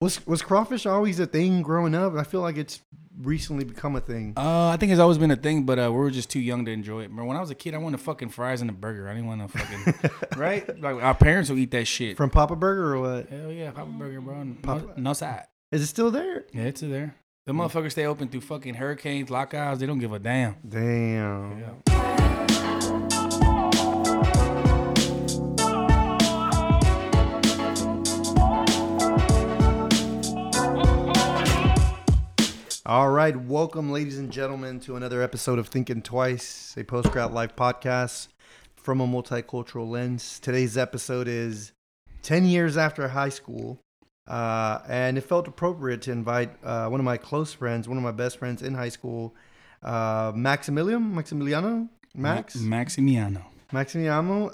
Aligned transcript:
Was 0.00 0.26
was 0.26 0.40
crawfish 0.40 0.86
always 0.86 1.20
a 1.20 1.26
thing 1.26 1.60
growing 1.60 1.94
up? 1.94 2.14
I 2.16 2.22
feel 2.24 2.40
like 2.40 2.56
it's 2.56 2.80
recently 3.20 3.64
become 3.64 3.96
a 3.96 4.00
thing. 4.00 4.32
Uh, 4.34 4.68
I 4.68 4.78
think 4.78 4.92
it's 4.92 5.00
always 5.00 5.18
been 5.18 5.30
a 5.30 5.36
thing, 5.36 5.64
but 5.64 5.78
uh, 5.78 5.92
we 5.92 5.98
were 5.98 6.10
just 6.10 6.30
too 6.30 6.40
young 6.40 6.64
to 6.64 6.70
enjoy 6.70 7.02
it. 7.02 7.14
But 7.14 7.26
when 7.26 7.36
I 7.36 7.40
was 7.40 7.50
a 7.50 7.54
kid, 7.54 7.74
I 7.74 7.78
wanted 7.78 8.00
fucking 8.00 8.30
fries 8.30 8.62
and 8.62 8.70
a 8.70 8.72
burger. 8.72 9.10
I 9.10 9.12
didn't 9.12 9.26
want 9.26 9.52
to 9.52 9.58
fucking 9.58 10.10
right. 10.38 10.80
Like 10.80 11.02
our 11.02 11.14
parents 11.14 11.50
would 11.50 11.58
eat 11.58 11.70
that 11.72 11.84
shit. 11.84 12.16
From 12.16 12.30
Papa 12.30 12.56
Burger 12.56 12.94
or 12.94 13.00
what? 13.00 13.28
Hell 13.28 13.52
yeah, 13.52 13.72
Papa 13.72 13.90
Burger, 13.90 14.22
bro. 14.22 14.42
No, 14.42 14.56
Papa- 14.62 14.94
no 14.96 15.12
side. 15.12 15.44
Is 15.70 15.82
it 15.82 15.86
still 15.88 16.10
there? 16.10 16.46
Yeah, 16.54 16.62
it's 16.62 16.80
there. 16.80 17.14
The 17.44 17.52
motherfuckers 17.52 17.90
stay 17.92 18.06
open 18.06 18.28
through 18.28 18.40
fucking 18.40 18.74
hurricanes, 18.74 19.28
lockouts. 19.28 19.80
They 19.80 19.86
don't 19.86 19.98
give 19.98 20.12
a 20.14 20.18
damn. 20.18 20.56
Damn. 20.66 21.82
All 32.90 33.08
right, 33.08 33.36
welcome, 33.36 33.92
ladies 33.92 34.18
and 34.18 34.32
gentlemen, 34.32 34.80
to 34.80 34.96
another 34.96 35.22
episode 35.22 35.60
of 35.60 35.68
Thinking 35.68 36.02
Twice, 36.02 36.74
a 36.76 36.82
post 36.82 37.12
grad 37.12 37.30
life 37.32 37.54
podcast 37.54 38.26
from 38.74 39.00
a 39.00 39.06
multicultural 39.06 39.88
lens. 39.88 40.40
Today's 40.40 40.76
episode 40.76 41.28
is 41.28 41.70
10 42.22 42.46
years 42.46 42.76
after 42.76 43.06
high 43.06 43.28
school, 43.28 43.78
uh, 44.26 44.80
and 44.88 45.16
it 45.16 45.20
felt 45.20 45.46
appropriate 45.46 46.02
to 46.02 46.10
invite 46.10 46.50
uh, 46.64 46.88
one 46.88 46.98
of 46.98 47.04
my 47.04 47.16
close 47.16 47.52
friends, 47.52 47.88
one 47.88 47.96
of 47.96 48.02
my 48.02 48.10
best 48.10 48.38
friends 48.38 48.60
in 48.60 48.74
high 48.74 48.88
school, 48.88 49.36
uh, 49.84 50.32
Maximilian, 50.34 51.14
Maximiliano, 51.14 51.88
Max, 52.16 52.56
Ma- 52.56 52.78
Maximiano. 52.78 53.44
Maximiano. 53.72 54.52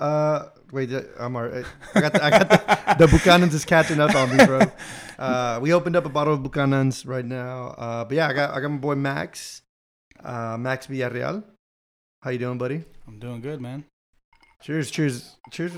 Wait, 0.73 0.91
I'm 1.19 1.37
all 1.37 1.45
right. 1.48 1.65
I 1.95 2.01
got 2.01 2.12
the, 2.12 2.25
I 2.25 2.30
got 2.30 2.48
the, 2.48 3.06
the 3.06 3.12
Buchanans 3.12 3.52
is 3.55 3.65
catching 3.65 4.01
up 4.01 4.15
on 4.15 4.37
me, 4.37 4.45
bro. 4.45 4.61
Uh, 5.19 5.59
we 5.62 5.73
opened 5.73 5.97
up 5.97 6.05
a 6.05 6.09
bottle 6.09 6.34
of 6.34 6.41
Buchanans 6.41 7.06
right 7.06 7.25
now. 7.25 7.69
Uh, 7.79 8.05
but 8.05 8.15
yeah, 8.16 8.29
I 8.29 8.33
got 8.33 8.51
I 8.55 8.61
got 8.61 8.69
my 8.70 8.77
boy 8.79 8.95
Max, 8.97 9.62
uh, 10.23 10.56
Max 10.58 10.89
Villarreal. 10.89 11.45
How 12.23 12.31
you 12.31 12.39
doing, 12.39 12.58
buddy? 12.58 12.84
I'm 13.06 13.19
doing 13.19 13.41
good, 13.41 13.61
man. 13.61 13.84
Cheers, 14.62 14.91
cheers, 14.91 15.36
cheers. 15.53 15.73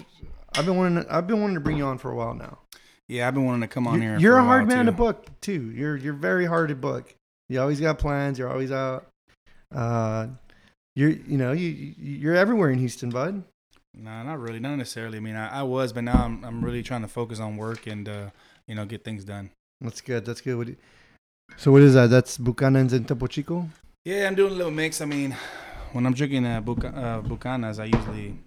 I've 0.56 0.64
been 0.64 0.77
wanting 0.77 1.05
to, 1.05 1.14
I've 1.14 1.27
been 1.27 1.41
wanting 1.41 1.56
to 1.56 1.61
bring 1.61 1.77
you 1.77 1.84
on 1.84 1.98
for 1.98 2.11
a 2.11 2.14
while 2.17 2.33
now. 2.34 2.58
Yeah, 3.06 3.28
I've 3.28 3.34
been 3.34 3.45
wanting 3.45 3.61
to 3.62 3.69
come 3.69 3.86
on 3.86 4.00
You're, 4.00 4.12
here. 4.12 4.19
you're 4.20 4.33
for 4.34 4.39
a 4.41 4.45
hard 4.45 4.69
man 4.69 4.86
too. 4.86 4.91
to 4.92 4.97
book 4.97 5.27
too. 5.41 5.70
You're 5.73 5.97
you're 5.97 6.14
very 6.14 6.47
hard 6.47 6.70
to 6.70 6.75
book. 6.75 7.14
You 7.50 7.61
always 7.61 7.80
got 7.80 7.98
plans. 7.98 8.39
You're 8.39 8.50
always 8.50 8.73
out. 8.73 9.06
Uh, 9.75 10.28
you're 10.97 11.11
you 11.11 11.36
know 11.36 11.52
you- 11.52 11.95
you're 11.98 12.34
everywhere 12.34 12.70
in 12.70 12.78
Houston, 12.78 13.11
bud. 13.11 13.45
Nah, 14.00 14.22
not 14.22 14.38
really, 14.38 14.60
not 14.60 14.77
necessarily. 14.77 15.18
I 15.18 15.20
mean, 15.20 15.34
I, 15.34 15.60
I 15.60 15.62
was, 15.64 15.92
but 15.92 16.04
now 16.04 16.24
I'm 16.24 16.44
I'm 16.44 16.64
really 16.64 16.82
trying 16.82 17.02
to 17.02 17.08
focus 17.08 17.41
on 17.41 17.56
work 17.56 17.86
and 17.86 18.08
uh, 18.08 18.30
you 18.66 18.74
know 18.74 18.84
get 18.86 19.02
things 19.05 19.24
done. 19.24 19.50
That's 19.80 20.00
good. 20.00 20.24
That's 20.24 20.40
good. 20.40 20.56
What 20.56 20.68
you- 20.68 20.77
so 21.56 21.72
what 21.72 21.82
is 21.82 21.94
that? 21.94 22.10
That's 22.10 22.36
Buchanan's 22.38 22.92
in 22.92 23.05
Topo 23.06 23.27
Chico. 23.27 23.68
Yeah, 24.05 24.27
I'm 24.28 24.34
doing 24.34 24.52
a 24.52 24.55
little 24.56 24.70
mix. 24.72 25.00
I 25.00 25.06
mean, 25.06 25.34
when 25.92 26.05
I'm 26.06 26.12
drinking 26.12 26.44
uh, 26.46 26.60
Buca- 26.60 26.94
uh, 26.96 27.22
Bucanas, 27.22 27.80
I 27.80 27.84
usually, 27.86 28.38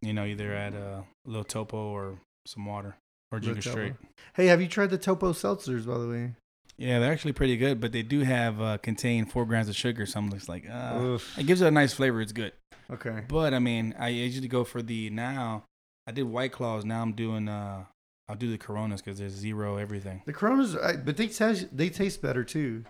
you 0.00 0.12
know, 0.12 0.24
either 0.24 0.54
add 0.54 0.74
a 0.74 1.04
little 1.26 1.44
topo 1.44 1.76
or 1.76 2.14
some 2.46 2.64
water 2.64 2.94
or 3.32 3.40
drink 3.40 3.58
it 3.58 3.62
straight. 3.68 3.94
Hey, 4.34 4.46
have 4.46 4.60
you 4.60 4.68
tried 4.68 4.90
the 4.90 4.98
Topo 4.98 5.32
seltzers? 5.32 5.84
By 5.86 5.98
the 5.98 6.08
way, 6.08 6.32
Yeah, 6.76 6.98
they're 6.98 7.12
actually 7.12 7.32
pretty 7.32 7.56
good, 7.56 7.80
but 7.80 7.92
they 7.92 8.02
do 8.02 8.20
have 8.20 8.60
uh, 8.60 8.78
contain 8.78 9.26
four 9.26 9.44
grams 9.46 9.68
of 9.68 9.76
sugar. 9.76 10.06
So 10.06 10.18
I'm 10.18 10.30
just 10.30 10.48
like, 10.48 10.68
uh, 10.68 11.18
it 11.38 11.46
gives 11.46 11.60
it 11.60 11.66
a 11.66 11.70
nice 11.70 11.92
flavor. 11.94 12.20
It's 12.20 12.32
good. 12.32 12.52
Okay. 12.90 13.22
But 13.28 13.54
I 13.54 13.58
mean, 13.58 13.94
I 13.98 14.08
usually 14.08 14.48
go 14.48 14.64
for 14.64 14.82
the 14.82 15.10
now. 15.10 15.64
I 16.06 16.12
did 16.12 16.24
White 16.24 16.52
Claws. 16.52 16.84
Now 16.84 17.02
I'm 17.02 17.12
doing. 17.12 17.48
uh 17.48 17.84
I'll 18.28 18.36
do 18.36 18.50
the 18.50 18.56
Coronas 18.58 19.02
because 19.02 19.18
there's 19.18 19.32
zero 19.32 19.76
everything. 19.76 20.22
The 20.24 20.32
Coronas, 20.32 20.74
I, 20.76 20.96
but 20.96 21.16
they 21.18 21.28
taste 21.28 21.76
they 21.76 21.90
taste 21.90 22.22
better 22.22 22.42
too. 22.42 22.84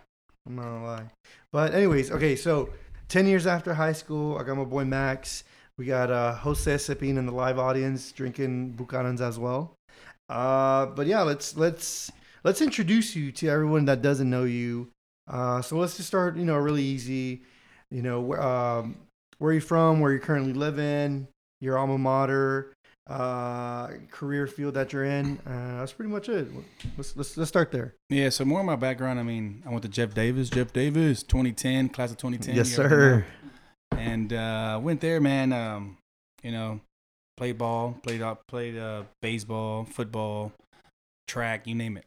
I'm 0.46 0.56
not 0.56 0.62
gonna 0.62 0.84
lie. 0.84 1.10
But 1.52 1.74
anyways, 1.74 2.10
okay. 2.12 2.36
So 2.36 2.70
ten 3.08 3.26
years 3.26 3.46
after 3.46 3.74
high 3.74 3.92
school, 3.92 4.38
I 4.38 4.44
got 4.44 4.56
my 4.56 4.64
boy 4.64 4.84
Max. 4.84 5.42
We 5.76 5.86
got 5.86 6.10
uh, 6.10 6.34
Jose 6.36 6.78
sipping 6.78 7.16
in 7.16 7.26
the 7.26 7.32
live 7.32 7.58
audience, 7.58 8.12
drinking 8.12 8.74
Buchanans 8.74 9.20
as 9.20 9.38
well. 9.38 9.74
Uh, 10.28 10.86
but 10.86 11.06
yeah, 11.08 11.22
let's 11.22 11.56
let's 11.56 12.12
let's 12.44 12.60
introduce 12.60 13.16
you 13.16 13.32
to 13.32 13.48
everyone 13.48 13.86
that 13.86 14.02
doesn't 14.02 14.28
know 14.28 14.44
you. 14.44 14.90
Uh, 15.26 15.62
so 15.62 15.76
let's 15.76 15.96
just 15.96 16.08
start. 16.08 16.36
You 16.36 16.44
know, 16.44 16.56
really 16.56 16.82
easy. 16.82 17.42
You 17.90 18.02
know, 18.02 18.20
where 18.20 18.42
um, 18.42 18.96
where 19.38 19.52
you 19.52 19.60
from, 19.60 20.00
where 20.00 20.12
you 20.12 20.20
currently 20.20 20.52
live 20.52 20.78
in, 20.78 21.26
your 21.60 21.78
alma 21.78 21.98
mater, 21.98 22.72
uh, 23.08 23.88
career 24.10 24.46
field 24.46 24.74
that 24.74 24.92
you're 24.92 25.04
in. 25.04 25.38
Uh, 25.46 25.80
that's 25.80 25.92
pretty 25.92 26.10
much 26.10 26.28
it. 26.28 26.48
Let's 26.96 27.16
let's 27.16 27.36
let's 27.36 27.48
start 27.48 27.72
there. 27.72 27.94
Yeah. 28.10 28.28
So 28.28 28.44
more 28.44 28.60
of 28.60 28.66
my 28.66 28.76
background. 28.76 29.18
I 29.18 29.22
mean, 29.22 29.62
I 29.66 29.70
went 29.70 29.82
to 29.82 29.88
Jeff 29.88 30.14
Davis. 30.14 30.50
Jeff 30.50 30.72
Davis, 30.72 31.22
2010, 31.22 31.88
class 31.88 32.10
of 32.10 32.18
2010. 32.18 32.54
yes, 32.54 32.76
you 32.76 32.84
already 32.84 32.94
know. 32.94 33.00
sir. 33.00 33.26
and 33.98 34.32
uh, 34.32 34.80
went 34.82 35.00
there, 35.00 35.20
man. 35.20 35.52
Um, 35.52 35.96
you 36.42 36.52
know, 36.52 36.80
played 37.36 37.56
ball, 37.56 37.98
played 38.02 38.20
up, 38.20 38.42
played 38.48 38.76
uh, 38.76 39.04
baseball, 39.22 39.84
football, 39.84 40.52
track, 41.26 41.66
you 41.66 41.74
name 41.74 41.96
it. 41.96 42.04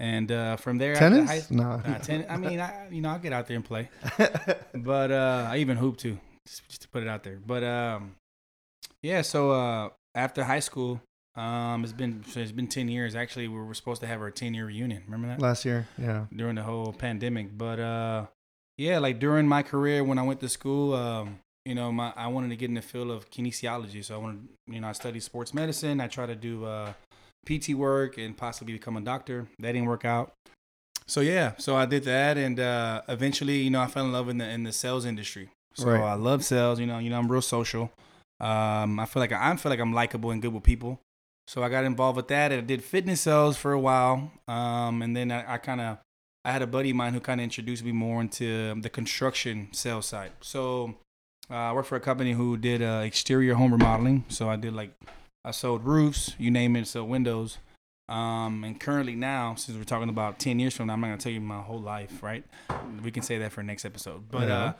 And 0.00 0.30
uh, 0.30 0.56
from 0.56 0.78
there, 0.78 0.94
Tennis? 0.94 1.28
high- 1.28 1.42
No. 1.50 1.82
uh, 1.84 1.98
ten, 1.98 2.24
I 2.28 2.36
mean, 2.36 2.60
I, 2.60 2.88
you 2.90 3.00
know, 3.00 3.10
I'll 3.10 3.18
get 3.18 3.32
out 3.32 3.46
there 3.48 3.56
and 3.56 3.64
play, 3.64 3.88
but 4.74 5.10
uh, 5.10 5.48
I 5.50 5.56
even 5.58 5.76
hoop 5.76 5.96
too, 5.96 6.18
just, 6.46 6.68
just 6.68 6.82
to 6.82 6.88
put 6.88 7.02
it 7.02 7.08
out 7.08 7.24
there. 7.24 7.38
But 7.44 7.64
um, 7.64 8.14
yeah, 9.02 9.22
so 9.22 9.50
uh, 9.50 9.88
after 10.14 10.44
high 10.44 10.60
school, 10.60 11.00
um, 11.34 11.82
it's 11.82 11.92
been 11.92 12.24
so 12.28 12.38
it's 12.40 12.52
been 12.52 12.68
ten 12.68 12.88
years. 12.88 13.16
Actually, 13.16 13.48
we 13.48 13.58
were 13.58 13.74
supposed 13.74 14.00
to 14.02 14.06
have 14.06 14.20
our 14.20 14.30
ten 14.30 14.54
year 14.54 14.66
reunion. 14.66 15.02
Remember 15.06 15.28
that? 15.28 15.40
Last 15.42 15.64
year, 15.64 15.88
yeah. 15.98 16.26
during 16.34 16.54
the 16.54 16.62
whole 16.62 16.92
pandemic. 16.92 17.56
But 17.58 17.80
uh, 17.80 18.26
yeah, 18.76 18.98
like 18.98 19.18
during 19.18 19.48
my 19.48 19.62
career 19.64 20.04
when 20.04 20.18
I 20.18 20.22
went 20.22 20.38
to 20.40 20.48
school, 20.48 20.94
um, 20.94 21.40
you 21.64 21.74
know, 21.74 21.90
my 21.90 22.12
I 22.16 22.28
wanted 22.28 22.50
to 22.50 22.56
get 22.56 22.68
in 22.68 22.74
the 22.74 22.82
field 22.82 23.10
of 23.10 23.30
kinesiology. 23.30 24.04
So 24.04 24.14
I 24.14 24.18
wanted, 24.18 24.48
you 24.68 24.80
know, 24.80 24.88
I 24.88 24.92
studied 24.92 25.24
sports 25.24 25.52
medicine. 25.52 26.00
I 26.00 26.06
tried 26.06 26.26
to 26.26 26.36
do 26.36 26.64
uh, 26.64 26.92
PT 27.48 27.74
work 27.74 28.18
and 28.18 28.36
possibly 28.36 28.74
become 28.74 28.96
a 28.96 29.00
doctor. 29.00 29.46
That 29.58 29.72
didn't 29.72 29.88
work 29.88 30.04
out. 30.04 30.32
So 31.06 31.20
yeah, 31.20 31.52
so 31.56 31.74
I 31.74 31.86
did 31.86 32.04
that, 32.04 32.36
and 32.36 32.60
uh, 32.60 33.00
eventually, 33.08 33.62
you 33.62 33.70
know, 33.70 33.80
I 33.80 33.86
fell 33.86 34.04
in 34.04 34.12
love 34.12 34.28
in 34.28 34.38
the 34.38 34.48
in 34.48 34.64
the 34.64 34.72
sales 34.72 35.06
industry. 35.06 35.48
So 35.74 35.86
Right. 35.86 36.02
I 36.02 36.14
love 36.14 36.44
sales. 36.44 36.78
You 36.78 36.86
know, 36.86 36.98
you 36.98 37.08
know, 37.08 37.18
I'm 37.18 37.30
real 37.30 37.40
social. 37.40 37.90
Um, 38.40 39.00
I 39.00 39.06
feel 39.06 39.20
like 39.20 39.32
I, 39.32 39.50
I 39.50 39.56
feel 39.56 39.70
like 39.70 39.80
I'm 39.80 39.94
likable 39.94 40.30
and 40.30 40.42
good 40.42 40.52
with 40.52 40.64
people. 40.64 41.00
So 41.46 41.62
I 41.62 41.70
got 41.70 41.84
involved 41.84 42.16
with 42.16 42.28
that, 42.28 42.52
and 42.52 42.60
I 42.60 42.64
did 42.64 42.84
fitness 42.84 43.22
sales 43.22 43.56
for 43.56 43.72
a 43.72 43.80
while. 43.80 44.30
Um, 44.46 45.00
and 45.00 45.16
then 45.16 45.32
I, 45.32 45.54
I 45.54 45.58
kind 45.58 45.80
of 45.80 45.98
I 46.44 46.52
had 46.52 46.62
a 46.62 46.66
buddy 46.66 46.90
of 46.90 46.96
mine 46.96 47.14
who 47.14 47.20
kind 47.20 47.40
of 47.40 47.44
introduced 47.44 47.84
me 47.84 47.92
more 47.92 48.20
into 48.20 48.78
the 48.80 48.90
construction 48.90 49.68
sales 49.72 50.06
side. 50.06 50.32
So 50.40 50.94
uh, 51.50 51.54
I 51.54 51.72
worked 51.72 51.88
for 51.88 51.96
a 51.96 52.00
company 52.00 52.32
who 52.32 52.56
did 52.58 52.82
uh, 52.82 53.02
exterior 53.04 53.54
home 53.54 53.72
remodeling. 53.72 54.24
So 54.28 54.48
I 54.50 54.56
did 54.56 54.74
like 54.74 54.92
I 55.48 55.50
sold 55.50 55.84
roofs, 55.84 56.34
you 56.38 56.50
name 56.50 56.76
it, 56.76 56.86
so 56.86 57.02
windows. 57.02 57.56
Um, 58.06 58.64
and 58.64 58.78
currently 58.78 59.14
now, 59.14 59.54
since 59.54 59.78
we're 59.78 59.84
talking 59.84 60.10
about 60.10 60.38
ten 60.38 60.58
years 60.58 60.76
from 60.76 60.88
now, 60.88 60.92
I'm 60.92 61.00
not 61.00 61.06
gonna 61.06 61.18
tell 61.18 61.32
you 61.32 61.40
my 61.40 61.62
whole 61.62 61.80
life, 61.80 62.22
right? 62.22 62.44
We 63.02 63.10
can 63.10 63.22
say 63.22 63.38
that 63.38 63.52
for 63.52 63.62
next 63.62 63.86
episode. 63.86 64.28
But 64.30 64.50
uh, 64.50 64.74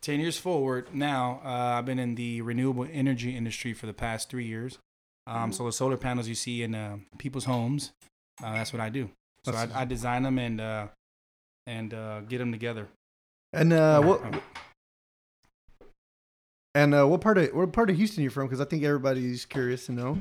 ten 0.00 0.20
years 0.20 0.38
forward, 0.38 0.94
now 0.94 1.42
uh, 1.44 1.76
I've 1.78 1.84
been 1.84 1.98
in 1.98 2.14
the 2.14 2.40
renewable 2.40 2.86
energy 2.90 3.36
industry 3.36 3.74
for 3.74 3.84
the 3.84 3.92
past 3.92 4.30
three 4.30 4.46
years. 4.46 4.78
Um, 5.26 5.52
so 5.52 5.66
the 5.66 5.72
solar 5.72 5.98
panels 5.98 6.26
you 6.26 6.34
see 6.34 6.62
in 6.62 6.74
uh, 6.74 6.96
people's 7.18 7.44
homes, 7.44 7.92
uh, 8.42 8.54
that's 8.54 8.72
what 8.72 8.80
I 8.80 8.88
do. 8.88 9.10
So 9.44 9.52
I, 9.52 9.68
I 9.74 9.84
design 9.84 10.22
them 10.22 10.38
and 10.38 10.58
uh, 10.58 10.86
and 11.66 11.92
uh, 11.92 12.20
get 12.20 12.38
them 12.38 12.50
together. 12.50 12.88
And 13.52 13.74
uh, 13.74 14.00
what 14.00 14.22
and 16.74 16.94
uh, 16.94 17.06
what 17.06 17.20
part 17.20 17.38
of 17.38 17.52
what 17.54 17.72
part 17.72 17.90
of 17.90 17.96
Houston 17.96 18.22
you 18.22 18.30
from? 18.30 18.46
Because 18.46 18.60
I 18.60 18.64
think 18.64 18.82
everybody's 18.84 19.44
curious 19.44 19.86
to 19.86 19.92
know. 19.92 20.18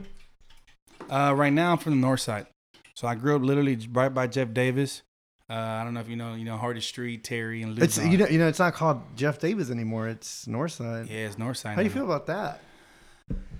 Uh, 1.09 1.33
right 1.35 1.51
now, 1.53 1.73
I'm 1.73 1.77
from 1.77 1.99
the 1.99 2.07
north 2.07 2.21
side. 2.21 2.47
So 2.93 3.07
I 3.07 3.15
grew 3.15 3.35
up 3.35 3.41
literally 3.41 3.77
right 3.91 4.09
by 4.13 4.27
Jeff 4.27 4.53
Davis. 4.53 5.01
Uh, 5.49 5.53
I 5.53 5.83
don't 5.83 5.93
know 5.93 5.99
if 5.99 6.07
you 6.07 6.15
know, 6.15 6.35
you 6.35 6.45
know, 6.45 6.57
Hardy 6.57 6.79
Street, 6.81 7.23
Terry, 7.23 7.61
and 7.61 7.77
It's 7.81 7.97
you 7.97 8.17
know 8.17 8.27
you 8.27 8.39
know 8.39 8.47
it's 8.47 8.59
not 8.59 8.73
called 8.73 9.01
Jeff 9.15 9.39
Davis 9.39 9.69
anymore. 9.69 10.07
It's 10.07 10.45
Northside. 10.45 11.09
yeah, 11.09 11.27
it's 11.27 11.37
north 11.37 11.57
side. 11.57 11.71
How 11.71 11.77
do 11.77 11.83
you 11.83 11.89
feel 11.89 12.05
about 12.05 12.27
that? 12.27 12.61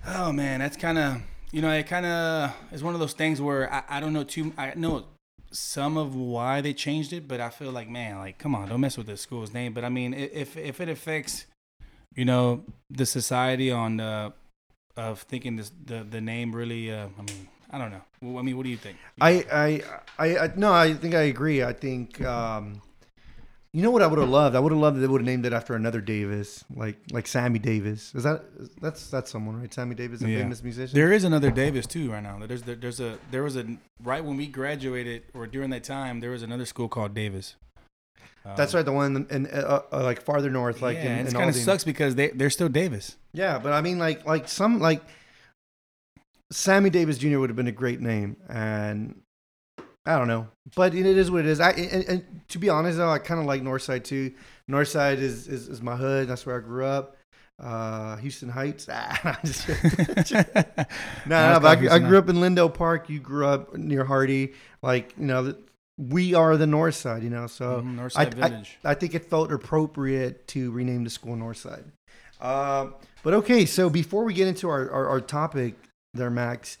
Oh 0.06 0.32
man, 0.32 0.60
that's 0.60 0.76
kind 0.76 0.98
of 0.98 1.20
you 1.52 1.62
know, 1.62 1.70
it 1.70 1.86
kind 1.86 2.04
of 2.04 2.52
is 2.72 2.82
one 2.82 2.94
of 2.94 3.00
those 3.00 3.12
things 3.12 3.40
where 3.40 3.72
I, 3.72 3.84
I 3.88 4.00
don't 4.00 4.12
know 4.12 4.24
too. 4.24 4.52
I 4.58 4.72
know 4.74 5.04
some 5.52 5.96
of 5.96 6.16
why 6.16 6.60
they 6.60 6.72
changed 6.72 7.12
it, 7.12 7.28
but 7.28 7.40
I 7.40 7.50
feel 7.50 7.70
like 7.70 7.88
man, 7.88 8.18
like 8.18 8.38
come 8.38 8.54
on, 8.54 8.68
don't 8.68 8.80
mess 8.80 8.96
with 8.96 9.06
the 9.06 9.16
school's 9.16 9.52
name. 9.54 9.72
But 9.72 9.84
I 9.84 9.88
mean, 9.88 10.14
if 10.14 10.56
if 10.56 10.80
it 10.80 10.88
affects, 10.88 11.46
you 12.16 12.24
know, 12.24 12.64
the 12.90 13.06
society 13.06 13.70
on 13.70 13.96
the 13.98 14.32
of 14.96 15.20
thinking 15.22 15.56
this 15.56 15.72
the 15.86 16.04
the 16.08 16.20
name 16.20 16.54
really, 16.54 16.92
uh, 16.92 17.08
I 17.18 17.22
mean, 17.22 17.48
I 17.70 17.78
don't 17.78 17.90
know. 17.90 18.02
Well, 18.22 18.38
I 18.38 18.42
mean, 18.42 18.56
what 18.56 18.62
do 18.64 18.70
you 18.70 18.76
think? 18.76 18.96
I, 19.20 19.44
I 19.52 19.82
I 20.18 20.38
I 20.44 20.50
no, 20.56 20.72
I 20.72 20.94
think 20.94 21.14
I 21.14 21.22
agree. 21.22 21.62
I 21.62 21.72
think 21.72 22.20
um, 22.24 22.80
You 23.72 23.82
know 23.82 23.90
what 23.90 24.02
I 24.02 24.06
would 24.06 24.20
have 24.20 24.28
loved? 24.28 24.54
I 24.54 24.60
would 24.60 24.70
have 24.70 24.80
loved 24.80 24.96
if 24.98 25.00
they 25.02 25.08
would 25.08 25.22
have 25.22 25.26
named 25.26 25.44
it 25.46 25.52
after 25.52 25.74
another 25.74 26.00
Davis, 26.00 26.62
like 26.76 26.96
like 27.10 27.26
Sammy 27.26 27.58
Davis. 27.58 28.14
Is 28.14 28.22
that 28.22 28.44
that's 28.80 29.10
that's 29.10 29.30
someone, 29.32 29.60
right? 29.60 29.74
Sammy 29.74 29.96
Davis, 29.96 30.22
a 30.22 30.30
Yeah. 30.30 30.42
famous 30.42 30.62
musician. 30.62 30.94
There 30.94 31.12
is 31.12 31.24
another 31.24 31.50
Davis 31.50 31.84
too 31.86 32.12
right 32.12 32.22
now. 32.22 32.38
There's 32.46 32.62
there, 32.62 32.76
there's 32.76 33.00
a 33.00 33.18
there 33.32 33.42
was 33.42 33.56
a 33.56 33.64
right 34.00 34.24
when 34.24 34.36
we 34.36 34.46
graduated 34.46 35.24
or 35.34 35.48
during 35.48 35.70
that 35.70 35.82
time 35.82 36.20
there 36.20 36.30
was 36.30 36.44
another 36.44 36.66
school 36.66 36.88
called 36.88 37.14
Davis. 37.14 37.56
That's 38.56 38.74
right, 38.74 38.84
the 38.84 38.92
one 38.92 39.26
in 39.30 39.46
uh, 39.46 39.82
uh, 39.90 40.02
like 40.02 40.20
farther 40.22 40.50
north, 40.50 40.82
like 40.82 40.96
yeah, 40.96 41.16
in, 41.18 41.26
it 41.26 41.28
in 41.28 41.32
kind 41.32 41.48
of 41.48 41.56
sucks 41.56 41.84
because 41.84 42.14
they 42.14 42.28
they're 42.28 42.50
still 42.50 42.68
Davis. 42.68 43.16
Yeah, 43.32 43.58
but 43.58 43.72
I 43.72 43.80
mean, 43.80 43.98
like 43.98 44.26
like 44.26 44.48
some 44.48 44.80
like 44.80 45.02
Sammy 46.50 46.90
Davis 46.90 47.18
Jr. 47.18 47.38
would 47.38 47.50
have 47.50 47.56
been 47.56 47.68
a 47.68 47.72
great 47.72 48.00
name, 48.00 48.36
and 48.48 49.22
I 50.06 50.18
don't 50.18 50.28
know, 50.28 50.48
but 50.76 50.94
it 50.94 51.06
is 51.06 51.30
what 51.30 51.40
it 51.40 51.46
is. 51.46 51.58
I 51.60 51.70
and, 51.70 52.04
and 52.04 52.40
to 52.48 52.58
be 52.58 52.68
honest 52.68 52.98
though, 52.98 53.10
I 53.10 53.18
kind 53.18 53.40
of 53.40 53.46
like 53.46 53.62
Northside 53.62 54.04
too. 54.04 54.32
Northside 54.70 55.18
is, 55.18 55.48
is 55.48 55.68
is 55.68 55.80
my 55.82 55.96
hood. 55.96 56.28
That's 56.28 56.44
where 56.44 56.56
I 56.58 56.60
grew 56.60 56.84
up. 56.84 57.16
Uh, 57.58 58.16
Houston 58.16 58.48
Heights. 58.50 58.88
Ah, 58.92 59.38
just- 59.44 59.68
no, 59.68 59.74
no, 61.26 61.60
but 61.60 61.78
I, 61.78 61.94
I 61.94 61.98
grew 61.98 62.18
up 62.18 62.28
in 62.28 62.36
Lindale 62.36 62.72
Park. 62.72 63.08
You 63.08 63.20
grew 63.20 63.46
up 63.46 63.74
near 63.74 64.04
Hardy. 64.04 64.52
Like 64.82 65.14
you 65.16 65.26
know, 65.26 65.44
the, 65.44 65.58
we 65.98 66.34
are 66.34 66.56
the 66.56 66.66
North 66.66 66.94
Side. 66.96 67.22
You 67.22 67.30
know, 67.30 67.46
so 67.46 67.80
Mhm, 67.82 67.96
Northside 67.96 68.16
I- 68.42 68.48
Village. 68.48 68.78
I 68.84 68.94
think 68.94 69.14
it 69.14 69.24
felt 69.26 69.52
appropriate 69.52 70.46
to 70.48 70.70
rename 70.72 71.04
the 71.04 71.10
school 71.10 71.36
Northside. 71.36 71.84
Uh, 72.40 72.88
but 73.22 73.32
okay, 73.34 73.64
so 73.64 73.88
before 73.88 74.24
we 74.24 74.34
get 74.34 74.48
into 74.48 74.68
our, 74.68 74.90
our, 74.90 75.08
our 75.08 75.20
topic 75.20 75.74
there, 76.14 76.30
Max, 76.30 76.78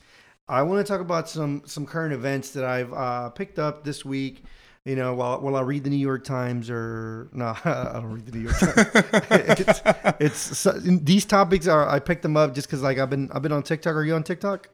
I 0.48 0.62
want 0.62 0.84
to 0.86 0.92
talk 0.92 1.00
about 1.00 1.28
some 1.28 1.62
some 1.64 1.86
current 1.86 2.12
events 2.12 2.50
that 2.50 2.64
I've 2.64 2.92
uh, 2.92 3.30
picked 3.30 3.58
up 3.58 3.84
this 3.84 4.04
week. 4.04 4.44
You 4.84 4.96
know, 4.96 5.14
while 5.14 5.40
while 5.40 5.56
I 5.56 5.62
read 5.62 5.84
the 5.84 5.88
New 5.90 5.96
York 5.96 6.24
Times 6.24 6.68
or 6.68 7.30
no, 7.32 7.56
I 7.64 7.90
don't 7.94 8.12
read 8.12 8.26
the 8.26 8.32
New 8.32 8.40
York 8.50 8.58
Times. 8.58 9.80
it's 10.20 10.66
it's 10.66 10.76
these 11.02 11.24
topics 11.24 11.66
are 11.66 11.88
I 11.88 12.00
picked 12.00 12.20
them 12.22 12.36
up 12.36 12.54
just 12.54 12.66
because 12.68 12.82
like 12.82 12.98
I've 12.98 13.08
been 13.08 13.30
I've 13.32 13.40
been 13.40 13.52
on 13.52 13.62
TikTok. 13.62 13.94
Are 13.94 14.04
you 14.04 14.14
on 14.14 14.22
TikTok? 14.24 14.68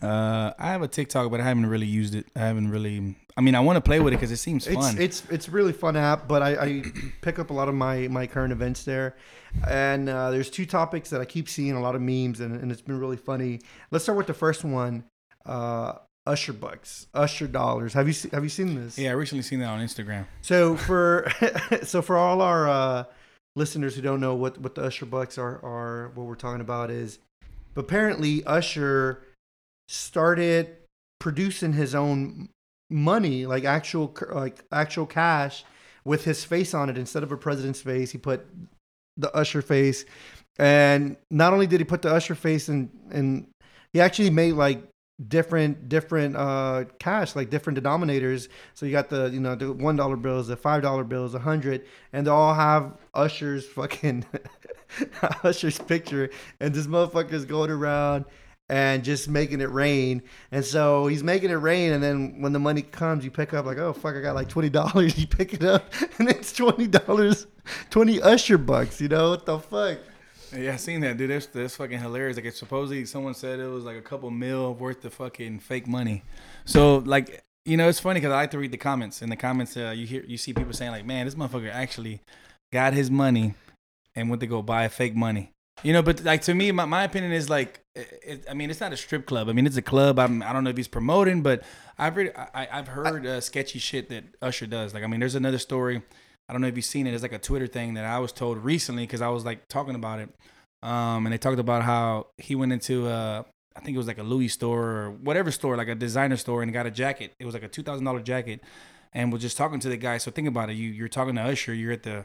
Uh, 0.00 0.52
I 0.58 0.66
have 0.68 0.82
a 0.82 0.88
TikTok, 0.88 1.30
but 1.32 1.40
I 1.40 1.44
haven't 1.44 1.66
really 1.66 1.86
used 1.86 2.14
it. 2.14 2.26
I 2.36 2.40
haven't 2.40 2.70
really. 2.70 3.16
I 3.38 3.42
mean, 3.42 3.54
I 3.54 3.60
want 3.60 3.76
to 3.76 3.80
play 3.82 4.00
with 4.00 4.14
it 4.14 4.16
because 4.16 4.32
it 4.32 4.38
seems 4.38 4.66
It's 4.66 4.74
fun. 4.76 4.96
it's 4.98 5.22
it's 5.30 5.48
really 5.48 5.72
fun 5.74 5.94
app, 5.96 6.26
but 6.26 6.42
I, 6.42 6.50
I 6.56 6.82
pick 7.20 7.38
up 7.38 7.50
a 7.50 7.52
lot 7.52 7.68
of 7.68 7.74
my 7.74 8.08
my 8.08 8.26
current 8.26 8.52
events 8.52 8.84
there, 8.84 9.14
and 9.68 10.08
uh, 10.08 10.30
there's 10.30 10.48
two 10.50 10.64
topics 10.64 11.10
that 11.10 11.20
I 11.20 11.26
keep 11.26 11.48
seeing 11.48 11.72
a 11.72 11.80
lot 11.80 11.94
of 11.94 12.00
memes, 12.00 12.40
and, 12.40 12.58
and 12.60 12.72
it's 12.72 12.80
been 12.80 12.98
really 12.98 13.18
funny. 13.18 13.60
Let's 13.90 14.04
start 14.04 14.16
with 14.16 14.26
the 14.26 14.34
first 14.34 14.64
one, 14.64 15.04
uh, 15.44 15.94
Usher 16.26 16.54
bucks, 16.54 17.08
Usher 17.12 17.46
dollars. 17.46 17.92
Have 17.92 18.06
you 18.06 18.14
se- 18.14 18.30
have 18.32 18.42
you 18.42 18.48
seen 18.48 18.74
this? 18.74 18.98
yeah, 18.98 19.10
I 19.10 19.12
recently 19.12 19.42
seen 19.42 19.60
that 19.60 19.68
on 19.68 19.80
Instagram. 19.80 20.24
So 20.40 20.76
for 20.76 21.30
so 21.82 22.00
for 22.00 22.16
all 22.16 22.40
our 22.40 22.68
uh, 22.68 23.04
listeners 23.54 23.96
who 23.96 24.02
don't 24.02 24.20
know 24.20 24.34
what 24.34 24.58
what 24.58 24.74
the 24.76 24.82
Usher 24.82 25.04
bucks 25.04 25.36
are 25.36 25.62
are 25.62 26.10
what 26.14 26.26
we're 26.26 26.36
talking 26.36 26.62
about 26.62 26.90
is 26.90 27.18
apparently 27.76 28.42
Usher 28.44 29.22
started 29.88 30.76
producing 31.20 31.74
his 31.74 31.94
own 31.94 32.48
money 32.90 33.46
like 33.46 33.64
actual 33.64 34.14
like 34.32 34.64
actual 34.72 35.06
cash 35.06 35.64
with 36.04 36.24
his 36.24 36.44
face 36.44 36.72
on 36.72 36.88
it 36.88 36.96
instead 36.96 37.22
of 37.22 37.32
a 37.32 37.36
president's 37.36 37.82
face. 37.82 38.10
He 38.12 38.18
put 38.18 38.46
the 39.16 39.34
Usher 39.34 39.62
face. 39.62 40.04
And 40.58 41.16
not 41.30 41.52
only 41.52 41.66
did 41.66 41.80
he 41.80 41.84
put 41.84 42.02
the 42.02 42.12
Usher 42.12 42.34
face 42.34 42.68
and 42.68 42.90
and 43.10 43.48
he 43.92 44.00
actually 44.00 44.30
made 44.30 44.52
like 44.52 44.82
different 45.28 45.88
different 45.88 46.36
uh 46.36 46.84
cash 46.98 47.34
like 47.34 47.50
different 47.50 47.82
denominators. 47.82 48.48
So 48.74 48.86
you 48.86 48.92
got 48.92 49.08
the 49.08 49.30
you 49.30 49.40
know 49.40 49.54
the 49.54 49.72
one 49.72 49.96
dollar 49.96 50.16
bills 50.16 50.48
the 50.48 50.56
five 50.56 50.82
dollar 50.82 51.04
bills 51.04 51.34
a 51.34 51.38
hundred 51.38 51.84
and 52.12 52.26
they 52.26 52.30
all 52.30 52.54
have 52.54 52.96
usher's 53.14 53.66
fucking 53.66 54.24
usher's 55.42 55.78
picture. 55.78 56.30
And 56.60 56.74
this 56.74 56.86
motherfucker's 56.86 57.44
going 57.44 57.70
around 57.70 58.26
and 58.68 59.04
just 59.04 59.28
making 59.28 59.60
it 59.60 59.70
rain 59.70 60.22
and 60.50 60.64
so 60.64 61.06
he's 61.06 61.22
making 61.22 61.50
it 61.50 61.54
rain 61.54 61.92
and 61.92 62.02
then 62.02 62.40
when 62.40 62.52
the 62.52 62.58
money 62.58 62.82
comes 62.82 63.24
you 63.24 63.30
pick 63.30 63.54
up 63.54 63.64
like 63.64 63.78
oh 63.78 63.92
fuck 63.92 64.16
i 64.16 64.20
got 64.20 64.34
like 64.34 64.48
$20 64.48 65.18
you 65.18 65.26
pick 65.26 65.54
it 65.54 65.62
up 65.62 65.92
and 66.18 66.28
it's 66.28 66.52
$20 66.52 67.46
20 67.90 68.22
usher 68.22 68.58
bucks 68.58 69.00
you 69.00 69.08
know 69.08 69.30
what 69.30 69.46
the 69.46 69.58
fuck 69.58 69.98
Yeah, 70.56 70.74
I 70.74 70.76
seen 70.76 71.00
that, 71.00 71.16
dude. 71.16 71.30
That's 71.30 71.46
that's 71.46 71.76
fucking 71.76 71.98
hilarious. 71.98 72.36
Like, 72.36 72.52
supposedly 72.52 73.04
someone 73.04 73.34
said 73.34 73.58
it 73.58 73.66
was 73.66 73.84
like 73.84 73.96
a 73.96 74.02
couple 74.02 74.30
mil 74.30 74.74
worth 74.74 75.04
of 75.04 75.12
fucking 75.12 75.58
fake 75.58 75.88
money. 75.88 76.22
So, 76.64 76.98
like, 76.98 77.44
you 77.64 77.76
know, 77.76 77.88
it's 77.88 77.98
funny 77.98 78.20
because 78.20 78.32
I 78.32 78.36
like 78.36 78.52
to 78.52 78.58
read 78.58 78.70
the 78.70 78.78
comments. 78.78 79.22
In 79.22 79.28
the 79.28 79.36
comments, 79.36 79.76
uh, 79.76 79.92
you 79.94 80.06
hear 80.06 80.22
you 80.24 80.38
see 80.38 80.54
people 80.54 80.72
saying 80.72 80.92
like, 80.92 81.04
"Man, 81.04 81.26
this 81.26 81.34
motherfucker 81.34 81.70
actually 81.70 82.20
got 82.72 82.94
his 82.94 83.10
money 83.10 83.54
and 84.14 84.30
went 84.30 84.40
to 84.40 84.46
go 84.46 84.62
buy 84.62 84.86
fake 84.88 85.16
money." 85.16 85.50
You 85.82 85.92
know, 85.92 86.02
but 86.02 86.24
like 86.24 86.42
to 86.42 86.54
me, 86.54 86.72
my, 86.72 86.84
my 86.84 87.04
opinion 87.04 87.32
is 87.32 87.50
like, 87.50 87.80
it, 87.94 88.20
it, 88.26 88.44
I 88.50 88.54
mean, 88.54 88.70
it's 88.70 88.80
not 88.80 88.92
a 88.92 88.96
strip 88.96 89.26
club. 89.26 89.48
I 89.48 89.52
mean, 89.52 89.66
it's 89.66 89.76
a 89.76 89.82
club. 89.82 90.18
I'm, 90.18 90.42
I 90.42 90.52
don't 90.52 90.64
know 90.64 90.70
if 90.70 90.76
he's 90.76 90.88
promoting, 90.88 91.42
but 91.42 91.62
I've 91.98 92.16
read, 92.16 92.32
I, 92.36 92.68
I've 92.72 92.88
heard 92.88 93.26
uh, 93.26 93.40
sketchy 93.40 93.78
shit 93.78 94.08
that 94.08 94.24
Usher 94.40 94.66
does. 94.66 94.94
Like, 94.94 95.04
I 95.04 95.06
mean, 95.06 95.20
there's 95.20 95.34
another 95.34 95.58
story. 95.58 96.02
I 96.48 96.52
don't 96.52 96.62
know 96.62 96.68
if 96.68 96.76
you've 96.76 96.84
seen 96.84 97.06
it. 97.06 97.14
It's 97.14 97.22
like 97.22 97.32
a 97.32 97.38
Twitter 97.38 97.66
thing 97.66 97.94
that 97.94 98.04
I 98.04 98.18
was 98.18 98.32
told 98.32 98.58
recently 98.58 99.02
because 99.02 99.20
I 99.20 99.28
was 99.28 99.44
like 99.44 99.68
talking 99.68 99.94
about 99.94 100.20
it. 100.20 100.30
Um, 100.82 101.26
and 101.26 101.32
they 101.32 101.38
talked 101.38 101.58
about 101.58 101.82
how 101.82 102.28
he 102.38 102.54
went 102.54 102.72
into 102.72 103.08
uh, 103.08 103.42
I 103.76 103.80
think 103.80 103.94
it 103.94 103.98
was 103.98 104.06
like 104.06 104.18
a 104.18 104.22
Louis 104.22 104.48
store 104.48 104.84
or 104.84 105.10
whatever 105.10 105.50
store, 105.50 105.76
like 105.76 105.88
a 105.88 105.94
designer 105.94 106.36
store, 106.36 106.62
and 106.62 106.72
got 106.72 106.86
a 106.86 106.90
jacket. 106.90 107.34
It 107.38 107.44
was 107.44 107.54
like 107.54 107.62
a 107.62 107.68
two 107.68 107.82
thousand 107.82 108.04
dollar 108.04 108.20
jacket, 108.20 108.60
and 109.12 109.32
was 109.32 109.42
just 109.42 109.56
talking 109.56 109.80
to 109.80 109.88
the 109.88 109.96
guy. 109.96 110.18
So 110.18 110.30
think 110.30 110.48
about 110.48 110.70
it. 110.70 110.74
You 110.74 110.90
you're 110.90 111.08
talking 111.08 111.34
to 111.34 111.42
Usher. 111.42 111.74
You're 111.74 111.92
at 111.92 112.02
the 112.02 112.24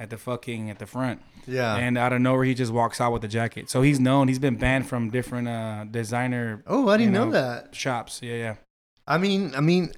at 0.00 0.10
the 0.10 0.18
fucking 0.18 0.70
at 0.70 0.78
the 0.80 0.86
front, 0.86 1.22
yeah 1.46 1.76
and 1.76 1.96
out 1.96 2.12
of 2.12 2.20
nowhere 2.20 2.44
he 2.44 2.54
just 2.54 2.72
walks 2.72 3.00
out 3.00 3.12
with 3.12 3.22
the 3.22 3.28
jacket. 3.28 3.70
So 3.70 3.82
he's 3.82 4.00
known. 4.00 4.26
He's 4.26 4.40
been 4.40 4.56
banned 4.56 4.88
from 4.88 5.10
different 5.10 5.46
uh 5.46 5.84
designer 5.88 6.64
oh 6.66 6.88
i 6.88 6.96
didn't 6.96 7.12
you 7.12 7.18
know, 7.18 7.26
know, 7.26 7.32
that 7.32 7.74
shops. 7.74 8.20
Yeah, 8.22 8.34
yeah. 8.34 8.54
I 9.06 9.18
mean, 9.18 9.52
I 9.54 9.60
mean, 9.60 9.92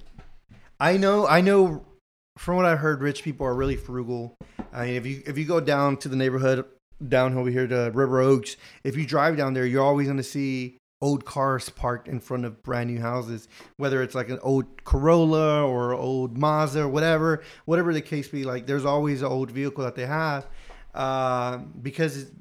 I 0.79 0.97
know, 0.97 1.25
I 1.25 1.41
know. 1.41 1.85
From 2.37 2.57
what 2.57 2.65
I 2.65 2.75
heard, 2.75 3.01
rich 3.01 3.23
people 3.23 3.45
are 3.45 3.53
really 3.53 3.75
frugal. 3.75 4.35
I 4.73 4.85
mean, 4.85 4.95
if 4.95 5.05
you 5.05 5.23
if 5.25 5.37
you 5.37 5.45
go 5.45 5.59
down 5.59 5.97
to 5.97 6.09
the 6.09 6.15
neighborhood 6.15 6.65
down 7.07 7.37
over 7.37 7.49
here 7.49 7.67
to 7.67 7.91
River 7.93 8.21
Oaks, 8.21 8.57
if 8.83 8.97
you 8.97 9.05
drive 9.05 9.37
down 9.37 9.53
there, 9.53 9.65
you're 9.65 9.83
always 9.83 10.07
going 10.07 10.17
to 10.17 10.23
see 10.23 10.77
old 11.03 11.25
cars 11.25 11.67
parked 11.69 12.07
in 12.07 12.21
front 12.21 12.45
of 12.45 12.63
brand 12.63 12.89
new 12.89 13.01
houses. 13.01 13.49
Whether 13.75 14.01
it's 14.01 14.15
like 14.15 14.29
an 14.29 14.39
old 14.41 14.83
Corolla 14.85 15.67
or 15.67 15.93
old 15.93 16.37
Mazda 16.37 16.83
or 16.83 16.87
whatever, 16.87 17.43
whatever 17.65 17.93
the 17.93 18.01
case 18.01 18.29
be, 18.29 18.45
like 18.45 18.65
there's 18.65 18.85
always 18.85 19.21
an 19.21 19.27
old 19.27 19.51
vehicle 19.51 19.83
that 19.83 19.95
they 19.95 20.05
have 20.05 20.47
uh, 20.93 21.57
because 21.81 22.31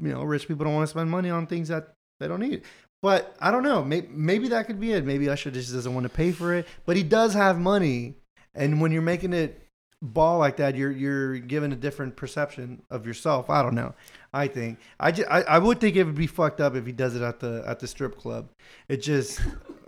you 0.00 0.12
know 0.12 0.22
rich 0.22 0.46
people 0.46 0.64
don't 0.64 0.74
want 0.74 0.86
to 0.86 0.90
spend 0.90 1.10
money 1.10 1.30
on 1.30 1.48
things 1.48 1.68
that 1.68 1.94
they 2.20 2.28
don't 2.28 2.40
need. 2.40 2.62
But 3.02 3.34
I 3.40 3.50
don't 3.50 3.64
know. 3.64 3.82
Maybe, 3.82 4.06
maybe 4.12 4.48
that 4.48 4.68
could 4.68 4.78
be 4.78 4.92
it. 4.92 5.04
Maybe 5.04 5.28
Usher 5.28 5.50
just 5.50 5.72
doesn't 5.72 5.92
want 5.92 6.04
to 6.04 6.08
pay 6.10 6.30
for 6.30 6.54
it. 6.54 6.68
But 6.86 6.96
he 6.96 7.02
does 7.02 7.34
have 7.34 7.58
money, 7.58 8.14
and 8.54 8.80
when 8.80 8.92
you're 8.92 9.02
making 9.02 9.32
it 9.32 9.66
ball 10.00 10.38
like 10.38 10.58
that, 10.58 10.76
you're 10.76 10.92
you're 10.92 11.38
given 11.38 11.72
a 11.72 11.76
different 11.76 12.14
perception 12.14 12.82
of 12.88 13.04
yourself. 13.04 13.50
I 13.50 13.62
don't 13.62 13.74
know. 13.74 13.94
I 14.34 14.48
think 14.48 14.78
I, 14.98 15.12
just, 15.12 15.28
I 15.30 15.42
I 15.42 15.58
would 15.58 15.78
think 15.80 15.94
it 15.96 16.04
would 16.04 16.14
be 16.14 16.26
fucked 16.26 16.60
up 16.60 16.74
if 16.74 16.86
he 16.86 16.92
does 16.92 17.14
it 17.14 17.22
at 17.22 17.40
the 17.40 17.62
at 17.66 17.80
the 17.80 17.86
strip 17.86 18.16
club. 18.18 18.48
It 18.88 18.98
just 19.02 19.40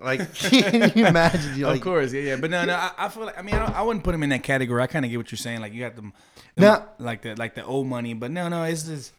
like 0.03 0.35
can 0.51 0.93
you 0.95 1.07
imagine? 1.07 1.57
You 1.57 1.67
of 1.67 1.73
like, 1.73 1.83
course, 1.83 2.13
yeah, 2.13 2.21
yeah. 2.21 2.37
But 2.37 2.51
no, 2.51 2.65
no. 2.67 2.75
I, 2.75 2.91
I 2.99 3.09
feel 3.09 3.25
like 3.25 3.39
I 3.39 3.43
mean 3.43 3.55
I, 3.55 3.61
don't, 3.61 3.75
I 3.75 3.83
wouldn't 3.83 4.05
put 4.05 4.15
him 4.15 4.23
in 4.23 4.29
that 4.31 4.43
category. 4.43 4.83
I 4.83 4.87
kind 4.87 5.05
of 5.05 5.11
get 5.11 5.17
what 5.17 5.33
you're 5.33 5.39
saying. 5.39 5.61
Like 5.63 5.73
you 5.73 5.81
got 5.81 5.97
them, 5.97 6.13
them 6.57 6.65
Now- 6.65 6.89
like 6.99 7.23
the 7.23 7.35
like 7.37 7.55
the 7.55 7.65
old 7.65 7.87
money. 7.87 8.13
But 8.13 8.31
no, 8.33 8.49
no. 8.49 8.65
It's 8.65 8.83
just 8.83 9.13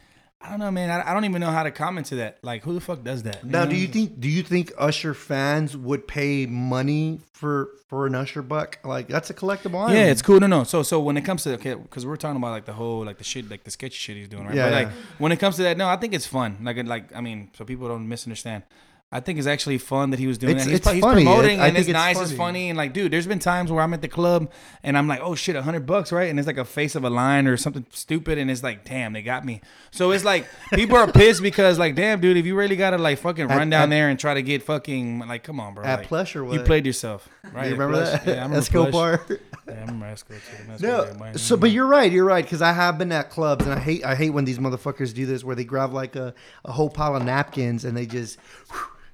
I 0.45 0.49
don't 0.49 0.59
know, 0.59 0.71
man. 0.71 0.89
I, 0.91 1.09
I 1.09 1.13
don't 1.13 1.25
even 1.25 1.41
know 1.41 1.49
how 1.49 1.63
to 1.63 1.71
comment 1.71 2.07
to 2.07 2.17
that. 2.17 2.37
Like 2.43 2.63
who 2.63 2.73
the 2.73 2.81
fuck 2.81 3.03
does 3.03 3.23
that? 3.23 3.43
Now, 3.43 3.63
know? 3.63 3.71
do 3.71 3.75
you 3.75 3.87
mm. 3.87 3.93
think 3.93 4.19
do 4.19 4.29
you 4.29 4.43
think 4.43 4.71
Usher 4.77 5.13
fans 5.13 5.75
would 5.75 6.07
pay 6.07 6.45
money 6.45 7.19
for 7.33 7.69
for 7.87 8.05
an 8.05 8.15
Usher 8.15 8.41
buck? 8.41 8.79
Like 8.83 9.07
that's 9.07 9.29
a 9.29 9.33
collectible 9.33 9.85
item. 9.85 9.95
Yeah, 9.95 10.05
it's 10.05 10.21
cool. 10.21 10.39
No, 10.39 10.47
no. 10.47 10.63
So, 10.63 10.83
so 10.83 10.99
when 10.99 11.17
it 11.17 11.21
comes 11.21 11.43
to 11.43 11.53
okay, 11.55 11.73
because 11.73 12.05
we're 12.05 12.17
talking 12.17 12.37
about 12.37 12.51
like 12.51 12.65
the 12.65 12.73
whole 12.73 13.03
like 13.03 13.17
the 13.17 13.23
shit, 13.23 13.49
like 13.49 13.63
the 13.63 13.71
sketchy 13.71 13.95
shit 13.95 14.17
he's 14.17 14.27
doing, 14.27 14.45
right? 14.45 14.55
Yeah, 14.55 14.65
but 14.65 14.73
like 14.73 14.87
yeah. 14.87 14.93
when 15.17 15.31
it 15.31 15.39
comes 15.39 15.55
to 15.55 15.63
that, 15.63 15.77
no, 15.77 15.87
I 15.87 15.95
think 15.97 16.13
it's 16.13 16.27
fun. 16.27 16.59
Like, 16.61 16.85
like 16.85 17.15
I 17.15 17.21
mean, 17.21 17.49
so 17.53 17.65
people 17.65 17.87
don't 17.87 18.07
misunderstand. 18.07 18.63
I 19.11 19.19
think 19.21 19.37
it's 19.37 19.47
actually 19.47 19.77
fun 19.77 20.09
that 20.09 20.19
he 20.19 20.27
was 20.27 20.37
doing 20.37 20.51
It's- 20.57 20.65
that. 20.65 20.71
He's, 20.71 20.79
it's 20.79 20.91
he's 20.91 21.01
funny. 21.01 21.23
promoting 21.23 21.61
I 21.61 21.67
and 21.67 21.77
it's 21.77 21.87
it's 21.87 21.93
nice, 21.93 22.19
it's 22.19 22.31
funny. 22.31 22.37
funny, 22.37 22.69
and 22.69 22.75
like, 22.77 22.91
dude, 22.91 23.13
there's 23.13 23.27
been 23.27 23.39
times 23.39 23.71
where 23.71 23.81
I'm 23.81 23.93
at 23.93 24.01
the 24.01 24.09
club 24.09 24.51
and 24.83 24.97
I'm 24.97 25.07
like, 25.07 25.21
oh 25.21 25.35
shit, 25.35 25.55
a 25.55 25.61
hundred 25.61 25.85
bucks, 25.85 26.11
right? 26.11 26.29
And 26.29 26.37
it's 26.37 26.47
like 26.47 26.57
a 26.57 26.65
face 26.65 26.95
of 26.95 27.05
a 27.05 27.09
line 27.09 27.47
or 27.47 27.55
something 27.55 27.85
stupid, 27.91 28.37
and 28.37 28.51
it's 28.51 28.61
like, 28.63 28.83
damn, 28.83 29.13
they 29.13 29.21
got 29.21 29.45
me. 29.45 29.61
So 29.91 30.11
it's 30.11 30.25
like 30.25 30.47
people 30.73 30.97
are 30.97 31.09
pissed 31.09 31.41
because 31.41 31.79
like, 31.79 31.95
damn, 31.95 32.19
dude, 32.19 32.35
if 32.35 32.45
you 32.45 32.55
really 32.55 32.75
gotta 32.75 32.97
like 32.97 33.19
fucking 33.19 33.49
At- 33.49 33.57
run 33.57 33.69
down 33.69 33.83
at- 33.83 33.89
there 33.91 34.09
and 34.09 34.19
try 34.19 34.33
to 34.33 34.41
get 34.41 34.63
fucking 34.63 35.19
like, 35.19 35.43
come 35.43 35.59
on, 35.61 35.75
bro, 35.75 35.85
at 35.85 35.99
like, 35.99 36.07
Plush 36.07 36.35
or 36.35 36.43
what? 36.43 36.53
you 36.55 36.59
played 36.61 36.85
yourself, 36.85 37.29
right? 37.53 37.67
You 37.67 37.73
remember 37.73 37.97
Plush. 38.03 38.11
that? 38.23 38.27
Yeah, 38.27 38.33
I 38.33 38.47
remember 38.47 38.55
Plush. 38.55 38.67
Escobar. 38.67 39.25
Yeah, 39.29 39.73
I 39.73 39.79
remember 39.81 40.05
Esco 40.07 40.77
too. 40.79 40.85
No, 40.85 41.31
so 41.37 41.55
but 41.55 41.71
you're 41.71 41.87
right, 41.87 42.11
you're 42.11 42.25
right 42.25 42.43
because 42.43 42.61
I 42.61 42.73
have 42.73 42.97
been 42.97 43.11
at 43.13 43.29
clubs 43.29 43.65
and 43.65 43.73
I 43.73 43.79
hate 43.79 44.03
I 44.03 44.15
hate 44.15 44.31
when 44.31 44.43
these 44.45 44.59
motherfuckers 44.59 45.13
do 45.13 45.25
this 45.25 45.43
where 45.43 45.55
they 45.55 45.63
grab 45.63 45.93
like 45.93 46.15
a, 46.17 46.33
a 46.65 46.71
whole 46.73 46.89
pile 46.89 47.15
of 47.15 47.23
napkins 47.23 47.85
and 47.85 47.95
they 47.95 48.05
just 48.07 48.37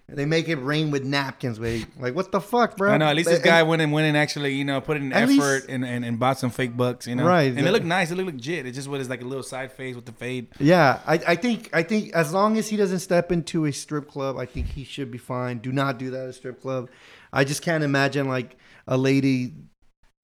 They 0.10 0.25
make 0.25 0.50
it 0.50 0.58
rain 0.58 0.91
with 0.91 1.05
napkins. 1.05 1.58
Wait, 1.58 1.86
like 1.98 2.13
what 2.15 2.34
the 2.34 2.41
fuck, 2.41 2.75
bro? 2.75 2.91
I 2.91 2.98
know. 2.98 3.05
At 3.05 3.15
least 3.15 3.29
this 3.29 3.38
And- 3.38 3.46
guy 3.46 3.63
went 3.63 3.81
and 3.81 3.93
went 3.93 4.08
and 4.08 4.17
actually, 4.17 4.53
you 4.55 4.65
know, 4.65 4.81
put 4.81 4.98
in 4.98 5.13
effort 5.13 5.29
least- 5.29 5.70
and, 5.70 5.86
and, 5.86 6.03
and 6.03 6.20
bought 6.20 6.38
some 6.38 6.50
fake 6.50 6.75
bucks, 6.75 7.08
you 7.08 7.15
know. 7.15 7.25
Right. 7.25 7.53
And 7.55 7.65
they 7.65 7.72
look 7.72 7.86
nice. 7.86 8.10
They 8.10 8.15
look 8.15 8.25
legit. 8.25 8.65
It 8.65 8.74
just 8.74 8.89
was 8.89 9.08
like 9.10 9.22
a 9.22 9.25
little 9.25 9.43
side 9.43 9.72
face 9.72 9.96
with 9.96 10.05
the 10.05 10.12
fade. 10.12 10.48
Yeah, 10.60 11.00
I, 11.08 11.13
I 11.27 11.36
think 11.36 11.70
I 11.72 11.84
think 11.84 12.12
as 12.13 12.34
long 12.34 12.58
as 12.58 12.67
he 12.67 12.75
doesn't 12.75 13.00
step 13.00 13.31
into 13.31 13.63
a 13.65 13.72
strip 13.72 14.10
club, 14.10 14.38
I 14.38 14.46
think 14.46 14.67
he 14.67 14.84
should 14.84 15.12
be 15.12 15.17
fine. 15.17 15.60
Do 15.60 15.72
not 15.72 15.98
do 15.98 16.10
that 16.12 16.24
at 16.24 16.29
a 16.29 16.34
strip 16.34 16.62
club. 16.62 16.89
I 17.31 17.46
just 17.46 17.62
can't 17.62 17.84
imagine 17.84 18.27
like 18.27 18.58
a 18.88 18.98
lady, 18.98 19.53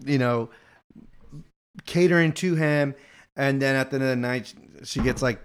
you 0.03 0.17
know, 0.17 0.49
catering 1.85 2.33
to 2.33 2.55
him, 2.55 2.93
and 3.37 3.61
then 3.61 3.75
at 3.75 3.89
the 3.91 3.95
end 3.95 4.03
of 4.03 4.09
the 4.09 4.15
night 4.17 4.53
she 4.83 4.99
gets 5.01 5.21
like 5.21 5.39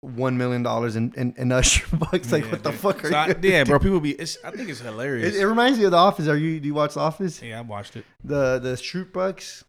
one 0.00 0.38
million 0.38 0.62
dollars 0.62 0.94
in, 0.96 1.12
in, 1.16 1.34
in 1.36 1.50
usher 1.52 1.84
bucks. 1.96 2.30
Like 2.30 2.44
Yeah, 2.44 2.50
what 2.52 2.62
the 2.62 2.72
fuck 2.72 3.04
are 3.04 3.10
So 3.10 3.16
I- 3.16 3.26
you? 3.28 3.34
yeah, 3.42 3.64
bro. 3.64 3.78
People 3.78 4.00
be. 4.00 4.12
It's, 4.12 4.38
I 4.44 4.50
think 4.52 4.68
it's 4.68 4.80
hilarious. 4.80 5.34
It, 5.34 5.40
it 5.40 5.46
reminds 5.46 5.78
me 5.78 5.84
of 5.86 5.90
The 5.90 5.96
Office. 5.96 6.28
Are 6.28 6.36
you? 6.36 6.60
Do 6.60 6.66
you 6.68 6.74
watch 6.74 6.94
The 6.94 7.00
Office? 7.00 7.42
yeah, 7.42 7.58
I 7.58 7.62
watched 7.62 7.96
it. 7.96 8.04
The 8.22 8.58
the 8.58 8.70
Schrute 8.74 9.12
bucks. 9.12 9.64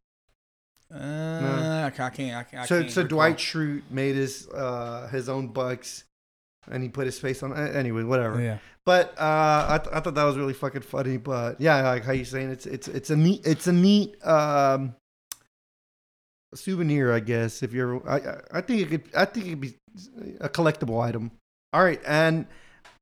Uh, 0.93 1.83
I 1.85 1.91
can't. 1.95 2.19
I 2.35 2.43
can't. 2.43 2.53
I 2.63 2.65
so 2.65 2.79
can't 2.81 2.91
so 2.91 3.01
recall. 3.03 3.17
Dwight 3.17 3.37
Schrute 3.37 3.83
made 3.91 4.15
his 4.15 4.47
uh 4.49 5.07
his 5.11 5.29
own 5.29 5.49
bucks, 5.49 6.05
and 6.69 6.81
he 6.81 6.89
put 6.89 7.05
his 7.05 7.19
face 7.19 7.43
on. 7.43 7.55
Anyway, 7.55 8.03
whatever. 8.03 8.41
Yeah. 8.41 8.57
But 8.85 9.13
uh, 9.19 9.67
I, 9.69 9.77
th- 9.83 9.95
I 9.95 9.99
thought 9.99 10.15
that 10.15 10.23
was 10.23 10.35
really 10.35 10.53
fucking 10.53 10.81
funny. 10.81 11.17
But 11.17 11.61
yeah, 11.61 11.81
like 11.89 12.03
how 12.05 12.11
you 12.13 12.25
saying 12.25 12.49
it's 12.49 12.65
it's 12.65 12.87
it's 12.87 13.11
a 13.11 13.15
neat 13.15 13.41
it's 13.45 13.67
a 13.67 13.73
neat 13.73 14.15
um, 14.25 14.95
souvenir, 16.55 17.11
I 17.13 17.19
guess. 17.19 17.61
If 17.63 17.73
you're, 17.73 18.07
I 18.09 18.37
I- 18.57 18.61
think 18.61 18.81
it 18.81 18.89
could 18.89 19.03
I 19.15 19.25
think 19.25 19.45
it 19.45 19.49
could 19.51 19.61
be 19.61 19.73
a 20.41 20.49
collectible 20.49 21.01
item. 21.03 21.31
All 21.73 21.83
right, 21.83 22.01
and 22.07 22.47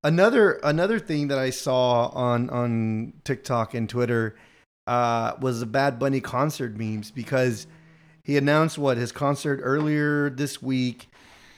another 0.04 0.60
another 0.64 1.00
thing 1.00 1.30
that 1.30 1.38
I 1.40 1.50
saw 1.52 2.08
on 2.08 2.50
on 2.50 3.14
TikTok 3.24 3.74
and 3.74 3.90
Twitter 3.90 4.36
uh, 4.88 5.34
was 5.42 5.60
the 5.60 5.66
Bad 5.66 6.00
Bunny 6.00 6.22
concert 6.22 6.78
memes 6.78 7.12
because 7.12 7.68
he 8.24 8.38
announced 8.38 8.78
what 8.78 8.98
his 8.98 9.12
concert 9.12 9.60
earlier 9.64 10.30
this 10.30 10.62
week 10.62 11.08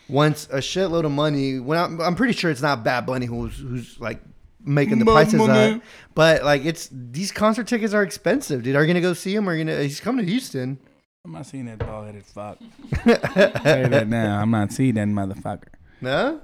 Once 0.07 0.45
a 0.51 0.57
shitload 0.57 1.03
of 1.05 1.11
money. 1.11 1.59
When 1.59 1.77
I'm, 1.77 1.99
I'm 2.01 2.15
pretty 2.15 2.33
sure 2.33 2.49
it's 2.51 2.61
not 2.61 2.83
Bad 2.83 3.05
Bunny 3.05 3.25
who's 3.25 3.57
who's 3.57 3.99
like 3.99 4.21
making 4.63 4.99
the 4.99 5.05
Bad 5.05 5.13
prices 5.13 5.39
Bunny. 5.39 5.75
up, 5.75 5.81
but 6.15 6.43
like 6.43 6.65
it's 6.65 6.89
these 6.91 7.31
concert 7.31 7.67
tickets 7.67 7.93
are 7.93 8.03
expensive, 8.03 8.61
dude. 8.63 8.75
Are 8.75 8.81
you 8.83 8.87
gonna 8.87 9.01
go 9.01 9.13
see 9.13 9.33
him? 9.33 9.47
Or 9.49 9.53
are 9.53 9.55
you 9.55 9.63
gonna? 9.65 9.81
He's 9.81 9.99
coming 9.99 10.25
to 10.25 10.31
Houston. 10.31 10.77
I'm 11.25 11.31
not 11.33 11.45
seeing 11.45 11.65
that 11.65 11.79
bald 11.79 12.05
headed 12.07 12.25
fuck. 12.25 12.57
Say 13.05 13.87
that 13.87 14.07
now. 14.07 14.41
I'm 14.41 14.51
not 14.51 14.71
seeing 14.71 14.95
that 14.95 15.07
motherfucker. 15.07 15.67
no, 16.01 16.41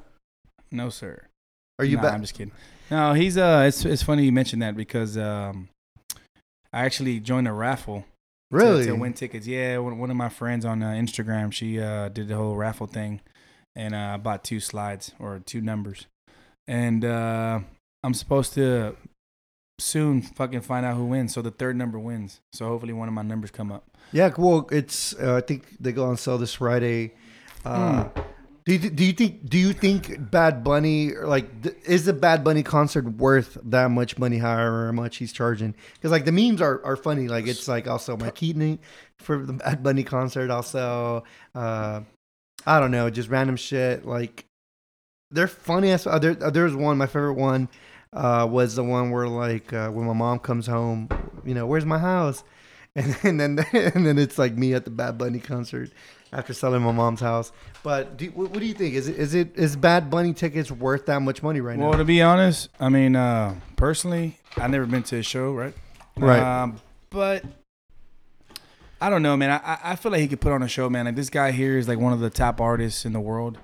No, 0.72 0.89
sir. 0.89 1.24
are 1.79 1.86
you 1.86 1.96
nah, 1.98 2.03
back? 2.03 2.13
I'm 2.13 2.22
just 2.22 2.34
kidding. 2.34 2.53
No, 2.91 3.13
he's 3.13 3.38
uh. 3.38 3.63
It's 3.67 3.84
it's 3.86 4.03
funny 4.03 4.25
you 4.25 4.32
mentioned 4.32 4.62
that 4.62 4.75
because 4.75 5.17
um, 5.17 5.70
I 6.74 6.86
actually 6.86 7.20
joined 7.20 7.48
a 7.48 7.53
raffle 7.53 8.01
to- 8.01 8.05
Really? 8.58 8.86
to, 8.86 8.94
win 8.94 9.13
tickets. 9.13 9.48
Yeah, 9.48 9.79
one, 9.79 9.98
one 9.98 10.12
of 10.12 10.17
my 10.17 10.29
friends 10.29 10.65
on 10.65 10.84
uh, 10.84 10.89
Instagram, 10.91 11.51
she 11.51 11.79
uh 11.79 12.10
did 12.10 12.27
the 12.27 12.36
whole 12.36 12.55
raffle 12.55 12.86
thing, 12.88 13.22
and 13.75 13.96
uh, 13.96 14.12
I 14.13 14.17
bought 14.17 14.44
two 14.44 14.60
slides 14.60 15.13
or 15.20 15.39
two 15.39 15.62
numbers, 15.62 16.05
and 16.67 17.03
uh, 17.03 17.60
I'm 18.03 18.13
supposed 18.13 18.53
to 18.53 18.96
soon 19.79 20.22
fucking 20.22 20.62
find 20.62 20.86
out 20.86 20.96
who 20.96 21.05
wins. 21.05 21.34
So 21.34 21.41
the 21.41 21.51
third 21.51 21.75
number 21.75 22.00
wins. 22.00 22.41
So 22.53 22.67
hopefully 22.67 22.94
one 22.94 23.08
of 23.08 23.13
my 23.13 23.22
numbers 23.24 23.51
come 23.51 23.72
up. 23.72 23.86
Yeah, 24.12 24.32
well, 24.38 24.67
it's. 24.72 25.13
Uh, 25.15 25.36
I 25.36 25.41
think 25.41 25.77
they 25.79 25.91
go 25.91 26.05
on 26.05 26.17
sale 26.17 26.38
this 26.38 26.53
Friday. 26.55 27.13
Uh, 27.63 28.05
Hmm. 28.05 28.22
Do 28.67 28.74
you, 28.74 28.89
do 28.89 29.05
you 29.05 29.13
think 29.13 29.48
do 29.48 29.60
you 29.60 29.74
think 29.74 30.32
Bad 30.32 30.63
Bunny 30.63 31.13
like 31.13 31.48
is 31.86 32.05
the 32.05 32.13
Bad 32.13 32.44
Bunny 32.44 32.63
concert 32.63 33.05
worth 33.17 33.60
that 33.63 33.91
much 33.91 34.17
money? 34.17 34.39
However 34.39 34.91
much 34.91 35.17
he's 35.17 35.32
charging, 35.32 35.75
because 35.94 36.10
like 36.10 36.25
the 36.25 36.32
memes 36.32 36.62
are, 36.63 36.84
are 36.84 36.96
funny. 36.96 37.27
Like 37.27 37.46
it's 37.46 37.67
like 37.67 37.88
I'll 37.88 38.00
my 38.17 38.32
kidney 38.32 38.79
for 39.20 39.38
the 39.46 39.53
Bad 39.53 39.84
Bunny 39.84 40.03
concert. 40.03 40.50
I'll 40.50 40.63
uh, 41.53 42.01
I 42.65 42.79
don't 42.79 42.89
know, 42.89 43.08
just 43.12 43.29
random 43.29 43.55
shit. 43.55 44.03
Like 44.03 44.46
they're 45.29 45.48
funny 45.48 45.91
as 45.91 46.08
uh, 46.08 46.17
there. 46.17 46.36
uh, 46.44 46.50
There's 46.50 46.74
one. 46.75 46.98
My 46.98 47.05
favorite 47.05 47.34
one 47.34 47.70
uh, 48.15 48.48
was 48.50 48.75
the 48.75 48.84
one 48.84 49.12
where 49.12 49.27
like 49.27 49.72
uh, 49.74 49.89
when 49.89 50.07
my 50.07 50.13
mom 50.13 50.39
comes 50.39 50.65
home, 50.65 51.10
you 51.45 51.53
know, 51.53 51.67
where's 51.67 51.86
my 51.86 52.00
house? 52.00 52.43
And, 52.98 53.13
and 53.24 53.39
then 53.41 53.65
and 53.74 54.05
then 54.05 54.17
it's 54.17 54.38
like 54.38 54.55
me 54.55 54.74
at 54.74 54.86
the 54.86 54.89
Bad 54.89 55.17
Bunny 55.17 55.39
concert 55.39 55.91
after 56.31 56.53
selling 56.53 56.81
my 56.81 56.93
mom's 56.93 57.19
house. 57.19 57.51
But 57.84 58.15
do, 58.15 58.27
what, 58.27 58.51
what 58.51 58.60
do 58.62 58.65
you 58.65 58.74
think? 58.74 58.93
Is 58.95 59.10
it 59.10 59.17
is 59.17 59.34
it 59.36 59.51
is 59.57 59.75
Bad 59.75 60.10
Bunny 60.10 60.34
tickets 60.34 60.72
worth 60.72 61.07
that 61.07 61.22
much 61.22 61.43
money 61.43 61.60
right 61.60 61.77
Well, 61.77 61.88
now? 61.88 61.89
Well, 61.89 61.98
to 62.00 62.05
be 62.05 62.22
honest, 62.22 62.69
I 62.79 62.88
mean, 62.88 63.17
uh, 63.17 63.55
personally, 63.75 64.38
I 64.55 64.67
never 64.67 64.86
been 64.86 65.03
to 65.03 65.17
a 65.17 65.24
show, 65.24 65.51
right? 65.51 65.74
Right. 66.15 66.39
Um, 66.39 66.77
but 67.10 67.43
I 69.01 69.10
don't 69.10 69.22
know, 69.22 69.36
man. 69.36 69.50
I- 69.63 69.79
I 69.84 69.95
feel 69.98 70.13
like 70.13 70.22
he 70.22 70.27
could 70.29 70.39
put 70.39 70.53
on 70.53 70.63
a 70.63 70.67
show, 70.69 70.89
man. 70.89 71.03
Like 71.05 71.15
this 71.15 71.29
guy 71.29 71.51
here 71.51 71.77
is 71.77 71.89
like 71.89 72.00
one 72.00 72.13
of 72.13 72.22
the 72.22 72.29
top 72.29 72.62
artists 72.62 73.03
in 73.05 73.12
the 73.12 73.19
world. 73.19 73.57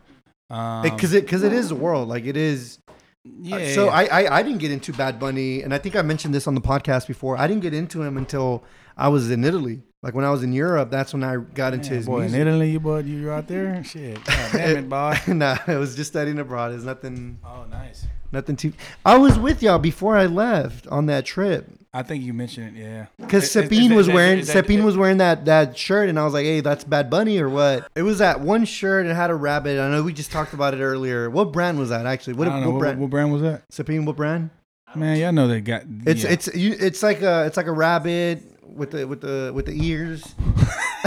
Um, 0.49 0.81
Because 0.81 1.13
it 1.13 1.23
because 1.23 1.43
it 1.43 1.53
is 1.53 1.69
the 1.69 1.75
world 1.75 2.09
like 2.09 2.25
it 2.25 2.35
is. 2.35 2.79
Yeah. 3.23 3.55
Uh, 3.57 3.67
so 3.75 3.89
I, 3.89 4.03
I 4.05 4.37
I 4.39 4.43
didn't 4.43 4.59
get 4.59 4.71
into 4.71 4.93
Bad 4.93 5.19
Bunny, 5.19 5.61
and 5.61 5.73
I 5.73 5.77
think 5.77 5.95
I 5.95 6.01
mentioned 6.01 6.33
this 6.33 6.47
on 6.47 6.55
the 6.55 6.61
podcast 6.61 7.07
before. 7.07 7.37
I 7.37 7.47
didn't 7.47 7.61
get 7.61 7.73
into 7.73 8.01
him 8.01 8.17
until 8.17 8.63
I 8.97 9.07
was 9.09 9.29
in 9.31 9.43
Italy. 9.43 9.81
Like 10.03 10.15
when 10.15 10.25
I 10.25 10.31
was 10.31 10.41
in 10.41 10.51
Europe, 10.51 10.89
that's 10.89 11.13
when 11.13 11.23
I 11.23 11.35
got 11.37 11.73
into 11.75 11.89
Man, 11.91 11.97
his 11.97 12.05
boy 12.07 12.19
music. 12.21 12.39
in 12.41 12.47
Italy, 12.47 12.71
you 12.71 12.79
boy, 12.79 12.99
you 13.01 13.29
out 13.31 13.47
there? 13.47 13.83
Shit, 13.83 14.23
God 14.25 14.49
damn 14.51 14.77
it, 14.77 14.89
boy. 14.89 15.15
nah, 15.27 15.57
it 15.67 15.75
was 15.77 15.95
just 15.95 16.09
studying 16.11 16.39
abroad. 16.39 16.73
It's 16.73 16.83
nothing, 16.83 17.37
Oh, 17.45 17.65
nice. 17.69 18.07
nothing 18.31 18.55
too. 18.55 18.73
I 19.05 19.17
was 19.19 19.37
with 19.37 19.61
y'all 19.61 19.77
before 19.77 20.17
I 20.17 20.25
left 20.25 20.87
on 20.87 21.05
that 21.05 21.25
trip 21.25 21.69
I 21.93 22.03
think 22.03 22.23
you 22.23 22.33
mentioned 22.33 22.77
it. 22.77 22.81
Yeah. 22.81 23.05
because 23.17 23.43
Is- 23.43 23.49
is- 23.49 23.55
is 23.55 23.63
Sabine 23.63 23.95
was 23.95 24.07
is 24.07 24.13
wearing 24.13 24.45
Sabine 24.45 24.83
was 24.85 24.95
wearing 24.95 25.17
that 25.17 25.45
that 25.45 25.77
shirt, 25.77 26.07
and 26.07 26.17
I 26.17 26.23
was 26.23 26.33
like, 26.33 26.45
"Hey, 26.45 26.61
that's 26.61 26.85
Bad 26.85 27.09
Bunny 27.09 27.37
or 27.39 27.49
what?" 27.49 27.89
It 27.95 28.03
was 28.03 28.19
that 28.19 28.39
one 28.39 28.63
shirt. 28.63 29.05
It 29.05 29.13
had 29.13 29.29
a 29.29 29.35
rabbit. 29.35 29.77
I 29.79 29.89
know 29.89 30.01
we 30.01 30.13
just 30.13 30.31
talked 30.31 30.53
about 30.53 30.73
it 30.73 30.81
earlier. 30.81 31.29
What 31.29 31.51
brand 31.51 31.77
was 31.77 31.89
that 31.89 32.05
actually? 32.05 32.33
What, 32.33 32.47
I 32.47 32.51
don't 32.51 32.61
know 32.61 32.67
what 32.67 32.73
what, 32.75 32.79
brand? 32.79 32.99
what 32.99 33.09
brand 33.09 33.33
was 33.33 33.41
that. 33.41 33.63
Sabine, 33.69 34.05
what 34.05 34.15
brand? 34.15 34.51
Man, 34.95 35.17
y'all 35.17 35.31
know 35.31 35.47
they 35.47 35.61
got. 35.61 35.83
It's 36.05 36.23
yeah. 36.23 36.31
it's 36.31 36.55
you, 36.55 36.75
it's 36.79 37.03
like 37.03 37.21
a 37.21 37.45
it's 37.45 37.57
like 37.57 37.67
a 37.67 37.71
rabbit 37.71 38.41
with 38.63 38.91
the 38.91 39.05
with 39.05 39.21
the 39.21 39.51
with 39.53 39.65
the 39.65 39.73
ears, 39.85 40.21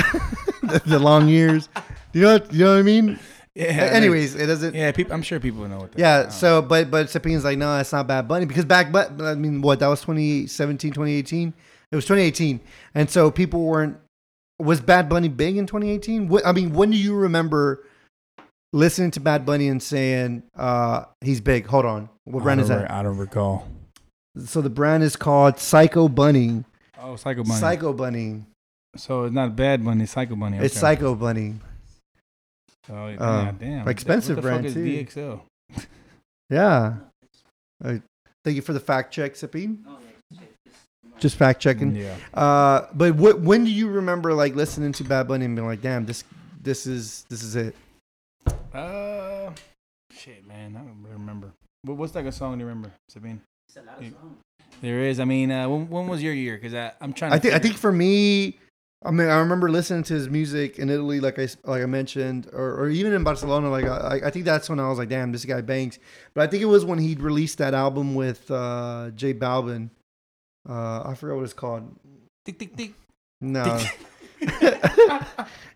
the, 0.62 0.82
the 0.84 0.98
long 0.98 1.28
ears. 1.28 1.68
You 2.12 2.22
know 2.22 2.32
what, 2.34 2.52
you 2.52 2.64
know 2.64 2.72
what 2.72 2.78
I 2.78 2.82
mean? 2.82 3.18
Yeah. 3.54 3.66
Anyways, 3.92 4.34
it 4.34 4.46
doesn't. 4.46 4.74
yeah, 4.74 4.90
people. 4.92 5.12
I'm 5.14 5.22
sure 5.22 5.38
people 5.38 5.66
know 5.68 5.78
what. 5.78 5.92
That 5.92 5.98
Yeah, 5.98 6.26
is. 6.26 6.34
so 6.34 6.60
but 6.60 6.90
but 6.90 7.08
Sabine's 7.08 7.44
like, 7.44 7.56
no, 7.58 7.78
it's 7.78 7.92
not 7.92 8.06
Bad 8.06 8.26
Bunny 8.26 8.46
because 8.46 8.64
back 8.64 8.90
but 8.90 9.20
I 9.20 9.34
mean 9.34 9.62
what 9.62 9.78
that 9.80 9.86
was 9.88 10.00
2017, 10.00 10.90
2018. 10.92 11.54
It 11.92 11.96
was 11.96 12.04
2018, 12.06 12.60
and 12.94 13.08
so 13.08 13.30
people 13.30 13.62
weren't. 13.64 13.96
Was 14.58 14.80
Bad 14.80 15.08
Bunny 15.08 15.28
big 15.28 15.56
in 15.56 15.66
2018? 15.66 16.28
What, 16.28 16.46
I 16.46 16.52
mean, 16.52 16.72
when 16.72 16.90
do 16.90 16.96
you 16.96 17.14
remember 17.14 17.84
listening 18.72 19.10
to 19.12 19.20
Bad 19.20 19.44
Bunny 19.44 19.68
and 19.68 19.82
saying 19.82 20.42
uh, 20.56 21.04
he's 21.20 21.40
big? 21.40 21.66
Hold 21.66 21.84
on, 21.84 22.08
what 22.24 22.42
brand 22.42 22.60
is 22.60 22.68
that? 22.68 22.90
I 22.90 23.02
don't 23.02 23.16
recall. 23.16 23.68
So 24.44 24.60
the 24.60 24.70
brand 24.70 25.02
is 25.04 25.14
called 25.14 25.58
Psycho 25.60 26.08
Bunny. 26.08 26.64
Oh, 27.00 27.14
Psycho 27.16 27.44
Bunny. 27.44 27.60
Psycho 27.60 27.92
Bunny. 27.92 28.42
So 28.96 29.24
it's 29.24 29.34
not 29.34 29.54
Bad 29.54 29.84
Bunny, 29.84 30.06
Psycho 30.06 30.34
Bunny. 30.34 30.58
It's. 30.58 30.76
Psycho 30.78 31.14
Bunny. 31.14 31.54
Oh, 32.90 33.08
yeah, 33.08 33.16
Uh, 33.18 33.52
damn. 33.52 33.88
expensive 33.88 34.36
what 34.36 34.42
the 34.42 34.48
brand, 34.48 34.64
fuck 34.66 34.74
too. 34.74 35.40
DXL? 35.74 35.86
Yeah. 36.50 36.96
Uh, 37.82 37.94
thank 38.44 38.54
you 38.56 38.62
for 38.62 38.74
the 38.74 38.80
fact 38.80 39.12
check, 39.14 39.34
Sabine. 39.34 39.84
Just 41.18 41.36
fact 41.36 41.60
checking. 41.60 41.96
Yeah. 41.96 42.14
Uh, 42.34 42.86
but 42.92 43.14
what, 43.14 43.40
when 43.40 43.64
do 43.64 43.70
you 43.70 43.88
remember 43.88 44.34
like 44.34 44.54
listening 44.54 44.92
to 44.92 45.04
Bad 45.04 45.26
Bunny 45.26 45.46
and 45.46 45.56
being 45.56 45.66
like, 45.66 45.80
"Damn, 45.80 46.04
this 46.04 46.22
this 46.60 46.86
is 46.86 47.24
this 47.30 47.42
is 47.42 47.56
it"? 47.56 47.74
Uh, 48.74 49.50
shit, 50.12 50.46
man. 50.46 50.76
I 50.76 50.80
don't 50.80 51.00
really 51.02 51.14
remember. 51.14 51.52
What, 51.82 51.96
what's 51.96 52.14
like 52.14 52.26
a 52.26 52.32
song 52.32 52.60
you 52.60 52.66
remember, 52.66 52.92
Sabine? 53.08 53.40
There 54.82 55.00
is. 55.04 55.18
I 55.20 55.24
mean, 55.24 55.50
uh, 55.50 55.68
when, 55.68 55.88
when 55.88 56.08
was 56.08 56.22
your 56.22 56.34
year? 56.34 56.58
Because 56.60 56.74
I'm 57.00 57.12
trying. 57.14 57.30
To 57.30 57.36
I 57.36 57.38
think 57.38 57.54
I 57.54 57.58
think 57.58 57.76
for 57.76 57.90
me, 57.92 58.58
I 59.04 59.10
mean, 59.10 59.28
I 59.28 59.38
remember 59.38 59.70
listening 59.70 60.02
to 60.04 60.14
his 60.14 60.30
music 60.30 60.78
in 60.78 60.88
Italy, 60.88 61.20
like 61.20 61.38
I 61.38 61.48
like 61.64 61.82
I 61.82 61.86
mentioned, 61.86 62.48
or, 62.52 62.74
or 62.80 62.88
even 62.88 63.12
in 63.12 63.22
Barcelona. 63.22 63.68
Like 63.70 63.84
I, 63.84 64.20
I 64.26 64.30
think 64.30 64.44
that's 64.46 64.68
when 64.70 64.80
I 64.80 64.88
was 64.88 64.98
like, 64.98 65.08
"Damn, 65.10 65.30
this 65.32 65.44
guy 65.44 65.60
bangs." 65.60 65.98
But 66.34 66.42
I 66.44 66.46
think 66.46 66.62
it 66.62 66.66
was 66.66 66.84
when 66.84 66.98
he 66.98 67.14
released 67.14 67.58
that 67.58 67.74
album 67.74 68.14
with 68.14 68.50
uh, 68.50 69.10
J 69.14 69.34
Balvin. 69.34 69.90
Uh, 70.68 71.02
I 71.04 71.14
forgot 71.14 71.36
what 71.36 71.44
it's 71.44 71.52
called. 71.52 71.94
Tick, 72.46 72.58
tick, 72.58 72.76
tick. 72.76 72.92
No. 73.42 73.78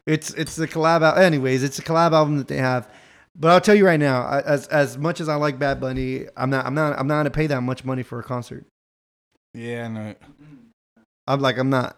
it's 0.06 0.30
it's 0.34 0.56
the 0.56 0.66
collab 0.68 1.02
al- 1.02 1.16
anyways 1.16 1.62
it's 1.62 1.78
a 1.78 1.82
collab 1.82 2.12
album 2.12 2.36
that 2.38 2.48
they 2.48 2.56
have 2.56 2.90
but 3.34 3.50
i'll 3.50 3.60
tell 3.60 3.74
you 3.74 3.86
right 3.86 4.00
now 4.00 4.22
I, 4.22 4.40
as 4.42 4.66
as 4.68 4.98
much 4.98 5.20
as 5.20 5.28
i 5.28 5.34
like 5.36 5.58
bad 5.58 5.80
bunny 5.80 6.26
i'm 6.36 6.50
not 6.50 6.66
i'm 6.66 6.74
not 6.74 6.98
i'm 6.98 7.06
not 7.06 7.16
gonna 7.20 7.30
pay 7.30 7.46
that 7.46 7.62
much 7.62 7.84
money 7.84 8.02
for 8.02 8.18
a 8.18 8.22
concert 8.22 8.66
Yeah, 9.54 9.86
I 9.86 9.88
know. 9.88 10.14
i'm 11.26 11.40
like 11.40 11.56
i'm 11.58 11.70
not 11.70 11.96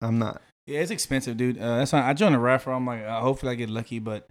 i'm 0.00 0.18
not 0.18 0.40
Yeah, 0.68 0.80
it's 0.80 0.90
expensive, 0.90 1.36
dude. 1.38 1.58
Uh, 1.58 1.78
that's 1.78 1.92
why 1.92 2.02
I 2.08 2.12
joined 2.12 2.34
a 2.34 2.38
raffle. 2.38 2.72
I'm 2.74 2.86
like, 2.86 3.02
uh, 3.02 3.20
hopefully 3.20 3.52
I 3.52 3.54
get 3.54 3.70
lucky, 3.70 3.98
but 3.98 4.28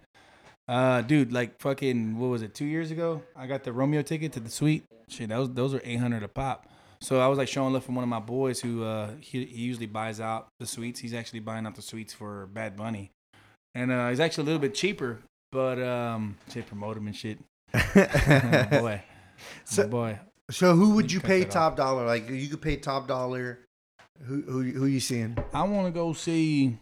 uh, 0.68 1.00
dude, 1.02 1.32
like 1.32 1.60
fucking, 1.60 2.16
what 2.18 2.28
was 2.28 2.42
it? 2.42 2.54
Two 2.54 2.64
years 2.64 2.90
ago, 2.92 3.22
I 3.34 3.46
got 3.46 3.64
the 3.64 3.72
Romeo 3.72 4.02
ticket 4.02 4.32
to 4.34 4.40
the 4.40 4.50
suite. 4.50 4.84
shit, 5.08 5.28
those 5.30 5.52
those 5.52 5.74
are 5.74 5.80
eight 5.84 5.96
hundred 5.96 6.22
a 6.22 6.28
pop. 6.28 6.68
So 7.00 7.20
I 7.20 7.26
was 7.28 7.38
like 7.38 7.48
showing 7.48 7.72
love 7.72 7.84
from 7.84 7.94
one 7.96 8.02
of 8.04 8.08
my 8.08 8.20
boys 8.20 8.60
who 8.60 8.84
uh 8.84 9.10
he, 9.20 9.44
he 9.44 9.62
usually 9.62 9.86
buys 9.86 10.20
out 10.20 10.48
the 10.60 10.66
suites. 10.66 11.00
He's 11.00 11.14
actually 11.14 11.40
buying 11.40 11.66
out 11.66 11.74
the 11.74 11.82
suites 11.82 12.12
for 12.12 12.46
Bad 12.46 12.76
Bunny, 12.76 13.10
and 13.74 13.90
uh 13.90 14.08
he's 14.10 14.20
actually 14.20 14.42
a 14.42 14.46
little 14.46 14.60
bit 14.60 14.74
cheaper. 14.74 15.18
But 15.50 15.80
um, 15.82 16.36
shit, 16.52 16.66
promote 16.66 16.96
him 16.98 17.06
and 17.06 17.16
shit. 17.16 17.38
boy, 18.70 19.02
So- 19.64 19.88
boy. 19.88 20.18
So 20.50 20.74
who 20.74 20.94
would 20.94 21.12
You 21.12 21.16
you 21.16 21.20
pay 21.20 21.40
that 21.40 21.48
off. 21.48 21.52
top 21.52 21.76
dollar? 21.76 22.06
Like 22.06 22.30
you 22.30 22.48
could 22.48 22.62
pay 22.62 22.76
top 22.76 23.06
dollar. 23.06 23.58
Who 24.24 24.42
who 24.42 24.62
who 24.62 24.86
you 24.86 25.00
seeing? 25.00 25.36
I 25.52 25.62
want 25.64 25.86
to 25.86 25.92
go 25.92 26.12
see. 26.12 26.76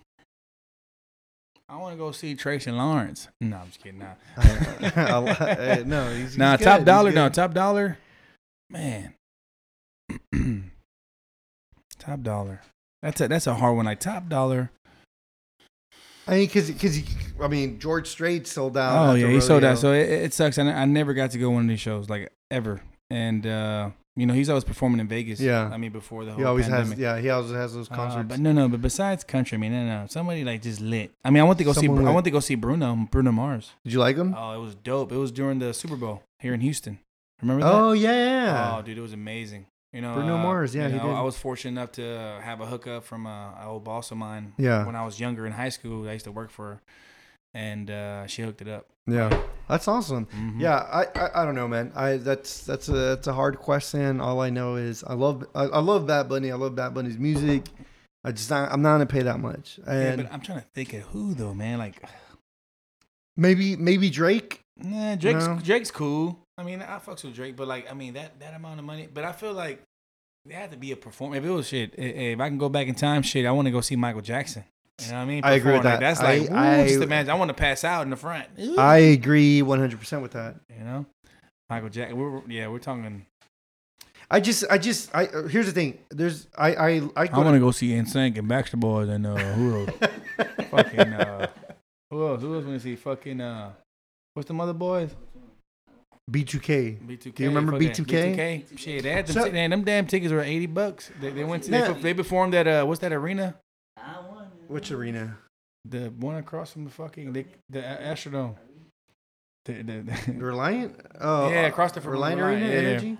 I 1.69 1.77
want 1.77 1.95
to 1.95 1.99
go 1.99 2.13
see 2.13 2.35
Tracy 2.35 2.71
Lawrence. 2.71 3.29
No, 3.41 3.57
I'm 3.57 3.67
just 3.67 3.83
kidding. 3.83 3.99
Nah, 3.99 4.15
no, 5.85 6.09
he's, 6.11 6.19
he's 6.19 6.39
nah, 6.39 6.57
good, 6.57 6.65
top 6.65 6.85
dollar. 6.85 7.11
No, 7.11 7.29
top 7.29 7.53
dollar. 7.53 7.99
Man, 8.71 9.15
top 11.99 12.23
dollar. 12.23 12.63
That's 13.03 13.21
a 13.21 13.29
that's 13.29 13.47
a 13.47 13.55
hard 13.55 13.77
one. 13.77 13.85
Like 13.85 14.01
top 14.01 14.29
dollar. 14.29 14.71
I 16.29 16.33
mean, 16.33 16.47
because 16.47 16.71
because 16.71 17.01
I 17.41 17.49
mean 17.49 17.79
George 17.79 18.09
Strait 18.09 18.47
sold 18.47 18.77
out. 18.77 19.11
Oh 19.11 19.15
yeah, 19.15 19.29
he 19.29 19.41
sold 19.41 19.65
out. 19.65 19.79
So 19.79 19.93
it, 19.93 20.09
it 20.09 20.35
sucks. 20.35 20.59
I 20.59 20.85
never 20.85 21.15
got 21.15 21.33
to 21.33 21.39
go 21.39 21.51
one 21.51 21.63
of 21.63 21.69
these 21.69 21.81
shows 21.81 22.09
like 22.09 22.33
ever. 22.51 22.81
And 23.11 23.47
uh, 23.47 23.91
you 24.17 24.25
know, 24.27 24.33
he's 24.35 24.49
always 24.49 24.65
performing 24.65 24.99
in 25.01 25.09
Vegas. 25.09 25.39
Yeah. 25.41 25.69
I 25.73 25.77
mean, 25.77 25.93
before 25.93 26.25
the 26.25 26.31
whole 26.33 26.39
he 26.41 26.45
always 26.45 26.65
pandemic. 26.67 26.93
has. 26.93 26.99
Yeah, 26.99 27.19
he 27.19 27.29
always 27.31 27.53
has 27.53 27.75
those 27.75 27.91
Uh, 27.91 27.95
concerts. 27.95 28.29
but 28.29 28.41
no, 28.41 28.53
no. 28.53 28.69
But 28.69 28.81
besides 28.83 29.23
country, 29.25 29.57
I 29.57 29.61
mean, 29.61 29.73
no, 29.73 29.85
no. 29.85 30.07
Somebody 30.09 30.43
like 30.45 30.63
just 30.63 30.81
lit. 30.81 31.13
I 31.25 31.31
mean, 31.31 31.43
I 31.43 31.45
want 31.45 31.59
to 31.59 31.65
go 31.65 31.73
Someone 31.73 32.05
see. 32.05 32.09
I 32.11 32.13
went 32.15 32.25
to 32.25 32.31
go 32.31 32.41
see 32.41 32.55
Bruno, 32.55 33.07
Bruno 33.11 33.31
Mars. 33.33 33.73
Did 33.85 33.93
you 33.93 33.99
like 34.01 34.17
him? 34.17 34.35
Oh, 34.37 34.53
it 34.55 34.59
was 34.61 34.75
dope. 34.75 35.13
It 35.13 35.17
was 35.19 35.31
during 35.31 35.59
the 35.59 35.73
Super 35.75 35.97
Bowl 35.97 36.23
here 36.41 36.55
in 36.55 36.61
Houston. 36.63 36.99
Remember 37.43 37.63
that? 37.65 37.73
Oh 37.75 37.93
yeah. 37.93 38.77
Oh, 38.79 38.83
dude, 38.83 38.97
it 38.97 39.03
was 39.03 39.13
amazing. 39.13 39.67
You 39.93 40.03
know, 40.03 40.15
Bruno 40.15 40.37
uh, 40.37 40.43
Mars, 40.43 40.75
yeah, 40.75 40.87
you 40.89 40.95
he 40.95 40.99
know, 40.99 41.07
did. 41.09 41.15
I 41.15 41.23
was 41.23 41.39
fortunate 41.39 41.73
enough 41.73 41.93
to 41.93 42.39
have 42.43 42.61
a 42.61 42.67
hookup 42.67 43.05
from 43.05 43.27
a, 43.27 43.55
a 43.63 43.67
old 43.69 43.85
boss 43.85 44.11
of 44.11 44.17
mine. 44.19 44.53
Yeah. 44.59 44.85
When 44.85 44.97
I 44.97 45.05
was 45.05 45.21
younger 45.21 45.47
in 45.47 45.53
high 45.53 45.69
school, 45.71 46.07
I 46.09 46.13
used 46.15 46.25
to 46.25 46.33
work 46.33 46.51
for 46.51 46.65
her, 46.67 46.81
and 47.55 47.91
uh, 47.91 48.27
she 48.27 48.43
hooked 48.43 48.61
it 48.63 48.69
up. 48.69 48.87
Yeah, 49.07 49.43
that's 49.69 49.89
awesome. 49.89 50.27
Mhm. 50.27 50.61
Yeah, 50.61 50.77
I, 50.77 51.05
I 51.19 51.43
I 51.43 51.45
don't 51.45 51.55
know, 51.55 51.69
man. 51.69 51.93
I 51.95 52.17
that's 52.19 52.65
that's 52.65 52.89
a 52.89 52.93
that's 52.93 53.27
a 53.27 53.33
hard 53.33 53.59
question. 53.59 54.21
All 54.21 54.41
I 54.41 54.51
know 54.51 54.77
is 54.77 55.05
I 55.05 55.15
love 55.15 55.45
I, 55.55 55.65
I 55.65 55.79
love 55.81 56.07
Bad 56.07 56.29
Bunny. 56.29 56.51
I 56.51 56.57
love 56.57 56.75
Bad 56.75 56.95
Bunny's 56.95 57.19
music. 57.19 57.67
I 58.25 58.33
just 58.33 58.51
not, 58.51 58.73
I'm 58.73 58.83
not 58.83 58.95
gonna 58.95 59.07
pay 59.07 59.23
that 59.23 59.39
much. 59.39 59.79
Yeah, 59.87 60.17
but 60.17 60.33
I'm 60.33 60.41
trying 60.41 60.61
to 60.61 60.67
think 60.75 60.93
of 60.95 61.03
who 61.03 61.35
though, 61.35 61.55
man. 61.55 61.79
Like, 61.79 62.03
maybe 63.37 63.77
maybe 63.77 64.11
Drake. 64.11 64.61
nah, 64.77 65.15
Drake's 65.17 65.47
No. 65.47 65.59
Drake's 65.63 65.91
cool. 65.91 66.39
I 66.59 66.63
mean, 66.63 66.83
I 66.83 66.99
fucks 66.99 67.23
with 67.25 67.35
Drake, 67.35 67.55
but 67.57 67.69
like, 67.69 67.91
I 67.91 67.95
mean, 67.95 68.15
that 68.15 68.41
that 68.41 68.55
amount 68.55 68.79
of 68.81 68.85
money. 68.87 69.09
But 69.13 69.25
I 69.25 69.33
feel 69.33 69.53
like 69.53 69.83
there 70.45 70.59
had 70.59 70.71
to 70.73 70.77
be 70.77 70.93
a 70.93 70.97
performance. 70.97 71.39
If 71.45 71.49
it 71.49 71.53
was 71.53 71.69
shit, 71.69 71.95
if 71.99 72.41
I 72.41 72.49
can 72.49 72.59
go 72.59 72.69
back 72.69 72.87
in 72.89 72.95
time, 72.95 73.23
shit, 73.23 73.47
I 73.47 73.51
want 73.53 73.67
to 73.67 73.73
go 73.73 73.81
see 73.81 73.97
Michael 73.97 74.23
Jackson. 74.23 74.65
You 75.03 75.09
know 75.09 75.15
what 75.19 75.21
I 75.21 75.25
mean? 75.27 75.45
I 75.45 75.53
agree 75.53 75.73
with 75.75 75.83
that. 75.83 76.01
That's 76.01 76.21
like, 76.23 76.51
I- 76.51 76.83
ooh, 76.85 76.89
just 76.89 77.03
imagine. 77.03 77.31
I 77.31 77.35
want 77.35 77.49
to 77.51 77.55
pass 77.55 77.85
out 77.85 78.03
in 78.03 78.11
the 78.11 78.17
front. 78.17 78.47
Ooh. 78.59 78.77
I 78.79 78.97
agree 78.99 79.61
100 79.63 79.99
percent 80.01 80.23
with 80.23 80.33
that. 80.33 80.57
you 80.77 80.83
know, 80.85 81.05
Michael 81.69 81.89
Jackson. 81.91 82.17
We're, 82.19 82.41
yeah, 82.49 82.69
we're 82.69 82.79
talking. 82.79 83.27
I 84.31 84.41
just 84.41 84.65
I 84.71 84.79
just 84.79 85.15
I 85.15 85.27
uh, 85.27 85.47
here's 85.49 85.67
the 85.67 85.73
thing. 85.73 85.99
There's 86.11 86.49
I 86.59 86.75
I 86.75 86.89
I 87.17 87.29
I 87.33 87.39
want 87.39 87.55
to 87.55 87.61
go 87.61 87.71
see 87.71 87.91
NSYNC 87.91 88.39
and 88.39 88.49
Backstreet 88.51 88.81
Boys 88.81 89.09
and 89.09 89.27
uh, 89.27 89.37
who 89.37 89.81
else? 89.87 89.91
fucking 90.71 91.01
uh, 91.13 91.47
who 92.11 92.27
else? 92.27 92.41
Who 92.41 92.55
else 92.55 92.65
want 92.65 92.77
to 92.77 92.81
see? 92.81 92.97
Fucking 92.97 93.41
uh, 93.41 93.73
what's 94.35 94.49
the 94.49 94.55
mother 94.55 94.73
boys? 94.73 95.11
B2K. 96.29 97.07
B2K. 97.07 97.35
Do 97.37 97.43
you 97.45 97.49
remember 97.51 97.73
B2K? 97.79 98.05
B2K. 98.67 98.79
Shit, 98.79 99.03
they 99.05 99.13
had 99.13 99.27
them, 99.29 99.35
So- 99.35 99.45
ti- 99.45 99.53
man, 99.53 99.71
them 99.71 99.85
damn 99.85 100.07
tickets 100.09 100.33
were 100.33 100.41
eighty 100.41 100.67
bucks. 100.67 101.11
They, 101.21 101.31
they 101.31 101.45
went 101.45 101.63
to 101.65 101.71
Yeah. 101.71 101.93
they, 101.93 102.01
they 102.01 102.15
performed 102.15 102.55
at 102.55 102.67
uh 102.67 102.85
what's 102.85 103.01
that 103.01 103.13
arena? 103.13 103.55
Which 104.69 104.91
arena? 104.91 105.37
The 105.85 106.09
one 106.19 106.37
across 106.37 106.73
from 106.73 106.85
the 106.85 106.91
fucking 106.91 107.33
the, 107.33 107.45
the 107.71 107.81
Astrodome. 107.81 108.57
The, 109.65 109.73
the, 109.83 110.03
the, 110.27 110.33
Reliant? 110.39 111.01
Oh, 111.21 111.49
Yeah, 111.49 111.67
across 111.67 111.93
the- 111.93 112.01
uh, 112.01 112.03
from 112.05 112.13
Reliant 112.13 112.41
Reliant, 112.41 112.63
Arena 112.65 112.83
yeah, 112.83 112.91
yeah. 112.91 112.99
NRG. 113.01 113.19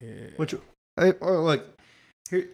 yeah. 0.00 0.30
Which, 0.36 0.54
hey, 0.98 1.12
oh, 1.22 1.42
look, 1.42 1.80
here, 2.30 2.48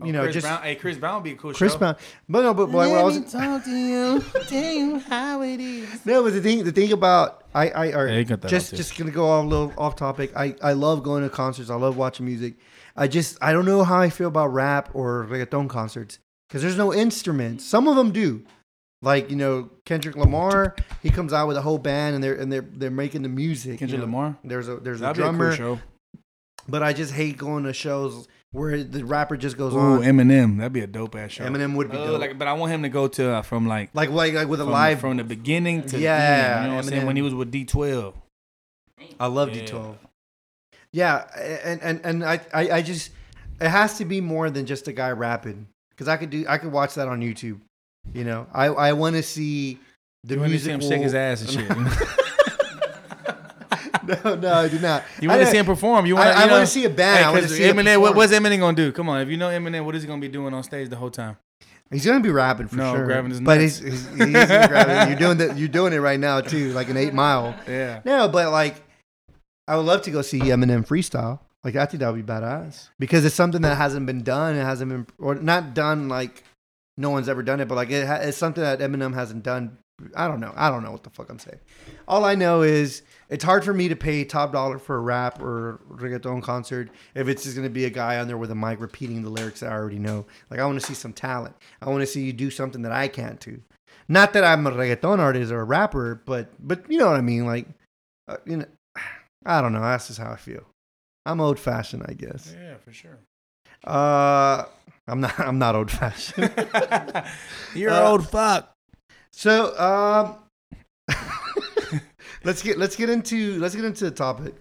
Oh, 0.00 0.06
you 0.06 0.12
know, 0.12 0.22
Chris 0.22 0.34
just 0.34 0.46
Brown, 0.46 0.62
hey, 0.62 0.74
Chris 0.76 0.96
Brown 0.96 1.14
would 1.16 1.24
be 1.24 1.32
a 1.32 1.36
cool 1.36 1.52
Chris 1.52 1.72
show. 1.72 1.78
Brown. 1.78 1.96
But 2.28 2.42
no, 2.42 2.54
but 2.54 2.70
like, 2.70 2.90
what 2.90 3.00
I 3.00 3.02
was 3.02 3.30
talk 3.32 3.64
to 3.64 3.70
you, 3.70 4.20
tell 4.46 4.72
you 4.72 4.98
how 5.00 5.42
it 5.42 5.60
is. 5.60 6.06
no, 6.06 6.22
but 6.22 6.32
the 6.32 6.40
thing, 6.40 6.62
the 6.62 6.70
thing 6.70 6.92
about 6.92 7.42
I, 7.52 7.70
I, 7.70 7.86
or 7.92 8.06
Yeah, 8.08 8.22
got 8.22 8.40
that 8.42 8.48
just, 8.48 8.74
just 8.76 8.96
gonna 8.96 9.10
go 9.10 9.28
off 9.28 9.44
a 9.44 9.48
little 9.48 9.72
off 9.76 9.96
topic. 9.96 10.32
I, 10.36 10.54
I 10.62 10.74
love 10.74 11.02
going 11.02 11.24
to 11.24 11.28
concerts. 11.28 11.70
I 11.70 11.74
love 11.74 11.96
watching 11.96 12.24
music. 12.24 12.54
I 12.96 13.08
just, 13.08 13.36
I 13.42 13.52
don't 13.52 13.64
know 13.64 13.82
how 13.82 14.00
I 14.00 14.10
feel 14.10 14.28
about 14.28 14.52
rap 14.52 14.90
or 14.94 15.26
reggaeton 15.28 15.68
concerts 15.68 16.20
because 16.50 16.60
there's 16.62 16.76
no 16.76 16.92
instruments. 16.92 17.64
Some 17.64 17.88
of 17.88 17.96
them 17.96 18.10
do. 18.12 18.42
Like 19.02 19.30
you 19.30 19.36
know 19.36 19.70
Kendrick 19.86 20.14
Lamar, 20.16 20.76
he 21.02 21.08
comes 21.08 21.32
out 21.32 21.48
with 21.48 21.56
a 21.56 21.62
whole 21.62 21.78
band 21.78 22.16
and 22.16 22.22
they're 22.22 22.34
and 22.34 22.52
they're 22.52 22.60
they're 22.60 22.90
making 22.90 23.22
the 23.22 23.30
music. 23.30 23.72
you 23.72 23.78
Kendrick 23.78 24.00
know. 24.00 24.04
Lamar. 24.04 24.36
There's 24.44 24.68
a 24.68 24.76
there's 24.76 24.98
a 25.00 25.04
That'd 25.04 25.16
a 25.16 25.20
drummer, 25.22 25.56
cool 25.56 25.76
show. 25.76 25.80
but 26.68 26.82
I 26.82 26.92
just 26.92 27.14
hate 27.14 27.38
going 27.38 27.64
to 27.64 27.72
shows 27.72 28.28
where 28.52 28.82
the 28.84 29.04
rapper 29.06 29.38
just 29.38 29.56
goes 29.56 29.72
Ooh, 29.72 29.78
on. 29.78 30.00
Eminem. 30.02 30.58
That'd 30.58 30.74
be 30.74 30.80
a 30.80 30.86
dope 30.86 31.14
ass 31.16 31.30
show. 31.30 31.44
Eminem 31.44 31.76
would 31.76 31.90
be 31.90 31.96
Oh, 31.96 32.06
dope. 32.08 32.20
like, 32.20 32.38
but 32.38 32.46
I 32.46 32.52
want 32.52 32.72
him 32.72 32.82
to 32.82 32.90
go 32.90 33.08
to 33.08 33.30
uh, 33.36 33.42
from 33.42 33.66
like 33.66 33.88
like 33.94 34.10
like 34.10 34.34
like 34.34 34.48
with 34.48 34.60
a 34.60 34.64
from, 34.64 34.72
live. 34.72 35.00
from 35.00 35.16
the 35.16 35.24
beginning 35.24 35.84
to 35.86 35.98
Yeah, 35.98 36.18
the 36.18 36.24
end. 36.24 36.64
You 36.64 36.68
know 36.70 36.74
what 36.76 36.84
I'm 36.84 36.88
saying? 36.90 37.06
When 37.06 37.16
he 37.16 37.22
was 37.22 37.32
with 37.34 37.50
D12. 37.50 38.12
I 39.18 39.26
love 39.28 39.56
Yeah. 39.56 39.62
D12. 39.62 39.96
Yeah, 40.92 41.24
and 41.64 41.80
and 41.82 42.00
and 42.04 42.24
I, 42.24 42.40
I 42.52 42.70
I 42.70 42.82
just 42.82 43.12
it 43.60 43.68
has 43.68 43.96
to 43.98 44.04
be 44.04 44.20
more 44.20 44.50
than 44.50 44.66
just 44.66 44.88
a 44.88 44.92
guy 44.92 45.10
rapping 45.12 45.68
because 46.00 46.08
I 46.08 46.16
could 46.16 46.30
do 46.30 46.46
I 46.48 46.56
could 46.56 46.72
watch 46.72 46.94
that 46.94 47.08
on 47.08 47.20
YouTube. 47.20 47.60
You 48.14 48.24
know, 48.24 48.46
I 48.54 48.68
I 48.68 48.94
want 48.94 49.16
to 49.16 49.22
see 49.22 49.78
the 50.24 50.36
You 50.36 50.44
to 50.44 50.58
see 50.58 50.70
him 50.70 50.80
shake 50.80 51.02
his 51.02 51.14
ass 51.14 51.42
and 51.42 51.50
shit. 51.50 51.68
no, 54.24 54.34
no, 54.36 54.54
I 54.54 54.68
do 54.68 54.78
not. 54.78 55.04
You 55.20 55.28
want 55.28 55.42
to 55.42 55.46
see 55.46 55.58
him 55.58 55.66
perform? 55.66 56.06
You 56.06 56.16
want? 56.16 56.30
I, 56.30 56.44
I 56.44 56.46
want 56.50 56.62
to 56.62 56.66
see 56.66 56.86
a 56.86 56.90
band. 56.90 57.18
Hey, 57.18 57.24
I 57.24 57.30
want 57.30 57.42
to 57.42 57.50
see 57.50 57.64
Eminem. 57.64 58.00
What, 58.00 58.16
what's 58.16 58.32
Eminem 58.32 58.60
gonna 58.60 58.74
do? 58.74 58.92
Come 58.92 59.10
on, 59.10 59.20
if 59.20 59.28
you 59.28 59.36
know 59.36 59.50
Eminem, 59.50 59.84
what 59.84 59.94
is 59.94 60.02
he 60.02 60.08
gonna 60.08 60.22
be 60.22 60.28
doing 60.28 60.54
on 60.54 60.62
stage 60.62 60.88
the 60.88 60.96
whole 60.96 61.10
time? 61.10 61.36
He's 61.90 62.06
gonna 62.06 62.20
be 62.20 62.30
rapping 62.30 62.68
for 62.68 62.76
No, 62.76 62.94
sure. 62.94 63.04
grabbing 63.04 63.32
his 63.32 63.42
but 63.42 63.60
he's, 63.60 63.80
he's, 63.80 64.08
he's 64.08 64.16
gonna 64.16 64.68
grab 64.68 64.88
it. 64.88 65.08
You're 65.10 65.18
doing 65.18 65.36
that. 65.36 65.58
You're 65.58 65.68
doing 65.68 65.92
it 65.92 65.98
right 65.98 66.18
now 66.18 66.40
too, 66.40 66.72
like 66.72 66.88
an 66.88 66.96
eight 66.96 67.12
mile. 67.12 67.54
Yeah. 67.68 68.00
No, 68.06 68.26
but 68.26 68.50
like, 68.50 68.76
I 69.68 69.76
would 69.76 69.84
love 69.84 70.00
to 70.02 70.10
go 70.10 70.22
see 70.22 70.38
Eminem 70.38 70.86
freestyle. 70.86 71.40
Like, 71.62 71.76
I 71.76 71.84
think 71.86 72.00
that 72.00 72.12
would 72.12 72.26
be 72.26 72.32
badass 72.32 72.88
because 72.98 73.24
it's 73.24 73.34
something 73.34 73.62
that 73.62 73.76
hasn't 73.76 74.06
been 74.06 74.22
done. 74.22 74.56
It 74.56 74.62
hasn't 74.62 74.90
been, 74.90 75.06
or 75.18 75.34
not 75.34 75.74
done 75.74 76.08
like 76.08 76.42
no 76.96 77.10
one's 77.10 77.28
ever 77.28 77.42
done 77.42 77.60
it, 77.60 77.68
but 77.68 77.74
like 77.74 77.90
it 77.90 78.06
it's 78.22 78.36
something 78.36 78.62
that 78.62 78.78
Eminem 78.80 79.14
hasn't 79.14 79.42
done. 79.42 79.78
I 80.14 80.28
don't 80.28 80.40
know. 80.40 80.52
I 80.56 80.70
don't 80.70 80.82
know 80.82 80.92
what 80.92 81.02
the 81.02 81.10
fuck 81.10 81.28
I'm 81.28 81.38
saying. 81.38 81.58
All 82.08 82.24
I 82.24 82.34
know 82.34 82.62
is 82.62 83.02
it's 83.28 83.44
hard 83.44 83.64
for 83.64 83.74
me 83.74 83.88
to 83.88 83.96
pay 83.96 84.24
top 84.24 84.52
dollar 84.52 84.78
for 84.78 84.96
a 84.96 85.00
rap 85.00 85.42
or 85.42 85.80
reggaeton 85.90 86.42
concert 86.42 86.90
if 87.14 87.28
it's 87.28 87.44
just 87.44 87.56
gonna 87.56 87.68
be 87.68 87.84
a 87.84 87.90
guy 87.90 88.18
on 88.18 88.26
there 88.26 88.38
with 88.38 88.50
a 88.50 88.54
mic 88.54 88.80
repeating 88.80 89.22
the 89.22 89.30
lyrics 89.30 89.60
that 89.60 89.72
I 89.72 89.74
already 89.74 89.98
know. 89.98 90.26
Like, 90.50 90.60
I 90.60 90.66
want 90.66 90.80
to 90.80 90.86
see 90.86 90.94
some 90.94 91.12
talent. 91.12 91.54
I 91.82 91.90
want 91.90 92.00
to 92.00 92.06
see 92.06 92.22
you 92.22 92.32
do 92.32 92.50
something 92.50 92.82
that 92.82 92.92
I 92.92 93.08
can't 93.08 93.40
do. 93.40 93.60
Not 94.08 94.32
that 94.32 94.44
I'm 94.44 94.66
a 94.66 94.72
reggaeton 94.72 95.18
artist 95.18 95.52
or 95.52 95.60
a 95.60 95.64
rapper, 95.64 96.22
but 96.24 96.50
but 96.58 96.90
you 96.90 96.98
know 96.98 97.06
what 97.06 97.16
I 97.16 97.22
mean. 97.22 97.46
Like, 97.46 97.66
uh, 98.28 98.38
you 98.46 98.58
know, 98.58 98.66
I 99.46 99.60
don't 99.60 99.72
know. 99.72 99.80
That's 99.80 100.08
just 100.08 100.18
how 100.18 100.32
I 100.32 100.36
feel. 100.36 100.64
I'm 101.30 101.40
old 101.40 101.58
fashioned, 101.58 102.04
I 102.08 102.12
guess. 102.14 102.54
Yeah, 102.58 102.74
for 102.84 102.92
sure. 102.92 103.18
Uh, 103.84 104.64
I'm 105.08 105.20
not. 105.20 105.38
I'm 105.40 105.58
not 105.58 105.74
old 105.74 105.90
fashioned. 105.90 106.52
You're 107.74 107.90
Uh, 107.90 108.08
old 108.10 108.28
fuck. 108.28 108.72
so, 109.32 109.76
um, 109.78 110.36
let's 112.44 112.62
get 112.62 112.78
let's 112.78 112.96
get 112.96 113.10
into 113.10 113.58
let's 113.58 113.74
get 113.74 113.84
into 113.84 114.04
the 114.04 114.10
topic. 114.10 114.54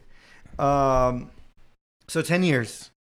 Um, 0.58 1.30
so 2.08 2.22
ten 2.22 2.44
years. 2.44 2.92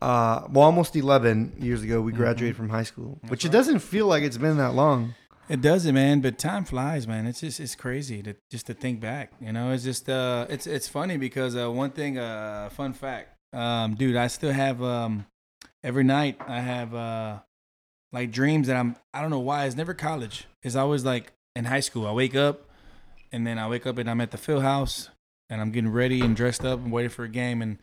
Uh, 0.00 0.46
well, 0.50 0.64
almost 0.64 0.96
eleven 0.96 1.52
years 1.60 1.82
ago, 1.82 2.00
we 2.00 2.12
Mhm. 2.12 2.16
graduated 2.16 2.56
from 2.56 2.68
high 2.70 2.82
school, 2.82 3.18
That's 3.22 3.30
which 3.30 3.44
it 3.44 3.52
doesn't 3.52 3.78
feel 3.78 4.06
like 4.06 4.24
it's 4.24 4.38
been 4.38 4.56
that 4.56 4.74
long. 4.74 5.14
It 5.48 5.60
doesn't, 5.60 5.94
man. 5.94 6.20
But 6.20 6.38
time 6.38 6.64
flies, 6.64 7.06
man. 7.06 7.26
It's 7.26 7.40
just 7.40 7.60
it's 7.60 7.74
crazy 7.74 8.22
to 8.22 8.34
just 8.50 8.66
to 8.66 8.74
think 8.74 9.00
back. 9.00 9.32
You 9.40 9.52
know, 9.52 9.70
it's 9.72 9.84
just 9.84 10.08
uh, 10.08 10.46
it's 10.48 10.66
it's 10.66 10.88
funny 10.88 11.16
because 11.16 11.56
uh, 11.56 11.70
one 11.70 11.90
thing, 11.90 12.18
uh, 12.18 12.70
fun 12.70 12.92
fact, 12.92 13.36
um, 13.52 13.94
dude, 13.94 14.16
I 14.16 14.28
still 14.28 14.52
have 14.52 14.82
um, 14.82 15.26
every 15.82 16.04
night 16.04 16.38
I 16.46 16.60
have 16.60 16.94
uh, 16.94 17.38
like 18.12 18.30
dreams 18.30 18.68
that 18.68 18.76
I'm. 18.76 18.96
I 19.12 19.20
don't 19.20 19.30
know 19.30 19.40
why. 19.40 19.66
It's 19.66 19.76
never 19.76 19.94
college. 19.94 20.46
It's 20.62 20.76
always 20.76 21.04
like 21.04 21.32
in 21.56 21.64
high 21.64 21.80
school. 21.80 22.06
I 22.06 22.12
wake 22.12 22.36
up, 22.36 22.68
and 23.32 23.46
then 23.46 23.58
I 23.58 23.68
wake 23.68 23.86
up 23.86 23.98
and 23.98 24.08
I'm 24.08 24.20
at 24.20 24.30
the 24.30 24.38
field 24.38 24.62
house, 24.62 25.10
and 25.50 25.60
I'm 25.60 25.72
getting 25.72 25.92
ready 25.92 26.20
and 26.20 26.36
dressed 26.36 26.64
up 26.64 26.78
and 26.78 26.92
waiting 26.92 27.10
for 27.10 27.24
a 27.24 27.28
game, 27.28 27.60
and 27.60 27.78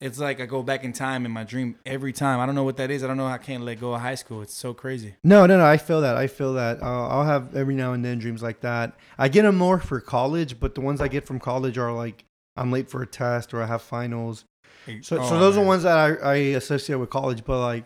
it's 0.00 0.18
like 0.18 0.40
I 0.40 0.46
go 0.46 0.62
back 0.62 0.84
in 0.84 0.92
time 0.92 1.24
in 1.24 1.32
my 1.32 1.44
dream 1.44 1.76
every 1.86 2.12
time. 2.12 2.38
I 2.40 2.46
don't 2.46 2.54
know 2.54 2.64
what 2.64 2.76
that 2.76 2.90
is. 2.90 3.02
I 3.02 3.06
don't 3.06 3.16
know. 3.16 3.26
How 3.28 3.34
I 3.34 3.38
can't 3.38 3.64
let 3.64 3.80
go 3.80 3.94
of 3.94 4.00
high 4.00 4.14
school. 4.14 4.42
It's 4.42 4.54
so 4.54 4.74
crazy. 4.74 5.14
No, 5.24 5.46
no, 5.46 5.56
no. 5.58 5.64
I 5.64 5.76
feel 5.78 6.00
that. 6.02 6.16
I 6.16 6.26
feel 6.26 6.52
that. 6.54 6.82
Uh, 6.82 7.08
I'll 7.08 7.24
have 7.24 7.56
every 7.56 7.74
now 7.74 7.92
and 7.94 8.04
then 8.04 8.18
dreams 8.18 8.42
like 8.42 8.60
that. 8.60 8.94
I 9.18 9.28
get 9.28 9.42
them 9.42 9.56
more 9.56 9.78
for 9.78 10.00
college, 10.00 10.60
but 10.60 10.74
the 10.74 10.80
ones 10.82 11.00
I 11.00 11.08
get 11.08 11.24
from 11.26 11.38
college 11.40 11.78
are 11.78 11.92
like 11.92 12.24
I'm 12.56 12.70
late 12.70 12.88
for 12.90 13.02
a 13.02 13.06
test 13.06 13.54
or 13.54 13.62
I 13.62 13.66
have 13.66 13.82
finals 13.82 14.44
So, 15.02 15.18
Oh, 15.18 15.28
so 15.28 15.38
those 15.38 15.56
are 15.56 15.60
man. 15.60 15.66
ones 15.68 15.82
that 15.84 15.96
I, 15.98 16.08
I 16.32 16.34
associate 16.56 16.96
with 16.96 17.10
college. 17.10 17.44
But 17.44 17.60
like, 17.60 17.84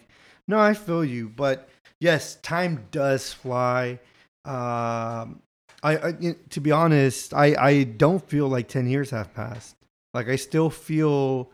no, 0.49 0.59
I 0.59 0.75
feel 0.75 1.05
you. 1.05 1.29
But 1.29 1.68
yes, 2.01 2.37
time 2.42 2.87
does 2.90 3.33
fly. 3.33 4.01
Um, 4.44 5.42
I, 5.83 5.96
I 6.09 6.12
to 6.51 6.61
be 6.61 6.73
honest, 6.73 7.33
I 7.35 7.55
I 7.59 7.83
don't 7.85 8.27
feel 8.29 8.49
like 8.49 8.68
ten 8.68 8.88
years 8.88 9.11
have 9.11 9.33
passed. 9.35 9.77
Like 10.12 10.29
I 10.29 10.37
still 10.37 10.70
feel 10.70 11.51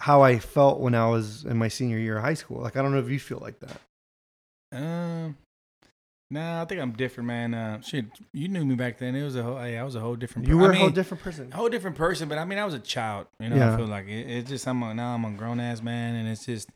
how 0.00 0.22
I 0.22 0.38
felt 0.38 0.80
when 0.80 0.94
I 0.94 1.06
was 1.08 1.44
in 1.44 1.56
my 1.58 1.68
senior 1.68 1.98
year 1.98 2.16
of 2.16 2.24
high 2.24 2.34
school. 2.34 2.60
Like 2.60 2.76
I 2.76 2.82
don't 2.82 2.92
know 2.92 2.98
if 2.98 3.08
you 3.10 3.20
feel 3.20 3.38
like 3.38 3.60
that. 3.60 3.80
Um, 4.72 5.36
nah, 6.30 6.62
I 6.62 6.64
think 6.64 6.80
I'm 6.80 6.92
different, 6.92 7.26
man. 7.26 7.54
Uh, 7.54 7.80
shit, 7.82 8.06
you 8.32 8.48
knew 8.48 8.64
me 8.64 8.74
back 8.74 8.98
then. 8.98 9.14
It 9.14 9.22
was 9.22 9.36
a 9.36 9.42
whole, 9.42 9.56
I 9.56 9.82
was 9.82 9.94
a 9.96 10.00
whole 10.00 10.16
different. 10.16 10.48
You 10.48 10.58
were 10.58 10.72
I 10.72 10.76
a 10.76 10.78
whole 10.78 10.90
different 10.90 11.22
person. 11.22 11.50
a 11.52 11.56
whole 11.56 11.68
different 11.68 11.96
person, 11.96 12.28
but 12.28 12.38
I 12.38 12.44
mean, 12.44 12.58
I 12.58 12.64
was 12.64 12.74
a 12.74 12.78
child. 12.78 13.26
You 13.38 13.50
know, 13.50 13.56
Yeah. 13.56 13.74
I 13.74 13.76
feel 13.76 13.86
like 13.86 14.06
it, 14.06 14.30
it's 14.30 14.48
just 14.50 14.66
I'm 14.66 14.82
a, 14.82 14.94
now 14.94 15.14
I'm 15.14 15.24
a 15.24 15.30
grown 15.32 15.60
ass 15.60 15.82
man, 15.82 16.16
and 16.16 16.28
it's 16.28 16.46
just. 16.46 16.68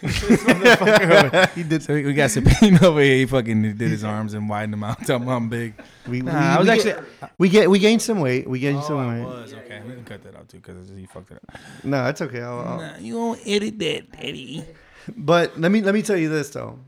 This 0.00 0.42
motherfucker 0.44 1.24
over- 1.24 1.46
he 1.54 1.62
did. 1.62 1.82
so 1.82 1.94
we, 1.94 2.04
we 2.06 2.14
got 2.14 2.30
Sabine 2.30 2.78
over 2.82 3.00
here. 3.00 3.16
He 3.16 3.26
fucking 3.26 3.62
did 3.62 3.78
his 3.90 4.04
arms 4.04 4.34
and 4.34 4.48
widened 4.48 4.72
them 4.72 4.84
out. 4.84 4.98
Talking 5.06 5.22
about 5.24 5.36
I'm 5.36 5.48
big. 5.48 5.74
We, 6.06 6.20
Nah, 6.22 6.32
we, 6.32 6.38
I 6.38 6.58
was 6.58 6.66
we 6.68 6.72
actually. 6.74 6.90
get, 6.92 7.30
we 7.38 7.48
get 7.48 7.70
we 7.70 7.78
gained 7.78 8.02
some 8.02 8.20
weight. 8.20 8.48
We 8.48 8.58
gained 8.58 8.78
Oh, 8.78 8.82
some 8.88 8.98
I 8.98 9.14
weight. 9.18 9.24
was 9.26 9.54
okay. 9.54 9.80
We 9.86 9.94
can 9.94 10.04
cut 10.04 10.22
that 10.24 10.36
out 10.36 10.48
too 10.48 10.58
because 10.58 10.90
you 10.90 11.06
fucked 11.06 11.30
it 11.32 11.38
up. 11.48 11.60
No, 11.84 12.06
it's 12.08 12.20
okay. 12.20 12.40
I'll, 12.42 12.58
I'll, 12.60 12.76
Nah, 12.78 12.96
you 12.98 13.14
don't 13.14 13.40
edit 13.46 13.78
that, 13.80 14.04
Eddie. 14.18 14.64
But 15.16 15.58
let 15.58 15.70
me 15.72 15.82
let 15.82 15.94
me 15.94 16.02
tell 16.02 16.16
you 16.16 16.28
this 16.28 16.50
though. 16.50 16.78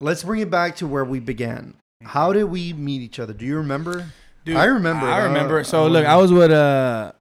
Let's 0.00 0.22
bring 0.24 0.40
it 0.40 0.50
back 0.50 0.76
to 0.76 0.86
where 0.86 1.04
we 1.04 1.20
began. 1.20 1.74
How 2.04 2.32
did 2.32 2.44
we 2.44 2.72
meet 2.72 3.02
each 3.02 3.20
other? 3.20 3.32
Do 3.32 3.44
you 3.46 3.56
remember? 3.58 4.06
Dude, 4.44 4.56
I 4.56 4.64
remember. 4.64 5.06
I 5.06 5.20
Uh, 5.22 5.28
remember. 5.28 5.62
So 5.62 5.84
I 5.84 5.88
look, 5.88 6.04
I 6.04 6.16
was 6.16 6.32
with 6.32 6.50
uh, 6.50 7.12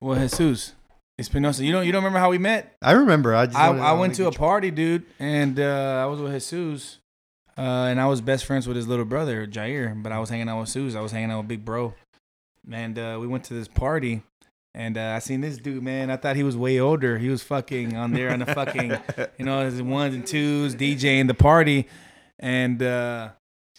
well, 0.00 0.16
Jesus 0.18 0.74
Espinosa. 1.18 1.64
You 1.64 1.72
don't 1.72 1.84
you 1.86 1.92
don't 1.92 2.02
remember 2.02 2.18
how 2.20 2.30
we 2.30 2.38
met? 2.38 2.76
I 2.82 2.92
remember. 2.92 3.34
I 3.34 3.46
just 3.46 3.58
I, 3.58 3.68
I 3.76 3.92
went 3.92 4.14
to 4.16 4.26
a 4.28 4.32
party, 4.32 4.70
dude, 4.70 5.04
and 5.18 5.58
uh, 5.58 6.02
I 6.02 6.06
was 6.06 6.20
with 6.20 6.32
Jesus, 6.32 6.98
uh, 7.56 7.60
and 7.60 8.00
I 8.00 8.06
was 8.06 8.20
best 8.20 8.44
friends 8.44 8.66
with 8.68 8.76
his 8.76 8.86
little 8.86 9.04
brother 9.04 9.46
Jair. 9.46 10.00
But 10.02 10.12
I 10.12 10.18
was 10.20 10.30
hanging 10.30 10.48
out 10.48 10.60
with 10.60 10.68
Suze. 10.68 10.94
I 10.94 11.00
was 11.00 11.12
hanging 11.12 11.30
out 11.30 11.38
with 11.38 11.48
Big 11.48 11.64
Bro, 11.64 11.94
and 12.70 12.98
uh, 12.98 13.18
we 13.20 13.26
went 13.26 13.44
to 13.44 13.54
this 13.54 13.68
party. 13.68 14.22
And 14.74 14.96
uh, 14.96 15.14
I 15.16 15.18
seen 15.18 15.40
this 15.40 15.56
dude, 15.56 15.82
man. 15.82 16.08
I 16.08 16.16
thought 16.16 16.36
he 16.36 16.44
was 16.44 16.56
way 16.56 16.78
older. 16.78 17.18
He 17.18 17.30
was 17.30 17.42
fucking 17.42 17.96
on 17.96 18.12
there 18.12 18.30
on 18.30 18.38
the 18.38 18.46
fucking, 18.46 18.96
you 19.38 19.44
know, 19.44 19.64
his 19.64 19.82
ones 19.82 20.14
and 20.14 20.24
twos, 20.24 20.76
DJing 20.76 21.26
the 21.26 21.34
party, 21.34 21.88
and 22.38 22.80
uh, 22.80 23.30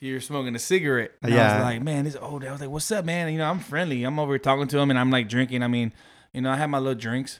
you're 0.01 0.19
smoking 0.19 0.55
a 0.55 0.59
cigarette. 0.59 1.11
And 1.21 1.33
I 1.33 1.37
Yeah. 1.37 1.55
was 1.55 1.63
like, 1.63 1.83
man, 1.83 2.03
this 2.03 2.17
old. 2.19 2.43
I 2.43 2.51
was 2.51 2.59
like, 2.59 2.69
what's 2.71 2.91
up, 2.91 3.05
man? 3.05 3.27
And, 3.27 3.33
you 3.33 3.37
know, 3.39 3.49
I'm 3.49 3.59
friendly. 3.59 4.03
I'm 4.03 4.19
over 4.19 4.33
here 4.33 4.39
talking 4.39 4.67
to 4.67 4.77
him, 4.79 4.89
and 4.89 4.99
I'm 4.99 5.11
like 5.11 5.29
drinking. 5.29 5.63
I 5.63 5.67
mean, 5.67 5.93
you 6.33 6.41
know, 6.41 6.51
I 6.51 6.55
had 6.55 6.67
my 6.67 6.79
little 6.79 6.99
drinks. 6.99 7.39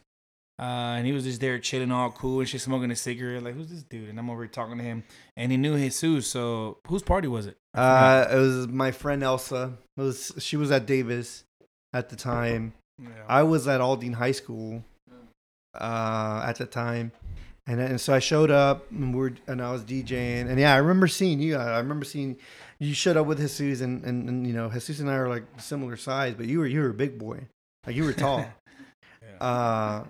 Uh, 0.60 0.96
and 0.98 1.08
he 1.08 1.14
was 1.14 1.24
just 1.24 1.40
there 1.40 1.58
chilling 1.58 1.90
all 1.90 2.12
cool 2.12 2.42
and 2.42 2.50
shit, 2.50 2.60
smoking 2.60 2.92
a 2.92 2.96
cigarette. 2.96 3.42
Like, 3.42 3.56
who's 3.56 3.70
this 3.70 3.84
dude? 3.84 4.10
And 4.10 4.20
I'm 4.20 4.30
over 4.30 4.42
here 4.42 4.52
talking 4.52 4.78
to 4.78 4.84
him. 4.84 5.06
And 5.38 5.54
he 5.54 5.58
knew 5.58 5.78
Jesus. 5.78 6.28
So, 6.28 6.80
whose 6.88 7.02
party 7.02 7.30
was 7.30 7.46
it? 7.46 7.56
Uh, 7.74 8.28
it 8.30 8.36
was 8.36 8.68
my 8.68 8.92
friend 8.92 9.24
Elsa. 9.24 9.78
It 9.96 10.02
was 10.02 10.34
she 10.40 10.58
was 10.58 10.70
at 10.72 10.86
Davis 10.86 11.46
at 11.94 12.10
the 12.10 12.18
time. 12.18 12.74
I 13.28 13.44
was 13.44 13.70
at 13.70 13.80
Aldine 13.80 14.16
High 14.16 14.34
School 14.34 14.84
uh, 15.80 16.44
at 16.46 16.58
the 16.58 16.66
time, 16.66 17.14
and 17.66 17.80
then, 17.80 17.98
so 17.98 18.14
I 18.14 18.20
showed 18.20 18.52
up 18.52 18.92
and 18.92 19.16
we're 19.16 19.32
and 19.48 19.62
I 19.62 19.72
was 19.72 19.84
DJing. 19.84 20.50
And 20.50 20.60
yeah, 20.60 20.74
I 20.74 20.78
remember 20.78 21.08
seeing 21.08 21.40
you. 21.40 21.56
I 21.56 21.78
remember 21.78 22.04
seeing 22.04 22.38
you 22.80 22.94
showed 22.94 23.16
up 23.16 23.28
with 23.28 23.40
Jesus, 23.40 23.80
and, 23.82 24.04
and, 24.04 24.28
and 24.28 24.46
you 24.46 24.52
know 24.52 24.70
Jesus 24.70 25.00
and 25.00 25.10
I 25.10 25.16
are 25.16 25.30
like 25.30 25.44
similar 25.58 25.96
size, 25.96 26.34
but 26.34 26.48
you 26.48 26.60
were 26.60 26.68
you 26.68 26.82
were 26.82 26.90
a 26.90 26.94
big 26.94 27.18
boy, 27.18 27.48
like 27.86 27.96
you 27.96 28.04
were 28.04 28.14
tall. 28.14 28.46
uh, 29.40 30.04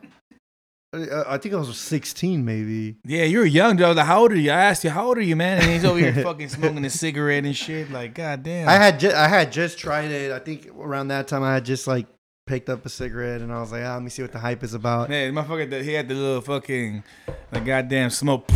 I 1.28 1.38
think 1.38 1.54
I 1.54 1.58
was 1.58 1.78
16, 1.78 2.44
maybe. 2.44 2.96
Yeah, 3.06 3.24
you 3.26 3.40
were 3.40 3.46
young, 3.46 3.76
dude. 3.76 3.86
I 3.86 3.90
was 3.90 3.98
like, 3.98 4.08
how 4.08 4.22
old 4.22 4.32
are 4.32 4.36
you? 4.36 4.50
I 4.50 4.56
asked 4.66 4.84
you, 4.84 4.90
how 4.90 5.06
old 5.08 5.20
are 5.20 5.22
you, 5.22 5.36
man? 5.36 5.62
And 5.62 5.70
he's 5.70 5.86
over 5.86 6.00
here 6.00 6.14
fucking 6.24 6.50
smoking 6.50 6.84
a 6.84 6.90
cigarette 6.90 7.46
and 7.46 7.56
shit. 7.56 7.92
Like, 7.92 8.16
goddamn. 8.16 8.68
I 8.68 8.74
had 8.74 9.00
ju- 9.00 9.12
I 9.16 9.28
had 9.28 9.52
just 9.52 9.78
tried 9.78 10.10
it. 10.12 10.32
I 10.32 10.40
think 10.40 10.68
around 10.76 11.10
that 11.10 11.28
time 11.28 11.44
I 11.44 11.54
had 11.54 11.64
just 11.66 11.86
like 11.86 12.08
picked 12.48 12.70
up 12.70 12.84
a 12.88 12.90
cigarette, 12.90 13.42
and 13.42 13.54
I 13.54 13.60
was 13.60 13.72
like, 13.72 13.84
ah, 13.84 13.94
let 13.94 14.02
me 14.02 14.10
see 14.10 14.24
what 14.24 14.32
the 14.32 14.40
hype 14.40 14.64
is 14.64 14.74
about. 14.74 15.10
Man, 15.10 15.32
motherfucker, 15.34 15.70
the- 15.70 15.84
he 15.84 15.94
had 15.94 16.08
the 16.08 16.16
little 16.16 16.42
fucking, 16.42 17.04
the 17.52 17.60
goddamn 17.60 18.10
smoke. 18.10 18.50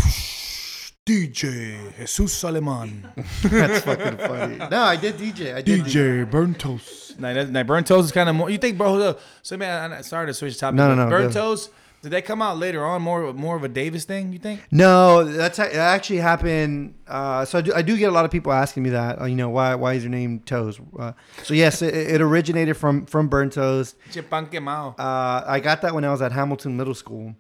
DJ 1.06 1.94
Jesus 1.98 2.42
Saleman. 2.42 3.04
That's 3.44 3.84
fucking 3.84 4.18
funny. 4.18 4.56
No, 4.58 4.84
I 4.84 4.96
did 4.96 5.16
DJ. 5.18 5.54
I 5.56 5.62
did 5.62 5.82
DJ. 5.82 6.30
Burn 6.30 6.54
Toast. 6.54 7.20
Like, 7.20 7.36
that, 7.36 7.52
like 7.54 7.68
burnt 7.68 7.88
toast 7.88 8.06
is 8.06 8.12
kind 8.12 8.28
of 8.30 8.36
more. 8.36 8.50
You 8.50 8.58
think, 8.58 8.78
bro? 8.78 8.88
hold 8.90 9.02
up. 9.02 9.20
So 9.42 9.58
man, 9.58 9.92
I, 9.92 9.98
I- 9.98 10.02
sorry 10.02 10.28
to 10.28 10.34
switch 10.34 10.58
topic. 10.58 10.76
No, 10.78 10.88
no, 10.90 10.96
but 10.96 11.04
no, 11.04 11.10
Burnt 11.10 11.34
go. 11.34 11.42
toast. 11.42 11.70
Did 12.02 12.10
they 12.12 12.22
come 12.22 12.42
out 12.42 12.58
later 12.58 12.84
on? 12.86 13.02
More, 13.02 13.32
more 13.34 13.56
of 13.56 13.64
a 13.64 13.70
Davis 13.70 14.04
thing? 14.04 14.34
You 14.34 14.40
think? 14.40 14.62
No, 14.72 15.24
that's 15.24 15.56
that 15.58 15.74
actually 15.74 16.18
happened. 16.18 16.96
Uh, 17.08 17.46
so 17.46 17.60
I 17.60 17.62
do, 17.62 17.74
I 17.74 17.82
do 17.82 17.96
get 17.98 18.10
a 18.10 18.12
lot 18.12 18.26
of 18.26 18.32
people 18.32 18.52
asking 18.52 18.84
me 18.84 18.90
that. 18.90 19.22
uh, 19.22 19.26
You 19.26 19.36
know, 19.36 19.50
why 19.50 19.76
why 19.76 19.94
is 19.94 20.04
your 20.04 20.10
name 20.12 20.40
Toes? 20.40 20.82
Uh, 21.00 21.14
so 21.44 21.54
yes, 21.54 21.82
it, 21.82 21.94
it 21.94 22.22
originated 22.22 22.76
from 22.76 23.06
from 23.06 23.28
Burn 23.30 23.50
Toes. 23.50 23.96
Chipan 24.12 24.50
quemado. 24.52 24.96
Uh, 25.00 25.44
I 25.48 25.60
got 25.62 25.82
that 25.84 25.94
when 25.94 26.04
I 26.04 26.12
was 26.12 26.22
at 26.22 26.32
Hamilton 26.34 26.76
Middle 26.76 26.96
School. 26.96 27.36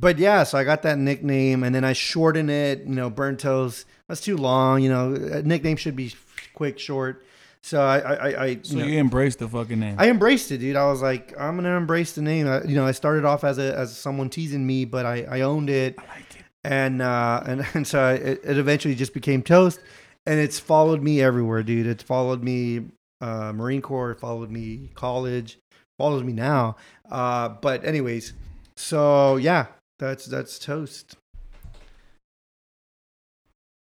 But 0.00 0.18
yeah, 0.18 0.44
so 0.44 0.56
I 0.58 0.64
got 0.64 0.82
that 0.82 0.96
nickname, 0.96 1.64
and 1.64 1.74
then 1.74 1.84
I 1.84 1.92
shortened 1.92 2.50
it. 2.50 2.80
You 2.86 2.94
know, 2.94 3.10
Burn 3.10 3.36
Toes. 3.36 3.84
That's 4.08 4.20
too 4.20 4.36
long. 4.36 4.80
You 4.82 4.90
know, 4.90 5.14
a 5.14 5.42
nickname 5.42 5.76
should 5.76 5.96
be 5.96 6.14
quick, 6.54 6.78
short. 6.78 7.24
So 7.62 7.80
I 7.82 7.98
I 7.98 8.14
I, 8.14 8.28
I 8.30 8.46
you 8.46 8.60
So 8.62 8.76
know, 8.78 8.84
you 8.86 8.98
embraced 9.00 9.40
the 9.40 9.48
fucking 9.48 9.80
name. 9.80 9.96
I 9.98 10.08
embraced 10.08 10.52
it, 10.52 10.58
dude. 10.58 10.76
I 10.76 10.86
was 10.86 11.02
like, 11.02 11.34
I'm 11.38 11.56
gonna 11.56 11.76
embrace 11.76 12.12
the 12.12 12.22
name. 12.22 12.46
I, 12.46 12.62
you 12.62 12.76
know, 12.76 12.86
I 12.86 12.92
started 12.92 13.24
off 13.24 13.42
as 13.42 13.58
a 13.58 13.76
as 13.76 13.96
someone 13.96 14.30
teasing 14.30 14.64
me, 14.64 14.84
but 14.84 15.04
I, 15.04 15.24
I 15.28 15.40
owned 15.40 15.68
it, 15.68 15.96
I 15.98 16.02
like 16.06 16.36
it. 16.36 16.44
and 16.62 17.02
uh, 17.02 17.42
and 17.44 17.66
and 17.74 17.84
so 17.86 18.14
it, 18.14 18.40
it 18.44 18.56
eventually 18.58 18.94
just 18.94 19.12
became 19.12 19.42
Toast, 19.42 19.80
and 20.26 20.38
it's 20.38 20.60
followed 20.60 21.02
me 21.02 21.20
everywhere, 21.20 21.64
dude. 21.64 21.88
It's 21.88 22.04
followed 22.04 22.44
me 22.44 22.84
uh, 23.20 23.52
Marine 23.52 23.82
Corps, 23.82 24.14
followed 24.14 24.50
me 24.52 24.90
college, 24.94 25.58
follows 25.98 26.22
me 26.22 26.32
now. 26.32 26.76
Uh, 27.10 27.48
but 27.48 27.84
anyways, 27.84 28.34
so 28.76 29.36
yeah, 29.36 29.66
that's 29.98 30.26
that's 30.26 30.58
Toast. 30.58 31.16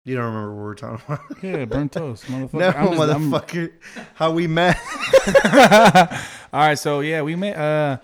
You 0.03 0.15
don't 0.15 0.25
remember 0.25 0.53
what 0.55 0.63
we 0.65 0.71
are 0.71 0.75
talking 0.75 1.01
about? 1.07 1.43
Yeah, 1.43 1.65
burnt 1.65 1.91
toast, 1.93 2.25
motherfucker. 2.27 2.53
no, 2.53 2.71
just- 2.71 2.77
I'm- 2.77 3.31
motherfucker. 3.31 3.71
How 4.13 4.31
we 4.33 4.45
met? 4.45 4.77
All 6.53 6.59
right, 6.61 6.77
so 6.77 6.99
yeah, 6.99 7.23
we 7.23 7.35
met. 7.35 7.57
Uh, 7.57 7.97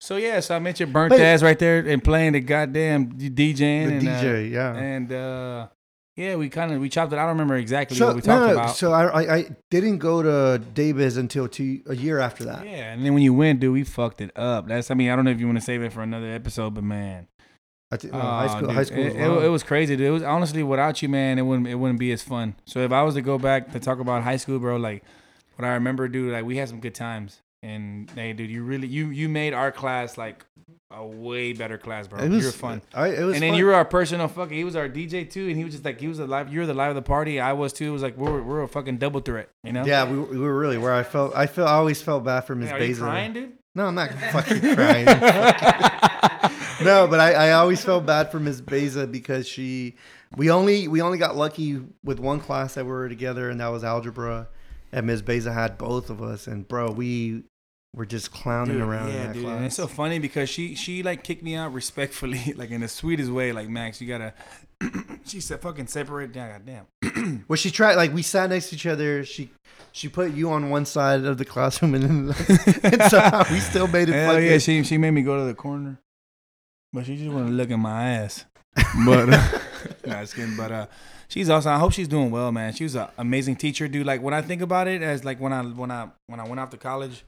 so 0.00 0.16
yeah, 0.16 0.40
so 0.40 0.56
I 0.56 0.58
met 0.58 0.80
your 0.80 0.88
burnt 0.88 1.10
But- 1.10 1.20
ass 1.20 1.42
right 1.44 1.58
there 1.58 1.78
and 1.86 2.02
playing 2.02 2.32
the 2.32 2.40
goddamn 2.40 3.12
DJing 3.12 3.56
the 3.56 3.64
and 3.64 4.08
uh, 4.08 4.20
DJ, 4.22 4.50
yeah. 4.50 4.74
and 4.74 5.12
uh, 5.12 5.68
yeah, 6.16 6.34
we 6.34 6.48
kind 6.48 6.72
of 6.72 6.80
we 6.80 6.88
chopped 6.88 7.12
it. 7.12 7.16
I 7.16 7.20
don't 7.22 7.28
remember 7.28 7.54
exactly 7.54 7.96
So 7.96 8.06
what 8.08 8.16
we 8.16 8.22
no, 8.22 8.26
talked 8.26 8.46
no, 8.48 8.52
about. 8.54 8.76
so 8.76 8.90
I, 8.92 9.22
I 9.22 9.34
I 9.36 9.56
didn't 9.70 9.98
go 9.98 10.22
to 10.24 10.58
Davis 10.58 11.16
until 11.16 11.46
two 11.46 11.82
a 11.86 11.94
year 11.94 12.18
after 12.18 12.44
that. 12.46 12.64
yeah, 12.66 12.92
and 12.92 13.06
then 13.06 13.14
when 13.14 13.22
you 13.22 13.32
went, 13.32 13.60
dude, 13.60 13.72
we 13.72 13.84
fucked 13.84 14.20
it 14.20 14.36
up. 14.36 14.66
That's 14.66 14.90
I 14.90 14.94
mean, 14.94 15.08
I 15.08 15.14
don't 15.14 15.24
know 15.24 15.30
if 15.30 15.38
you 15.38 15.46
want 15.46 15.58
to 15.58 15.64
save 15.64 15.82
it 15.82 15.92
for 15.92 16.02
another 16.02 16.32
episode, 16.32 16.74
but 16.74 16.82
man, 16.82 17.28
I 17.92 17.98
no, 18.02 18.10
oh, 18.12 18.18
uh, 18.18 18.22
high 18.22 18.44
ah, 18.44 18.48
school, 18.48 18.66
dude, 18.68 18.76
high 18.76 18.82
school. 18.82 18.98
it, 18.98 19.28
was 19.28 19.42
it, 19.42 19.46
it 19.46 19.48
was 19.48 19.62
crazy. 19.62 19.96
Dude. 19.96 20.06
It 20.06 20.10
was 20.10 20.22
honestly 20.22 20.62
without 20.62 21.00
you, 21.02 21.08
man, 21.08 21.38
it 21.38 21.42
wouldn't 21.42 21.68
it 21.68 21.76
wouldn't 21.76 21.98
be 21.98 22.12
as 22.12 22.22
fun. 22.22 22.56
So 22.64 22.80
if 22.80 22.92
I 22.92 23.02
was 23.02 23.14
to 23.14 23.22
go 23.22 23.38
back 23.38 23.72
to 23.72 23.80
talk 23.80 24.00
about 24.00 24.22
high 24.22 24.36
school, 24.36 24.58
bro, 24.58 24.76
like 24.76 25.04
what 25.56 25.66
I 25.66 25.74
remember, 25.74 26.08
dude, 26.08 26.32
like 26.32 26.44
we 26.44 26.56
had 26.56 26.68
some 26.68 26.80
good 26.80 26.94
times. 26.94 27.40
And 27.62 28.10
hey, 28.10 28.34
dude, 28.34 28.50
you 28.50 28.62
really 28.62 28.88
you 28.88 29.08
you 29.08 29.28
made 29.28 29.54
our 29.54 29.72
class 29.72 30.18
like 30.18 30.44
a 30.90 31.04
way 31.04 31.52
better 31.52 31.78
class, 31.78 32.06
bro. 32.06 32.20
It 32.20 32.28
was 32.28 32.40
you 32.40 32.46
were 32.46 32.52
fun. 32.52 32.82
I, 32.92 33.08
it 33.08 33.24
was 33.24 33.34
and 33.34 33.42
then 33.42 33.52
fun. 33.52 33.58
you 33.58 33.66
were 33.66 33.74
our 33.74 33.84
personal 33.84 34.28
fucking. 34.28 34.56
He 34.56 34.64
was 34.64 34.76
our 34.76 34.88
DJ 34.88 35.28
too, 35.28 35.48
and 35.48 35.56
he 35.56 35.64
was 35.64 35.74
just 35.74 35.84
like 35.84 36.00
he 36.00 36.08
was 36.08 36.18
the 36.18 36.26
live. 36.26 36.52
You 36.52 36.60
were 36.60 36.66
the 36.66 36.74
live 36.74 36.90
of 36.90 36.96
the 36.96 37.02
party. 37.02 37.40
I 37.40 37.52
was 37.52 37.72
too. 37.72 37.86
It 37.86 37.92
was 37.92 38.02
like 38.02 38.16
we're 38.16 38.42
we're 38.42 38.62
a 38.62 38.68
fucking 38.68 38.98
double 38.98 39.20
threat, 39.20 39.48
you 39.62 39.72
know? 39.72 39.84
yeah, 39.84 40.08
we, 40.08 40.18
were- 40.18 40.26
we 40.26 40.38
were 40.38 40.58
really 40.58 40.78
where 40.78 40.92
I 40.94 41.02
felt. 41.02 41.34
I 41.34 41.46
felt. 41.46 41.68
I 41.68 41.74
always 41.74 42.02
felt 42.02 42.24
bad 42.24 42.42
for 42.42 42.54
Miss 42.54 42.70
Are 42.70 42.82
you 42.82 42.96
crying, 42.96 43.32
dude? 43.32 43.52
No, 43.74 43.86
I'm 43.86 43.94
not 43.94 44.12
fucking 44.12 44.60
crying. 44.74 45.06
no, 46.86 47.06
but 47.06 47.20
I, 47.20 47.32
I 47.32 47.52
always 47.52 47.84
felt 47.84 48.06
bad 48.06 48.30
for 48.30 48.40
Miss 48.40 48.60
Beza 48.60 49.06
because 49.06 49.48
she. 49.48 49.96
We 50.36 50.50
only 50.50 50.88
we 50.88 51.00
only 51.00 51.18
got 51.18 51.36
lucky 51.36 51.80
with 52.02 52.18
one 52.18 52.40
class 52.40 52.74
that 52.74 52.84
we 52.84 52.90
were 52.90 53.08
together, 53.08 53.50
and 53.50 53.60
that 53.60 53.68
was 53.68 53.84
algebra. 53.84 54.48
And 54.92 55.06
Miss 55.06 55.22
Beza 55.22 55.52
had 55.52 55.78
both 55.78 56.10
of 56.10 56.22
us, 56.22 56.46
and 56.46 56.66
bro, 56.66 56.90
we 56.90 57.44
were 57.94 58.06
just 58.06 58.32
clowning 58.32 58.78
Dude, 58.78 58.82
around 58.82 59.08
in 59.10 59.14
yeah, 59.14 59.26
that 59.26 59.32
dude. 59.34 59.44
class. 59.44 59.56
And 59.56 59.66
it's 59.66 59.76
so 59.76 59.86
funny 59.86 60.18
because 60.18 60.48
she 60.48 60.74
she 60.74 61.02
like 61.02 61.22
kicked 61.22 61.42
me 61.42 61.54
out 61.54 61.72
respectfully, 61.72 62.52
like 62.56 62.70
in 62.70 62.80
the 62.80 62.88
sweetest 62.88 63.30
way. 63.30 63.52
Like 63.52 63.68
Max, 63.68 64.00
you 64.00 64.08
gotta. 64.08 64.34
she 65.24 65.40
said, 65.40 65.60
"Fucking 65.60 65.86
separate." 65.86 66.34
Yeah, 66.34 66.58
goddamn. 66.58 66.86
Well, 67.48 67.56
she 67.56 67.70
tried. 67.70 67.94
Like 67.94 68.12
we 68.12 68.22
sat 68.22 68.50
next 68.50 68.68
to 68.70 68.74
each 68.74 68.86
other. 68.86 69.24
She 69.24 69.50
she 69.92 70.08
put 70.08 70.32
you 70.32 70.50
on 70.50 70.70
one 70.70 70.84
side 70.84 71.24
of 71.24 71.38
the 71.38 71.44
classroom, 71.44 71.94
and 71.94 72.02
then 72.02 72.34
and 72.82 73.02
somehow 73.02 73.44
we 73.50 73.60
still 73.60 73.86
made 73.86 74.08
it. 74.08 74.12
Hell 74.12 74.40
yeah, 74.40 74.58
she 74.58 74.82
she 74.82 74.98
made 74.98 75.12
me 75.12 75.22
go 75.22 75.38
to 75.38 75.44
the 75.44 75.54
corner, 75.54 75.98
but 76.94 77.04
she 77.04 77.16
just 77.16 77.30
want 77.30 77.48
to 77.48 77.52
look 77.52 77.70
at 77.70 77.76
my 77.78 78.10
ass. 78.10 78.44
But 79.04 79.28
uh, 79.34 79.58
nah, 80.06 80.20
just 80.20 80.34
kidding. 80.36 80.56
But 80.56 80.72
uh, 80.72 80.86
she's 81.28 81.50
awesome. 81.50 81.72
I 81.72 81.78
hope 81.78 81.92
she's 81.92 82.08
doing 82.08 82.30
well, 82.30 82.50
man. 82.52 82.72
She 82.72 82.84
was 82.84 82.94
an 82.94 83.08
amazing 83.18 83.56
teacher, 83.56 83.86
dude. 83.88 84.06
Like 84.06 84.22
when 84.22 84.32
I 84.34 84.40
think 84.40 84.62
about 84.62 84.88
it, 84.88 85.02
as 85.02 85.24
like 85.24 85.40
when 85.40 85.52
I 85.52 85.62
when 85.62 85.90
I 85.90 86.08
when 86.28 86.40
I 86.40 86.48
went 86.48 86.60
off 86.60 86.70
to 86.70 86.76
college, 86.76 87.24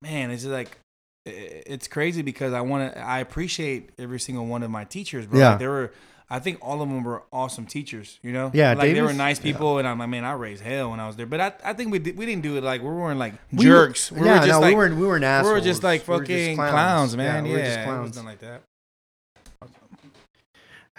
man, 0.00 0.30
it's 0.30 0.42
just 0.42 0.52
like 0.52 0.78
it's 1.24 1.86
crazy 1.88 2.22
because 2.22 2.52
I 2.52 2.62
want 2.62 2.92
to. 2.92 2.98
I 2.98 3.20
appreciate 3.20 3.90
every 3.98 4.18
single 4.20 4.46
one 4.46 4.62
of 4.62 4.70
my 4.70 4.84
teachers, 4.84 5.26
bro. 5.26 5.38
Yeah. 5.38 5.50
Like, 5.50 5.58
they 5.60 5.68
were. 5.68 5.92
I 6.30 6.38
think 6.38 6.58
all 6.62 6.80
of 6.80 6.88
them 6.88 7.04
were 7.04 7.24
awesome 7.30 7.66
teachers. 7.66 8.18
You 8.22 8.32
know. 8.32 8.50
Yeah, 8.54 8.72
Like 8.72 8.94
they 8.94 9.02
were 9.02 9.12
nice 9.12 9.38
people, 9.38 9.78
and 9.78 9.86
I'm 9.86 9.98
like, 9.98 10.08
man, 10.08 10.24
I 10.24 10.32
raised 10.32 10.62
hell 10.62 10.90
when 10.90 10.98
I 10.98 11.06
was 11.06 11.14
there. 11.16 11.26
But 11.26 11.40
I, 11.40 11.52
I 11.62 11.72
think 11.74 11.92
we 11.92 11.98
did, 11.98 12.16
we 12.16 12.24
didn't 12.24 12.42
do 12.42 12.56
it 12.56 12.64
like 12.64 12.80
we 12.80 12.88
weren't 12.88 13.18
like 13.18 13.34
jerks. 13.54 14.10
We 14.10 14.24
yeah, 14.26 14.40
were 14.40 14.46
just 14.46 14.48
no, 14.48 14.60
like 14.60 14.68
we 14.70 14.74
weren't. 14.76 14.96
We 14.96 15.06
weren't 15.06 15.44
we 15.44 15.50
were 15.52 15.60
just 15.60 15.82
like 15.82 16.08
We 16.08 16.14
were 16.14 16.20
fucking 16.20 16.56
clowns. 16.56 17.16
man. 17.16 17.44
we 17.44 17.50
Yeah, 17.50 17.56
were 17.56 17.62
just 17.64 17.80
clowns. 17.84 18.16
nothing 18.16 18.28
like 18.28 18.38
that. 18.40 18.62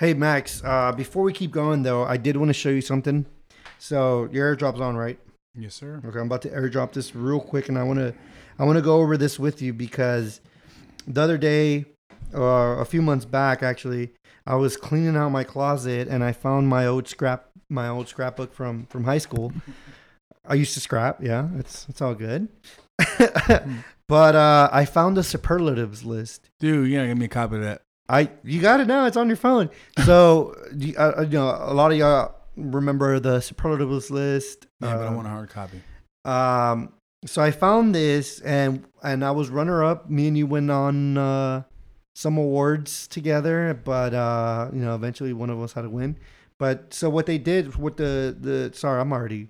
Hey 0.03 0.13
Max, 0.13 0.61
uh, 0.65 0.91
before 0.91 1.23
we 1.23 1.31
keep 1.31 1.51
going 1.51 1.83
though, 1.83 2.03
I 2.03 2.17
did 2.17 2.35
want 2.35 2.49
to 2.49 2.53
show 2.53 2.67
you 2.67 2.81
something. 2.81 3.25
So 3.79 4.27
your 4.33 4.53
airdrop's 4.53 4.81
on, 4.81 4.97
right? 4.97 5.17
Yes, 5.55 5.75
sir. 5.75 6.01
Okay, 6.05 6.19
I'm 6.19 6.25
about 6.25 6.41
to 6.41 6.49
airdrop 6.49 6.91
this 6.91 7.15
real 7.15 7.39
quick, 7.39 7.69
and 7.69 7.79
I 7.79 7.83
want 7.83 7.99
to, 7.99 8.13
I 8.59 8.65
want 8.65 8.75
to 8.75 8.81
go 8.81 8.97
over 8.97 9.15
this 9.15 9.39
with 9.39 9.61
you 9.61 9.71
because 9.71 10.41
the 11.07 11.21
other 11.21 11.37
day, 11.37 11.85
uh, 12.35 12.81
a 12.81 12.83
few 12.83 13.01
months 13.01 13.23
back, 13.23 13.63
actually, 13.63 14.11
I 14.45 14.55
was 14.55 14.75
cleaning 14.75 15.15
out 15.15 15.29
my 15.29 15.45
closet 15.45 16.09
and 16.09 16.21
I 16.21 16.33
found 16.33 16.67
my 16.67 16.85
old 16.85 17.07
scrap, 17.07 17.45
my 17.69 17.87
old 17.87 18.09
scrapbook 18.09 18.53
from 18.53 18.87
from 18.87 19.05
high 19.05 19.19
school. 19.19 19.53
I 20.45 20.55
used 20.55 20.73
to 20.73 20.81
scrap, 20.81 21.23
yeah, 21.23 21.47
it's 21.57 21.87
it's 21.87 22.01
all 22.01 22.13
good. 22.13 22.49
but 24.09 24.35
uh, 24.35 24.69
I 24.69 24.83
found 24.83 25.15
the 25.15 25.23
superlatives 25.23 26.03
list. 26.03 26.49
Dude, 26.59 26.89
you 26.89 26.97
gotta 26.97 27.07
give 27.07 27.17
me 27.17 27.27
a 27.27 27.29
copy 27.29 27.55
of 27.55 27.61
that. 27.61 27.83
I 28.17 28.29
you 28.43 28.59
got 28.61 28.79
it 28.79 28.87
now. 28.87 29.05
It's 29.05 29.17
on 29.17 29.27
your 29.27 29.37
phone. 29.47 29.69
So 30.05 30.55
you, 30.77 30.93
uh, 30.97 31.21
you 31.21 31.37
know 31.39 31.49
a 31.59 31.73
lot 31.73 31.91
of 31.91 31.97
y'all 31.97 32.35
remember 32.55 33.19
the 33.19 33.39
superlatives 33.41 34.11
list. 34.11 34.67
Yeah, 34.81 34.95
but 34.97 35.03
I 35.03 35.07
Uh, 35.07 35.15
want 35.15 35.27
a 35.27 35.29
hard 35.37 35.49
copy. 35.49 35.79
um, 36.25 36.93
so 37.25 37.41
I 37.41 37.51
found 37.51 37.95
this, 37.95 38.39
and 38.41 38.83
and 39.01 39.23
I 39.23 39.31
was 39.31 39.49
runner 39.49 39.83
up. 39.83 40.09
Me 40.09 40.27
and 40.27 40.37
you 40.37 40.45
went 40.47 40.69
on 40.69 41.17
uh, 41.17 41.63
some 42.15 42.37
awards 42.37 43.07
together, 43.07 43.73
but 43.91 44.13
uh, 44.13 44.69
you 44.73 44.81
know, 44.81 44.93
eventually 44.95 45.33
one 45.33 45.49
of 45.49 45.61
us 45.61 45.73
had 45.73 45.83
to 45.83 45.89
win. 45.89 46.17
But 46.59 46.93
so 46.93 47.09
what 47.09 47.25
they 47.25 47.37
did, 47.37 47.75
what 47.75 47.95
the 47.97 48.35
the 48.39 48.71
sorry, 48.75 48.99
I'm 49.01 49.11
already, 49.13 49.49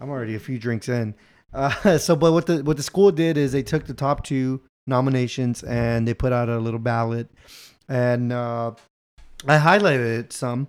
I'm 0.00 0.10
already 0.10 0.34
a 0.34 0.40
few 0.40 0.58
drinks 0.58 0.88
in. 0.88 1.14
Uh, 1.54 1.98
so 2.06 2.16
but 2.16 2.32
what 2.32 2.46
the 2.46 2.62
what 2.64 2.76
the 2.76 2.82
school 2.82 3.10
did 3.12 3.36
is 3.38 3.52
they 3.52 3.62
took 3.62 3.86
the 3.86 3.94
top 3.94 4.24
two 4.24 4.60
nominations 4.86 5.62
and 5.62 6.06
they 6.06 6.14
put 6.14 6.32
out 6.32 6.48
a 6.48 6.58
little 6.58 6.80
ballot, 6.80 7.28
and 7.88 8.32
uh, 8.32 8.72
I 9.46 9.58
highlighted 9.58 10.18
it 10.20 10.32
some. 10.32 10.68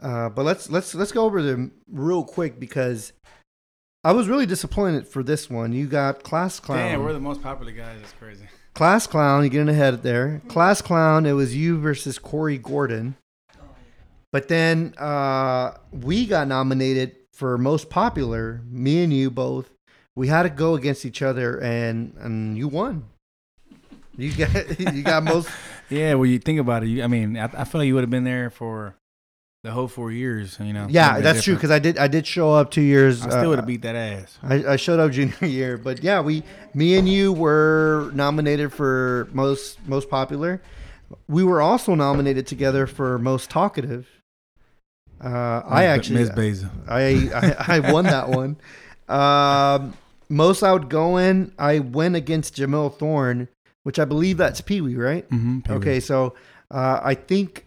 Uh, 0.00 0.28
but 0.28 0.44
let's 0.44 0.68
let's 0.70 0.94
let's 0.94 1.12
go 1.12 1.24
over 1.24 1.42
them 1.42 1.72
real 1.90 2.22
quick 2.22 2.60
because 2.60 3.12
I 4.04 4.12
was 4.12 4.28
really 4.28 4.46
disappointed 4.46 5.08
for 5.08 5.22
this 5.22 5.48
one. 5.50 5.72
You 5.72 5.86
got 5.86 6.22
class 6.22 6.60
clown. 6.60 6.78
Damn, 6.78 7.02
we're 7.02 7.12
the 7.12 7.20
most 7.20 7.42
popular 7.42 7.72
guys. 7.72 7.98
That's 8.00 8.12
crazy. 8.12 8.46
class 8.74 9.06
clown. 9.06 9.42
you're 9.42 9.50
getting 9.50 9.68
ahead 9.68 10.02
there. 10.02 10.42
Class 10.48 10.82
clown. 10.82 11.26
It 11.26 11.32
was 11.32 11.56
you 11.56 11.80
versus 11.80 12.18
Corey 12.18 12.58
Gordon. 12.58 13.16
But 14.32 14.48
then 14.48 14.94
uh, 14.98 15.72
we 15.90 16.26
got 16.26 16.46
nominated 16.46 17.16
for 17.32 17.56
most 17.56 17.88
popular. 17.88 18.60
Me 18.68 19.02
and 19.02 19.12
you 19.12 19.30
both. 19.30 19.70
We 20.14 20.28
had 20.28 20.42
to 20.44 20.50
go 20.50 20.74
against 20.74 21.04
each 21.04 21.22
other, 21.22 21.58
and 21.60 22.14
and 22.18 22.56
you 22.56 22.68
won. 22.68 23.06
You 24.16 24.32
got 24.34 24.80
you 24.94 25.02
got 25.02 25.24
most. 25.24 25.48
Yeah, 25.88 26.14
well, 26.14 26.26
you 26.26 26.40
think 26.40 26.58
about 26.58 26.82
it. 26.82 26.88
You, 26.88 27.04
I 27.04 27.06
mean, 27.06 27.36
I, 27.36 27.44
I 27.44 27.62
feel 27.62 27.80
like 27.80 27.86
you 27.86 27.94
would 27.94 28.00
have 28.00 28.10
been 28.10 28.24
there 28.24 28.50
for 28.50 28.96
the 29.62 29.70
whole 29.70 29.86
four 29.86 30.10
years. 30.10 30.58
You 30.60 30.72
know. 30.72 30.88
Yeah, 30.90 31.20
that's 31.20 31.44
true 31.44 31.54
because 31.54 31.70
I 31.70 31.78
did 31.78 31.96
I 31.96 32.08
did 32.08 32.26
show 32.26 32.52
up 32.52 32.72
two 32.72 32.80
years. 32.80 33.22
I 33.22 33.28
still 33.28 33.44
uh, 33.44 33.48
would 33.50 33.58
have 33.60 33.66
beat 33.66 33.82
that 33.82 33.94
ass. 33.94 34.36
I, 34.42 34.72
I 34.72 34.76
showed 34.76 34.98
up 34.98 35.12
junior 35.12 35.46
year, 35.46 35.78
but 35.78 36.02
yeah, 36.02 36.20
we, 36.20 36.42
me 36.74 36.96
and 36.98 37.08
you 37.08 37.32
were 37.32 38.10
nominated 38.14 38.72
for 38.72 39.28
most 39.32 39.78
most 39.86 40.10
popular. 40.10 40.60
We 41.28 41.44
were 41.44 41.62
also 41.62 41.94
nominated 41.94 42.48
together 42.48 42.88
for 42.88 43.20
most 43.20 43.48
talkative. 43.48 44.08
Uh, 45.22 45.62
I 45.64 45.84
actually, 45.84 46.18
Miss 46.18 46.30
Basil. 46.30 46.70
I, 46.88 47.30
I 47.68 47.76
I 47.76 47.92
won 47.92 48.06
that 48.06 48.28
one. 48.28 48.56
Um, 49.08 49.94
most 50.28 50.62
outgoing, 50.62 51.52
I 51.58 51.78
went 51.78 52.16
against 52.16 52.56
Jamil 52.56 52.92
Thorne, 52.92 53.48
which 53.86 54.00
I 54.00 54.04
believe 54.04 54.36
that's 54.36 54.60
Pee 54.60 54.80
Wee, 54.80 54.96
right? 54.96 55.28
Mm-hmm, 55.30 55.72
Okay, 55.72 56.00
so 56.00 56.34
uh, 56.72 56.98
I 57.02 57.14
think 57.14 57.66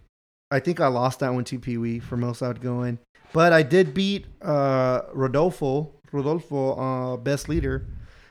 I 0.51 0.59
think 0.59 0.81
I 0.81 0.87
lost 0.87 1.19
that 1.21 1.33
one 1.33 1.45
to 1.45 1.57
Pee 1.59 1.77
Wee 1.77 1.99
for 1.99 2.17
most 2.17 2.41
outgoing, 2.43 2.99
but 3.31 3.53
I 3.53 3.63
did 3.63 3.93
beat 3.93 4.25
uh, 4.41 5.01
Rodolfo 5.13 5.93
Rodolfo 6.11 6.73
uh, 6.75 7.17
best 7.17 7.47
leader, 7.47 7.85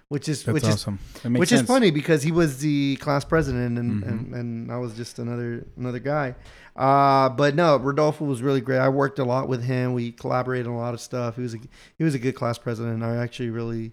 which 0.09 0.29
is 0.29 0.43
That's 0.43 0.53
which 0.55 0.65
awesome. 0.65 0.99
Is 1.25 1.31
which 1.31 1.49
sense. 1.49 1.63
is 1.63 1.67
funny 1.67 1.91
because 1.91 2.23
he 2.23 2.31
was 2.33 2.59
the 2.59 2.97
class 2.97 3.25
president 3.25 3.79
and, 3.79 4.03
Mhm. 4.03 4.09
and, 4.09 4.35
and 4.35 4.73
I 4.73 4.77
was 4.77 4.95
just 4.95 5.19
another 5.19 5.65
another 5.79 6.01
guy. 6.01 6.35
Uh, 6.77 7.29
but 7.31 7.55
no, 7.55 7.77
Rodolfo 7.79 8.25
was 8.27 8.43
really 8.43 8.61
great. 8.61 8.79
I 8.81 8.89
worked 8.89 9.19
a 9.19 9.25
lot 9.25 9.49
with 9.49 9.65
him. 9.65 9.95
We 9.95 10.13
collaborated 10.13 10.67
on 10.67 10.75
a 10.75 10.79
lot 10.79 10.93
of 10.93 11.01
stuff. 11.01 11.37
He 11.37 11.43
was 11.43 11.55
a 11.55 11.59
he 11.97 12.05
was 12.05 12.15
a 12.15 12.19
good 12.19 12.35
class 12.35 12.59
president. 12.59 13.03
I 13.03 13.17
actually 13.17 13.51
really 13.51 13.93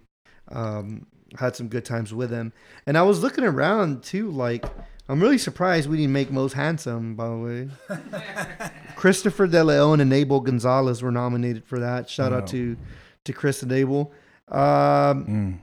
um, 0.52 1.06
had 1.40 1.56
some 1.56 1.68
good 1.68 1.86
times 1.86 2.14
with 2.14 2.32
him. 2.32 2.54
And 2.86 2.98
I 2.98 3.04
was 3.04 3.22
looking 3.24 3.44
around 3.44 4.04
too, 4.04 4.30
like 4.32 4.66
I'm 5.08 5.20
really 5.22 5.38
surprised 5.38 5.90
we 5.90 5.98
didn't 5.98 6.14
make 6.14 6.32
most 6.32 6.54
handsome. 6.54 7.16
By 7.16 7.28
the 7.30 7.38
way, 7.38 7.70
Christopher 8.96 9.48
De 9.48 9.64
Leon 9.64 10.00
and 10.02 10.12
Abel 10.14 10.40
Gonzalez 10.40 11.02
were 11.02 11.12
nominated 11.12 11.66
for 11.66 11.80
that. 11.80 12.10
Shout 12.10 12.32
Wow. 12.32 12.40
out 12.40 12.48
to 12.48 12.78
to 13.26 13.34
Chris 13.34 13.64
and 13.64 13.72
Abel. 13.72 14.12
Um, 14.50 15.60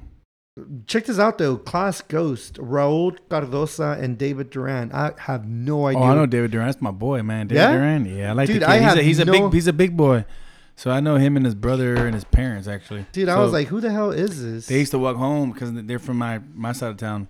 Mm. 0.59 0.87
check 0.87 1.07
this 1.07 1.19
out 1.19 1.39
though. 1.39 1.57
Class 1.57 2.03
Ghost, 2.03 2.55
Raul 2.57 3.17
Cardosa 3.31 3.99
and 4.01 4.19
David 4.19 4.51
Duran. 4.51 4.91
I 4.93 5.13
have 5.19 5.47
no 5.49 5.87
idea. 5.87 6.01
Oh, 6.03 6.05
I 6.05 6.15
know 6.15 6.27
David 6.27 6.51
Duran. 6.51 6.67
That's 6.67 6.83
my 6.83 6.91
boy, 6.91 7.23
man. 7.23 7.47
David 7.47 7.61
Yeah? 7.63 7.73
Duran. 7.73 8.05
Yeah, 8.07 8.31
I 8.31 8.33
like 8.35 8.49
Dude, 8.49 8.63
the 8.63 8.69
I. 8.71 8.75
He's 8.79 8.85
have 8.89 8.99
a, 8.99 9.03
he's 9.03 9.19
a 9.21 9.27
big 9.27 9.53
he's 9.53 9.67
a 9.67 9.73
big 9.73 9.97
boy. 9.97 10.25
So 10.77 10.91
I 10.91 11.01
know 11.01 11.17
him 11.17 11.37
and 11.37 11.45
his 11.45 11.55
brother 11.55 12.07
and 12.07 12.15
his 12.15 12.25
parents 12.25 12.67
actually. 12.67 13.07
Dude, 13.13 13.29
I 13.29 13.39
was 13.41 13.53
like, 13.53 13.69
who 13.69 13.81
the 13.81 13.91
hell 13.93 14.11
is 14.11 14.43
this? 14.43 14.67
they 14.67 14.79
used 14.81 14.91
to 14.93 14.99
walk 14.99 15.17
home 15.17 15.53
because 15.53 15.71
they're 15.73 15.99
from 15.99 16.19
my 16.19 16.41
my 16.55 16.73
side 16.73 16.91
of 16.91 16.97
town. 16.97 17.29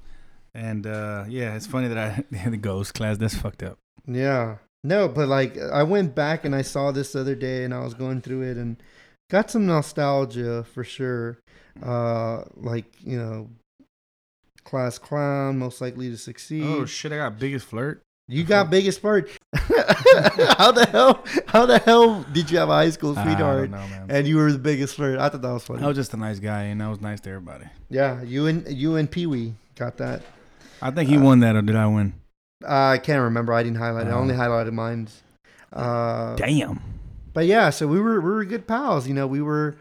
And 0.54 0.86
uh, 0.86 1.24
yeah, 1.28 1.54
it's 1.54 1.66
funny 1.66 1.88
that 1.88 1.98
I 1.98 2.36
had 2.36 2.52
the 2.52 2.56
ghost 2.58 2.94
class. 2.94 3.18
That's 3.18 3.34
fucked 3.34 3.62
up. 3.62 3.78
Yeah. 4.06 4.56
No, 4.84 5.08
but 5.08 5.28
like 5.28 5.56
I 5.58 5.82
went 5.82 6.14
back 6.14 6.44
and 6.44 6.54
I 6.54 6.62
saw 6.62 6.90
this 6.92 7.12
the 7.12 7.20
other 7.20 7.34
day 7.34 7.64
and 7.64 7.72
I 7.72 7.80
was 7.80 7.94
going 7.94 8.20
through 8.20 8.42
it 8.42 8.56
and 8.56 8.82
got 9.30 9.50
some 9.50 9.66
nostalgia 9.66 10.64
for 10.64 10.84
sure. 10.84 11.38
Uh 11.82 12.42
like, 12.56 12.86
you 13.00 13.16
know, 13.18 13.48
class 14.64 14.98
clown, 14.98 15.58
most 15.58 15.80
likely 15.80 16.10
to 16.10 16.16
succeed. 16.16 16.64
Oh 16.64 16.84
shit! 16.86 17.12
I 17.12 17.16
got 17.16 17.38
biggest 17.38 17.66
flirt. 17.66 18.02
you 18.28 18.44
got 18.44 18.70
biggest 18.70 19.00
flirt. 19.00 19.30
how 20.58 20.72
the 20.72 20.86
hell 20.90 21.24
how 21.46 21.66
the 21.66 21.78
hell 21.78 22.22
did 22.32 22.50
you 22.50 22.58
have 22.58 22.68
a 22.68 22.72
high 22.72 22.90
school 22.90 23.14
sweetheart 23.14 23.70
know, 23.70 23.84
and 24.08 24.26
you 24.26 24.36
were 24.36 24.50
the 24.52 24.58
biggest 24.58 24.96
flirt? 24.96 25.18
I 25.18 25.28
thought 25.28 25.42
that 25.42 25.52
was 25.52 25.64
funny. 25.64 25.82
I 25.82 25.86
was 25.88 25.96
just 25.96 26.12
a 26.14 26.16
nice 26.16 26.38
guy, 26.38 26.62
and 26.64 26.82
I 26.82 26.88
was 26.88 27.00
nice 27.00 27.20
to 27.20 27.30
everybody. 27.30 27.66
yeah, 27.88 28.22
you 28.22 28.46
and 28.46 28.66
you 28.68 28.96
and 28.96 29.10
Pee 29.10 29.26
Wee 29.26 29.54
got 29.76 29.96
that. 29.98 30.22
I 30.80 30.90
think 30.90 31.08
he 31.08 31.16
won 31.16 31.40
that, 31.40 31.54
or 31.56 31.62
did 31.62 31.76
I 31.76 31.86
win? 31.86 32.14
Uh, 32.64 32.68
I 32.94 32.98
can't 32.98 33.22
remember. 33.22 33.52
I 33.52 33.62
didn't 33.62 33.78
highlight 33.78 34.06
it. 34.06 34.10
I 34.10 34.12
Oh. 34.14 34.18
only 34.20 34.34
highlighted 34.34 34.72
mine. 34.72 35.08
Uh, 35.72 36.34
Damn. 36.36 36.80
but 37.32 37.46
yeah, 37.46 37.70
so 37.70 37.86
we 37.86 38.00
were 38.00 38.20
we 38.20 38.30
were 38.30 38.44
good 38.44 38.66
pals. 38.66 39.06
You 39.08 39.14
know, 39.14 39.26
we 39.26 39.40
were 39.42 39.76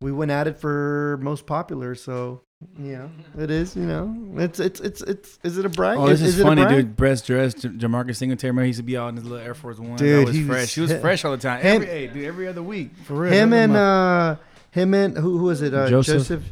we 0.00 0.12
went 0.12 0.30
at 0.30 0.46
it 0.46 0.58
for 0.58 1.18
most 1.22 1.46
popular. 1.46 1.94
So 1.94 2.42
you 2.78 2.92
know, 2.92 3.10
it 3.38 3.50
is. 3.50 3.74
You 3.74 3.84
know, 3.86 4.14
it's 4.36 4.60
it's 4.60 4.80
it's 4.80 5.00
it's. 5.02 5.38
Is 5.42 5.56
it 5.58 5.64
a 5.64 5.68
brag? 5.68 5.98
Oh, 5.98 6.08
this 6.08 6.20
is, 6.20 6.38
it 6.38 6.42
a 6.42 6.44
funny, 6.44 6.62
brag? 6.62 6.76
dude. 6.76 6.96
Breast 6.96 7.26
dress, 7.26 7.54
Jamarcus 7.54 8.16
Singletary. 8.16 8.50
Remember, 8.50 8.62
he 8.64 8.68
used 8.68 8.78
to 8.78 8.82
be 8.82 8.96
out 8.96 9.08
in 9.08 9.16
his 9.16 9.24
little 9.24 9.44
Air 9.44 9.54
Force 9.54 9.78
One. 9.78 9.96
Dude, 9.96 10.26
was 10.26 10.34
he 10.34 10.44
was- 10.44 10.48
fresh. 10.48 10.74
he 10.74 10.80
was 10.82 10.92
fresh 10.94 11.24
all 11.24 11.32
the 11.32 11.38
time. 11.38 11.60
him- 11.62 11.76
Every, 11.82 11.86
hey, 11.86 12.06
dude, 12.08 12.24
every 12.26 12.48
other 12.48 12.62
week. 12.62 12.90
For 13.04 13.14
real. 13.14 13.32
Him 13.32 13.52
and 13.52 13.76
uh, 13.76 14.36
him 14.72 14.92
and 14.94 15.16
who 15.16 15.38
who 15.38 15.44
was 15.44 15.62
it? 15.62 15.72
Uh, 15.72 15.88
Joseph. 15.88 16.16
Joseph, 16.18 16.44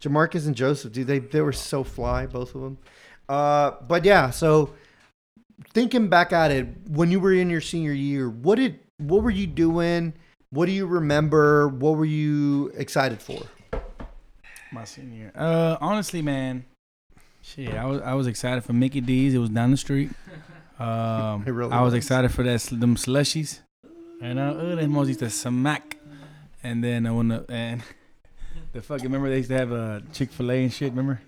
Jamarcus 0.00 0.46
and 0.46 0.56
Joseph. 0.56 0.92
Dude, 0.92 1.06
they 1.06 1.20
they 1.20 1.40
were 1.40 1.52
so 1.52 1.84
fly, 1.84 2.26
both 2.26 2.54
of 2.54 2.60
them. 2.60 2.78
Uh, 3.28 3.72
but 3.86 4.04
yeah, 4.04 4.30
so 4.30 4.74
thinking 5.72 6.08
back 6.08 6.32
at 6.32 6.50
it, 6.50 6.66
when 6.88 7.10
you 7.10 7.20
were 7.20 7.32
in 7.32 7.48
your 7.48 7.60
senior 7.60 7.92
year, 7.92 8.28
what 8.28 8.56
did 8.56 8.80
what 8.98 9.22
were 9.22 9.30
you 9.30 9.46
doing? 9.46 10.14
What 10.50 10.66
do 10.66 10.72
you 10.72 10.86
remember? 10.86 11.68
What 11.68 11.96
were 11.96 12.04
you 12.04 12.72
excited 12.76 13.20
for? 13.22 13.40
My 14.74 14.84
senior. 14.84 15.16
year. 15.16 15.32
Uh, 15.34 15.76
honestly, 15.80 16.22
man, 16.22 16.64
shit, 17.42 17.72
I 17.74 17.84
was 17.86 18.00
I 18.02 18.14
was 18.14 18.26
excited 18.26 18.64
for 18.64 18.72
Mickey 18.72 19.00
D's. 19.00 19.34
It 19.34 19.38
was 19.38 19.50
down 19.50 19.70
the 19.70 19.76
street. 19.76 20.10
Um, 20.78 21.44
really 21.46 21.72
I 21.72 21.80
was 21.82 21.92
was. 21.92 21.94
excited 21.94 22.32
for 22.32 22.42
that 22.42 22.60
them 22.70 22.96
slushies, 22.96 23.60
and 24.20 24.38
uh, 24.38 24.54
used 25.06 25.20
to 25.20 25.30
smack. 25.30 25.98
And 26.62 26.82
then 26.82 27.06
uh, 27.06 27.14
when 27.14 27.28
the 27.28 27.44
and 27.48 27.82
the 28.72 28.82
fucking 28.82 29.04
remember 29.04 29.28
they 29.30 29.36
used 29.38 29.50
to 29.50 29.58
have 29.58 29.70
a 29.72 29.74
uh, 29.76 30.00
Chick 30.12 30.32
Fil 30.32 30.50
A 30.50 30.62
and 30.62 30.72
shit. 30.72 30.90
Remember? 30.90 31.20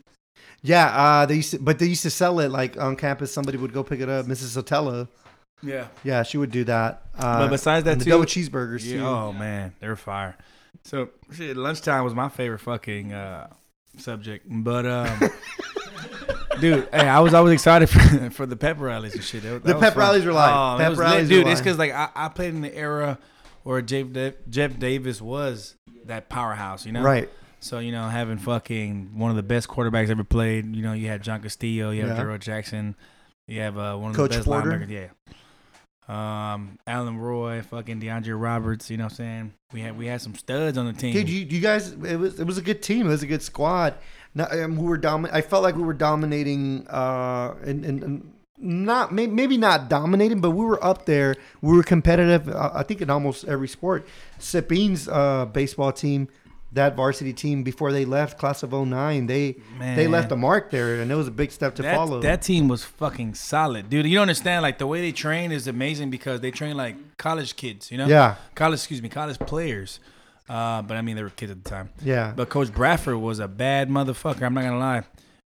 Yeah, 0.63 0.87
uh, 0.87 1.27
they 1.27 1.37
used 1.37 1.53
to, 1.53 1.59
but 1.59 1.79
they 1.79 1.87
used 1.87 2.03
to 2.03 2.11
sell 2.11 2.41
it 2.41 2.51
like 2.51 2.77
on 2.77 2.97
campus. 2.97 3.33
Somebody 3.33 3.59
would 3.59 3.73
go 3.73 3.83
pick 3.85 4.01
it 4.01 4.09
up. 4.09 4.27
Mrs. 4.27 4.61
Sotelo. 4.61 5.09
Yeah. 5.63 5.89
Yeah, 6.05 6.23
she 6.23 6.39
would 6.39 6.51
do 6.51 6.65
that. 6.65 7.03
Uh, 7.19 7.39
but 7.41 7.51
besides 7.51 7.85
that 7.85 8.01
too, 8.01 8.11
double 8.11 8.25
cheeseburgers 8.25 8.85
Yeah, 8.85 8.99
too. 8.99 9.07
oh 9.07 9.33
man, 9.33 9.75
they're 9.81 9.97
fire. 9.97 10.37
So 10.85 11.11
shit, 11.33 11.57
lunchtime 11.57 12.05
was 12.05 12.15
my 12.15 12.29
favorite 12.29 12.61
fucking 12.61 13.13
uh, 13.13 13.49
subject. 13.99 14.47
But 14.49 14.87
um, 14.87 15.21
dude. 16.61 16.89
Hey, 16.93 17.09
I 17.09 17.21
was 17.21 17.35
always 17.35 17.53
excited 17.55 17.89
for, 17.89 18.31
for 18.31 18.47
the 18.47 18.57
pep 18.57 18.81
rallies 18.81 19.15
and 19.15 19.25
shit. 19.25 19.43
That, 19.43 19.65
The 19.65 19.75
pep 19.79 19.95
fun. 19.95 20.01
rallies 20.01 20.25
were 20.25 20.33
like, 20.33 20.53
Oh, 20.55 20.77
Pep 20.79 20.97
rallies 20.99 21.29
dude. 21.29 21.47
It's 21.47 21.61
because 21.61 21.79
like 21.79 21.93
I, 21.93 22.09
I 22.15 22.29
played 22.29 22.55
in 22.55 22.61
the 22.61 22.75
era 22.75 23.19
where 23.63 23.83
Jeff 23.83 24.07
Jeff 24.49 24.79
Davis 24.79 25.21
was 25.21 25.75
that 26.05 26.29
powerhouse. 26.29 26.87
You 26.87 26.93
know, 26.93 27.03
Right. 27.03 27.29
So 27.61 27.79
you 27.79 27.91
know, 27.93 28.09
having 28.09 28.39
fucking 28.39 29.19
one 29.19 29.31
of 29.31 29.37
the 29.37 29.43
best 29.43 29.69
quarterbacks 29.69 30.11
ever 30.11 30.25
played. 30.25 30.75
You 30.77 30.83
know, 30.83 30.93
you 30.93 31.09
had 31.09 31.23
John 31.23 31.43
Castillo, 31.43 31.91
you 31.91 32.07
have 32.07 32.17
Yeah. 32.17 32.37
Jackson, 32.37 32.95
you 33.47 33.61
have 33.61 33.77
uh, 33.79 33.97
one 33.97 34.11
of 34.11 34.17
Coach 34.17 34.31
the 34.33 34.37
best 34.39 34.47
Porter. 34.47 34.71
linebackers. 34.71 34.89
Yeah. 34.91 35.09
Um, 36.09 36.79
Alan 36.87 37.19
Roy, 37.19 37.63
fucking 37.63 38.01
DeAndre 38.01 38.41
Roberts. 38.41 38.91
You 38.91 38.97
know 38.97 39.05
what 39.05 39.13
I'm 39.13 39.17
saying? 39.17 39.53
We 39.73 39.81
had 39.81 39.99
we 39.99 40.07
had 40.07 40.21
some 40.23 40.35
studs 40.37 40.79
on 40.79 40.87
the 40.87 40.93
team. 40.93 41.13
Dude, 41.13 41.29
you, 41.29 41.41
you 41.47 41.61
guys, 41.61 41.91
it 41.93 42.17
was 42.17 42.39
it 42.39 42.47
was 42.47 42.59
a 42.59 42.63
good 42.63 42.83
team. 42.83 43.07
It 43.07 43.11
was 43.11 43.23
a 43.23 43.27
good 43.27 43.43
squad. 43.43 43.95
Not, 44.35 44.57
um, 44.57 44.77
we 44.77 44.87
were 44.87 44.99
domin- 44.99 45.33
I 45.33 45.41
felt 45.41 45.63
like 45.63 45.75
we 45.77 45.83
were 45.83 45.95
dominating, 45.95 46.87
uh, 46.89 47.55
and, 47.65 47.85
and, 47.85 48.03
and 48.03 48.33
not 48.59 49.13
may- 49.13 49.27
maybe 49.27 49.57
not 49.57 49.89
dominating, 49.89 50.41
but 50.41 50.51
we 50.51 50.65
were 50.65 50.83
up 50.85 51.07
there. 51.07 51.35
We 51.63 51.77
were 51.77 51.83
competitive. 51.83 52.49
Uh, 52.49 52.71
I 52.75 52.83
think 52.85 53.01
in 53.01 53.11
almost 53.11 53.45
every 53.47 53.69
sport. 53.69 54.07
Sabine's 54.39 55.09
uh, 55.09 55.47
baseball 55.47 55.91
team, 55.91 56.29
that 56.77 56.97
varsity 56.97 57.33
team, 57.33 57.63
before 57.63 57.93
they 57.93 58.05
left, 58.05 58.39
class 58.39 58.63
of 58.63 58.73
09, 58.73 59.27
they 59.27 59.57
they 59.79 60.07
left 60.07 60.33
a 60.33 60.37
mark 60.37 60.71
there, 60.71 61.01
and 61.03 61.11
it 61.11 61.15
was 61.15 61.29
a 61.29 61.33
big 61.33 61.51
step 61.51 61.75
to 61.77 61.83
that, 61.83 61.95
follow. 61.97 62.21
That 62.21 62.41
team 62.43 62.69
was 62.69 62.85
fucking 62.85 63.35
solid, 63.35 63.91
dude. 63.91 64.07
You 64.07 64.15
don't 64.15 64.23
understand 64.23 64.63
like 64.63 64.79
the 64.79 64.87
way 64.87 65.01
they 65.01 65.13
train 65.13 65.53
is 65.53 65.67
amazing 65.67 66.11
because 66.11 66.41
they 66.41 66.51
train 66.51 66.77
like 66.77 66.97
college 67.19 67.57
kids, 67.57 67.91
you 67.91 67.99
know? 67.99 68.07
yeah, 68.07 68.37
College, 68.55 68.79
excuse 68.79 69.03
me, 69.03 69.09
college 69.09 69.39
players. 69.41 70.01
Uh, 70.49 70.81
but 70.83 70.97
I 70.97 71.03
mean 71.03 71.17
they 71.17 71.23
were 71.25 71.31
kids 71.31 71.51
at 71.51 71.63
the 71.65 71.69
time. 71.69 71.91
yeah. 72.03 72.33
But 72.35 72.49
Coach 72.49 72.73
Bradford 72.73 73.17
was 73.17 73.41
a 73.41 73.49
bad 73.49 73.91
motherfucker. 73.91 74.43
I'm 74.43 74.55
not 74.55 74.63
gonna 74.63 74.79
lie. 74.79 75.03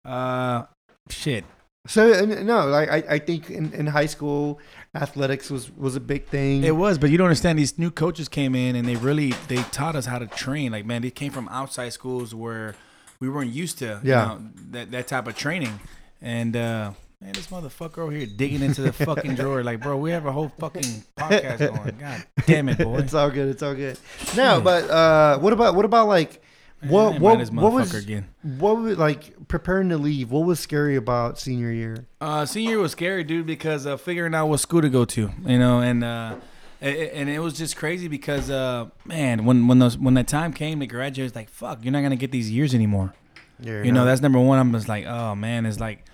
Uh, 0.04 0.66
shit. 1.08 1.44
So 1.88 2.24
no, 2.24 2.66
like 2.66 2.90
I, 2.90 3.14
I 3.14 3.18
think 3.18 3.50
in, 3.50 3.72
in 3.72 3.86
high 3.86 4.06
school, 4.06 4.60
athletics 4.94 5.50
was 5.50 5.74
was 5.74 5.96
a 5.96 6.00
big 6.00 6.26
thing. 6.26 6.62
It 6.62 6.76
was, 6.76 6.98
but 6.98 7.10
you 7.10 7.16
don't 7.16 7.26
understand. 7.26 7.58
These 7.58 7.78
new 7.78 7.90
coaches 7.90 8.28
came 8.28 8.54
in 8.54 8.76
and 8.76 8.86
they 8.86 8.96
really 8.96 9.32
they 9.48 9.62
taught 9.64 9.96
us 9.96 10.04
how 10.06 10.18
to 10.18 10.26
train. 10.26 10.70
Like 10.70 10.84
man, 10.84 11.02
they 11.02 11.10
came 11.10 11.32
from 11.32 11.48
outside 11.48 11.92
schools 11.94 12.34
where 12.34 12.74
we 13.20 13.28
weren't 13.28 13.52
used 13.52 13.78
to. 13.78 14.00
Yeah. 14.04 14.34
You 14.34 14.38
know, 14.38 14.50
that 14.70 14.90
that 14.90 15.08
type 15.08 15.26
of 15.26 15.34
training. 15.34 15.80
And 16.20 16.54
uh, 16.56 16.92
man, 17.22 17.32
this 17.32 17.46
motherfucker 17.46 17.98
over 17.98 18.12
here 18.12 18.26
digging 18.26 18.62
into 18.62 18.82
the 18.82 18.92
fucking 18.92 19.36
drawer. 19.36 19.64
Like, 19.64 19.80
bro, 19.80 19.96
we 19.96 20.10
have 20.10 20.26
a 20.26 20.32
whole 20.32 20.52
fucking 20.58 21.04
podcast 21.16 21.58
going. 21.58 21.96
God 21.98 22.24
damn 22.46 22.68
it, 22.68 22.78
boy. 22.84 22.98
It's 22.98 23.14
all 23.14 23.30
good. 23.30 23.48
It's 23.48 23.62
all 23.62 23.74
good. 23.74 23.98
No, 24.36 24.60
but 24.60 24.90
uh, 24.90 25.38
what 25.38 25.54
about 25.54 25.74
what 25.74 25.86
about 25.86 26.08
like 26.08 26.42
what 26.82 27.18
what 27.20 27.38
what 27.52 27.72
was 27.72 27.94
again? 27.94 28.28
what 28.42 28.76
was 28.78 28.98
like 28.98 29.48
preparing 29.48 29.88
to 29.88 29.98
leave? 29.98 30.30
What 30.30 30.44
was 30.46 30.60
scary 30.60 30.96
about 30.96 31.38
senior 31.38 31.72
year? 31.72 32.06
Uh, 32.20 32.46
senior 32.46 32.70
year 32.70 32.78
was 32.78 32.92
scary, 32.92 33.24
dude, 33.24 33.46
because 33.46 33.86
uh, 33.86 33.96
figuring 33.96 34.34
out 34.34 34.46
what 34.46 34.60
school 34.60 34.82
to 34.82 34.88
go 34.88 35.04
to, 35.06 35.30
you 35.44 35.58
know, 35.58 35.80
and 35.80 36.04
uh, 36.04 36.36
a- 36.80 36.86
a- 36.86 37.14
and 37.16 37.28
it 37.28 37.40
was 37.40 37.54
just 37.54 37.76
crazy 37.76 38.06
because 38.08 38.48
uh, 38.50 38.86
man, 39.04 39.44
when 39.44 39.66
when 39.66 39.78
those 39.80 39.98
when 39.98 40.14
that 40.14 40.28
time 40.28 40.52
came 40.52 40.78
to 40.80 40.86
graduate, 40.86 41.26
it's 41.26 41.36
like 41.36 41.48
fuck, 41.50 41.80
you're 41.82 41.92
not 41.92 42.02
gonna 42.02 42.16
get 42.16 42.30
these 42.30 42.50
years 42.50 42.74
anymore. 42.74 43.12
Yeah, 43.60 43.82
You 43.82 43.90
know, 43.90 44.04
that's 44.04 44.20
number 44.20 44.38
one. 44.38 44.58
I'm 44.60 44.72
just 44.72 44.88
like, 44.88 45.04
oh 45.04 45.34
man, 45.34 45.66
it's 45.66 45.80
like, 45.80 46.04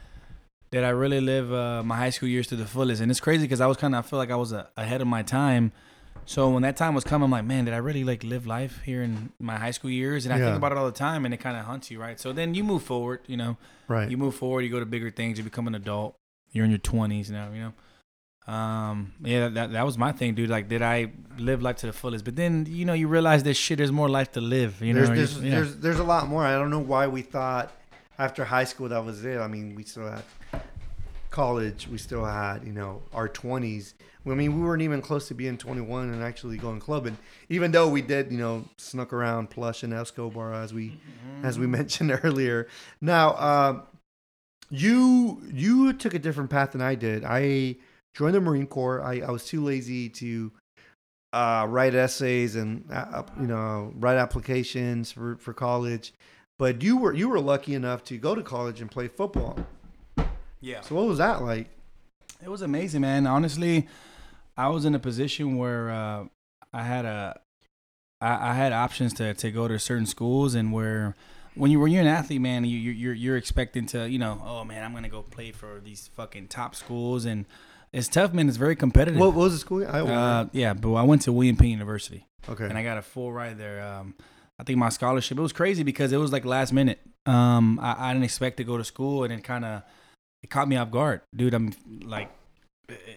did 0.71 0.83
I 0.83 0.89
really 0.89 1.21
live 1.21 1.53
uh, 1.53 1.83
my 1.83 1.95
high 1.97 2.09
school 2.09 2.29
years 2.31 2.47
to 2.47 2.57
the 2.57 2.65
fullest? 2.65 3.03
And 3.03 3.11
it's 3.11 3.21
crazy 3.21 3.45
because 3.45 3.61
I 3.61 3.67
was 3.67 3.77
kind 3.77 3.95
of, 3.95 4.03
I 4.03 4.09
feel 4.09 4.19
like 4.19 4.31
I 4.31 4.37
was 4.37 4.55
uh, 4.55 4.65
ahead 4.79 5.03
of 5.03 5.07
my 5.07 5.23
time. 5.23 5.73
So 6.27 6.51
when 6.51 6.63
that 6.63 6.77
time 6.77 6.95
was 6.95 7.05
coming, 7.05 7.25
I'm 7.27 7.31
like, 7.31 7.45
man, 7.45 7.65
did 7.67 7.75
I 7.75 7.79
really 7.79 8.05
like 8.05 8.25
live 8.25 8.47
life 8.47 8.81
here 8.85 9.03
in 9.03 9.31
my 9.39 9.57
high 9.57 9.71
school 9.73 9.91
years? 9.91 10.25
And 10.25 10.35
I 10.35 10.39
Yeah. 10.39 10.47
think 10.47 10.57
about 10.57 10.73
it 10.73 10.79
all 10.79 10.87
the 10.87 10.93
time, 10.93 11.25
and 11.25 11.35
it 11.35 11.39
kind 11.39 11.57
of 11.57 11.65
hunts 11.67 11.91
you, 11.91 12.01
right? 12.01 12.19
So 12.19 12.33
then 12.33 12.55
you 12.55 12.65
move 12.65 12.83
forward, 12.83 13.21
you 13.27 13.37
know, 13.37 13.57
right. 13.89 14.11
you 14.11 14.17
move 14.17 14.35
forward, 14.35 14.63
you 14.63 14.71
go 14.71 14.81
to 14.81 14.87
bigger 14.87 15.11
things, 15.11 15.39
you 15.39 15.45
become 15.45 15.67
an 15.67 15.75
adult. 15.75 16.17
You're 16.53 16.65
in 16.65 16.71
your 16.71 16.79
20s 16.79 17.31
now, 17.31 17.51
you 17.53 17.61
know. 17.61 17.73
Um, 18.47 19.13
yeah, 19.23 19.49
that 19.49 19.73
that 19.73 19.87
was 19.87 19.97
my 19.97 20.13
thing, 20.13 20.35
dude. 20.35 20.51
Like, 20.51 20.69
did 20.69 20.83
I 20.83 21.13
live 21.39 21.63
life 21.63 21.77
to 21.77 21.87
the 21.87 21.95
fullest? 21.95 22.25
But 22.27 22.37
then, 22.37 22.67
you 22.69 22.85
know, 22.85 22.93
you 22.93 23.09
realize 23.09 23.43
this 23.43 23.57
shit. 23.57 23.79
There's 23.79 23.91
more 23.93 24.09
life 24.11 24.33
to 24.33 24.41
live. 24.43 24.83
You 24.83 24.93
know, 24.93 25.07
there's 25.07 25.33
there's, 25.35 25.43
yeah. 25.43 25.51
there's 25.51 25.77
there's 25.79 25.99
a 25.99 26.05
lot 26.05 26.29
more. 26.29 26.45
I 26.45 26.53
don't 26.53 26.69
know 26.71 26.79
why 26.79 27.07
we 27.07 27.23
thought 27.23 27.73
after 28.19 28.45
high 28.45 28.65
school 28.65 28.91
that 28.91 29.03
was 29.03 29.25
it. 29.25 29.39
I 29.39 29.49
mean, 29.49 29.75
we 29.75 29.83
still 29.85 30.11
had 30.11 30.23
college. 31.35 31.89
We 31.89 31.99
still 31.99 32.25
had 32.25 32.65
you 32.65 32.73
know 32.73 33.03
our 33.13 33.29
twenties. 33.29 33.95
I 34.27 34.35
mean, 34.35 34.59
we 34.59 34.67
weren't 34.67 34.81
even 34.81 35.03
close 35.03 35.29
to 35.29 35.35
being 35.35 35.59
21 35.59 36.11
and 36.11 36.23
actually 36.23 36.57
going 36.57 36.81
clubbing. 36.81 37.19
Even 37.51 37.73
though 37.73 37.91
we 37.91 38.01
did, 38.01 38.33
you 38.33 38.39
know, 38.39 38.65
snuck 38.79 39.13
around 39.13 39.51
Plush 39.51 39.83
and 39.83 39.93
Escobar 39.93 40.55
as 40.55 40.73
we 40.73 40.99
as 41.43 41.59
we 41.59 41.67
mentioned 41.79 42.19
earlier. 42.23 42.67
Now, 43.03 43.31
uh, 43.33 43.81
you 44.71 45.43
you 45.53 45.93
took 45.93 46.15
a 46.15 46.19
different 46.19 46.51
path 46.51 46.73
than 46.73 46.81
I 46.81 46.95
did. 46.95 47.25
I 47.25 47.77
joined 48.15 48.35
the 48.35 48.41
Marine 48.41 48.67
Corps. 48.67 49.03
I, 49.03 49.21
I 49.21 49.31
was 49.31 49.45
too 49.45 49.63
lazy 49.63 50.09
to 50.09 50.53
uh, 51.35 51.67
write 51.69 51.95
essays 51.95 52.55
and 52.57 52.85
uh, 52.91 53.25
you 53.39 53.47
know 53.47 53.93
write 53.97 54.17
applications 54.17 55.13
for, 55.13 55.37
for 55.37 55.53
college. 55.53 56.15
But 56.59 56.83
you 56.83 56.97
were 56.97 57.13
you 57.13 57.29
were 57.29 57.41
lucky 57.41 57.75
enough 57.75 58.05
to 58.05 58.17
go 58.17 58.35
to 58.35 58.43
college 58.43 58.81
and 58.81 58.91
play 58.91 59.09
football. 59.09 59.59
Yeah. 60.65 60.81
So 60.81 60.95
what 60.95 61.07
was 61.07 61.19
that 61.19 61.43
like? 61.43 61.69
It 62.43 62.49
was 62.49 62.63
amazing, 62.63 63.01
man. 63.03 63.27
Honestly, 63.27 63.87
I 64.57 64.69
was 64.69 64.85
in 64.85 64.95
a 64.95 64.99
position 64.99 65.57
where 65.57 65.91
uh, 65.91 66.25
I 66.73 66.83
had 66.83 67.05
a, 67.05 67.41
I, 68.21 68.51
I 68.51 68.55
had 68.55 68.73
options 68.73 69.13
to, 69.15 69.35
to 69.35 69.51
go 69.51 69.69
to 69.69 69.79
certain 69.79 70.07
schools, 70.07 70.55
and 70.55 70.73
where 70.73 71.15
when 71.55 71.71
you 71.71 71.81
when 71.81 71.93
you're 71.93 72.03
an 72.03 72.07
athlete, 72.09 72.41
man, 72.41 72.65
you 72.65 72.79
you- 72.79 72.93
you're 72.93 73.15
you're 73.15 73.37
expecting 73.37 73.87
to, 73.87 74.09
you 74.09 74.19
know, 74.19 74.43
oh 74.45 74.65
man, 74.65 74.83
I'm 74.85 74.93
gonna 74.95 75.09
go 75.09 75.23
play 75.23 75.53
for 75.53 75.81
these 75.85 76.09
fucking 76.17 76.49
top 76.49 76.75
schools, 76.75 77.25
and 77.25 77.45
it's 77.93 78.09
tough, 78.09 78.33
man. 78.33 78.49
It's 78.49 78.57
very 78.57 78.77
competitive. 78.77 79.21
What, 79.21 79.35
what 79.35 79.45
was 79.45 79.53
the 79.53 79.59
school? 79.59 79.87
Uh, 79.87 80.47
yeah, 80.53 80.75
but 80.75 80.93
I 80.95 81.03
went 81.03 81.23
to 81.23 81.33
William 81.33 81.57
Penn 81.57 81.69
University, 81.69 82.27
okay. 82.49 82.65
and 82.65 82.77
I 82.77 82.83
got 82.83 82.99
a 82.99 83.03
full 83.03 83.33
ride 83.33 83.57
there. 83.59 83.83
Um, 83.85 84.15
I 84.59 84.65
think 84.65 84.79
my 84.79 84.89
scholarship. 84.89 85.39
It 85.39 85.43
was 85.43 85.53
crazy 85.53 85.83
because 85.83 86.13
it 86.13 86.17
was 86.19 86.33
like 86.33 86.45
last 86.45 86.73
minute. 86.73 87.01
Um, 87.27 87.79
I, 87.81 88.11
I 88.11 88.13
didn't 88.13 88.25
expect 88.25 88.57
to 88.59 88.65
go 88.65 88.77
to 88.77 88.85
school, 88.85 89.25
and 89.25 89.33
it 89.33 89.43
kind 89.45 89.65
of 89.65 89.83
it 90.45 90.51
caught 90.51 90.69
me 90.69 90.77
off 90.77 90.91
guard, 90.93 91.23
dude. 91.35 91.55
I'm 91.55 91.73
like, 92.05 92.31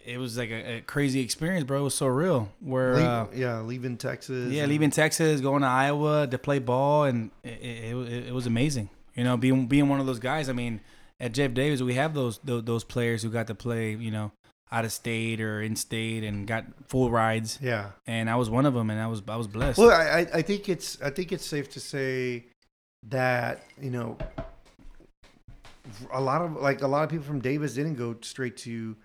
it- 0.05 0.17
was 0.17 0.37
like 0.37 0.49
a, 0.49 0.77
a 0.77 0.81
crazy 0.81 1.19
experience, 1.19 1.65
bro. 1.65 1.81
It 1.81 1.83
was 1.83 1.93
so 1.93 2.07
real. 2.07 2.49
Where 2.61 2.95
Leave- 2.95 3.05
uh, 3.05 3.25
yeah, 3.35 3.59
leaving 3.61 3.97
Texas. 3.97 4.51
yeah, 4.51 4.63
and- 4.63 4.71
leaving 4.71 4.89
Texas, 4.89 5.41
going 5.41 5.61
to 5.61 5.67
Iowa 5.67 6.25
to 6.27 6.37
play 6.39 6.57
ball, 6.59 7.03
and 7.03 7.29
it, 7.43 7.49
it, 7.61 7.95
it, 7.95 8.27
it 8.29 8.33
was 8.33 8.47
amazing. 8.47 8.89
You 9.13 9.23
know, 9.25 9.35
being 9.37 9.67
being 9.67 9.89
one 9.89 9.99
of 9.99 10.05
those 10.05 10.19
guys. 10.19 10.47
I 10.49 10.53
mean, 10.53 10.79
at 11.19 11.33
Jeff 11.33 11.53
Davis, 11.53 11.81
we 11.81 11.95
have 11.95 12.13
those, 12.13 12.39
those 12.43 12.63
those 12.63 12.83
players 12.83 13.21
who 13.23 13.29
got 13.29 13.47
to 13.47 13.55
play, 13.55 13.91
you 13.95 14.11
know, 14.11 14.31
out 14.71 14.85
of 14.85 14.91
state 14.91 15.41
or 15.41 15.61
in 15.61 15.75
state 15.75 16.23
and 16.23 16.45
got 16.47 16.65
full 16.87 17.09
rides, 17.11 17.57
Yeah. 17.61 17.91
and 18.05 18.29
I 18.29 18.35
was 18.35 18.49
one 18.49 18.65
of 18.65 18.73
them, 18.73 18.89
and 18.89 18.99
I 18.99 19.07
was 19.07 19.21
I 19.27 19.35
was 19.35 19.47
blessed. 19.47 19.79
Well, 19.79 19.91
I- 19.91 20.27
I 20.33 20.41
think 20.43 20.69
it's 20.69 21.01
I 21.01 21.09
think 21.09 21.31
it's 21.31 21.45
safe 21.45 21.69
to 21.71 21.79
say 21.79 22.45
that 23.09 23.63
you 23.81 23.89
know 23.91 24.17
a 26.11 26.21
lot 26.21 26.41
of 26.41 26.53
like 26.53 26.81
a 26.81 26.87
lot 26.87 27.03
of 27.03 27.09
people 27.09 27.25
from 27.25 27.39
Davis 27.39 27.73
didn't 27.73 27.95
go 27.95 28.15
straight 28.21 28.57
to 28.57 28.95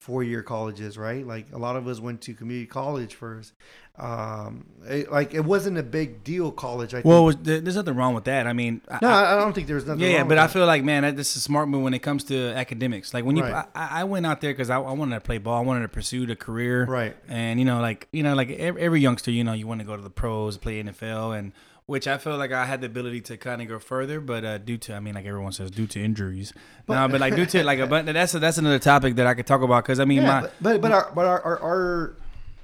four 0.00 0.22
year 0.22 0.42
colleges, 0.42 0.96
right? 0.96 1.26
Like 1.26 1.46
a 1.52 1.58
lot 1.58 1.76
of 1.76 1.86
us 1.86 2.00
went 2.00 2.22
to 2.22 2.34
community 2.34 2.66
college 2.66 3.14
first. 3.14 3.52
Um, 3.98 4.64
it, 4.88 5.12
like 5.12 5.34
it 5.34 5.44
wasn't 5.44 5.76
a 5.76 5.82
big 5.82 6.24
deal 6.24 6.50
college. 6.52 6.94
I 6.94 6.98
think. 6.98 7.04
well, 7.04 7.24
was, 7.26 7.36
there's 7.36 7.76
nothing 7.76 7.96
wrong 7.96 8.14
with 8.14 8.24
that. 8.24 8.46
I 8.46 8.54
mean, 8.54 8.80
I- 8.88 8.98
no, 9.02 9.08
I- 9.08 9.34
I, 9.36 9.38
don't 9.40 9.52
think 9.52 9.66
there's 9.66 9.84
nothing. 9.86 10.00
yeah, 10.00 10.08
yeah, 10.08 10.24
but 10.24 10.38
I 10.38 10.46
that. 10.46 10.52
feel 10.54 10.64
like 10.64 10.82
man, 10.82 11.14
this 11.16 11.32
is 11.32 11.36
a 11.36 11.40
smart 11.40 11.68
move 11.68 11.82
when 11.82 11.92
it 11.92 11.98
comes 11.98 12.24
to 12.24 12.48
academics. 12.54 13.12
Like 13.12 13.26
when 13.26 13.36
you, 13.36 13.42
Right. 13.42 13.66
I, 13.74 14.00
I 14.00 14.04
went 14.04 14.24
out 14.24 14.40
there 14.40 14.52
because 14.52 14.70
I, 14.70 14.76
I 14.76 14.92
wanted 14.92 15.16
to 15.16 15.20
play 15.20 15.36
ball. 15.36 15.58
I 15.58 15.64
wanted 15.66 15.82
to 15.82 15.88
pursue 15.88 16.24
the 16.24 16.36
career. 16.36 16.86
right. 16.86 17.14
And 17.28 17.58
you 17.58 17.66
know, 17.66 17.80
like 17.82 18.08
you 18.12 18.22
know, 18.22 18.34
like 18.34 18.50
every, 18.52 18.80
every 18.80 19.00
youngster, 19.00 19.30
you 19.30 19.44
know, 19.44 19.52
you 19.52 19.66
want 19.66 19.80
to 19.80 19.86
go 19.86 19.96
to 19.96 20.02
the 20.02 20.08
pros, 20.08 20.56
play 20.56 20.82
NFL, 20.82 21.38
and 21.38 21.52
which 21.90 22.06
I 22.06 22.18
feel 22.18 22.36
like 22.36 22.52
I 22.52 22.66
had 22.66 22.82
the 22.82 22.86
ability 22.86 23.20
to 23.22 23.36
kind 23.36 23.60
of 23.60 23.66
go 23.66 23.80
further, 23.80 24.20
but 24.20 24.44
uh, 24.44 24.58
due 24.58 24.78
to, 24.78 24.94
I 24.94 25.00
mean, 25.00 25.16
like 25.16 25.26
everyone 25.26 25.50
says, 25.50 25.72
due 25.72 25.88
to 25.88 26.00
injuries. 26.00 26.52
no, 26.88 27.08
but 27.08 27.20
like 27.20 27.34
due 27.34 27.46
to 27.46 27.64
like, 27.64 27.80
a, 27.80 27.86
but 27.88 28.06
that's 28.06 28.32
a, 28.32 28.38
that's 28.38 28.58
another 28.58 28.78
topic 28.78 29.16
that 29.16 29.26
I 29.26 29.34
could 29.34 29.44
talk 29.44 29.60
about 29.60 29.82
because 29.82 29.98
I 29.98 30.04
mean, 30.04 30.22
Yeah, 30.22 30.40
my 30.40 30.40
but 30.42 30.52
but, 30.60 30.80
but 30.82 30.92
our 30.92 31.12
but 31.12 31.26
our 31.26 31.42
our 31.42 32.16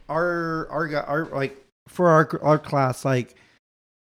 our 0.09 0.69
our, 0.71 0.71
our, 0.71 1.05
our 1.07 1.25
like 1.35 1.57
for 1.89 2.09
our 2.09 2.41
our 2.41 2.59
class 2.61 3.05
like 3.05 3.35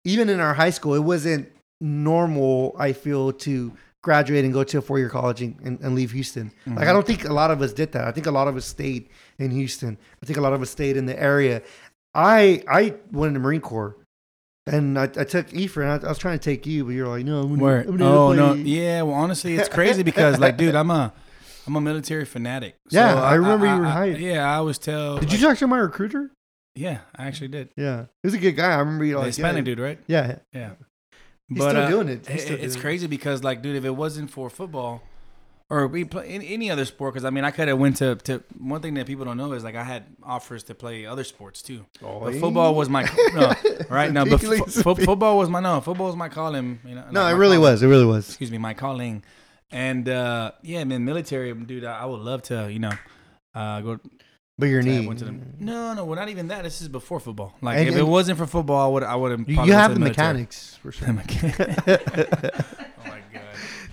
even 0.05 0.29
in 0.29 0.39
our 0.39 0.53
high 0.53 0.69
school 0.69 0.93
it 0.93 1.03
wasn't 1.03 1.51
normal 1.81 2.73
I 2.79 2.93
feel 2.93 3.33
to 3.33 3.73
graduate 4.01 4.45
and 4.45 4.53
go 4.53 4.63
to 4.63 4.77
a 4.77 4.81
four 4.81 4.97
year 4.97 5.09
college 5.09 5.41
and, 5.41 5.59
and, 5.61 5.77
and 5.81 5.93
leave 5.93 6.11
Houston. 6.11 6.53
Like 6.65 6.87
I 6.87 6.93
don't 6.93 7.05
think 7.05 7.25
a 7.25 7.33
lot 7.33 7.51
of 7.51 7.61
us 7.61 7.73
did 7.73 7.91
that. 7.91 8.07
I 8.07 8.11
think 8.11 8.27
a 8.27 8.31
lot 8.31 8.47
of 8.47 8.55
us 8.55 8.65
stayed 8.65 9.09
in 9.39 9.51
Houston. 9.51 9.97
I 10.23 10.25
think 10.25 10.37
a 10.37 10.41
lot 10.41 10.53
of 10.53 10.61
us 10.61 10.69
stayed 10.69 10.95
in 10.95 11.05
the 11.05 11.21
area. 11.21 11.63
I 12.15 12.63
I 12.69 12.95
went 13.11 13.27
in 13.27 13.33
the 13.33 13.41
Marine 13.41 13.59
Corps. 13.59 13.97
And 14.67 14.97
I, 14.99 15.03
I 15.03 15.07
took 15.23 15.47
Efren. 15.49 15.87
I, 16.03 16.05
I 16.05 16.09
was 16.09 16.17
trying 16.19 16.37
to 16.37 16.43
take 16.43 16.65
you, 16.67 16.85
but 16.85 16.91
you're 16.91 17.07
like, 17.07 17.25
no, 17.25 17.41
I'm 17.41 17.57
gonna, 17.57 17.79
I'm 17.79 17.97
gonna 17.97 18.05
oh 18.05 18.33
no, 18.33 18.53
yeah. 18.53 19.01
Well, 19.01 19.15
honestly, 19.15 19.55
it's 19.55 19.69
crazy 19.77 20.03
because 20.03 20.39
like, 20.39 20.57
dude, 20.57 20.75
I'm 20.75 20.91
a 20.91 21.11
I'm 21.67 21.75
a 21.75 21.81
military 21.81 22.25
fanatic. 22.25 22.75
So 22.89 22.99
Yeah, 22.99 23.15
I 23.21 23.33
remember 23.35 23.65
you 23.65 23.77
were 23.79 23.85
I- 23.85 24.09
hyped. 24.09 24.19
Yeah, 24.19 24.49
I 24.51 24.55
always 24.55 24.77
tell. 24.77 25.17
Did 25.17 25.31
you 25.33 25.39
talk 25.39 25.57
to 25.57 25.67
my 25.67 25.77
recruiter? 25.77 26.31
Yeah, 26.75 26.99
I 27.15 27.25
actually 27.25 27.49
did. 27.49 27.69
Yeah, 27.75 28.03
he 28.21 28.27
was 28.27 28.33
a 28.33 28.37
good 28.37 28.53
guy. 28.53 28.71
I 28.73 28.79
remember 28.79 29.03
you 29.03 29.13
The 29.13 29.19
like 29.19 29.27
Hispanic 29.27 29.57
yeah, 29.57 29.63
dude, 29.65 29.79
right? 29.79 29.99
Yeah, 30.07 30.35
Yeah. 30.53 30.69
He's 31.49 31.57
still 31.61 31.75
uh, 31.77 31.89
doing 31.89 32.07
it. 32.07 32.29
It- 32.29 32.39
still 32.39 32.53
it's 32.55 32.61
doing 32.61 32.77
it. 32.77 32.79
crazy 32.79 33.07
because 33.07 33.43
like, 33.43 33.61
dude, 33.61 33.75
if 33.75 33.83
it 33.83 33.89
wasn't 33.95 34.29
for 34.31 34.49
football, 34.49 35.01
or 35.71 35.87
we 35.87 36.03
play 36.03 36.27
any, 36.27 36.53
any 36.53 36.69
other 36.69 36.83
sport. 36.85 37.13
Because 37.13 37.23
I 37.25 37.29
mean, 37.29 37.45
I 37.45 37.51
could 37.51 37.67
have 37.69 37.79
went 37.79 37.95
to 37.97 38.15
to 38.27 38.43
one 38.59 38.81
thing 38.81 38.93
that 38.95 39.07
people 39.07 39.25
don't 39.25 39.37
know 39.37 39.53
is 39.53 39.63
like 39.63 39.75
I 39.75 39.83
had 39.83 40.03
offers 40.21 40.63
to 40.65 40.75
play 40.75 41.05
other 41.05 41.23
sports 41.23 41.61
too. 41.61 41.85
But 42.01 42.35
football 42.35 42.75
was 42.75 42.89
my 42.89 43.03
no, 43.33 43.53
right 43.89 44.11
now. 44.11 44.25
But 44.25 44.41
fo- 44.41 44.65
fo- 44.65 44.95
football 44.95 45.37
was 45.37 45.49
my 45.49 45.61
no. 45.61 45.79
Football 45.81 46.07
was 46.07 46.15
my 46.17 46.29
calling. 46.29 46.79
You 46.85 46.95
know, 46.95 47.05
No, 47.11 47.21
like 47.23 47.33
it 47.33 47.37
really 47.37 47.55
calling. 47.57 47.71
was. 47.71 47.83
It 47.83 47.87
really 47.87 48.05
was. 48.05 48.27
Excuse 48.29 48.51
me, 48.51 48.57
my 48.57 48.73
calling. 48.73 49.23
And 49.71 50.09
uh 50.09 50.51
yeah, 50.61 50.83
man, 50.83 51.05
military 51.05 51.53
dude. 51.53 51.85
I, 51.85 51.99
I 52.01 52.05
would 52.05 52.19
love 52.19 52.41
to, 52.43 52.69
you 52.71 52.79
know, 52.79 52.91
uh 53.55 53.79
go. 53.81 53.99
But 54.59 54.65
your 54.67 54.81
I 54.81 54.83
knee. 54.85 55.07
went 55.07 55.17
to 55.19 55.25
the, 55.25 55.31
no, 55.59 55.93
no, 55.95 56.05
well, 56.05 56.19
not 56.19 56.29
even 56.29 56.49
that. 56.49 56.63
This 56.63 56.81
is 56.81 56.87
before 56.89 57.19
football. 57.19 57.55
Like 57.61 57.77
And- 57.79 57.87
if 57.87 57.93
and- 57.95 58.01
it 58.05 58.09
wasn't 58.09 58.37
for 58.37 58.45
football, 58.45 58.79
I 58.85 58.87
would 58.93 59.03
I 59.03 59.15
would 59.15 59.31
have. 59.31 59.49
You, 59.49 59.63
you 59.63 59.73
have 59.73 59.93
the 59.93 59.99
mechanics 60.01 60.77
for 60.81 60.91
sure. 60.97 61.07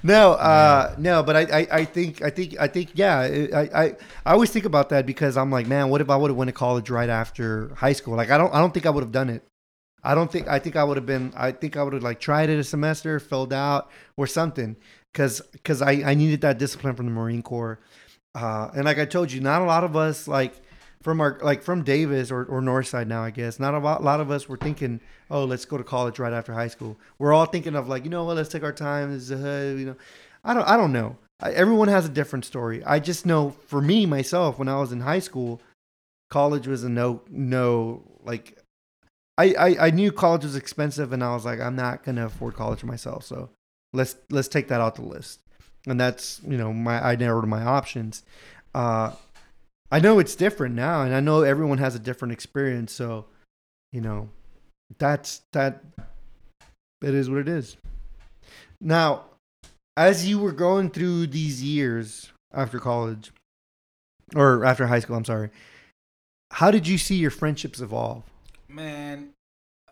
No, 0.03 0.32
uh, 0.32 0.94
no, 0.99 1.22
but 1.22 1.36
I, 1.36 1.40
I, 1.61 1.68
I 1.72 1.84
think, 1.84 2.22
I 2.22 2.30
think, 2.30 2.59
I 2.61 2.68
think, 2.68 2.90
yeah, 2.94 3.18
I, 3.18 3.84
I, 3.84 3.84
I 4.24 4.32
always 4.32 4.51
think 4.51 4.64
about 4.64 4.90
that 4.90 5.07
because 5.07 5.36
I'm 5.36 5.51
like, 5.51 5.66
man, 5.66 5.88
what 5.88 6.01
if 6.01 6.09
I 6.09 6.16
would 6.16 6.30
have 6.30 6.36
went 6.36 6.49
to 6.49 6.53
college 6.53 6.88
right 6.88 7.09
after 7.09 7.74
high 7.74 7.92
school? 7.92 8.14
Like, 8.14 8.30
I 8.30 8.38
don't, 8.38 8.55
I 8.55 8.61
don't 8.61 8.72
think 8.72 8.86
I 8.86 8.90
would 8.90 9.03
have 9.03 9.12
done 9.12 9.28
it. 9.28 9.42
I 10.05 10.14
don't 10.14 10.30
think, 10.30 10.46
I 10.46 10.61
think 10.61 10.76
I 10.76 10.84
would 10.84 10.96
have 10.96 11.07
been, 11.07 11.32
I 11.36 11.51
think 11.51 11.76
I 11.76 11.82
would 11.82 11.92
have 11.92 12.05
like 12.05 12.20
tried 12.20 12.49
it 12.49 12.59
a 12.59 12.64
semester, 12.64 13.18
filled 13.18 13.53
out 13.53 13.90
or 14.16 14.26
something, 14.28 14.76
because, 15.12 15.40
because 15.53 15.82
I, 15.82 15.92
I 16.05 16.14
needed 16.14 16.42
that 16.42 16.59
discipline 16.59 16.94
from 16.94 17.07
the 17.07 17.12
Marine 17.12 17.42
Corps, 17.42 17.80
uh, 18.34 18.70
and 18.76 18.84
like 18.84 18.99
I 18.99 19.05
told 19.05 19.32
you, 19.32 19.40
not 19.40 19.62
a 19.62 19.64
lot 19.64 19.82
of 19.82 19.96
us 19.96 20.28
like 20.28 20.55
from 21.09 21.23
our 21.23 21.39
like 21.41 21.63
from 21.63 21.85
Davis 21.85 22.31
or, 22.31 22.45
or 22.45 22.61
Northside 22.61 23.07
now, 23.07 23.25
I 23.25 23.31
guess. 23.31 23.59
Not 23.59 23.73
a 23.73 23.79
lot, 23.79 24.05
lot 24.05 24.21
of 24.21 24.31
us 24.31 24.47
were 24.47 24.59
thinking, 24.59 25.01
oh, 25.31 25.47
let's 25.47 25.65
go 25.65 25.79
to 25.79 25.83
college 25.83 26.19
right 26.19 26.35
after 26.35 26.53
high 26.53 26.69
school. 26.69 26.99
We're 27.19 27.33
all 27.33 27.47
thinking 27.47 27.75
of 27.75 27.89
like, 27.89 28.05
you 28.05 28.11
know 28.11 28.25
what, 28.25 28.37
let's 28.37 28.51
take 28.51 28.63
our 28.63 28.75
time. 28.75 29.15
This 29.15 29.31
a 29.31 29.75
you 29.79 29.87
know. 29.87 29.97
I 30.45 30.53
don't 30.53 30.69
I 30.69 30.77
don't 30.77 30.93
know. 30.93 31.17
I, 31.41 31.53
everyone 31.53 31.89
has 31.89 32.05
a 32.05 32.11
different 32.11 32.45
story. 32.45 32.85
I 32.85 32.99
just 32.99 33.25
know 33.25 33.57
for 33.69 33.81
me 33.81 34.05
myself, 34.05 34.59
when 34.59 34.69
I 34.69 34.79
was 34.79 34.93
in 34.93 35.01
high 35.01 35.21
school, 35.21 35.63
college 36.29 36.67
was 36.67 36.85
a 36.85 36.91
no 36.91 37.23
no 37.31 38.03
like. 38.23 38.59
I, 39.39 39.55
I, 39.59 39.87
I 39.87 39.91
knew 39.91 40.13
college 40.13 40.45
was 40.45 40.57
expensive, 40.57 41.13
and 41.13 41.25
I 41.25 41.33
was 41.33 41.47
like, 41.47 41.59
I'm 41.59 41.77
not 41.77 42.05
gonna 42.05 42.27
afford 42.27 42.55
college 42.55 42.85
myself. 42.85 43.25
So 43.25 43.49
let's 43.95 44.15
let's 44.29 44.49
take 44.49 44.69
that 44.69 44.83
out 44.83 44.97
the 44.97 45.03
list. 45.03 45.41
And 45.87 45.99
that's 45.99 46.43
you 46.47 46.59
know 46.59 46.75
my 46.75 47.03
I 47.03 47.17
narrowed 47.17 47.49
my 47.49 47.63
options. 47.63 48.25
Uh, 48.75 49.13
I 49.91 50.01
know 50.01 50.18
it's 50.18 50.34
different 50.34 50.74
now, 50.74 51.03
and 51.03 51.14
I 51.14 51.20
know 51.20 51.43
everyone 51.43 51.78
has 51.78 51.95
a 51.95 51.99
different 51.99 52.32
experience. 52.32 52.93
So, 52.93 53.26
you 53.93 54.01
know, 54.01 54.28
that's 54.99 55.43
that. 55.53 55.82
It 57.01 57.14
is 57.14 57.30
what 57.30 57.39
it 57.39 57.49
is. 57.49 57.76
Now, 58.80 59.24
as 59.97 60.28
you 60.28 60.39
were 60.39 60.53
going 60.53 60.91
through 60.91 61.28
these 61.28 61.62
years 61.62 62.32
after 62.53 62.78
college, 62.78 63.30
or 64.34 64.64
after 64.64 64.86
high 64.86 65.01
school, 65.01 65.16
I'm 65.16 65.24
sorry. 65.24 65.51
How 66.53 66.70
did 66.70 66.86
you 66.86 66.99
see 66.99 67.16
your 67.16 67.30
friendships 67.30 67.80
evolve? 67.80 68.24
Man, 68.68 69.30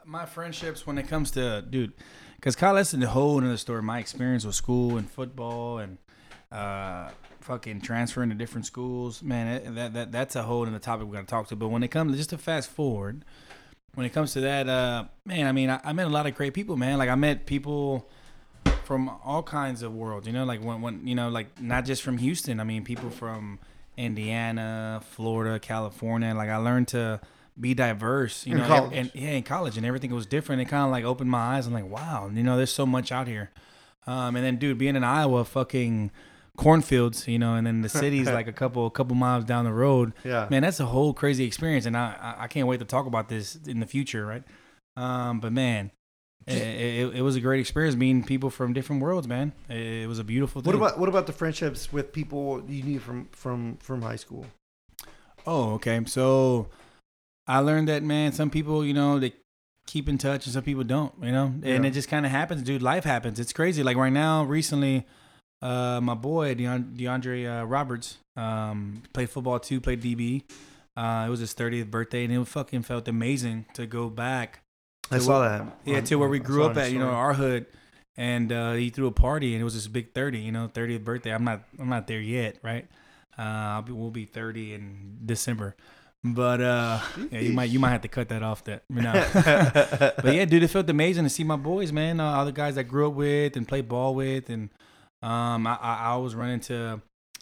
my 0.04 0.26
friendships 0.26 0.86
when 0.86 0.98
it 0.98 1.08
comes 1.08 1.30
to 1.32 1.62
dude, 1.62 1.92
because 2.36 2.56
Kyle, 2.56 2.74
that's 2.74 2.94
a 2.94 3.06
whole 3.08 3.38
another 3.38 3.56
story. 3.56 3.82
My 3.82 3.98
experience 3.98 4.44
with 4.44 4.54
school 4.54 4.96
and 4.96 5.10
football 5.10 5.78
and 5.78 5.98
uh, 6.52 7.10
fucking 7.46 7.80
transferring 7.80 8.28
to 8.30 8.34
different 8.34 8.66
schools, 8.66 9.22
man, 9.22 9.46
it, 9.46 9.74
that 9.76 9.94
that 9.94 10.12
that's 10.12 10.36
a 10.36 10.42
whole 10.42 10.66
other 10.66 10.78
topic 10.78 11.06
we 11.06 11.12
got 11.12 11.20
to 11.20 11.26
talk 11.26 11.46
to. 11.48 11.56
But 11.56 11.68
when 11.68 11.82
it 11.82 11.88
comes 11.88 12.16
just 12.16 12.30
to 12.30 12.38
fast 12.38 12.68
forward, 12.68 13.24
when 13.94 14.04
it 14.04 14.10
comes 14.12 14.32
to 14.34 14.40
that, 14.40 14.68
uh, 14.68 15.04
man, 15.24 15.46
I 15.46 15.52
mean, 15.52 15.70
I, 15.70 15.80
I 15.84 15.92
met 15.92 16.06
a 16.06 16.10
lot 16.10 16.26
of 16.26 16.34
great 16.34 16.54
people, 16.54 16.76
man. 16.76 16.98
Like 16.98 17.08
I 17.08 17.14
met 17.14 17.46
people 17.46 18.08
from 18.84 19.08
all 19.24 19.42
kinds 19.42 19.82
of 19.82 19.94
worlds, 19.94 20.26
you 20.26 20.32
know, 20.32 20.44
like 20.44 20.62
when 20.62 20.82
when 20.82 21.06
you 21.06 21.14
know, 21.14 21.28
like 21.28 21.60
not 21.60 21.84
just 21.84 22.02
from 22.02 22.18
Houston. 22.18 22.60
I 22.60 22.64
mean, 22.64 22.84
people 22.84 23.10
from 23.10 23.58
Indiana, 23.96 25.00
Florida, 25.10 25.58
California. 25.58 26.34
Like 26.34 26.48
I 26.50 26.56
learned 26.56 26.88
to 26.88 27.20
be 27.58 27.74
diverse, 27.74 28.44
you 28.46 28.52
In 28.52 28.58
know, 28.58 28.66
college. 28.66 28.92
and 28.94 29.10
yeah, 29.14 29.30
in 29.30 29.42
college, 29.42 29.76
and 29.76 29.86
everything 29.86 30.12
was 30.12 30.26
different. 30.26 30.60
It 30.62 30.66
kind 30.66 30.84
of 30.84 30.90
like 30.90 31.04
opened 31.04 31.30
my 31.30 31.56
eyes. 31.56 31.66
I'm 31.66 31.72
like, 31.72 31.88
wow, 31.88 32.30
you 32.32 32.42
know, 32.42 32.56
there's 32.56 32.72
so 32.72 32.86
much 32.86 33.12
out 33.12 33.28
here. 33.28 33.50
Um, 34.06 34.36
and 34.36 34.44
then, 34.44 34.56
dude, 34.56 34.78
being 34.78 34.94
in 34.94 35.02
Iowa, 35.02 35.44
fucking 35.44 36.10
cornfields, 36.56 37.28
you 37.28 37.38
know, 37.38 37.54
and 37.54 37.66
then 37.66 37.82
the 37.82 37.88
city's 37.88 38.26
like 38.38 38.46
a 38.48 38.52
couple, 38.52 38.86
a 38.86 38.90
couple 38.90 39.14
miles 39.14 39.44
down 39.44 39.64
the 39.64 39.72
road. 39.72 40.12
Yeah. 40.24 40.46
Man, 40.50 40.62
that's 40.62 40.80
a 40.80 40.86
whole 40.86 41.12
crazy 41.12 41.44
experience, 41.44 41.86
and 41.86 41.96
I, 41.96 42.34
I, 42.38 42.48
can't 42.48 42.66
wait 42.66 42.78
to 42.78 42.84
talk 42.84 43.06
about 43.06 43.28
this 43.28 43.58
in 43.66 43.80
the 43.80 43.86
future, 43.86 44.24
right? 44.26 44.42
Um, 44.96 45.40
but 45.40 45.52
man, 45.52 45.90
it, 46.46 46.54
it, 46.54 47.16
it 47.16 47.22
was 47.22 47.36
a 47.36 47.40
great 47.40 47.60
experience 47.60 47.96
meeting 47.96 48.22
people 48.22 48.50
from 48.50 48.72
different 48.72 49.02
worlds, 49.02 49.26
man. 49.26 49.52
It, 49.68 50.02
it 50.02 50.08
was 50.08 50.18
a 50.18 50.24
beautiful 50.24 50.62
thing. 50.62 50.72
What 50.72 50.76
about 50.76 50.98
what 50.98 51.08
about 51.08 51.26
the 51.26 51.32
friendships 51.32 51.92
with 51.92 52.12
people 52.12 52.62
you 52.68 52.82
knew 52.82 52.98
from 52.98 53.28
from 53.32 53.76
from 53.78 54.02
high 54.02 54.16
school? 54.16 54.46
Oh, 55.46 55.74
okay. 55.74 56.00
So 56.06 56.68
I 57.46 57.60
learned 57.60 57.88
that 57.88 58.02
man, 58.02 58.32
some 58.32 58.50
people, 58.50 58.84
you 58.84 58.94
know, 58.94 59.18
they 59.18 59.32
keep 59.86 60.08
in 60.08 60.18
touch 60.18 60.46
and 60.46 60.52
some 60.52 60.64
people 60.64 60.84
don't, 60.84 61.12
you 61.22 61.32
know? 61.32 61.46
And 61.46 61.64
Yeah. 61.64 61.82
it 61.84 61.92
just 61.92 62.08
kind 62.08 62.26
of 62.26 62.32
happens, 62.32 62.62
dude. 62.62 62.82
Life 62.82 63.04
happens. 63.04 63.38
It's 63.38 63.52
crazy. 63.52 63.82
Like 63.82 63.96
right 63.96 64.12
now, 64.12 64.42
recently, 64.44 65.06
uh, 65.66 66.00
my 66.00 66.14
boy, 66.14 66.54
DeAndre 66.54 67.62
uh, 67.62 67.64
Roberts, 67.66 68.18
um, 68.36 69.02
played 69.12 69.30
football 69.30 69.58
too, 69.58 69.80
played 69.80 70.00
DB. 70.00 70.42
Uh, 70.96 71.24
it 71.26 71.30
was 71.30 71.40
his 71.40 71.54
30th 71.54 71.90
birthday 71.90 72.24
and 72.24 72.32
it 72.32 72.46
fucking 72.46 72.82
felt 72.82 73.08
amazing 73.08 73.66
to 73.74 73.86
go 73.86 74.08
back. 74.08 74.60
I 75.10 75.18
saw 75.18 75.40
where- 75.40 75.48
that. 75.48 75.78
Yeah, 75.84 76.00
to 76.02 76.16
where 76.16 76.28
we 76.28 76.38
grew 76.38 76.64
up 76.64 76.76
at, 76.76 76.92
you 76.92 76.98
know, 76.98 77.10
our 77.10 77.34
hood. 77.34 77.66
And 78.18 78.50
uh, 78.50 78.72
he 78.72 78.88
threw 78.88 79.08
a 79.08 79.12
party, 79.12 79.52
and 79.52 79.60
it 79.60 79.64
was 79.64 79.74
this 79.74 79.86
big 79.88 80.14
thirty, 80.14 80.38
you 80.38 80.50
know, 80.50 80.68
thirtieth 80.72 81.04
birthday. 81.04 81.34
I'm 81.34 81.44
not, 81.44 81.60
I'm 81.78 81.90
not 81.90 82.06
there 82.06 82.18
yet, 82.18 82.56
right? 82.62 82.86
Uh, 83.38 83.42
I'll 83.42 83.82
be, 83.82 83.92
we'll 83.92 84.10
be 84.10 84.24
thirty 84.24 84.72
in 84.72 85.18
December, 85.22 85.76
but 86.24 86.62
uh, 86.62 86.98
yeah, 87.30 87.40
you 87.40 87.52
might, 87.52 87.68
you 87.68 87.78
might 87.78 87.90
have 87.90 88.00
to 88.00 88.08
cut 88.08 88.30
that 88.30 88.42
off. 88.42 88.64
That, 88.64 88.84
but 90.24 90.32
yeah, 90.34 90.46
dude, 90.46 90.62
it 90.62 90.68
felt 90.68 90.88
amazing 90.88 91.24
to 91.24 91.28
see 91.28 91.44
my 91.44 91.56
boys, 91.56 91.92
man. 91.92 92.18
Uh, 92.18 92.36
all 92.36 92.46
the 92.46 92.52
guys 92.52 92.78
I 92.78 92.84
grew 92.84 93.06
up 93.08 93.12
with 93.12 93.54
and 93.54 93.68
played 93.68 93.86
ball 93.86 94.14
with, 94.14 94.48
and 94.48 94.70
um, 95.26 95.66
I, 95.66 95.74
I, 95.80 95.94
I 95.94 96.06
always 96.08 96.34
run 96.34 96.50
into, 96.50 97.00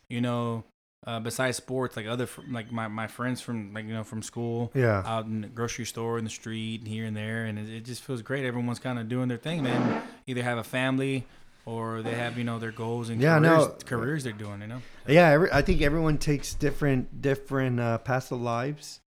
you 0.09 0.21
know, 0.21 0.65
uh, 1.07 1.21
besides 1.21 1.59
sports, 1.59 1.97
like 1.97 2.07
other, 2.07 2.27
like 2.51 2.73
my, 2.73 2.89
my 2.89 3.07
friends 3.07 3.43
from, 3.43 3.75
like 3.75 3.85
you 3.87 3.93
know, 3.93 4.05
from 4.05 4.23
school, 4.23 4.73
yeah. 4.75 5.03
out 5.05 5.27
in 5.27 5.43
the 5.43 5.49
grocery 5.49 5.85
store, 5.85 6.17
in 6.19 6.25
the 6.25 6.31
street, 6.31 6.81
and 6.81 6.89
here 6.89 7.05
and 7.05 7.15
there, 7.15 7.45
and 7.45 7.59
it, 7.59 7.69
it 7.69 7.85
just 7.85 8.03
feels 8.03 8.23
great. 8.23 8.47
Everyone's 8.47 8.79
kind 8.79 8.99
of 8.99 9.09
doing 9.09 9.29
their 9.29 9.37
thing, 9.37 9.63
man. 9.63 10.03
Either 10.27 10.43
have 10.43 10.57
a 10.57 10.65
family 10.65 11.27
or 11.67 12.01
they 12.03 12.15
have, 12.15 12.39
you 12.39 12.45
know, 12.45 12.59
their 12.59 12.73
goals 12.73 13.11
and 13.11 13.21
Yeah, 13.21 13.39
careers, 13.39 13.67
no. 13.67 13.75
careers 13.85 14.25
they're 14.25 14.33
doing, 14.33 14.63
you 14.63 14.67
know. 14.67 14.83
Yeah, 15.07 15.29
every, 15.29 15.53
I 15.53 15.61
think 15.61 15.83
everyone 15.83 16.17
takes 16.17 16.55
different 16.55 17.21
different 17.21 17.81
uh, 17.81 17.99
paths 17.99 18.31
of 18.31 18.41
lives. 18.41 19.01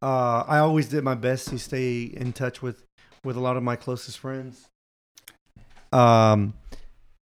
Uh, 0.00 0.44
I 0.46 0.58
always 0.58 0.88
did 0.88 1.02
my 1.02 1.14
best 1.14 1.48
to 1.48 1.58
stay 1.58 2.02
in 2.02 2.32
touch 2.32 2.62
with 2.62 2.84
with 3.24 3.36
a 3.36 3.40
lot 3.40 3.56
of 3.56 3.62
my 3.62 3.74
closest 3.74 4.18
friends. 4.18 4.68
Um, 5.92 6.54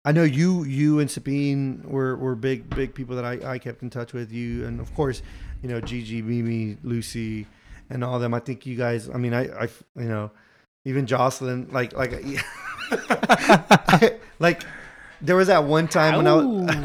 I 0.04 0.12
know 0.12 0.22
you 0.22 0.64
you 0.64 0.98
and 0.98 1.10
Sabine 1.10 1.82
were, 1.86 2.16
were 2.16 2.34
big 2.34 2.70
big 2.70 2.94
people 2.94 3.16
that 3.16 3.24
I, 3.24 3.52
I 3.54 3.58
kept 3.58 3.82
in 3.82 3.90
touch 3.90 4.12
with 4.12 4.32
you, 4.32 4.64
and 4.66 4.80
of 4.80 4.94
course, 4.94 5.20
you 5.62 5.68
know 5.68 5.80
Gigi, 5.80 6.22
Mimi, 6.22 6.78
Lucy, 6.82 7.46
and 7.90 8.02
all 8.02 8.18
them. 8.18 8.32
I 8.32 8.40
think 8.40 8.64
you 8.64 8.76
guys. 8.76 9.10
I 9.10 9.18
mean, 9.18 9.34
I 9.34 9.48
I 9.48 9.64
you 9.96 10.08
know 10.08 10.30
even 10.86 11.06
Jocelyn 11.06 11.68
like 11.70 11.92
like 11.92 12.12
like 14.38 14.62
there 15.20 15.36
was 15.36 15.48
that 15.48 15.64
one 15.64 15.88
time 15.88 16.16
when 16.16 16.26
I 16.26 16.34
was 16.34 16.66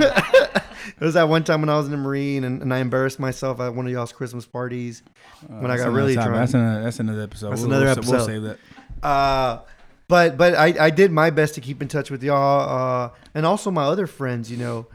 there 1.00 1.06
was 1.06 1.14
that 1.14 1.30
one 1.30 1.44
time 1.44 1.62
when 1.62 1.70
I 1.70 1.78
was 1.78 1.86
in 1.86 1.92
the 1.92 1.98
Marine 1.98 2.44
and, 2.44 2.62
and 2.62 2.74
I 2.74 2.80
embarrassed 2.80 3.20
myself 3.20 3.60
at 3.62 3.74
one 3.74 3.86
of 3.86 3.92
y'all's 3.94 4.12
Christmas 4.12 4.46
parties. 4.46 5.04
When 5.48 5.72
I 5.72 5.78
got 5.78 5.92
really 5.92 6.16
drunk. 6.16 6.34
That's 6.34 6.54
another, 6.54 6.84
that's 6.84 7.00
another 7.00 7.22
episode. 7.22 7.52
That's 7.52 7.62
We'll- 7.62 7.72
another 7.72 7.86
we'll, 8.02 8.12
We'll 8.12 8.16
episode. 8.16 8.26
save 8.28 8.42
that. 8.44 9.08
Uh, 9.08 9.62
but 10.08 10.38
but 10.38 10.56
I, 10.56 10.86
I 10.86 10.90
did 10.90 11.12
my 11.12 11.30
best 11.30 11.56
to 11.56 11.62
keep 11.62 11.82
in 11.82 11.88
touch 11.88 12.12
with 12.12 12.24
y'all 12.24 13.06
uh, 13.06 13.10
and 13.34 13.46
also 13.46 13.72
my 13.72 13.84
other 13.84 14.08
friends. 14.08 14.52
You 14.52 14.58
know, 14.58 14.88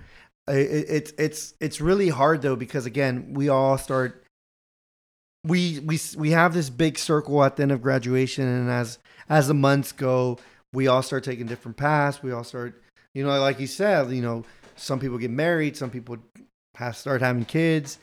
I- 0.49 0.53
it, 0.53 0.87
it's 0.89 1.13
it's 1.19 1.55
it's 1.61 1.81
really 1.81 2.09
hard 2.09 2.43
though 2.43 2.57
because 2.57 2.87
again 2.87 3.35
we 3.35 3.49
all 3.49 3.77
start 3.79 4.23
we 5.45 5.79
we 5.81 5.99
we 6.17 6.31
have 6.31 6.55
this 6.55 6.71
big 6.71 6.99
circle 6.99 7.43
at 7.43 7.57
the 7.57 7.63
end 7.63 7.73
of 7.73 7.83
graduation 7.83 8.47
and 8.47 8.71
as 8.71 8.99
as 9.29 9.49
the 9.49 9.55
months 9.55 9.93
go 9.93 10.39
we 10.73 10.87
all 10.87 11.03
start 11.03 11.25
taking 11.25 11.47
different 11.47 11.77
paths. 11.77 12.23
We 12.23 12.33
all 12.33 12.45
start 12.45 12.81
you 13.15 13.25
know 13.25 13.41
like 13.41 13.59
you 13.59 13.67
said 13.67 14.11
you 14.13 14.23
know 14.23 14.45
some 14.77 14.99
people 15.01 15.19
get 15.19 15.31
married, 15.31 15.77
some 15.77 15.91
people 15.91 16.17
have 16.77 16.97
start 16.97 17.21
having 17.21 17.45
kids. 17.45 17.99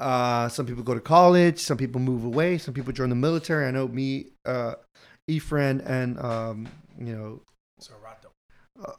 Uh, 0.00 0.48
some 0.48 0.66
people 0.66 0.82
go 0.82 0.94
to 0.94 1.00
college. 1.00 1.58
Some 1.60 1.76
people 1.76 2.00
move 2.00 2.24
away. 2.24 2.58
Some 2.58 2.74
people 2.74 2.92
join 2.92 3.08
the 3.10 3.14
military. 3.14 3.66
I 3.66 3.70
know 3.70 3.86
me, 3.86 4.26
uh, 4.44 4.74
Efren, 5.30 5.84
and 5.86 6.18
um, 6.18 6.68
you 6.98 7.14
know 7.14 7.40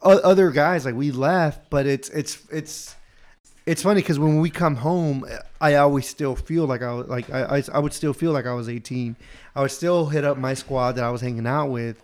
other 0.01 0.51
guys 0.51 0.85
like 0.85 0.95
we 0.95 1.11
left, 1.11 1.69
but 1.69 1.85
it's 1.85 2.09
it's 2.09 2.39
it's 2.51 2.95
it's 3.65 3.83
funny 3.83 4.01
because 4.01 4.19
when 4.19 4.39
we 4.39 4.49
come 4.49 4.75
home, 4.75 5.25
I 5.61 5.75
always 5.75 6.07
still 6.07 6.35
feel 6.35 6.65
like 6.65 6.81
I 6.81 6.93
was 6.93 7.07
like 7.07 7.29
I, 7.29 7.57
I 7.57 7.63
I 7.73 7.79
would 7.79 7.93
still 7.93 8.13
feel 8.13 8.31
like 8.31 8.45
I 8.45 8.53
was 8.53 8.69
18. 8.69 9.15
I 9.55 9.61
would 9.61 9.71
still 9.71 10.07
hit 10.07 10.23
up 10.23 10.37
my 10.37 10.53
squad 10.53 10.93
that 10.93 11.03
I 11.03 11.09
was 11.09 11.21
hanging 11.21 11.47
out 11.47 11.67
with 11.67 12.03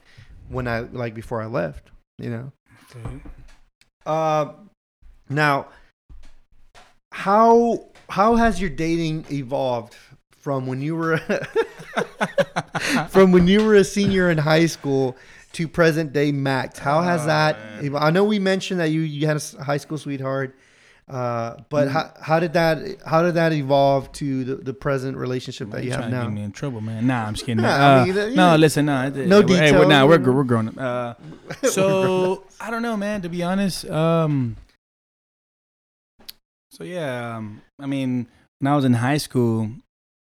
when 0.50 0.68
I 0.68 0.80
like 0.80 1.14
before 1.14 1.42
I 1.42 1.46
left. 1.46 1.90
You 2.18 2.30
know. 2.30 2.52
Uh, 4.06 4.54
now 5.30 5.68
how 7.12 7.86
how 8.10 8.36
has 8.36 8.60
your 8.60 8.70
dating 8.70 9.26
evolved 9.32 9.96
from 10.40 10.66
when 10.68 10.82
you 10.82 10.96
were 10.96 11.18
from 13.10 13.32
when 13.32 13.48
you 13.48 13.64
were 13.66 13.76
a 13.76 13.84
senior 13.84 14.30
in 14.30 14.38
high 14.38 14.66
school 14.66 15.16
to 15.54 15.68
present 15.68 16.14
day 16.14 16.32
Max? 16.32 16.80
How 16.80 17.02
has 17.02 17.24
Oh, 17.24 17.28
that? 17.28 17.58
man. 17.82 17.96
I 17.96 18.10
know 18.12 18.24
we 18.24 18.40
mentioned 18.40 18.80
that 18.80 18.90
you 18.90 19.02
you 19.02 19.28
had 19.28 19.38
a 19.60 19.64
high 19.64 19.78
school 19.78 19.98
sweetheart, 19.98 20.56
uh, 21.10 21.58
but 21.70 21.88
Mm. 21.88 21.92
how, 21.92 22.14
how 22.22 22.40
did 22.40 22.54
that 22.54 22.78
how 23.06 23.22
did 23.24 23.34
that 23.36 23.52
evolve 23.54 24.12
to 24.14 24.44
the, 24.44 24.56
the 24.56 24.74
present 24.74 25.18
relationship 25.18 25.72
that 25.72 25.84
you 25.84 25.92
have 25.92 26.02
to 26.06 26.10
get 26.10 26.12
now? 26.12 26.30
me 26.30 26.44
in 26.44 26.52
trouble, 26.52 26.82
man. 26.82 27.08
Nah, 27.08 27.26
I'm 27.26 27.34
just 27.34 27.46
kidding. 27.46 27.64
Nah, 27.64 27.70
man. 27.78 27.82
I 27.82 28.02
Uh, 28.02 28.06
mean, 28.06 28.18
uh, 28.18 28.28
no, 28.28 28.50
yeah. 28.52 28.56
listen, 28.58 28.86
no, 28.86 29.08
it- 29.08 29.16
No 29.16 29.40
Hey, 29.42 29.46
we're, 29.46 29.48
details, 29.48 29.88
nah, 29.88 30.06
we're 30.06 30.14
you 30.14 30.20
gr- 30.20 30.30
know? 30.32 30.36
we're 30.38 30.44
grown 30.44 30.68
up. 30.70 30.78
Uh, 30.78 31.14
so 31.68 32.44
I 32.62 32.70
don't 32.72 32.82
know, 32.84 32.96
man. 32.96 33.22
To 33.24 33.30
be 33.30 33.42
honest, 33.44 33.90
um, 33.90 34.56
so 36.72 36.84
yeah, 36.84 37.38
um, 37.38 37.62
I 37.80 37.88
mean, 37.88 38.28
when 38.60 38.72
I 38.72 38.76
was 38.76 38.86
in 38.86 38.94
high 38.94 39.18
school, 39.18 39.72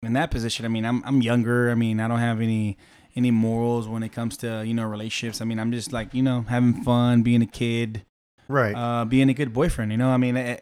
in 0.03 0.15
that 0.15 0.31
position, 0.31 0.65
I 0.65 0.69
mean, 0.69 0.85
I'm 0.85 1.03
I'm 1.05 1.21
younger. 1.23 1.71
I 1.71 1.75
mean, 1.75 2.01
I 2.01 2.09
don't 2.09 2.19
have 2.19 2.41
any 2.41 2.77
any 3.17 3.31
morals 3.31 3.89
when 3.89 4.03
it 4.03 4.11
comes 4.11 4.37
to 4.39 4.65
you 4.65 4.75
know 4.75 4.87
relationships. 4.87 5.41
I 5.41 5.45
mean, 5.45 5.59
I'm 5.59 5.73
just 5.73 5.93
like 5.93 6.15
you 6.15 6.23
know 6.23 6.43
having 6.49 6.83
fun, 6.83 7.23
being 7.23 7.43
a 7.43 7.47
kid, 7.47 8.05
Right. 8.49 8.75
uh, 8.75 9.05
being 9.05 9.29
a 9.29 9.35
good 9.35 9.53
boyfriend. 9.53 9.93
You 9.93 9.99
know, 9.99 10.11
I 10.11 10.17
mean, 10.17 10.37
eh, 10.37 10.57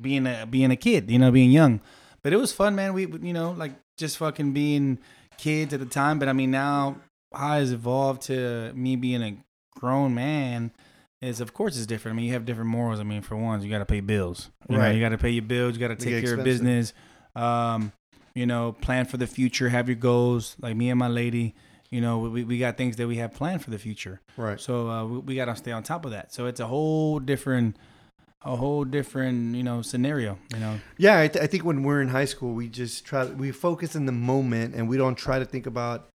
being 0.00 0.26
a 0.26 0.46
being 0.48 0.70
a 0.70 0.76
kid. 0.76 1.10
You 1.10 1.18
know, 1.18 1.30
being 1.30 1.50
young. 1.50 1.80
But 2.22 2.32
it 2.32 2.36
was 2.36 2.52
fun, 2.52 2.74
man. 2.74 2.92
We 2.94 3.06
you 3.06 3.32
know 3.32 3.52
like 3.52 3.72
just 3.96 4.18
fucking 4.18 4.52
being 4.52 4.98
kids 5.38 5.74
at 5.74 5.80
the 5.80 5.86
time. 5.86 6.18
But 6.18 6.28
I 6.28 6.32
mean, 6.32 6.50
now 6.50 6.96
how 7.34 7.58
it's 7.58 7.70
evolved 7.70 8.22
to 8.22 8.72
me 8.74 8.96
being 8.96 9.22
a 9.22 9.36
grown 9.78 10.14
man 10.14 10.72
is 11.22 11.40
of 11.40 11.52
course 11.54 11.76
it's 11.76 11.86
different. 11.86 12.14
I 12.14 12.16
mean, 12.18 12.26
you 12.26 12.32
have 12.34 12.44
different 12.44 12.70
morals. 12.70 13.00
I 13.00 13.02
mean, 13.02 13.22
for 13.22 13.36
one, 13.36 13.62
you 13.62 13.70
got 13.70 13.78
to 13.78 13.86
pay 13.86 14.00
bills. 14.00 14.50
You 14.68 14.76
know, 14.76 14.82
Right. 14.82 14.94
you 14.94 15.00
got 15.00 15.10
to 15.10 15.18
pay 15.18 15.30
your 15.30 15.42
bills. 15.42 15.74
You 15.74 15.80
got 15.80 15.88
to 15.88 15.96
take 15.96 16.24
care 16.24 16.34
of 16.34 16.44
business. 16.44 16.92
Um, 17.34 17.92
you 18.34 18.46
know, 18.46 18.72
plan 18.72 19.06
for 19.06 19.16
the 19.16 19.26
future. 19.26 19.68
Have 19.68 19.88
your 19.88 19.96
goals. 19.96 20.56
Like 20.60 20.76
me 20.76 20.90
and 20.90 20.98
my 20.98 21.08
lady. 21.08 21.54
You 21.90 22.00
know, 22.00 22.18
we, 22.20 22.44
we 22.44 22.58
got 22.58 22.76
things 22.76 22.96
that 22.96 23.08
we 23.08 23.16
have 23.16 23.34
planned 23.34 23.64
for 23.64 23.70
the 23.70 23.78
future. 23.78 24.20
right. 24.36 24.60
So 24.60 24.88
uh, 24.88 25.04
we, 25.04 25.18
we 25.18 25.34
got 25.34 25.46
to 25.46 25.56
stay 25.56 25.72
on 25.72 25.82
top 25.82 26.04
of 26.04 26.12
that. 26.12 26.32
So 26.32 26.46
it's 26.46 26.60
a 26.60 26.66
whole 26.66 27.18
different, 27.18 27.76
a 28.44 28.54
whole 28.54 28.84
different, 28.84 29.56
you 29.56 29.64
know, 29.64 29.82
scenario. 29.82 30.38
You 30.54 30.60
know, 30.60 30.80
Yeah, 30.98 31.18
I, 31.18 31.26
th- 31.26 31.42
I 31.42 31.48
think 31.48 31.64
when 31.64 31.82
we're 31.82 32.00
in 32.00 32.08
high 32.08 32.26
school, 32.26 32.54
we 32.54 32.68
just 32.68 33.04
try 33.04 33.24
we 33.24 33.50
focus 33.50 33.96
in 33.96 34.06
the 34.06 34.12
moment 34.12 34.76
and 34.76 34.88
we 34.88 34.96
don't 34.98 35.16
try 35.16 35.40
to 35.40 35.44
think 35.44 35.66
about 35.66 36.08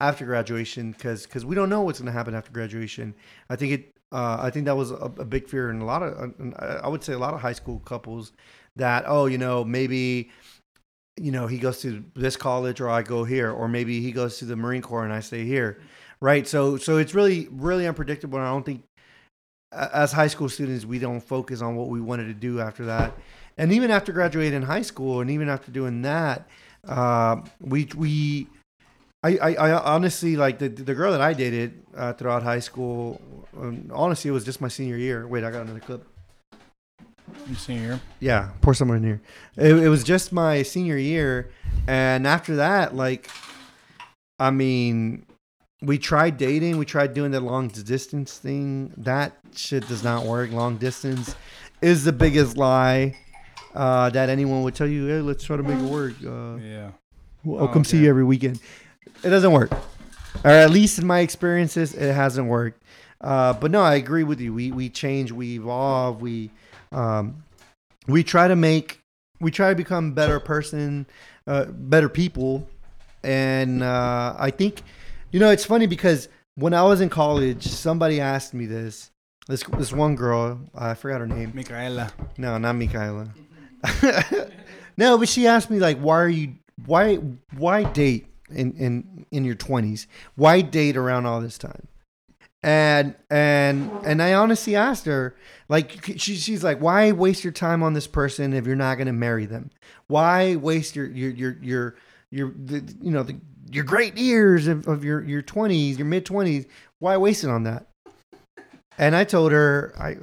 after 0.00 0.24
graduation 0.26 0.92
because 0.92 1.24
because 1.24 1.44
we 1.44 1.56
don't 1.56 1.70
know 1.70 1.80
what's 1.80 1.98
going 1.98 2.06
to 2.06 2.12
happen 2.12 2.34
after 2.34 2.52
graduation. 2.52 3.14
I 3.50 3.56
think 3.56 3.72
it. 3.72 3.92
Uh, 4.12 4.36
I 4.40 4.50
think 4.50 4.66
that 4.66 4.76
was 4.76 4.92
a, 4.92 5.10
a 5.18 5.24
big 5.24 5.48
fear 5.48 5.70
in 5.70 5.80
a 5.80 5.84
lot 5.84 6.04
of. 6.04 6.32
Uh, 6.40 6.80
I 6.84 6.88
would 6.88 7.02
say 7.02 7.14
a 7.14 7.18
lot 7.18 7.34
of 7.34 7.40
high 7.40 7.52
school 7.54 7.80
couples 7.80 8.30
that 8.76 9.04
oh 9.08 9.26
you 9.26 9.38
know 9.38 9.64
maybe 9.64 10.30
you 11.16 11.32
know 11.32 11.46
he 11.46 11.58
goes 11.58 11.80
to 11.82 12.04
this 12.14 12.36
college 12.36 12.80
or 12.80 12.88
I 12.88 13.02
go 13.02 13.24
here 13.24 13.50
or 13.50 13.68
maybe 13.68 14.00
he 14.00 14.12
goes 14.12 14.38
to 14.38 14.44
the 14.44 14.56
Marine 14.56 14.82
Corps 14.82 15.04
and 15.04 15.12
I 15.12 15.20
stay 15.20 15.44
here, 15.44 15.80
right? 16.20 16.46
So 16.46 16.76
so 16.76 16.98
it's 16.98 17.14
really 17.14 17.48
really 17.50 17.86
unpredictable. 17.86 18.38
And 18.38 18.46
I 18.46 18.50
don't 18.50 18.64
think 18.64 18.82
as 19.72 20.12
high 20.12 20.28
school 20.28 20.48
students 20.48 20.84
we 20.84 20.98
don't 20.98 21.20
focus 21.20 21.60
on 21.60 21.76
what 21.76 21.88
we 21.88 22.00
wanted 22.00 22.26
to 22.26 22.34
do 22.34 22.60
after 22.60 22.86
that 22.86 23.12
and 23.58 23.72
even 23.72 23.90
after 23.90 24.12
graduating 24.12 24.62
high 24.62 24.80
school 24.80 25.20
and 25.20 25.28
even 25.28 25.48
after 25.48 25.72
doing 25.72 26.02
that 26.02 26.48
uh, 26.88 27.36
we 27.60 27.88
we 27.96 28.46
I, 29.22 29.36
I, 29.38 29.54
I 29.54 29.94
honestly 29.94 30.36
like 30.36 30.58
the 30.58 30.68
the 30.68 30.94
girl 30.94 31.10
that 31.12 31.20
I 31.20 31.32
dated 31.32 31.82
uh, 31.96 32.12
throughout 32.12 32.42
high 32.42 32.60
school. 32.60 33.20
Um, 33.56 33.90
honestly, 33.92 34.28
it 34.28 34.32
was 34.32 34.44
just 34.44 34.60
my 34.60 34.68
senior 34.68 34.96
year. 34.96 35.26
Wait, 35.26 35.42
I 35.42 35.50
got 35.50 35.62
another 35.62 35.80
clip. 35.80 36.06
You 37.48 37.54
see 37.54 37.76
here. 37.76 38.00
Yeah, 38.20 38.50
pour 38.60 38.74
somewhere 38.74 38.96
in 38.96 39.04
here. 39.04 39.20
It, 39.56 39.76
it 39.84 39.88
was 39.88 40.04
just 40.04 40.32
my 40.32 40.62
senior 40.62 40.96
year, 40.96 41.50
and 41.86 42.26
after 42.26 42.56
that, 42.56 42.94
like, 42.94 43.30
I 44.38 44.50
mean, 44.50 45.26
we 45.82 45.98
tried 45.98 46.36
dating. 46.38 46.78
We 46.78 46.84
tried 46.84 47.14
doing 47.14 47.30
the 47.30 47.40
long 47.40 47.68
distance 47.68 48.38
thing. 48.38 48.92
That 48.96 49.36
shit 49.54 49.86
does 49.88 50.02
not 50.04 50.24
work. 50.24 50.50
Long 50.52 50.76
distance 50.76 51.34
is 51.82 52.04
the 52.04 52.12
biggest 52.12 52.56
lie 52.56 53.16
uh, 53.74 54.10
that 54.10 54.28
anyone 54.28 54.62
would 54.62 54.74
tell 54.74 54.86
you. 54.88 55.06
Hey, 55.06 55.20
let's 55.20 55.44
try 55.44 55.56
to 55.56 55.62
make 55.62 55.78
it 55.78 55.90
work. 55.90 56.14
Uh, 56.24 56.56
Yeah. 56.56 56.90
I'll 57.46 57.58
Oh, 57.60 57.68
come 57.68 57.84
see 57.84 57.98
you 58.02 58.08
every 58.08 58.24
weekend. 58.24 58.58
It 59.22 59.28
doesn't 59.30 59.52
work, 59.52 59.70
or 60.44 60.50
at 60.50 60.70
least 60.70 60.98
in 60.98 61.06
my 61.06 61.20
experiences, 61.20 61.94
it 61.94 62.12
hasn't 62.12 62.48
worked. 62.48 62.82
Uh, 63.20 63.52
but 63.52 63.70
no, 63.70 63.80
I 63.82 63.94
agree 63.94 64.24
with 64.24 64.40
you. 64.40 64.52
We 64.52 64.72
we 64.72 64.88
change, 64.90 65.30
we 65.32 65.54
evolve, 65.54 66.20
we 66.20 66.50
um, 66.92 67.44
we 68.06 68.22
try 68.22 68.48
to 68.48 68.56
make, 68.56 69.00
we 69.40 69.50
try 69.50 69.70
to 69.70 69.74
become 69.74 70.12
better 70.12 70.40
person, 70.40 71.06
uh, 71.46 71.66
better 71.66 72.08
people, 72.08 72.68
and 73.22 73.82
uh, 73.82 74.36
I 74.38 74.50
think, 74.50 74.82
you 75.32 75.40
know, 75.40 75.50
it's 75.50 75.64
funny 75.64 75.86
because 75.86 76.28
when 76.54 76.74
I 76.74 76.82
was 76.82 77.00
in 77.00 77.08
college, 77.08 77.66
somebody 77.66 78.20
asked 78.20 78.54
me 78.54 78.66
this. 78.66 79.10
This 79.48 79.62
this 79.78 79.92
one 79.92 80.16
girl, 80.16 80.58
I 80.74 80.94
forgot 80.94 81.20
her 81.20 81.26
name. 81.26 81.52
Micaela. 81.54 82.12
No, 82.36 82.58
not 82.58 82.72
Michaela. 82.72 83.28
no, 84.96 85.16
but 85.18 85.28
she 85.28 85.46
asked 85.46 85.70
me 85.70 85.78
like, 85.78 85.98
why 85.98 86.16
are 86.16 86.28
you 86.28 86.54
why 86.84 87.16
why 87.56 87.84
date 87.84 88.26
in 88.50 88.72
in 88.72 89.26
in 89.30 89.44
your 89.44 89.54
twenties? 89.54 90.08
Why 90.34 90.62
date 90.62 90.96
around 90.96 91.26
all 91.26 91.40
this 91.40 91.58
time? 91.58 91.86
And 92.66 93.14
and 93.30 93.92
and 94.04 94.20
I 94.20 94.34
honestly 94.34 94.74
asked 94.74 95.06
her, 95.06 95.36
like, 95.68 96.04
she, 96.16 96.34
she's 96.34 96.64
like, 96.64 96.80
why 96.80 97.12
waste 97.12 97.44
your 97.44 97.52
time 97.52 97.80
on 97.84 97.92
this 97.92 98.08
person 98.08 98.52
if 98.52 98.66
you're 98.66 98.74
not 98.74 98.98
gonna 98.98 99.12
marry 99.12 99.46
them? 99.46 99.70
Why 100.08 100.56
waste 100.56 100.96
your 100.96 101.06
your 101.06 101.30
your 101.30 101.56
your 101.62 101.96
your 102.32 102.52
the, 102.56 102.82
you 103.00 103.12
know 103.12 103.22
the, 103.22 103.38
your 103.70 103.84
great 103.84 104.18
years 104.18 104.66
of, 104.66 104.88
of 104.88 105.04
your 105.04 105.22
your 105.22 105.42
twenties, 105.42 105.96
your 105.96 106.08
mid 106.08 106.26
twenties? 106.26 106.66
Why 106.98 107.16
waste 107.16 107.44
it 107.44 107.50
on 107.50 107.62
that? 107.62 107.86
And 108.98 109.14
I 109.14 109.22
told 109.22 109.52
her, 109.52 109.94
I 109.96 110.16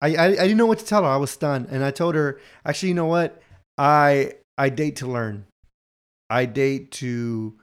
I, 0.00 0.16
I, 0.16 0.24
I 0.24 0.34
didn't 0.34 0.56
know 0.56 0.66
what 0.66 0.80
to 0.80 0.84
tell 0.84 1.04
her. 1.04 1.08
I 1.08 1.16
was 1.16 1.30
stunned, 1.30 1.68
and 1.70 1.84
I 1.84 1.92
told 1.92 2.16
her, 2.16 2.40
actually, 2.66 2.88
you 2.88 2.96
know 2.96 3.06
what? 3.06 3.40
I 3.78 4.32
I 4.56 4.70
date 4.70 4.96
to 4.96 5.06
learn. 5.06 5.46
I 6.28 6.44
date 6.44 6.90
to 6.92 7.56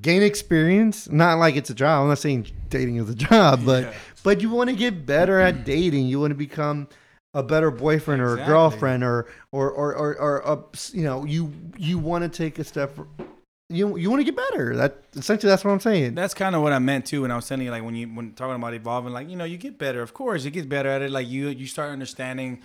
gain 0.00 0.22
experience. 0.22 1.08
Not 1.10 1.38
like 1.38 1.56
it's 1.56 1.70
a 1.70 1.74
job. 1.74 2.02
I'm 2.02 2.08
not 2.08 2.18
saying 2.18 2.48
dating 2.70 2.96
is 2.96 3.08
a 3.10 3.14
job, 3.14 3.64
but 3.64 3.84
Yeah. 3.84 3.92
but 4.22 4.40
you 4.40 4.50
want 4.50 4.70
to 4.70 4.76
get 4.76 5.06
better 5.06 5.40
at 5.40 5.64
dating. 5.64 6.06
You 6.06 6.20
want 6.20 6.30
to 6.32 6.36
become 6.36 6.88
a 7.32 7.42
better 7.42 7.70
boyfriend 7.70 8.22
or 8.22 8.38
a 8.38 8.46
girlfriend, 8.46 9.02
or 9.02 9.26
or 9.52 9.70
or 9.70 9.94
or, 9.94 10.16
or 10.20 10.38
a, 10.40 10.58
you 10.92 11.02
know 11.02 11.24
you 11.24 11.52
you 11.76 11.98
want 11.98 12.22
to 12.22 12.28
take 12.28 12.58
a 12.58 12.64
step. 12.64 12.96
You 13.70 13.96
you 13.96 14.10
want 14.10 14.20
to 14.20 14.24
get 14.24 14.36
better. 14.36 14.76
That 14.76 15.02
essentially 15.16 15.48
that's 15.50 15.64
what 15.64 15.72
I'm 15.72 15.80
saying. 15.80 16.14
That's 16.14 16.34
kind 16.34 16.54
of 16.54 16.62
what 16.62 16.72
I 16.72 16.78
meant 16.78 17.06
too 17.06 17.22
when 17.22 17.30
I 17.30 17.36
was 17.36 17.48
telling 17.48 17.64
you, 17.64 17.70
like 17.72 17.82
when 17.82 17.94
you 17.96 18.06
when 18.08 18.32
talking 18.34 18.54
about 18.54 18.74
evolving, 18.74 19.12
like 19.12 19.28
you 19.30 19.36
know, 19.36 19.44
you 19.44 19.56
get 19.56 19.78
better. 19.78 20.02
Of 20.02 20.12
course, 20.14 20.44
you 20.44 20.50
get 20.50 20.68
better 20.68 20.88
at 20.90 21.02
it. 21.02 21.10
Like 21.10 21.26
you 21.28 21.48
you 21.48 21.66
start 21.66 21.90
understanding, 21.90 22.60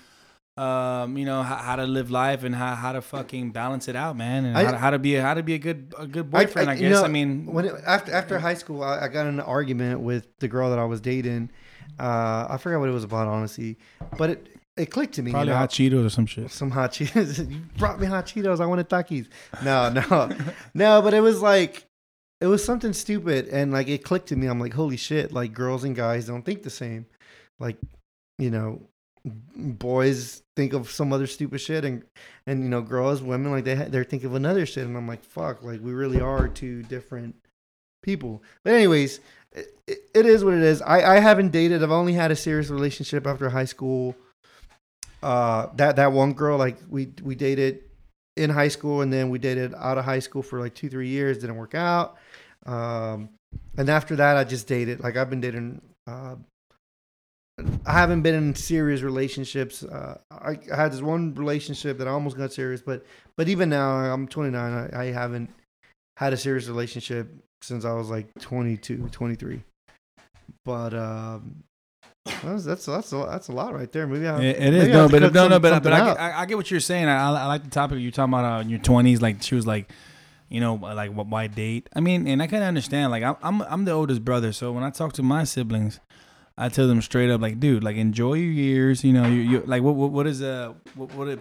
um, 0.60 1.18
you 1.18 1.24
know, 1.26 1.42
how, 1.42 1.56
how 1.56 1.76
to 1.78 1.86
live 1.86 2.12
life 2.12 2.44
and 2.44 2.54
how, 2.54 2.76
how 2.76 2.92
to 2.92 3.02
fucking 3.02 3.52
balance 3.52 3.88
it 3.88 3.96
out, 3.96 4.18
man, 4.18 4.44
and 4.44 4.58
I- 4.58 4.66
how, 4.66 4.72
to, 4.72 4.78
how 4.78 4.90
to 4.90 5.00
be 5.00 5.16
a, 5.16 5.22
how 5.22 5.34
to 5.34 5.44
be 5.44 5.54
a 5.54 5.58
good 5.58 5.94
a 5.98 6.06
good 6.06 6.26
I- 6.34 6.46
boyfriend. 6.46 6.70
I, 6.70 6.76
guess. 6.76 6.92
know, 6.92 7.04
I 7.04 7.08
mean, 7.08 7.46
when 7.46 7.66
it, 7.66 7.74
after 7.88 8.12
after 8.12 8.40
high 8.40 8.56
school, 8.56 8.84
I, 8.84 9.06
I 9.06 9.08
got 9.08 9.26
in 9.26 9.36
an 9.36 9.40
argument 9.40 10.02
with 10.02 10.28
the 10.40 10.50
girl 10.50 10.70
that 10.72 10.80
I 10.80 10.86
was 10.86 11.00
dating. 11.00 11.50
Uh, 11.98 12.48
I 12.50 12.58
forgot 12.58 12.80
what 12.80 12.90
it 12.90 12.94
was 12.94 13.06
about, 13.06 13.28
honestly, 13.28 13.78
but 14.18 14.32
it 14.32 14.48
it 14.76 14.86
clicked 14.88 15.14
to 15.16 15.24
me. 15.24 15.32
probably 15.32 15.48
you 15.48 15.54
know? 15.54 15.60
hot 15.60 15.70
Cheetos 15.70 16.06
or 16.06 16.10
some 16.10 16.26
shit. 16.26 16.52
some 16.52 16.72
hot 16.72 16.92
Cheetos. 16.92 17.50
you 17.52 17.62
brought 17.78 18.00
me 18.00 18.08
hot 18.08 18.26
Cheetos. 18.26 18.60
I 18.60 18.66
wanted 18.66 18.90
Takis. 18.90 19.28
No, 19.64 19.90
no, 19.90 20.30
no. 20.74 21.02
But 21.02 21.14
it 21.14 21.22
was 21.22 21.42
like 21.42 21.86
it 22.42 22.48
was 22.48 22.64
something 22.64 22.92
stupid, 22.92 23.48
and 23.48 23.72
like 23.72 23.88
it 23.88 24.04
clicked 24.04 24.28
to 24.28 24.36
me. 24.36 24.48
I'm 24.48 24.60
like, 24.60 24.74
holy 24.74 24.98
shit! 24.98 25.32
Like 25.32 25.54
girls 25.54 25.86
and 25.86 25.96
guys 25.96 26.26
don't 26.26 26.44
think 26.44 26.64
the 26.64 26.70
same. 26.70 27.06
Like 27.60 27.78
you 28.38 28.50
know, 28.50 28.89
boys 29.26 30.42
think 30.56 30.74
of 30.74 30.90
some 30.90 31.14
other 31.14 31.28
stupid 31.28 31.60
shit, 31.62 31.86
and 31.86 32.04
and 32.48 32.64
you 32.64 32.70
know, 32.70 32.82
girls, 32.82 33.22
women, 33.22 33.52
like 33.52 33.64
they 33.66 33.76
they're 33.76 34.04
thinking 34.04 34.30
of 34.30 34.36
another 34.36 34.66
shit, 34.66 34.86
and 34.86 34.96
I'm 34.98 35.08
like, 35.08 35.24
fuck! 35.24 35.64
Like 35.64 35.82
we 35.82 35.92
really 35.92 36.22
are 36.22 36.48
two 36.48 36.84
different 36.84 37.36
people. 38.04 38.44
But 38.64 38.74
anyways. 38.74 39.20
It, 39.52 39.68
it- 40.14 40.26
is 40.28 40.46
what 40.46 40.54
it 40.54 40.62
is. 40.62 40.80
I, 40.84 41.16
I 41.16 41.20
haven't 41.20 41.52
dated. 41.52 41.82
I've 41.82 41.90
only 41.90 42.14
had 42.14 42.30
a 42.30 42.36
serious 42.36 42.70
relationship 42.70 43.26
after 43.26 43.50
high 43.50 43.66
school 43.66 44.16
uh 45.24 45.68
that 45.76 45.96
that 45.98 46.12
one 46.12 46.34
girl 46.34 46.58
like 46.58 46.78
we 46.90 47.12
we 47.24 47.36
dated 47.36 47.80
in 48.38 48.50
high 48.50 48.68
school 48.70 49.02
and 49.02 49.12
then 49.12 49.30
we 49.30 49.38
dated 49.40 49.74
out 49.76 49.98
of 49.98 50.06
high 50.06 50.20
school 50.20 50.42
for 50.42 50.60
like 50.60 50.74
two 50.74 50.90
three 50.90 51.10
years 51.10 51.40
didn't 51.40 51.58
work 51.58 51.76
out 51.76 52.16
um 52.66 53.28
and 53.78 53.90
after 53.90 54.16
that 54.16 54.38
i 54.38 54.44
just 54.46 54.66
dated 54.68 55.02
like 55.02 55.18
i've 55.18 55.30
been 55.30 55.42
dating 55.42 55.82
uh 56.08 56.36
i 57.86 57.94
haven't 57.94 58.22
been 58.22 58.36
in 58.36 58.56
serious 58.56 59.02
relationships 59.02 59.84
uh 59.84 60.18
i, 60.32 60.58
I 60.72 60.76
had 60.76 60.92
this 60.92 61.02
one 61.02 61.34
relationship 61.36 61.98
that 61.98 62.08
i 62.08 62.12
almost 62.12 62.38
got 62.38 62.54
serious 62.54 62.82
but 62.82 63.06
but 63.38 63.48
even 63.48 63.70
now 63.70 63.92
i'm 63.92 64.28
29 64.28 64.90
i, 64.94 65.02
I 65.02 65.06
haven't 65.12 65.50
had 66.18 66.34
a 66.34 66.38
serious 66.38 66.68
relationship 66.68 67.32
since 67.62 67.86
i 67.86 67.94
was 67.94 68.10
like 68.10 68.28
22 68.40 69.10
23 69.12 69.64
but 70.66 70.94
um 70.94 71.64
That's 72.44 72.64
that's 72.64 72.86
that's 72.86 73.12
a, 73.14 73.26
that's 73.30 73.48
a 73.48 73.52
lot 73.54 73.74
right 73.74 73.92
there. 73.92 74.06
Maybe 74.06 74.28
I, 74.28 74.40
It, 74.40 74.56
it 74.58 74.60
maybe 74.60 74.78
is 74.78 74.88
I 74.90 74.92
no, 74.92 75.10
but 75.10 75.34
no, 75.34 75.48
no, 75.48 75.60
but, 75.60 75.82
but 75.82 75.94
I, 75.94 76.06
get, 76.06 76.20
I, 76.20 76.42
I 76.42 76.46
get 76.46 76.58
what 76.58 76.70
you're 76.70 76.80
saying. 76.80 77.08
I, 77.08 77.30
I 77.30 77.46
like 77.48 77.64
the 77.64 77.70
topic 77.70 78.00
you're 78.00 78.12
talking 78.12 78.34
about 78.34 78.60
uh, 78.60 78.62
in 78.62 78.70
your 78.70 78.80
20s. 78.80 79.22
Like 79.22 79.42
she 79.42 79.56
was 79.56 79.66
like, 79.66 79.90
you 80.50 80.60
know, 80.60 80.76
like 80.76 81.12
why 81.12 81.48
date? 81.48 81.90
I 81.96 82.02
mean, 82.02 82.28
and 82.28 82.42
I 82.42 82.48
kind 82.48 82.62
of 82.62 82.68
understand. 82.68 83.12
Like 83.12 83.24
I'm, 83.24 83.36
I'm 83.42 83.62
I'm 83.64 83.86
the 83.86 83.94
oldest 83.94 84.24
brother, 84.24 84.52
so 84.52 84.72
when 84.72 84.84
I 84.84 84.90
talk 84.92 85.14
to 85.14 85.24
my 85.24 85.44
siblings, 85.44 86.00
I 86.62 86.70
tell 86.70 86.88
them 86.88 87.02
straight 87.02 87.30
up, 87.30 87.40
like, 87.42 87.60
dude, 87.60 87.84
like 87.84 87.96
enjoy 87.96 88.34
your 88.34 88.52
years. 88.52 89.04
You 89.04 89.14
know, 89.14 89.26
you 89.28 89.42
you 89.42 89.64
like 89.66 89.82
what 89.82 89.96
what, 89.96 90.12
what 90.12 90.28
is 90.28 90.42
uh 90.42 90.74
what 90.96 91.14
what 91.16 91.26
did 91.26 91.40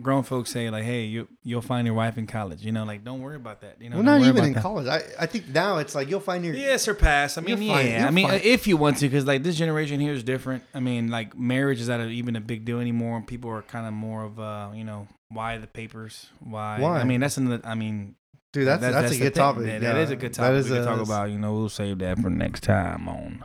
grown 0.00 0.22
folks 0.22 0.50
say? 0.50 0.68
Like, 0.70 0.84
hey, 0.84 1.04
you 1.04 1.26
you'll 1.42 1.62
find 1.62 1.86
your 1.86 1.94
wife 1.96 2.18
in 2.18 2.26
college. 2.26 2.62
You 2.62 2.70
know, 2.72 2.84
like 2.84 3.02
don't 3.02 3.20
worry 3.20 3.36
about 3.36 3.62
that. 3.62 3.80
You 3.80 3.88
know, 3.90 3.96
well, 3.96 4.04
don't 4.04 4.28
even 4.28 4.44
in 4.44 4.52
that. 4.52 4.62
college. 4.62 4.86
I, 4.86 5.00
I 5.18 5.26
think 5.26 5.48
now 5.48 5.78
it's 5.78 5.94
like 5.94 6.08
you'll 6.10 6.20
find 6.20 6.44
your 6.44 6.54
Yeah, 6.54 6.76
surpass. 6.76 7.38
I 7.38 7.40
mean, 7.40 7.56
fine. 7.56 7.66
yeah. 7.86 7.98
You're 8.00 8.08
I 8.08 8.10
mean, 8.10 8.28
fine. 8.28 8.40
if 8.44 8.66
you 8.66 8.76
want 8.76 8.98
to, 8.98 9.06
because 9.08 9.24
like 9.26 9.42
this 9.42 9.56
generation 9.56 9.98
here 10.00 10.12
is 10.12 10.22
different. 10.22 10.62
I 10.74 10.80
mean, 10.80 11.08
like 11.08 11.36
marriage 11.36 11.80
is 11.80 11.88
not 11.88 12.00
even 12.06 12.36
a 12.36 12.40
big 12.40 12.64
deal 12.64 12.78
anymore. 12.78 13.22
People 13.26 13.50
are 13.50 13.62
kind 13.62 13.86
of 13.86 13.92
more 13.94 14.22
of, 14.24 14.38
uh, 14.38 14.68
you 14.74 14.84
know, 14.84 15.08
why 15.30 15.56
the 15.58 15.66
papers? 15.66 16.28
Why? 16.40 16.78
Why? 16.78 17.00
I 17.00 17.04
mean, 17.04 17.20
that's 17.20 17.38
another. 17.38 17.60
I 17.66 17.74
mean, 17.74 18.14
dude. 18.52 18.66
That's 18.68 18.82
that- 18.82 18.92
that's, 18.92 19.12
a 19.12 19.18
good 19.18 19.34
thing. 19.34 19.42
topic. 19.42 19.64
That- 19.64 19.82
yeah. 19.82 19.92
that 19.94 19.96
is 19.98 20.10
a 20.10 20.16
good 20.16 20.32
topic. 20.34 20.58
is 20.58 20.66
we 20.66 20.76
can 20.76 20.82
a- 20.82 20.84
talk 20.84 20.94
that's- 20.98 21.08
about. 21.08 21.30
You 21.30 21.38
know, 21.38 21.54
we'll 21.54 21.68
save 21.70 21.98
that 22.00 22.18
for 22.20 22.28
next 22.30 22.62
time 22.64 23.08
on 23.08 23.44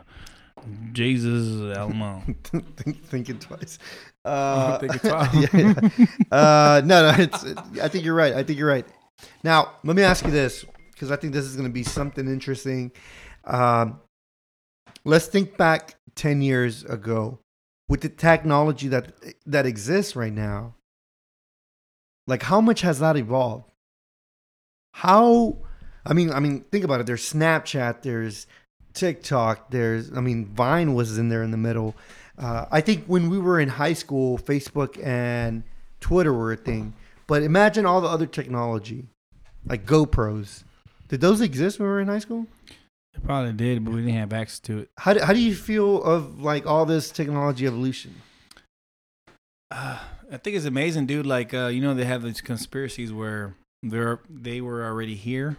Jesus 0.92 1.76
Elmo. 1.76 2.22
Think, 2.44 3.04
thinking 3.04 3.38
twice. 3.38 3.78
Uh, 4.24 4.78
Thinking 4.78 4.98
twice. 5.10 5.34
yeah, 5.34 5.74
yeah. 5.98 6.06
Uh, 6.30 6.82
no, 6.84 7.10
no. 7.10 7.14
It's. 7.18 7.44
I 7.80 7.88
think 7.88 8.04
you're 8.04 8.14
right. 8.14 8.32
I 8.34 8.42
think 8.42 8.58
you're 8.58 8.68
right. 8.68 8.86
Now, 9.42 9.72
let 9.84 9.96
me 9.96 10.02
ask 10.02 10.24
you 10.24 10.30
this, 10.30 10.64
because 10.92 11.10
I 11.10 11.16
think 11.16 11.32
this 11.32 11.44
is 11.44 11.56
going 11.56 11.68
to 11.68 11.72
be 11.72 11.82
something 11.82 12.26
interesting. 12.26 12.92
Um, 13.44 14.00
let's 15.04 15.26
think 15.26 15.56
back 15.56 15.96
ten 16.14 16.40
years 16.42 16.84
ago, 16.84 17.38
with 17.88 18.00
the 18.00 18.08
technology 18.08 18.88
that 18.88 19.12
that 19.46 19.66
exists 19.66 20.16
right 20.16 20.32
now. 20.32 20.74
Like, 22.26 22.42
how 22.42 22.60
much 22.60 22.80
has 22.80 23.00
that 23.00 23.16
evolved? 23.16 23.70
How? 24.92 25.58
I 26.06 26.14
mean, 26.14 26.30
I 26.30 26.40
mean, 26.40 26.64
think 26.72 26.84
about 26.84 27.00
it. 27.00 27.06
There's 27.06 27.30
Snapchat. 27.30 28.02
There's 28.02 28.46
TikTok. 28.94 29.70
There's, 29.70 30.12
I 30.16 30.20
mean, 30.20 30.46
Vine 30.46 30.94
was 30.94 31.18
in 31.18 31.28
there 31.28 31.42
in 31.42 31.50
the 31.50 31.56
middle. 31.56 31.94
Uh, 32.38 32.66
I 32.70 32.80
think 32.80 33.04
when 33.06 33.28
we 33.30 33.38
were 33.38 33.60
in 33.60 33.68
high 33.68 33.92
school, 33.92 34.38
Facebook 34.38 35.02
and 35.04 35.62
Twitter 36.00 36.32
were 36.32 36.52
a 36.52 36.56
thing. 36.56 36.94
But 37.26 37.42
imagine 37.42 37.86
all 37.86 38.00
the 38.00 38.08
other 38.08 38.26
technology, 38.26 39.06
like 39.66 39.86
GoPros. 39.86 40.64
Did 41.08 41.20
those 41.20 41.40
exist 41.40 41.78
when 41.78 41.88
we 41.88 41.94
were 41.94 42.00
in 42.00 42.08
high 42.08 42.18
school? 42.18 42.46
It 43.14 43.22
probably 43.24 43.52
did, 43.52 43.84
but 43.84 43.94
we 43.94 44.00
didn't 44.00 44.16
have 44.16 44.32
access 44.32 44.58
to 44.60 44.78
it. 44.80 44.90
How 44.98 45.14
do, 45.14 45.20
how 45.20 45.32
do 45.32 45.40
you 45.40 45.54
feel 45.54 46.02
of 46.02 46.40
like 46.40 46.66
all 46.66 46.84
this 46.84 47.10
technology 47.10 47.66
evolution? 47.66 48.14
Uh, 49.70 49.98
I 50.30 50.36
think 50.36 50.56
it's 50.56 50.66
amazing, 50.66 51.06
dude. 51.06 51.26
Like, 51.26 51.54
uh, 51.54 51.66
you 51.66 51.80
know, 51.80 51.94
they 51.94 52.04
have 52.04 52.22
these 52.22 52.40
conspiracies 52.40 53.12
where 53.12 53.54
they're 53.82 54.20
they 54.28 54.60
were 54.60 54.84
already 54.84 55.14
here. 55.14 55.58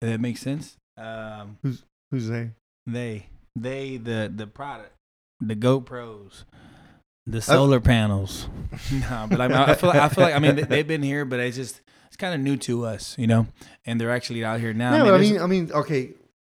That 0.00 0.20
makes 0.20 0.40
sense? 0.40 0.76
Um, 0.96 1.58
Who's 1.62 1.82
they? 2.12 2.50
they 2.86 3.26
they 3.56 3.96
the 3.96 4.32
the 4.34 4.46
product, 4.46 4.92
the 5.40 5.56
GoPros, 5.56 6.44
the 7.26 7.40
solar 7.40 7.80
panels. 7.80 8.48
no, 8.92 9.26
but 9.30 9.40
I, 9.40 9.48
mean, 9.48 9.56
I 9.56 9.74
feel 9.74 9.90
like, 9.90 10.00
I 10.00 10.08
feel 10.08 10.24
like 10.24 10.34
I 10.34 10.38
mean 10.38 10.56
they, 10.56 10.62
they've 10.62 10.86
been 10.86 11.02
here, 11.02 11.24
but 11.24 11.40
it's 11.40 11.56
just 11.56 11.80
it's 12.08 12.16
kind 12.16 12.34
of 12.34 12.40
new 12.40 12.56
to 12.58 12.84
us, 12.84 13.16
you 13.18 13.26
know. 13.26 13.46
And 13.86 14.00
they're 14.00 14.10
actually 14.10 14.44
out 14.44 14.60
here 14.60 14.72
now. 14.74 14.98
No, 14.98 15.04
Man, 15.06 15.14
I 15.14 15.18
mean, 15.18 15.40
I 15.40 15.46
mean, 15.46 15.72
okay. 15.72 16.10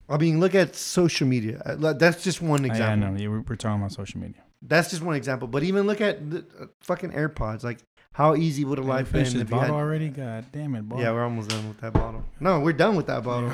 I 0.08 0.18
mean, 0.18 0.38
look 0.38 0.54
at 0.54 0.76
social 0.76 1.26
media. 1.26 1.62
Uh, 1.64 1.94
That's 1.94 2.22
just 2.22 2.42
one 2.42 2.64
I- 2.64 2.68
I 2.68 2.70
example. 2.72 3.20
yeah, 3.20 3.28
we're, 3.28 3.40
we're 3.40 3.56
talking 3.56 3.80
about 3.80 3.92
social 3.92 4.20
media. 4.20 4.42
That's 4.60 4.90
just 4.90 5.02
one 5.02 5.14
example. 5.14 5.48
But 5.48 5.62
even 5.62 5.86
look 5.86 6.00
at 6.00 6.30
the 6.30 6.44
uh, 6.60 6.66
fucking 6.82 7.12
AirPods. 7.12 7.62
Like, 7.64 7.78
how 8.14 8.36
easy 8.36 8.64
would 8.64 8.78
a 8.78 8.82
life 8.82 9.10
been 9.10 9.24
this 9.24 9.34
you 9.34 9.40
had? 9.40 9.70
already? 9.70 10.08
God 10.08 10.46
damn 10.52 10.76
it, 10.76 10.88
boy. 10.88 11.00
Yeah, 11.00 11.10
we're 11.10 11.24
almost 11.24 11.50
done 11.50 11.66
with 11.66 11.80
that 11.80 11.92
bottle. 11.92 12.24
No, 12.38 12.60
we're 12.60 12.72
done 12.72 12.94
with 12.94 13.08
that 13.08 13.24
bottle. 13.24 13.50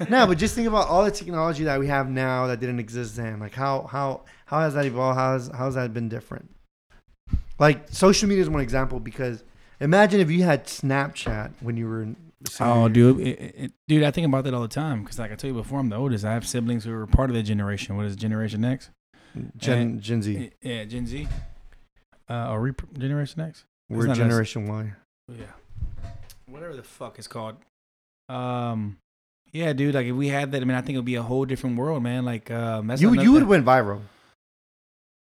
no, 0.10 0.26
but 0.26 0.38
just 0.38 0.56
think 0.56 0.66
about 0.66 0.88
all 0.88 1.04
the 1.04 1.10
technology 1.12 1.62
that 1.64 1.78
we 1.78 1.86
have 1.86 2.10
now 2.10 2.48
that 2.48 2.58
didn't 2.58 2.80
exist 2.80 3.14
then. 3.16 3.38
Like 3.38 3.54
how 3.54 3.82
how 3.90 4.22
how 4.46 4.58
has 4.60 4.74
that 4.74 4.86
evolved? 4.86 5.16
How 5.18 5.32
has 5.34 5.48
how 5.48 5.66
has 5.66 5.76
that 5.76 5.94
been 5.94 6.08
different? 6.08 6.50
Like 7.60 7.88
social 7.90 8.28
media 8.28 8.42
is 8.42 8.50
one 8.50 8.60
example 8.60 8.98
because 8.98 9.44
imagine 9.80 10.20
if 10.20 10.30
you 10.32 10.42
had 10.42 10.66
Snapchat 10.66 11.52
when 11.60 11.76
you 11.76 11.88
were 11.88 12.02
in. 12.02 12.16
Oh, 12.58 12.88
dude, 12.88 13.20
it, 13.20 13.54
it- 13.56 13.72
dude, 13.86 14.02
I 14.02 14.10
think 14.10 14.26
about 14.26 14.42
that 14.42 14.52
all 14.52 14.62
the 14.62 14.66
time 14.66 15.04
because, 15.04 15.16
like 15.20 15.30
I 15.30 15.36
told 15.36 15.54
you 15.54 15.62
before, 15.62 15.78
I'm 15.78 15.90
the 15.90 15.96
oldest. 15.96 16.24
I 16.24 16.32
have 16.32 16.44
siblings 16.44 16.82
who 16.82 16.92
are 16.92 17.06
part 17.06 17.30
of 17.30 17.36
that 17.36 17.44
generation. 17.44 17.96
What 17.96 18.06
is 18.06 18.16
Generation 18.16 18.64
X? 18.64 18.90
Gen 19.56 20.00
Gen 20.00 20.22
Z. 20.22 20.50
Yeah, 20.60 20.84
Gen 20.86 21.06
Z. 21.06 21.28
Uh, 22.28 22.50
or 22.50 22.74
Generation 22.98 23.42
X? 23.42 23.64
We're 23.96 24.06
not 24.06 24.12
us. 24.12 24.18
Generation 24.18 24.66
Y. 24.68 24.92
Yeah. 25.28 25.44
Whatever 26.46 26.74
the 26.76 26.82
fuck 26.82 27.18
it's 27.18 27.28
called. 27.28 27.56
Um, 28.28 28.98
yeah, 29.52 29.72
dude. 29.72 29.94
Like 29.94 30.06
if 30.06 30.14
we 30.14 30.28
had 30.28 30.52
that, 30.52 30.62
I 30.62 30.64
mean, 30.64 30.76
I 30.76 30.80
think 30.80 30.96
it'd 30.96 31.04
be 31.04 31.14
a 31.16 31.22
whole 31.22 31.44
different 31.44 31.76
world, 31.76 32.02
man. 32.02 32.24
Like, 32.24 32.50
um, 32.50 32.86
that's 32.86 33.00
You 33.00 33.12
you 33.14 33.32
would 33.32 33.42
have 33.42 33.48
went 33.48 33.64
viral. 33.64 34.00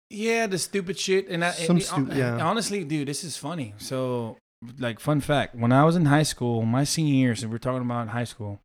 Yeah, 0.09 0.45
the 0.45 0.59
stupid 0.59 0.99
shit, 0.99 1.27
and 1.27 1.43
I, 1.43 1.51
Some 1.51 1.77
and, 1.77 1.83
stu- 1.85 2.11
uh, 2.11 2.15
yeah. 2.15 2.37
honestly, 2.45 2.83
dude, 2.83 3.07
this 3.07 3.23
is 3.23 3.35
funny. 3.35 3.73
So, 3.77 4.37
like, 4.77 4.99
fun 4.99 5.21
fact: 5.21 5.55
when 5.55 5.71
I 5.71 5.83
was 5.85 5.95
in 5.95 6.05
high 6.05 6.23
school, 6.23 6.61
my 6.63 6.83
senior 6.83 7.15
year, 7.15 7.35
so 7.35 7.47
we're 7.47 7.57
talking 7.57 7.81
about 7.81 8.09
high 8.09 8.25
school, 8.25 8.59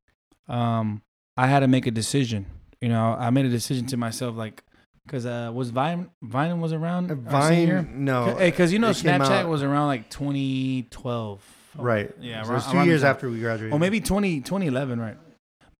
um, 0.47 1.01
I 1.39 1.47
had 1.47 1.61
to 1.61 1.68
make 1.68 1.86
a 1.86 1.91
decision. 1.91 2.45
You 2.82 2.91
know, 2.91 3.16
I 3.18 3.30
made 3.30 3.47
a 3.47 3.49
decision 3.49 3.86
to 3.86 3.97
myself, 3.97 4.36
like, 4.36 4.62
because 5.09 5.24
uh, 5.24 5.50
was 5.54 5.70
Vine 5.70 6.11
Vine 6.22 6.61
was 6.61 6.72
around 6.74 7.09
year? 7.09 7.16
Vine, 7.16 8.04
no. 8.04 8.36
Hey, 8.36 8.50
because 8.50 8.72
you 8.72 8.78
know, 8.78 8.90
Snapchat 8.90 9.48
was 9.48 9.62
around 9.62 9.86
like 9.86 10.11
2012. 10.11 11.42
right. 11.78 12.11
Yeah, 12.20 12.42
So 12.42 12.50
around- 12.50 12.56
it's 12.59 12.70
two 12.70 12.76
around 12.76 12.86
years 12.86 13.02
after 13.04 13.30
we 13.30 13.40
graduated. 13.40 13.72
Or 13.72 13.78
maybe 13.78 14.00
20, 14.00 14.40
2011, 14.42 15.00
right? 15.00 15.16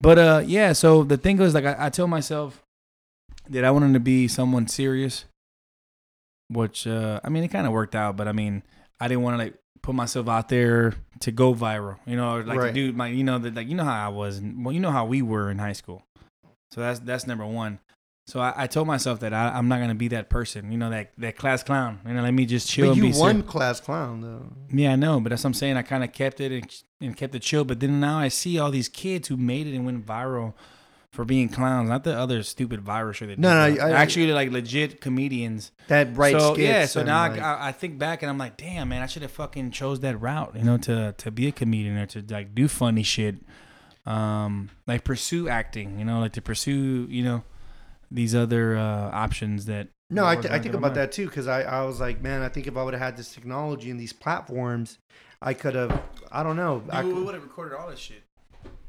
But 0.01 0.19
uh, 0.19 0.43
yeah. 0.47 0.73
So 0.73 1.05
the 1.05 1.17
thing 1.19 1.37
was, 1.37 1.55
like, 1.55 1.65
I, 1.67 1.77
I 1.87 1.91
told 1.91 2.09
myself 2.11 2.63
that 3.51 3.65
I 3.65 3.71
wanted 3.71 3.93
to 3.95 4.01
be 4.01 4.29
someone 4.29 4.67
serious, 4.67 5.25
which 6.49 6.87
uh, 6.87 7.21
I 7.23 7.29
mean, 7.29 7.45
it 7.45 7.49
kind 7.49 7.67
of 7.67 7.73
worked 7.73 7.95
out. 7.95 8.17
But 8.17 8.29
I 8.29 8.33
mean, 8.33 8.63
I 9.01 9.09
didn't 9.09 9.23
want 9.25 9.35
to 9.39 9.45
like 9.45 9.55
put 9.83 9.95
myself 9.95 10.29
out 10.29 10.49
there 10.49 10.95
to 11.21 11.31
go 11.33 11.55
viral, 11.55 11.97
you 12.07 12.17
know, 12.17 12.37
or, 12.37 12.45
like 12.45 12.59
Right. 12.59 12.67
to 12.69 12.73
do 12.73 12.93
my, 12.93 13.09
you 13.09 13.25
know, 13.25 13.39
that 13.39 13.55
like 13.55 13.69
you 13.69 13.75
know 13.75 13.85
how 13.85 14.07
I 14.07 14.09
was, 14.09 14.41
well, 14.41 14.73
you 14.73 14.81
know 14.81 14.91
how 14.91 15.05
we 15.05 15.21
were 15.23 15.51
in 15.51 15.59
high 15.59 15.73
school. 15.75 16.03
So 16.71 16.81
that's 16.81 17.01
that's 17.01 17.27
number 17.27 17.45
one. 17.47 17.81
So 18.29 18.41
I, 18.41 18.53
I 18.55 18.67
told 18.67 18.87
myself 18.87 19.21
that 19.21 19.33
I, 19.33 19.49
I'm 19.49 19.69
not 19.69 19.81
gonna 19.81 19.95
be 19.95 20.09
that 20.09 20.29
person, 20.29 20.71
you 20.71 20.77
know, 20.77 20.91
that 20.91 21.13
that 21.17 21.39
class 21.39 21.63
clown. 21.63 22.01
You 22.07 22.13
know, 22.13 22.21
let 22.21 22.35
me 22.35 22.45
just 22.45 22.69
chill 22.69 22.89
But 22.89 22.91
and 22.91 22.97
you 22.99 23.03
be 23.05 23.13
serious. 23.15 23.47
class 23.47 23.81
clown 23.81 24.21
though. 24.21 24.53
Yeah, 24.71 24.93
I 24.93 24.97
know, 24.97 25.19
but 25.19 25.31
that's 25.31 25.45
what 25.45 25.49
I'm 25.49 25.55
saying. 25.55 25.79
I 25.79 25.83
kind 25.83 26.05
of 26.05 26.13
kept 26.13 26.39
it 26.39 26.53
and, 26.53 26.83
and 27.01 27.17
kept 27.17 27.35
it 27.35 27.41
chill. 27.41 27.65
But 27.65 27.81
then 27.81 28.01
now 28.01 28.19
I 28.19 28.29
see 28.29 28.59
all 28.59 28.71
these 28.71 28.91
kids 28.91 29.29
who 29.29 29.39
made 29.39 29.67
it 29.67 29.75
and 29.75 29.87
went 29.87 30.05
viral 30.05 30.53
for 31.11 31.25
being 31.25 31.49
clowns, 31.49 31.89
not 31.89 32.05
the 32.05 32.15
other 32.15 32.43
stupid 32.43 32.85
viral 32.85 33.15
shit. 33.15 33.31
That 33.31 33.39
No, 33.39 33.49
no. 33.49 33.83
I- 33.83 33.93
actually 33.93 34.31
like 34.31 34.51
legit 34.51 35.01
comedians. 35.01 35.73
That 35.87 36.15
right 36.15 36.39
so 36.39 36.53
skits 36.53 36.69
yeah, 36.69 36.85
so 36.85 37.03
now 37.03 37.31
like- 37.31 37.41
I, 37.41 37.55
I, 37.55 37.69
I 37.69 37.73
think 37.73 37.99
back 37.99 38.21
and 38.23 38.29
I'm 38.29 38.37
like, 38.37 38.59
damn 38.59 38.91
man, 38.91 39.01
I 39.01 39.07
should 39.07 39.23
have 39.23 39.31
fucking 39.31 39.71
chose 39.71 40.01
that 40.01 40.21
route, 40.21 40.55
you 40.55 40.65
know, 40.65 40.77
to 40.77 41.15
to 41.17 41.31
be 41.31 41.49
a 41.49 41.53
comedian 41.53 41.97
or 41.97 42.05
to 42.05 42.23
like 42.29 42.55
do 42.55 42.69
funny 42.69 43.05
shit, 43.05 43.37
um, 44.05 44.69
like 44.87 45.03
pursue 45.03 45.49
acting, 45.49 45.99
you 45.99 46.05
know, 46.05 46.21
like 46.21 46.35
to 46.35 46.43
pursue, 46.43 47.07
you 47.09 47.25
know, 47.25 47.43
these 48.11 48.35
other 48.35 48.77
uh, 48.77 49.11
options 49.13 49.67
that. 49.67 49.89
No, 50.11 50.27
I, 50.27 50.37
th- 50.37 50.51
I 50.51 50.59
think 50.59 50.75
about 50.75 50.93
on. 50.93 50.95
that 50.95 51.13
too 51.13 51.27
because 51.27 51.47
I, 51.47 51.63
I 51.63 51.85
was 51.85 52.01
like, 52.01 52.23
man, 52.23 52.41
I 52.41 52.49
think 52.49 52.67
if 52.67 52.77
I 52.77 52.83
would 52.83 52.95
have 52.95 53.03
had 53.03 53.17
this 53.17 53.35
technology 53.35 53.91
and 53.91 54.01
these 54.01 54.13
platforms, 54.13 54.99
I 55.43 55.53
could 55.53 55.75
have, 55.75 56.03
I 56.33 56.43
don't 56.43 56.57
know. 56.57 56.83
I 56.91 57.03
Dude, 57.03 57.15
we 57.15 57.23
would 57.23 57.35
have 57.35 57.45
recorded 57.45 57.77
all 57.77 57.91
this 57.91 57.99
shit. 57.99 58.23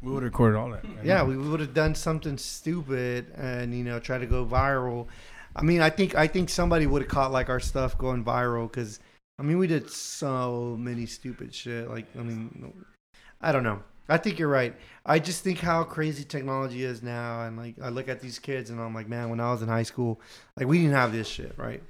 We 0.01 0.11
would 0.11 0.23
have 0.23 0.31
recorded 0.31 0.57
all 0.57 0.69
that. 0.69 0.85
yeah, 1.03 1.23
we 1.23 1.37
would 1.37 1.59
have 1.59 1.73
done 1.73 1.93
something 1.93 2.37
stupid 2.37 3.33
and 3.35 3.73
you 3.77 3.83
know 3.83 3.99
try 3.99 4.17
to 4.17 4.25
go 4.25 4.45
viral. 4.45 5.07
I 5.55 5.61
mean, 5.61 5.81
I 5.81 5.89
think 5.89 6.15
I 6.15 6.27
think 6.27 6.49
somebody 6.49 6.87
would 6.87 7.01
have 7.01 7.11
caught 7.11 7.31
like 7.31 7.49
our 7.49 7.59
stuff 7.59 7.97
going 7.97 8.23
viral 8.23 8.71
because 8.71 8.99
I 9.37 9.43
mean 9.43 9.57
we 9.57 9.67
did 9.67 9.89
so 9.89 10.77
many 10.79 11.05
stupid 11.05 11.53
shit. 11.53 11.89
Like 11.89 12.05
I 12.17 12.21
mean, 12.21 12.73
I 13.41 13.51
don't 13.51 13.63
know. 13.63 13.83
I 14.07 14.17
think 14.17 14.39
you're 14.39 14.49
right. 14.49 14.75
I 15.09 15.17
just 15.17 15.43
think 15.43 15.57
how 15.57 15.83
crazy 15.83 16.23
technology 16.23 16.83
is 16.83 17.01
now, 17.01 17.41
and 17.41 17.57
like 17.57 17.75
I 17.81 17.89
look 17.89 18.07
at 18.07 18.21
these 18.21 18.37
kids 18.37 18.69
and 18.69 18.79
I'm 18.79 18.93
like, 18.93 19.09
man, 19.09 19.31
when 19.31 19.39
I 19.39 19.51
was 19.51 19.63
in 19.63 19.67
high 19.67 19.83
school, 19.83 20.21
like 20.55 20.67
we 20.67 20.77
didn't 20.77 20.93
have 20.93 21.11
this 21.11 21.27
shit, 21.27 21.55
right? 21.57 21.81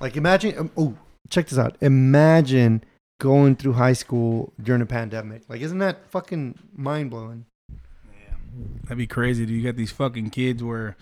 Like 0.00 0.16
imagine, 0.16 0.58
um, 0.58 0.70
oh, 0.76 0.96
check 1.30 1.46
this 1.46 1.58
out. 1.58 1.76
Imagine 1.80 2.82
going 3.20 3.54
through 3.54 3.74
high 3.74 3.92
school 3.92 4.52
during 4.60 4.82
a 4.82 4.86
pandemic. 4.86 5.42
Like, 5.48 5.60
isn't 5.60 5.78
that 5.78 6.10
fucking 6.10 6.58
mind 6.74 7.10
blowing? 7.10 7.46
Yeah, 7.70 8.34
that'd 8.82 8.98
be 8.98 9.06
crazy. 9.06 9.46
Dude, 9.46 9.54
you 9.54 9.62
got 9.62 9.76
these 9.76 9.92
fucking 9.92 10.30
kids 10.30 10.60
where, 10.60 10.96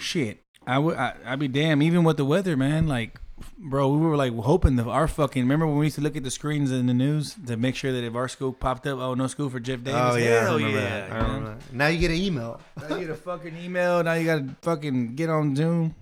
shit. 0.00 0.40
I 0.66 0.80
would. 0.80 0.96
I'd 0.96 1.38
be 1.38 1.46
damn. 1.46 1.82
Even 1.82 2.02
with 2.02 2.16
the 2.16 2.24
weather, 2.24 2.56
man. 2.56 2.88
Like 2.88 3.20
bro, 3.58 3.88
we 3.88 3.98
were 3.98 4.16
like 4.16 4.34
hoping 4.34 4.76
that 4.76 4.86
our 4.86 5.08
fucking. 5.08 5.42
Remember 5.42 5.66
when 5.66 5.78
we 5.78 5.86
used 5.86 5.96
to 5.96 6.02
look 6.02 6.16
at 6.16 6.24
the 6.24 6.30
screens 6.30 6.70
in 6.70 6.86
the 6.86 6.94
news 6.94 7.36
to 7.46 7.56
make 7.56 7.76
sure 7.76 7.92
that 7.92 8.04
if 8.04 8.14
our 8.14 8.28
school 8.28 8.52
popped 8.52 8.86
up, 8.86 8.98
oh 8.98 9.14
no 9.14 9.26
school 9.26 9.50
for 9.50 9.60
Jeff 9.60 9.82
Davis. 9.82 10.00
Oh 10.00 10.16
yeah, 10.16 10.40
I 10.40 10.44
Hell 10.44 10.60
yeah. 10.60 10.72
that. 10.72 11.12
I 11.12 11.16
you 11.16 11.22
know? 11.22 11.28
remember 11.28 11.58
that. 11.58 11.72
Now 11.72 11.86
you 11.88 11.98
get 11.98 12.10
an 12.10 12.16
email. 12.16 12.60
Now 12.80 12.96
you 12.96 13.00
get 13.00 13.10
a 13.10 13.14
fucking 13.14 13.56
email. 13.58 14.02
Now 14.02 14.14
you 14.14 14.26
gotta 14.26 14.56
fucking 14.62 15.14
get 15.14 15.30
on 15.30 15.54
Zoom. 15.54 15.94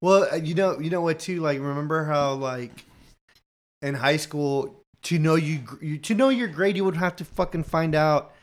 Well, 0.00 0.28
uh, 0.32 0.36
you 0.36 0.54
know, 0.54 0.78
you 0.78 0.90
know 0.90 1.00
what 1.00 1.20
too. 1.20 1.40
Like, 1.40 1.58
remember 1.58 2.04
how 2.04 2.34
like 2.34 2.84
in 3.82 3.94
high 3.94 4.16
school 4.16 4.84
to 5.02 5.18
know 5.18 5.36
you, 5.36 5.60
you 5.80 5.98
to 5.98 6.14
know 6.14 6.28
your 6.28 6.48
grade, 6.48 6.76
you 6.76 6.84
would 6.84 6.96
have 6.96 7.16
to 7.16 7.24
fucking 7.24 7.64
find 7.64 7.94
out 7.94 8.34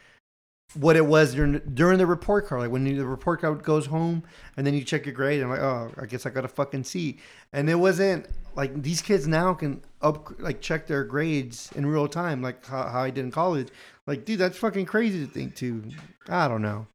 what 0.74 0.96
it 0.96 1.06
was 1.06 1.34
during 1.34 1.60
during 1.74 1.98
the 1.98 2.06
report 2.06 2.48
card. 2.48 2.62
Like 2.62 2.72
when 2.72 2.84
the 2.84 3.06
report 3.06 3.42
card 3.42 3.64
goes 3.64 3.86
home, 3.86 4.24
and 4.56 4.68
then 4.68 4.74
you 4.74 4.84
check 4.84 5.06
your 5.06 5.16
grade, 5.16 5.42
and 5.42 5.50
like, 5.50 5.60
oh, 5.60 5.92
I 6.00 6.06
guess 6.06 6.26
I 6.26 6.30
got 6.30 6.46
a 6.46 6.50
fucking 6.50 6.84
C. 6.84 7.18
And 7.54 7.70
it 7.70 7.76
wasn't 7.76 8.28
like 8.56 8.82
these 8.82 9.02
kids 9.02 9.28
now 9.28 9.54
can 9.54 9.82
up 10.02 10.40
like 10.40 10.62
check 10.62 10.88
their 10.88 11.04
grades 11.04 11.72
in 11.76 11.86
real 11.86 12.08
time, 12.08 12.42
like 12.42 12.66
how, 12.66 12.88
how 12.90 13.02
I 13.02 13.10
did 13.10 13.26
in 13.26 13.32
college. 13.32 13.70
Like, 14.06 14.26
dude, 14.26 14.40
that's 14.40 14.58
fucking 14.58 14.86
crazy 14.86 15.26
to 15.26 15.32
think 15.32 15.56
too. 15.56 15.84
I 16.28 16.48
don't 16.48 16.62
know. 16.62 16.88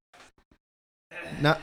Not 1.40 1.60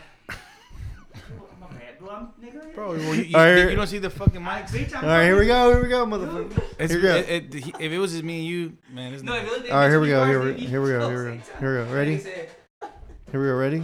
Bro, 2.76 2.90
well, 2.92 3.16
you, 3.16 3.24
you, 3.24 3.38
All 3.38 3.44
right. 3.44 3.70
you 3.70 3.76
don't 3.76 3.88
see 3.88 3.98
the 4.00 4.10
fucking 4.10 4.42
mics. 4.42 4.96
all 4.96 5.02
right. 5.04 5.26
Here 5.26 5.38
we 5.40 5.46
go. 5.48 5.72
Here 5.74 5.84
we 5.84 5.90
go, 5.90 6.06
motherfucker. 6.06 6.64
It's, 6.80 6.92
Here 6.94 7.02
we 7.02 7.08
go. 7.08 7.16
it, 7.16 7.30
it, 7.30 7.54
he- 7.54 7.74
if 7.80 7.92
it 7.92 7.98
was 8.00 8.12
just 8.12 8.24
me 8.24 8.40
and 8.40 8.48
you, 8.48 8.78
man, 8.94 9.14
it's 9.14 9.24
No, 9.24 9.34
not. 9.34 9.44
if 9.46 9.66
it 9.66 9.72
All 9.72 9.80
right, 9.80 9.90
here 9.90 10.00
we 10.00 10.08
go. 10.10 10.24
cars, 10.24 10.30
Here 10.30 10.40
then 10.40 10.56
we 10.56 10.62
you 10.62 10.68
here 10.68 10.82
we 10.82 10.90
go. 10.90 11.10
Here 11.10 11.32
we 11.32 11.38
go. 11.38 11.44
Here 11.60 11.84
we 11.84 11.90
go. 11.90 11.94
Ready? 11.96 12.18
Here 12.18 13.42
we 13.42 13.48
go. 13.48 13.56
Ready? 13.56 13.84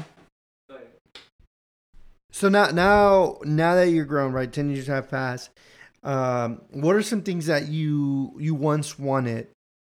So 2.31 2.49
now, 2.49 2.67
now, 2.67 3.37
now 3.43 3.75
that 3.75 3.89
you're 3.89 4.03
grown, 4.05 4.33
right? 4.33 4.51
Ten 4.51 4.69
years 4.69 4.87
have 4.87 5.09
passed. 5.09 5.49
Um, 6.03 6.61
what 6.71 6.95
are 6.95 7.01
some 7.01 7.21
things 7.23 7.45
that 7.47 7.67
you 7.69 8.35
you 8.39 8.53
once 8.53 8.99
wanted? 8.99 9.47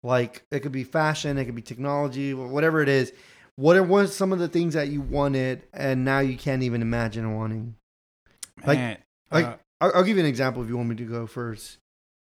Like 0.03 0.43
it 0.51 0.61
could 0.61 0.73
be 0.73 0.83
fashion, 0.85 1.37
it 1.37 1.45
could 1.45 1.55
be 1.55 1.61
technology, 1.63 2.33
whatever 2.33 2.81
it 2.81 2.89
is. 2.89 3.13
What 3.57 3.77
are 3.77 3.83
what 3.83 4.05
are 4.05 4.09
some 4.09 4.33
of 4.33 4.39
the 4.39 4.49
things 4.49 4.73
that 4.73 4.89
you 4.89 5.03
wanted 5.03 5.63
and 5.75 6.03
now 6.05 6.21
you 6.21 6.39
can't 6.39 6.63
even 6.63 6.81
imagine 6.81 7.35
wanting? 7.37 7.75
Like- 8.67 8.79
Man, 8.79 8.99
like- 9.31 9.47
uh, 9.47 9.57
I'll, 9.83 9.93
I'll 9.97 10.05
give 10.05 10.17
you 10.17 10.23
an 10.23 10.29
example 10.29 10.63
if 10.63 10.69
you 10.69 10.77
want 10.77 10.89
me 10.91 10.97
to 10.97 11.05
go 11.05 11.27
first. 11.27 11.79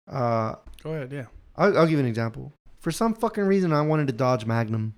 Uh, 0.09 0.55
go 0.83 0.91
ahead, 0.93 1.11
yeah. 1.11 1.25
I'll, 1.57 1.77
I'll 1.79 1.85
give 1.85 1.93
you 1.93 1.99
an 1.99 2.05
example. 2.05 2.53
For 2.79 2.91
some 2.91 3.13
fucking 3.13 3.43
reason, 3.43 3.73
I 3.73 3.81
wanted 3.81 4.07
a 4.09 4.13
Dodge 4.13 4.45
Magnum. 4.45 4.93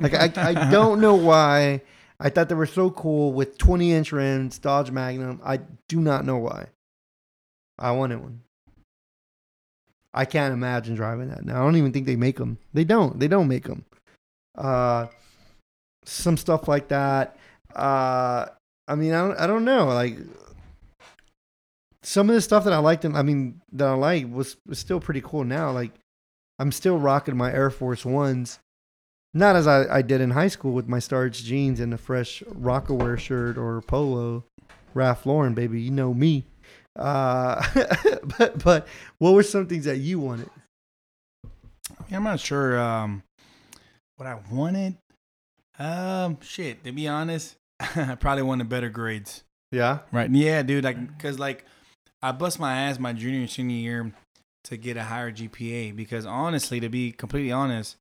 Like 0.00 0.14
I, 0.14 0.30
I 0.36 0.54
don't 0.70 1.00
know 1.00 1.14
why. 1.16 1.82
I 2.20 2.30
thought 2.30 2.48
they 2.48 2.54
were 2.54 2.66
so 2.66 2.90
cool 2.90 3.32
with 3.32 3.58
20 3.58 3.92
inch 3.92 4.12
rims, 4.12 4.58
Dodge 4.58 4.90
Magnum. 4.92 5.40
I 5.44 5.60
do 5.88 6.00
not 6.00 6.24
know 6.24 6.36
why. 6.36 6.66
I 7.78 7.90
wanted 7.92 8.20
one. 8.20 8.42
I 10.14 10.24
can't 10.24 10.52
imagine 10.54 10.94
driving 10.94 11.28
that 11.28 11.44
now. 11.44 11.60
I 11.60 11.64
don't 11.64 11.76
even 11.76 11.92
think 11.92 12.06
they 12.06 12.16
make 12.16 12.36
them. 12.36 12.58
They 12.72 12.84
don't. 12.84 13.18
They 13.20 13.28
don't 13.28 13.46
make 13.48 13.64
them. 13.64 13.84
Uh, 14.56 15.06
some 16.04 16.36
stuff 16.36 16.66
like 16.68 16.88
that. 16.88 17.36
Uh, 17.74 18.46
I 18.88 18.94
mean, 18.94 19.12
I 19.12 19.20
don't, 19.20 19.38
I 19.38 19.46
don't 19.46 19.64
know. 19.64 19.86
Like 19.86 20.16
some 22.02 22.28
of 22.28 22.34
the 22.34 22.40
stuff 22.40 22.64
that 22.64 22.72
I 22.72 22.78
liked, 22.78 23.04
I 23.04 23.22
mean, 23.22 23.60
that 23.72 23.86
I 23.86 23.94
like 23.94 24.32
was, 24.32 24.56
was 24.66 24.78
still 24.78 24.98
pretty 24.98 25.20
cool 25.20 25.44
now. 25.44 25.70
Like 25.70 25.92
I'm 26.58 26.72
still 26.72 26.98
rocking 26.98 27.36
my 27.36 27.52
Air 27.52 27.70
Force 27.70 28.04
Ones. 28.04 28.58
Not 29.34 29.56
as 29.56 29.66
I, 29.66 29.98
I 29.98 30.02
did 30.02 30.20
in 30.20 30.30
high 30.30 30.48
school 30.48 30.72
with 30.72 30.88
my 30.88 30.98
starch 30.98 31.44
jeans 31.44 31.80
and 31.80 31.92
a 31.92 31.98
fresh 31.98 32.42
Rocawear 32.48 33.18
shirt 33.18 33.58
or 33.58 33.82
polo. 33.82 34.44
Ralph 34.94 35.26
Lauren, 35.26 35.54
baby, 35.54 35.82
you 35.82 35.90
know 35.90 36.14
me. 36.14 36.46
Uh, 36.96 37.62
but 38.38 38.64
but 38.64 38.88
what 39.18 39.34
were 39.34 39.42
some 39.42 39.66
things 39.66 39.84
that 39.84 39.98
you 39.98 40.18
wanted? 40.18 40.48
Yeah, 42.08 42.16
I'm 42.16 42.24
not 42.24 42.40
sure 42.40 42.78
um, 42.80 43.22
what 44.16 44.26
I 44.26 44.38
wanted. 44.50 44.96
Um, 45.78 46.38
shit. 46.40 46.82
To 46.84 46.92
be 46.92 47.06
honest, 47.06 47.57
I 47.96 48.14
probably 48.16 48.42
wanted 48.42 48.68
better 48.68 48.88
grades. 48.88 49.42
Yeah, 49.70 49.98
Right? 50.12 50.30
Yeah, 50.30 50.62
dude. 50.62 50.84
Like, 50.84 51.18
cause 51.18 51.38
like, 51.38 51.64
I 52.22 52.32
bust 52.32 52.58
my 52.58 52.74
ass 52.82 52.98
my 52.98 53.12
junior 53.12 53.40
and 53.40 53.50
senior 53.50 53.76
year 53.76 54.12
to 54.64 54.76
get 54.76 54.96
a 54.96 55.04
higher 55.04 55.30
GPA. 55.30 55.94
Because 55.94 56.24
honestly, 56.26 56.80
to 56.80 56.88
be 56.88 57.12
completely 57.12 57.52
honest, 57.52 57.96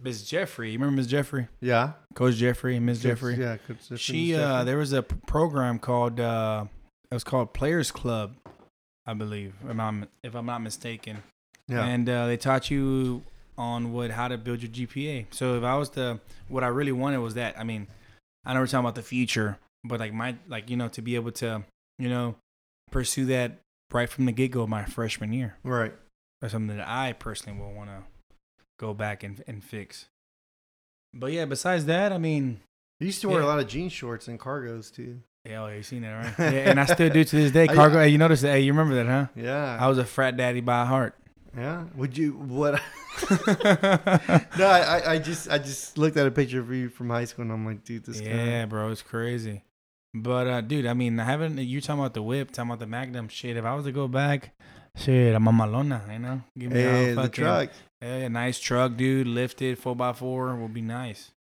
Miss 0.00 0.22
Jeffrey, 0.22 0.70
you 0.72 0.78
remember 0.78 0.96
Miss 0.96 1.06
Jeffrey, 1.06 1.48
yeah, 1.60 1.92
Coach 2.14 2.36
Jeffrey 2.36 2.76
and 2.76 2.84
Miss 2.86 3.00
Jeffrey? 3.00 3.34
Yeah, 3.34 3.56
Coach 3.56 3.78
Jeffrey, 3.82 3.96
She 3.96 4.32
Miss 4.32 4.40
uh, 4.40 4.62
there 4.64 4.76
was 4.76 4.92
a 4.92 5.02
p- 5.02 5.16
program 5.26 5.78
called 5.78 6.20
uh, 6.20 6.66
it 7.10 7.14
was 7.14 7.24
called 7.24 7.54
Players 7.54 7.90
Club, 7.90 8.34
I 9.06 9.14
believe, 9.14 9.54
if 9.68 9.78
I'm 9.78 10.06
if 10.22 10.34
I'm 10.34 10.46
not 10.46 10.60
mistaken. 10.60 11.22
yeah, 11.66 11.84
and 11.84 12.08
uh, 12.08 12.26
they 12.26 12.36
taught 12.36 12.70
you 12.70 13.22
on 13.56 13.92
what 13.92 14.10
how 14.10 14.28
to 14.28 14.36
build 14.36 14.62
your 14.62 14.70
GPA. 14.70 15.26
So 15.30 15.56
if 15.56 15.64
I 15.64 15.76
was 15.76 15.88
to, 15.90 16.20
what 16.48 16.62
I 16.62 16.68
really 16.68 16.92
wanted 16.92 17.18
was 17.18 17.34
that. 17.34 17.58
I 17.58 17.64
mean, 17.64 17.86
I 18.46 18.54
know 18.54 18.60
we're 18.60 18.66
talking 18.66 18.80
about 18.84 18.94
the 18.94 19.02
future, 19.02 19.58
but 19.84 20.00
like 20.00 20.14
my 20.14 20.36
like 20.48 20.70
you 20.70 20.76
know 20.76 20.88
to 20.88 21.02
be 21.02 21.14
able 21.16 21.32
to 21.32 21.64
you 21.98 22.08
know 22.08 22.36
pursue 22.90 23.26
that 23.26 23.58
right 23.92 24.08
from 24.08 24.24
the 24.26 24.32
get 24.32 24.50
go 24.52 24.66
my 24.66 24.84
freshman 24.84 25.32
year. 25.32 25.56
right. 25.64 25.92
That's 26.40 26.52
something 26.52 26.76
that 26.76 26.86
I 26.86 27.12
personally 27.14 27.58
will 27.58 27.72
want 27.72 27.90
to 27.90 28.02
go 28.78 28.94
back 28.94 29.22
and 29.22 29.42
and 29.46 29.64
fix. 29.64 30.06
But 31.14 31.32
yeah, 31.32 31.46
besides 31.46 31.86
that, 31.86 32.12
I 32.12 32.18
mean, 32.18 32.60
You 33.00 33.06
used 33.06 33.20
to 33.22 33.28
wear 33.30 33.40
a 33.40 33.46
lot 33.46 33.58
of 33.58 33.66
jean 33.66 33.88
shorts 33.88 34.28
and 34.28 34.38
cargos 34.38 34.94
too. 34.94 35.20
yeah, 35.48 35.62
oh, 35.62 35.68
you 35.68 35.82
seen 35.82 36.02
that 36.02 36.12
right? 36.38 36.52
Yeah, 36.52 36.70
and 36.70 36.78
I 36.80 36.84
still 36.84 37.08
do 37.08 37.24
to 37.24 37.36
this 37.36 37.52
day. 37.52 37.64
I- 37.68 37.74
Cargo, 37.74 37.98
hey, 38.00 38.08
you 38.10 38.18
notice 38.18 38.42
that? 38.42 38.52
Hey, 38.52 38.60
you 38.60 38.72
remember 38.72 38.94
that, 38.96 39.06
huh? 39.06 39.26
Yeah, 39.34 39.78
I 39.80 39.88
was 39.88 39.96
a 39.98 40.04
frat 40.04 40.36
daddy 40.36 40.60
by 40.60 40.84
heart. 40.84 41.14
Yeah. 41.56 41.84
Would 41.96 42.16
you 42.18 42.32
what? 42.32 42.74
no, 43.30 44.66
I, 44.66 45.12
I- 45.14 45.18
just 45.18 45.50
I 45.50 45.58
just 45.58 45.96
looked 45.98 46.16
at 46.16 46.26
a 46.26 46.30
picture 46.30 46.60
of 46.60 46.70
you 46.72 46.88
from 46.88 47.10
high 47.10 47.24
school 47.24 47.42
and 47.44 47.52
I'm 47.52 47.64
like, 47.66 47.84
dude, 47.84 48.04
this 48.04 48.20
guy. 48.20 48.28
Yeah, 48.28 48.66
bro, 48.66 48.90
it's 48.90 49.02
crazy. 49.02 49.62
But 50.14 50.46
uh, 50.46 50.60
dude, 50.62 50.86
I 50.86 50.94
mean, 50.94 51.18
having 51.18 51.58
you 51.58 51.80
talking 51.80 52.00
about 52.00 52.14
the 52.14 52.22
whip, 52.22 52.50
talking 52.50 52.70
about 52.70 52.78
the 52.80 52.86
Magnum 52.86 53.28
shit. 53.28 53.56
If 53.56 53.64
I 53.64 53.74
was 53.74 53.84
to 53.84 53.92
go 53.92 54.08
back, 54.08 54.54
shit, 54.96 55.34
I'm 55.34 55.46
a 55.46 55.52
Malona, 55.52 56.10
you 56.12 56.18
know. 56.18 56.42
Give 56.58 56.72
me 56.72 56.80
Hey, 56.80 57.08
the 57.10 57.14
fucking- 57.16 57.30
truck. 57.44 57.70
Yeah, 58.02 58.14
a 58.16 58.28
nice 58.28 58.58
truck, 58.60 58.96
dude. 58.96 59.26
Lifted 59.26 59.78
four 59.78 59.96
x 60.00 60.18
four 60.18 60.54
will 60.56 60.68
be 60.68 60.82
nice. 60.82 61.32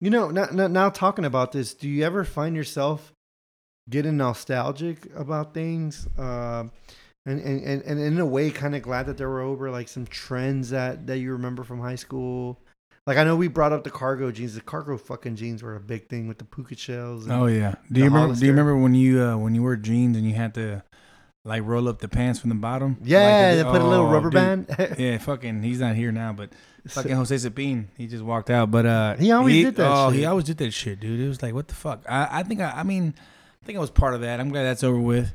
You 0.00 0.10
know, 0.10 0.30
now, 0.30 0.46
now, 0.52 0.66
now 0.66 0.90
talking 0.90 1.24
about 1.24 1.52
this, 1.52 1.74
do 1.74 1.88
you 1.88 2.04
ever 2.04 2.24
find 2.24 2.56
yourself 2.56 3.12
getting 3.90 4.16
nostalgic 4.16 5.06
about 5.16 5.54
things? 5.54 6.06
Um, 6.18 6.70
and, 7.24 7.40
and, 7.40 7.62
and, 7.62 7.82
and 7.82 8.00
in 8.00 8.18
a 8.18 8.26
way, 8.26 8.50
kind 8.50 8.74
of 8.74 8.82
glad 8.82 9.06
that 9.06 9.16
they 9.16 9.24
were 9.24 9.40
over, 9.40 9.70
like 9.70 9.88
some 9.88 10.06
trends 10.06 10.70
that, 10.70 11.06
that 11.06 11.18
you 11.18 11.32
remember 11.32 11.62
from 11.62 11.80
high 11.80 11.94
school. 11.94 12.58
Like, 13.06 13.16
I 13.16 13.24
know 13.24 13.34
we 13.36 13.48
brought 13.48 13.72
up 13.72 13.84
the 13.84 13.90
cargo 13.90 14.30
jeans. 14.30 14.54
The 14.54 14.60
cargo 14.60 14.96
fucking 14.96 15.36
jeans 15.36 15.62
were 15.62 15.74
a 15.76 15.80
big 15.80 16.08
thing 16.08 16.28
with 16.28 16.38
the 16.38 16.44
puka 16.44 16.76
shells. 16.76 17.24
and- 17.26 17.32
Oh 17.32 17.46
yeah. 17.46 17.74
Do 17.90 17.98
you 18.00 18.06
remember? 18.06 18.34
Do 18.34 18.44
you 18.46 18.52
remember 18.52 18.76
when 18.76 18.94
you 18.94 19.20
uh, 19.22 19.36
when 19.36 19.54
you 19.54 19.62
wore 19.62 19.76
jeans 19.76 20.16
and 20.16 20.26
you 20.26 20.34
had 20.34 20.54
to 20.54 20.82
like 21.44 21.62
roll 21.64 21.88
up 21.88 21.98
the 21.98 22.08
pants 22.08 22.38
from 22.38 22.50
the 22.50 22.54
bottom? 22.56 22.96
yeah, 23.02 23.54
Like, 23.56 23.56
they 23.56 23.70
put 23.72 23.80
a 23.82 23.88
little 23.88 24.06
oh, 24.06 24.12
rubber 24.12 24.30
dude. 24.30 24.66
band. 24.68 24.94
Yeah, 24.98 25.18
fucking. 25.18 25.62
He's 25.64 25.80
not 25.80 25.96
here 25.96 26.12
now, 26.12 26.32
but 26.32 26.50
fucking 26.86 27.10
Jose 27.12 27.36
Sapin, 27.38 27.88
he 27.96 28.06
just 28.06 28.22
walked 28.22 28.50
out. 28.50 28.70
But 28.70 28.86
uh, 28.86 29.14
He 29.16 29.32
always 29.32 29.64
did 29.64 29.76
that 29.76 29.90
Oh, 29.90 30.10
shit. 30.10 30.18
he 30.20 30.24
always 30.24 30.44
did 30.44 30.58
that 30.58 30.72
shit, 30.72 31.00
dude. 31.00 31.18
It 31.20 31.26
was 31.28 31.42
like, 31.42 31.54
what 31.54 31.66
the 31.68 31.74
fuck? 31.74 32.04
I, 32.08 32.28
I 32.40 32.42
think 32.44 32.60
I, 32.60 32.70
I 32.70 32.82
mean, 32.84 33.14
I 33.62 33.66
think 33.66 33.76
I 33.76 33.80
was 33.80 33.90
part 33.90 34.14
of 34.14 34.22
that. 34.22 34.40
I'm 34.40 34.48
glad 34.50 34.64
that's 34.64 34.82
over 34.82 34.98
with. 34.98 35.32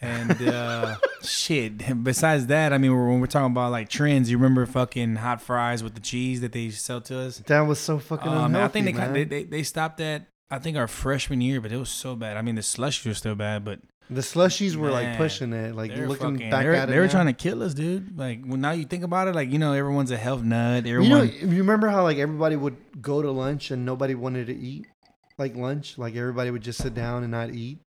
And 0.00 0.40
uh, 0.48 0.96
shit. 1.22 2.02
Besides 2.02 2.46
that, 2.46 2.72
I 2.72 2.78
mean, 2.78 2.90
when 2.92 3.20
we're 3.20 3.26
talking 3.26 3.52
about 3.52 3.70
like 3.70 3.88
trends, 3.90 4.30
you 4.30 4.38
remember 4.38 4.64
fucking 4.64 5.16
hot 5.16 5.42
fries 5.42 5.82
with 5.82 5.94
the 5.94 6.00
cheese 6.00 6.40
that 6.40 6.52
they 6.52 6.70
sell 6.70 7.02
to 7.02 7.18
us? 7.20 7.38
that 7.46 7.60
was 7.60 7.78
so 7.78 7.98
fucking 7.98 8.32
Oh, 8.32 8.44
unhealthy, 8.44 8.80
I 8.80 8.82
think 8.82 8.96
they, 8.96 9.02
man. 9.02 9.12
they, 9.12 9.24
they 9.24 9.44
they 9.44 9.62
stopped 9.62 9.98
that. 9.98 10.26
I 10.50 10.58
think 10.58 10.76
our 10.78 10.88
freshman 10.88 11.40
year, 11.42 11.60
but 11.60 11.70
it 11.70 11.76
was 11.76 11.90
so 11.90 12.16
bad. 12.16 12.36
I 12.36 12.42
mean, 12.42 12.54
the 12.56 12.62
slushies 12.62 13.06
were 13.06 13.14
still 13.14 13.34
bad, 13.36 13.64
but 13.64 13.78
the 14.08 14.22
slushies 14.22 14.74
were 14.74 14.90
like 14.90 15.16
pushing 15.18 15.52
it. 15.52 15.74
Like 15.76 15.90
looking 15.94 16.16
fucking, 16.16 16.50
back 16.50 16.64
at 16.66 16.88
it, 16.88 16.92
they 16.92 16.98
were 16.98 17.04
now. 17.04 17.10
trying 17.12 17.26
to 17.26 17.32
kill 17.34 17.62
us, 17.62 17.74
dude. 17.74 18.18
Like 18.18 18.44
when 18.46 18.62
now 18.62 18.72
you 18.72 18.84
think 18.86 19.04
about 19.04 19.28
it, 19.28 19.34
like 19.34 19.50
you 19.52 19.58
know, 19.58 19.74
everyone's 19.74 20.10
a 20.10 20.16
health 20.16 20.42
nut. 20.42 20.86
You 20.86 20.94
Everyone, 20.96 21.18
know, 21.18 21.32
you 21.32 21.58
remember 21.58 21.88
how 21.88 22.02
like 22.04 22.16
everybody 22.16 22.56
would 22.56 22.76
go 23.02 23.20
to 23.20 23.30
lunch 23.30 23.70
and 23.70 23.84
nobody 23.84 24.14
wanted 24.16 24.46
to 24.48 24.56
eat, 24.56 24.86
like 25.40 25.56
lunch. 25.56 25.98
Like 25.98 26.14
everybody 26.14 26.50
would 26.52 26.62
just 26.62 26.80
sit 26.80 26.94
down 26.94 27.22
and 27.24 27.32
not 27.32 27.50
eat. 27.50 27.80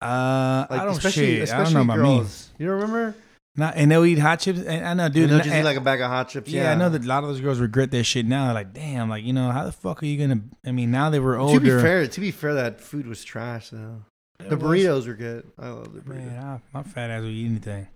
uh, 0.00 0.66
Like 0.70 0.80
I 0.80 0.84
don't 0.84 0.96
especially 0.96 1.26
shit. 1.36 1.42
especially 1.42 1.60
I 1.60 1.64
don't 1.64 1.86
know 1.88 1.94
about 1.94 2.02
me. 2.04 2.16
girls. 2.18 2.50
You 2.58 2.70
remember? 2.70 3.14
Not, 3.56 3.74
and 3.74 3.90
they'll 3.90 4.04
eat 4.04 4.20
hot 4.20 4.38
chips. 4.38 4.60
And 4.60 4.86
I 4.86 4.94
know, 4.94 5.08
dude. 5.08 5.30
They'll 5.30 5.38
just 5.38 5.50
eat 5.52 5.64
like 5.64 5.76
a 5.76 5.80
bag 5.80 6.00
of 6.00 6.08
hot 6.08 6.28
chips. 6.28 6.48
yeah, 6.48 6.70
I 6.70 6.76
know 6.76 6.88
that 6.90 7.02
a 7.02 7.06
lot 7.08 7.24
of 7.24 7.30
those 7.30 7.40
girls 7.40 7.58
regret 7.58 7.90
that 7.90 8.04
shit 8.04 8.24
now. 8.24 8.44
They're 8.44 8.54
like, 8.54 8.72
damn, 8.72 9.08
like 9.10 9.24
you 9.24 9.32
know, 9.32 9.50
how 9.50 9.64
the 9.64 9.72
fuck 9.72 10.00
are 10.00 10.06
you 10.06 10.16
gonna? 10.28 10.42
I 10.64 10.70
mean, 10.70 10.92
now 10.92 11.10
they 11.10 11.18
were 11.18 11.36
older. 11.36 11.58
To 11.58 11.60
be 11.60 11.82
fair, 11.82 12.06
to 12.06 12.20
be 12.20 12.30
fair, 12.30 12.54
that 12.54 12.80
food 12.80 13.08
was 13.08 13.24
trash 13.24 13.70
though. 13.70 14.02
It 14.38 14.50
The 14.50 14.56
was- 14.56 14.80
burritos 14.80 15.06
were 15.08 15.14
good. 15.14 15.44
I 15.58 15.70
love 15.70 15.92
the 15.92 16.00
burritos. 16.00 16.26
Man, 16.30 16.38
I, 16.44 16.60
my 16.72 16.84
fat 16.84 17.10
ass 17.10 17.22
will 17.22 17.30
eat 17.30 17.46
anything. 17.46 17.88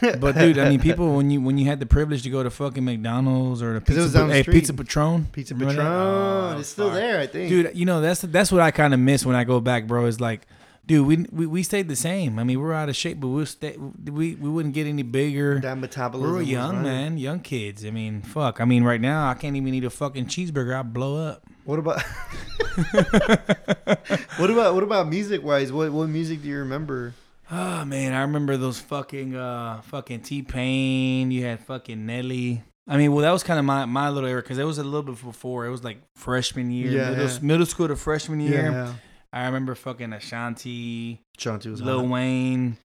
But 0.20 0.36
dude, 0.36 0.58
I 0.58 0.68
mean, 0.68 0.80
people 0.80 1.16
when 1.16 1.30
you 1.30 1.40
when 1.40 1.58
you 1.58 1.66
had 1.66 1.80
the 1.80 1.86
privilege 1.86 2.22
to 2.22 2.30
go 2.30 2.42
to 2.42 2.50
fucking 2.50 2.84
McDonald's 2.84 3.62
or 3.62 3.74
the 3.74 3.80
'Cause 3.80 3.88
it 3.96 4.00
pizza, 4.00 4.02
was 4.02 4.12
down 4.12 4.28
the 4.28 4.34
hey, 4.34 4.42
street. 4.42 4.54
Pizza 4.54 4.74
Patron, 4.74 5.26
Pizza 5.32 5.54
Patron. 5.54 5.78
Oh, 5.80 6.56
it's 6.58 6.68
still 6.70 6.86
oh, 6.86 6.90
fire. 6.90 7.00
there, 7.00 7.20
I 7.20 7.26
think. 7.26 7.48
dude. 7.48 7.70
You 7.74 7.84
know 7.86 8.00
that's 8.00 8.20
that's 8.22 8.50
what 8.52 8.60
I 8.60 8.70
kind 8.70 8.94
of 8.94 9.00
miss 9.00 9.24
when 9.26 9.36
I 9.36 9.44
go 9.44 9.60
back, 9.60 9.86
bro. 9.86 10.06
Is 10.06 10.20
like 10.20 10.46
dude, 10.86 11.06
we, 11.06 11.16
we 11.30 11.46
we 11.46 11.62
stayed 11.62 11.86
the 11.88 11.96
same. 11.96 12.38
I 12.38 12.44
mean, 12.44 12.58
we're 12.60 12.72
out 12.72 12.88
of 12.88 12.96
shape, 12.96 13.20
but 13.20 13.28
we 13.28 13.44
stay, 13.44 13.76
we 13.76 14.34
we 14.34 14.48
wouldn't 14.48 14.74
get 14.74 14.86
any 14.86 15.02
bigger. 15.02 15.60
That 15.60 15.74
We 15.76 15.80
metabolism. 15.82 16.32
were 16.32 16.38
was 16.38 16.48
young, 16.48 16.76
right. 16.76 16.82
man, 16.82 17.18
young 17.18 17.40
kids. 17.40 17.84
I 17.84 17.90
mean, 17.90 18.22
fuck. 18.22 18.60
I 18.60 18.64
mean, 18.64 18.84
right 18.84 19.00
now 19.00 19.28
I 19.28 19.34
can't 19.34 19.54
even 19.56 19.74
eat 19.74 19.84
a 19.84 19.90
fucking 19.90 20.26
cheeseburger. 20.26 20.74
I 20.78 20.82
blow 20.82 21.16
up. 21.28 21.44
What 21.64 21.78
about 21.78 22.02
what 24.38 24.50
about 24.50 24.74
what 24.74 24.82
about 24.82 25.08
music 25.08 25.42
wise? 25.44 25.70
What 25.72 25.92
what 25.92 26.08
music 26.08 26.42
do 26.42 26.48
you 26.48 26.58
remember? 26.58 27.12
Oh 27.50 27.84
man, 27.84 28.12
I 28.12 28.22
remember 28.22 28.56
those 28.56 28.78
fucking 28.80 29.34
uh 29.34 29.80
fucking 29.82 30.20
T 30.20 30.42
Pain. 30.42 31.30
You 31.30 31.44
had 31.44 31.60
fucking 31.60 32.04
Nelly. 32.04 32.62
I 32.86 32.96
mean, 32.96 33.12
well, 33.12 33.22
that 33.22 33.32
was 33.32 33.42
kind 33.42 33.58
of 33.58 33.64
my 33.64 33.84
my 33.86 34.10
little 34.10 34.28
era 34.28 34.42
because 34.42 34.58
it 34.58 34.64
was 34.64 34.78
a 34.78 34.84
little 34.84 35.02
bit 35.02 35.22
before. 35.24 35.66
It 35.66 35.70
was 35.70 35.82
like 35.84 35.98
freshman 36.16 36.70
year, 36.70 36.90
Yeah, 36.90 37.10
middle, 37.10 37.26
yeah. 37.28 37.38
middle 37.42 37.66
school 37.66 37.88
to 37.88 37.96
freshman 37.96 38.40
year. 38.40 38.70
Yeah, 38.70 38.94
I 39.32 39.46
remember 39.46 39.74
fucking 39.74 40.12
Ashanti, 40.12 41.20
Shanti 41.38 41.70
was 41.70 41.80
Lil 41.82 42.00
hot. 42.00 42.08
Wayne. 42.08 42.76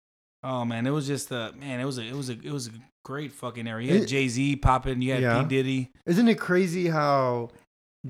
Oh 0.44 0.64
man, 0.66 0.86
it 0.88 0.92
was 0.92 1.08
just 1.08 1.32
a 1.32 1.54
man. 1.58 1.80
It 1.80 1.86
was 1.86 1.98
a 1.98 2.04
it 2.04 2.14
was 2.16 2.30
a 2.30 2.34
it 2.34 2.52
was 2.52 2.68
a 2.68 2.72
great 3.06 3.32
fucking 3.34 3.68
era. 3.68 3.84
You 3.84 4.00
had 4.00 4.08
Jay 4.08 4.28
Z 4.30 4.58
popping. 4.58 5.02
You 5.02 5.14
had 5.14 5.22
Yeah. 5.22 5.42
P 5.44 5.48
Diddy. 5.50 5.92
Isn't 6.06 6.28
it 6.30 6.40
crazy 6.40 6.88
how 6.88 7.50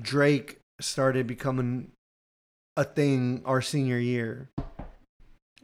Drake 0.00 0.58
started 0.80 1.26
becoming 1.26 1.90
a 2.76 2.84
thing 2.84 3.42
our 3.44 3.60
senior 3.60 3.98
year? 3.98 4.50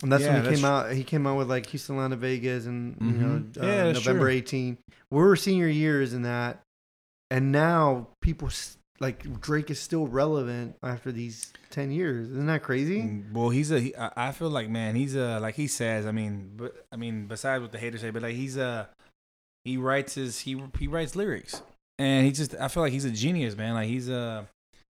And 0.03 0.11
that's 0.11 0.23
Yeah, 0.25 0.35
when 0.43 0.45
he 0.51 0.57
came 0.57 0.65
out. 0.65 0.93
He 0.93 1.05
came 1.05 1.27
out 1.27 1.37
with 1.37 1.49
like 1.51 1.67
Houston, 1.67 1.97
Atlanta, 1.97 2.17
Vegas, 2.17 2.67
and 2.67 2.97
you 3.01 3.13
know 3.13 3.45
uh, 3.63 3.67
Yeah, 3.67 3.93
November 3.93 4.25
true. 4.27 4.31
18. 4.31 4.79
We 5.11 5.19
were 5.19 5.37
senior 5.37 5.67
years 5.69 6.13
in 6.15 6.23
that, 6.23 6.63
and 7.31 7.53
now 7.53 8.09
people 8.23 8.51
like 8.99 9.41
Drake 9.41 9.71
is 9.71 9.81
still 9.81 10.07
relevant 10.07 10.77
after 10.83 11.11
these 11.11 11.53
10 11.71 11.91
years. 11.91 12.29
Isn't 12.31 12.47
that 12.47 12.63
crazy? 12.63 13.01
Mm, 13.03 13.33
Well, 13.33 13.49
he's 13.51 13.71
a. 13.71 13.81
He, 13.81 13.97
I 13.97 14.29
I 14.29 14.33
feel 14.33 14.51
like 14.51 14.69
man, 14.71 14.95
he's 14.95 15.15
a 15.17 15.39
like 15.41 15.55
he 15.57 15.67
says. 15.67 16.07
I 16.07 16.13
mean, 16.13 16.53
but 16.57 16.87
I 16.93 16.97
mean, 16.97 17.27
besides 17.27 17.61
what 17.63 17.73
the 17.73 17.79
haters 17.79 18.01
say, 18.01 18.11
but 18.11 18.23
like 18.23 18.37
he's 18.37 18.57
a. 18.57 18.89
He 19.65 19.77
writes 19.77 20.15
his 20.15 20.39
he 20.41 20.63
he 20.79 20.87
writes 20.87 21.15
lyrics, 21.15 21.61
and 21.99 22.25
he 22.25 22.33
just 22.33 22.55
I 22.55 22.69
feel 22.69 22.83
like 22.83 22.93
he's 22.93 23.05
a 23.05 23.11
genius, 23.11 23.55
man. 23.57 23.75
Like 23.75 23.89
he's 23.89 24.09
a. 24.09 24.47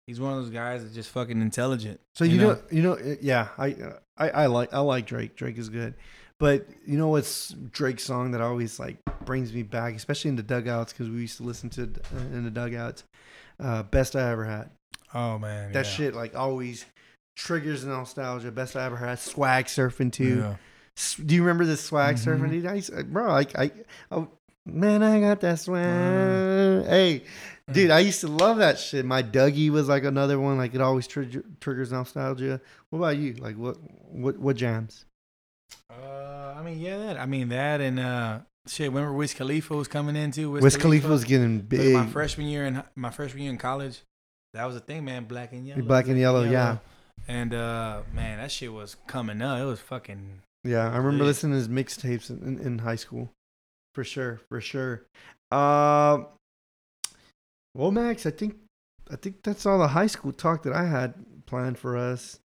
He's 0.07 0.19
one 0.19 0.33
of 0.33 0.43
those 0.43 0.49
guys 0.53 0.83
that's 0.83 0.93
just 0.93 1.09
fucking 1.11 1.41
intelligent. 1.41 1.99
So 2.15 2.25
you, 2.25 2.37
know, 2.37 2.59
you 2.69 2.81
know, 2.81 2.93
uh, 2.93 3.15
yeah, 3.21 3.47
I, 3.57 3.71
uh, 3.71 3.93
I, 4.17 4.29
I 4.29 4.45
like, 4.47 4.73
I 4.73 4.79
like 4.79 5.05
Drake. 5.05 5.35
Drake 5.35 5.57
is 5.57 5.69
good, 5.69 5.93
but 6.39 6.67
you 6.85 6.97
know 6.97 7.07
what's 7.07 7.49
Drake's 7.71 8.03
song 8.03 8.31
that 8.31 8.41
always 8.41 8.79
like 8.79 8.97
brings 9.23 9.53
me 9.53 9.63
back, 9.63 9.95
especially 9.95 10.29
in 10.29 10.35
the 10.35 10.43
dugouts 10.43 10.91
because 10.91 11.09
we 11.09 11.21
used 11.21 11.37
to 11.37 11.43
listen 11.43 11.69
to 11.71 11.83
it 11.83 12.05
uh, 12.13 12.19
in 12.19 12.43
the 12.43 12.51
dugouts. 12.51 13.05
Uh, 13.59 13.83
Best 13.83 14.15
I 14.15 14.29
ever 14.31 14.43
had. 14.45 14.69
Oh 15.13 15.37
man, 15.39 15.71
That 15.71 15.85
yeah. 15.85 15.91
shit 15.91 16.15
like 16.15 16.35
always 16.35 16.85
triggers 17.37 17.85
nostalgia. 17.85 18.51
Best 18.51 18.75
I 18.75 18.85
ever 18.85 18.97
had. 18.97 19.19
Swag 19.19 19.65
surfing 19.65 20.11
too. 20.11 20.39
Yeah. 20.39 20.55
Do 21.25 21.33
you 21.33 21.41
remember 21.43 21.65
the 21.65 21.77
swag 21.77 22.17
Mhm. 22.17 22.25
surfing? 22.39 22.49
Dude, 22.51 22.65
I 22.65 22.73
used, 22.75 23.11
bro, 23.13 23.31
I, 23.31 23.45
I, 23.57 23.71
oh, 24.11 24.27
man, 24.65 25.03
I 25.03 25.19
got 25.19 25.41
that 25.41 25.59
swag. 25.59 26.85
Hey, 26.85 27.23
dude, 27.71 27.91
I 27.91 27.99
used 27.99 28.21
to 28.21 28.27
love 28.27 28.57
that 28.57 28.79
shit. 28.79 29.05
My 29.05 29.23
Dougie 29.23 29.69
was 29.69 29.87
like 29.87 30.03
another 30.03 30.39
one. 30.39 30.57
Like 30.57 30.73
it 30.73 30.81
always 30.81 31.07
trigger, 31.07 31.43
triggers 31.59 31.91
nostalgia. 31.91 32.61
What 32.89 32.99
about 32.99 33.17
you? 33.17 33.33
Like 33.33 33.55
what, 33.57 33.77
what, 34.11 34.37
what 34.37 34.55
jams? 34.55 35.05
Uh, 35.89 36.53
I 36.57 36.63
mean, 36.63 36.79
yeah, 36.79 36.97
that. 36.97 37.19
I 37.19 37.25
mean 37.25 37.49
that, 37.49 37.81
and 37.81 37.99
uh, 37.99 38.39
shit. 38.67 38.89
Remember 38.89 39.13
Wiz 39.13 39.33
Khalifa 39.33 39.75
was 39.75 39.87
coming 39.87 40.15
in 40.15 40.31
too. 40.31 40.51
Wiz 40.51 40.77
Khalifa 40.77 41.07
was 41.07 41.23
getting 41.23 41.57
Like, 41.57 41.69
big. 41.69 41.93
My 41.93 42.07
freshman 42.07 42.47
year 42.47 42.65
in 42.65 42.83
my 42.95 43.09
freshman 43.09 43.43
year 43.43 43.51
in 43.51 43.57
college, 43.57 44.01
that 44.53 44.65
was 44.65 44.75
the 44.75 44.81
thing, 44.81 45.05
man. 45.05 45.25
Black 45.25 45.51
and 45.51 45.65
yellow. 45.67 45.81
Black 45.81 46.07
and 46.07 46.17
yellow, 46.17 46.43
yeah. 46.43 46.77
And 47.27 47.53
uh, 47.53 48.01
man, 48.13 48.39
that 48.39 48.51
shit 48.51 48.73
was 48.73 48.97
coming 49.07 49.41
up. 49.41 49.59
It 49.59 49.65
was 49.65 49.79
fucking. 49.79 50.41
Yeah, 50.63 50.89
I 50.89 50.97
remember 50.97 51.25
listening 51.25 51.53
to 51.53 51.57
his 51.57 51.67
mixtapes 51.67 52.29
in, 52.29 52.41
in, 52.41 52.59
in 52.59 52.79
high 52.79 52.95
school, 52.95 53.29
for 53.93 54.03
sure, 54.03 54.39
for 54.49 54.61
sure. 54.61 55.05
Um, 55.51 56.27
well, 57.75 57.91
Max, 57.91 58.25
I 58.25 58.31
think 58.31 58.57
I 59.11 59.15
think 59.15 59.43
that's 59.43 59.65
all 59.65 59.79
the 59.79 59.89
high 59.89 60.07
school 60.07 60.31
talk 60.31 60.63
that 60.63 60.73
I 60.73 60.85
had 60.85 61.13
planned 61.45 61.77
for 61.77 61.97
us. 61.97 62.39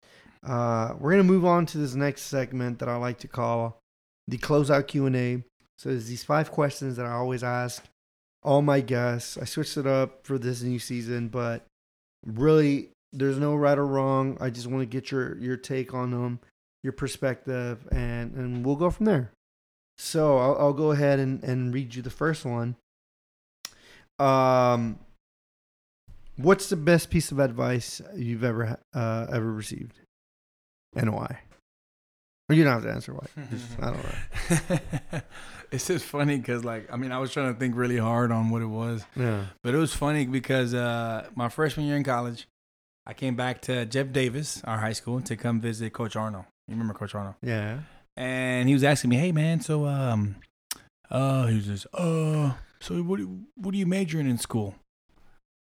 Uh, 0.46 0.94
we're 1.00 1.12
gonna 1.12 1.24
move 1.24 1.46
on 1.46 1.66
to 1.68 1.78
this 1.78 1.96
next 1.96 2.24
segment 2.24 2.80
that 2.80 2.90
I 2.90 2.96
like 2.96 3.20
to 3.20 3.28
call 3.28 3.80
the 4.28 4.38
closeout 4.38 4.88
Q 4.88 5.06
and 5.06 5.16
A. 5.16 5.44
So 5.78 5.90
there's 5.90 6.08
these 6.08 6.24
five 6.24 6.52
questions 6.52 6.96
that 6.96 7.06
I 7.06 7.12
always 7.12 7.44
ask 7.44 7.84
all 8.44 8.62
my 8.62 8.80
guests. 8.80 9.38
I 9.38 9.46
switched 9.46 9.78
it 9.78 9.88
up 9.88 10.26
for 10.26 10.38
this 10.38 10.62
new 10.62 10.80
season, 10.80 11.28
but 11.28 11.66
really, 12.26 12.90
there's 13.12 13.40
no 13.40 13.56
right 13.56 13.78
or 13.78 13.86
wrong. 13.86 14.38
I 14.40 14.50
just 14.50 14.68
want 14.68 14.82
to 14.82 14.86
get 14.86 15.12
your 15.12 15.38
your 15.38 15.58
take 15.58 15.94
on 15.94 16.12
them 16.12 16.40
your 16.86 16.94
perspective, 16.94 17.88
and 17.92 18.36
and 18.36 18.64
we'll 18.64 18.76
go 18.76 18.92
from 18.92 19.08
there. 19.08 19.32
So 19.98 20.38
I'll, 20.38 20.56
I'll 20.60 20.74
go 20.74 20.92
ahead 20.92 21.20
and, 21.20 21.44
and 21.44 21.74
read 21.74 21.96
you 21.96 22.02
the 22.02 22.10
first 22.10 22.46
one. 22.46 22.76
Um, 24.20 25.00
what's 26.38 26.70
the 26.70 26.76
best 26.76 27.10
piece 27.10 27.32
of 27.32 27.40
advice 27.40 28.02
you've 28.16 28.44
ever 28.44 28.78
uh, 28.94 29.26
ever 29.32 29.52
received, 29.52 30.00
and 30.96 31.14
why? 31.14 31.40
Or 32.48 32.56
you 32.56 32.64
don't 32.64 32.74
have 32.74 32.84
to 32.84 32.92
answer 32.92 33.14
why. 33.14 33.26
Just, 33.52 33.80
I 33.82 33.92
don't 33.92 34.04
know. 35.12 35.22
it's 35.72 35.88
just 35.88 36.06
funny 36.06 36.38
because, 36.38 36.64
like, 36.64 36.88
I 36.94 36.96
mean, 36.96 37.12
I 37.12 37.18
was 37.18 37.32
trying 37.34 37.52
to 37.52 37.60
think 37.60 37.76
really 37.76 37.98
hard 37.98 38.32
on 38.32 38.52
what 38.52 38.62
it 38.62 38.68
was, 38.68 39.04
Yeah. 39.16 39.46
but 39.64 39.74
it 39.74 39.78
was 39.78 39.96
funny 39.96 40.28
because 40.28 40.76
uh, 40.76 41.28
my 41.34 41.50
freshman 41.50 41.88
year 41.88 41.98
in 41.98 42.04
college, 42.04 42.48
I 43.08 43.14
came 43.14 43.36
back 43.36 43.62
to 43.64 43.88
Jeff 43.88 44.12
Davis, 44.12 44.62
our 44.64 44.78
high 44.78 44.94
school, 44.94 45.22
to 45.22 45.36
come 45.36 45.60
visit 45.60 45.92
Coach 45.94 46.16
Arnold. 46.16 46.46
You 46.68 46.74
remember 46.76 46.94
Coach 46.94 47.16
Arnold? 47.16 47.34
Yeah. 47.42 47.80
And 48.18 48.68
he 48.68 48.74
was 48.74 48.84
asking 48.84 49.10
me, 49.10 49.18
"Hey 49.18 49.32
man, 49.32 49.60
so 49.60 49.86
um, 49.86 50.38
uh, 51.10 51.48
he 51.48 51.56
was 51.56 51.66
just, 51.66 51.88
uh, 51.94 52.54
so 52.80 52.96
what 53.04 53.20
what 53.56 53.74
are 53.74 53.78
you 53.78 53.86
majoring 53.86 54.30
in 54.30 54.38
school?" 54.38 54.76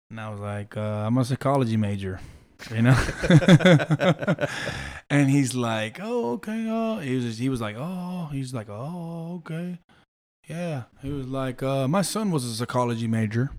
And 0.10 0.20
I 0.20 0.30
was 0.30 0.40
like, 0.40 0.78
uh, 0.78 1.06
"I'm 1.06 1.18
a 1.18 1.26
psychology 1.26 1.78
major," 1.78 2.20
you 2.74 2.82
know. 2.82 2.98
and 5.10 5.30
he's 5.30 5.56
like, 5.56 6.00
"Oh, 6.02 6.34
okay." 6.34 6.68
Oh, 6.70 7.00
he 7.00 7.16
was 7.16 7.26
just, 7.26 7.40
he 7.40 7.50
was 7.50 7.62
like, 7.62 7.76
"Oh," 7.78 8.30
he's 8.32 8.54
like, 8.54 8.70
"Oh, 8.70 9.42
okay." 9.46 9.80
Yeah, 10.48 10.84
he 11.02 11.10
was 11.12 11.28
like, 11.28 11.64
uh, 11.64 11.88
"My 11.88 12.02
son 12.02 12.32
was 12.32 12.46
a 12.46 12.54
psychology 12.54 13.08
major." 13.08 13.52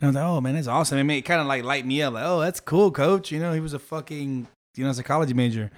And 0.00 0.02
I 0.02 0.06
was 0.06 0.14
like, 0.14 0.24
"Oh 0.24 0.40
man, 0.40 0.54
that's 0.54 0.68
awesome." 0.68 0.98
It 0.98 1.04
made 1.04 1.18
it 1.18 1.22
kind 1.22 1.40
of 1.40 1.46
like 1.46 1.64
light 1.64 1.86
me 1.86 2.02
up, 2.02 2.14
like, 2.14 2.24
"Oh, 2.26 2.40
that's 2.40 2.60
cool, 2.60 2.90
coach." 2.90 3.30
You 3.32 3.40
know, 3.40 3.52
he 3.52 3.60
was 3.60 3.72
a 3.72 3.78
fucking 3.78 4.46
you 4.76 4.84
know 4.84 4.92
psychology 4.92 5.34
major. 5.34 5.70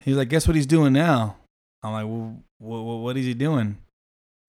He 0.00 0.10
was 0.10 0.18
like, 0.18 0.28
guess 0.28 0.46
what 0.48 0.56
he's 0.56 0.66
doing 0.66 0.92
now? 0.92 1.36
I'm 1.82 1.92
like, 1.92 2.06
well, 2.06 2.42
what, 2.58 2.98
what 2.98 3.16
is 3.16 3.26
he 3.26 3.34
doing? 3.34 3.78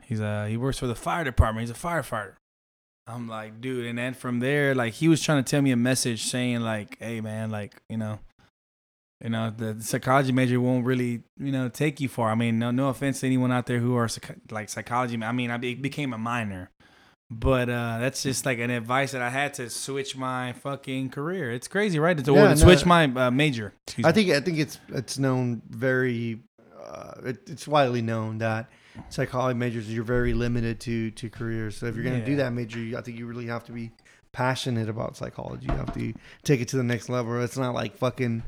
He's 0.03 0.21
uh, 0.21 0.45
he 0.49 0.57
works 0.57 0.79
for 0.79 0.87
the 0.87 0.95
fire 0.95 1.23
department. 1.23 1.67
He's 1.67 1.75
a 1.75 1.79
firefighter. 1.79 2.33
I'm 3.07 3.27
like, 3.27 3.59
dude, 3.59 3.85
and 3.85 3.97
then 3.97 4.13
from 4.13 4.39
there, 4.39 4.73
like, 4.73 4.93
he 4.93 5.09
was 5.09 5.21
trying 5.21 5.43
to 5.43 5.49
tell 5.49 5.61
me 5.61 5.71
a 5.71 5.75
message 5.75 6.23
saying, 6.23 6.61
like, 6.61 6.97
hey, 6.99 7.19
man, 7.19 7.51
like, 7.51 7.81
you 7.89 7.97
know, 7.97 8.19
you 9.21 9.29
know, 9.29 9.53
the 9.55 9.75
psychology 9.81 10.31
major 10.31 10.59
won't 10.61 10.85
really, 10.85 11.23
you 11.37 11.51
know, 11.51 11.67
take 11.69 11.99
you 11.99 12.07
far. 12.07 12.29
I 12.31 12.35
mean, 12.35 12.59
no, 12.59 12.71
no 12.71 12.87
offense 12.89 13.19
to 13.21 13.25
anyone 13.25 13.51
out 13.51 13.65
there 13.65 13.79
who 13.79 13.95
are 13.95 14.07
psych- 14.07 14.51
like 14.51 14.69
psychology. 14.69 15.21
I 15.21 15.31
mean, 15.31 15.51
I 15.51 15.57
be, 15.57 15.75
became 15.75 16.13
a 16.13 16.17
minor, 16.17 16.71
but 17.29 17.69
uh, 17.69 17.97
that's 17.99 18.23
just 18.23 18.45
like 18.45 18.59
an 18.59 18.69
advice 18.69 19.11
that 19.13 19.21
I 19.21 19.29
had 19.29 19.53
to 19.55 19.69
switch 19.69 20.15
my 20.15 20.53
fucking 20.53 21.09
career. 21.09 21.51
It's 21.51 21.67
crazy, 21.67 21.99
right? 21.99 22.17
To, 22.17 22.33
Yeah, 22.33 22.49
to 22.49 22.57
switch 22.57 22.85
my 22.85 23.05
uh, 23.05 23.31
major. 23.31 23.73
Excuse 23.87 24.05
I 24.05 24.09
me. 24.09 24.13
think 24.13 24.29
I 24.31 24.39
think 24.39 24.59
it's 24.59 24.79
it's 24.89 25.17
known 25.17 25.61
very 25.69 26.39
uh, 26.83 27.13
it, 27.25 27.49
it's 27.49 27.67
widely 27.67 28.01
known 28.01 28.39
that 28.39 28.69
psychology 29.09 29.57
majors 29.57 29.91
you're 29.91 30.03
very 30.03 30.33
limited 30.33 30.79
to 30.81 31.11
to 31.11 31.29
careers. 31.29 31.77
So 31.77 31.87
if 31.87 31.95
you're 31.95 32.03
gonna 32.03 32.25
do 32.25 32.35
that 32.37 32.53
major, 32.53 32.79
you, 32.79 32.97
I 32.97 33.01
think 33.01 33.17
you 33.17 33.25
really 33.25 33.47
have 33.47 33.63
to 33.65 33.71
be 33.71 33.91
passionate 34.31 34.89
about 34.89 35.15
psychology. 35.15 35.67
You 35.67 35.73
have 35.73 35.93
to 35.93 36.13
take 36.43 36.61
it 36.61 36.67
to 36.69 36.77
the 36.77 36.83
next 36.83 37.09
level. 37.09 37.41
It's 37.41 37.57
not 37.57 37.73
like 37.73 37.95
fucking 37.97 38.43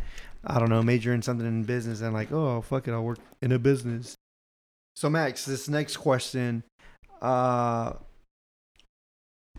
I 0.45 0.59
don't 0.59 0.69
know 0.69 0.83
major 0.83 1.13
in 1.13 1.21
something 1.21 1.47
in 1.47 1.63
business 1.63 2.01
and 2.01 2.13
like 2.13 2.31
oh 2.31 2.61
fuck 2.61 2.87
it 2.87 2.91
I'll 2.91 3.03
work 3.03 3.19
in 3.41 3.51
a 3.51 3.59
business. 3.59 4.15
So 4.95 5.09
Max, 5.09 5.43
this 5.45 5.67
next 5.67 5.97
question, 5.97 6.63
uh, 7.21 7.93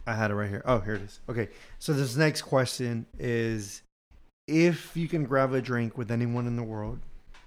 I 0.07 0.15
had 0.15 0.31
it 0.31 0.35
right 0.35 0.49
here. 0.49 0.63
Oh, 0.65 0.81
here 0.81 0.95
it 0.95 1.03
is. 1.03 1.21
Okay, 1.29 1.49
so 1.79 1.93
this 1.93 2.17
next 2.17 2.43
question 2.43 3.07
is 3.19 3.83
if 4.47 4.97
you 4.97 5.09
can 5.09 5.25
grab 5.25 5.53
a 5.53 5.61
drink 5.61 5.99
with 5.99 6.11
anyone 6.11 6.47
in 6.47 6.57
the 6.57 6.63
world, 6.63 7.01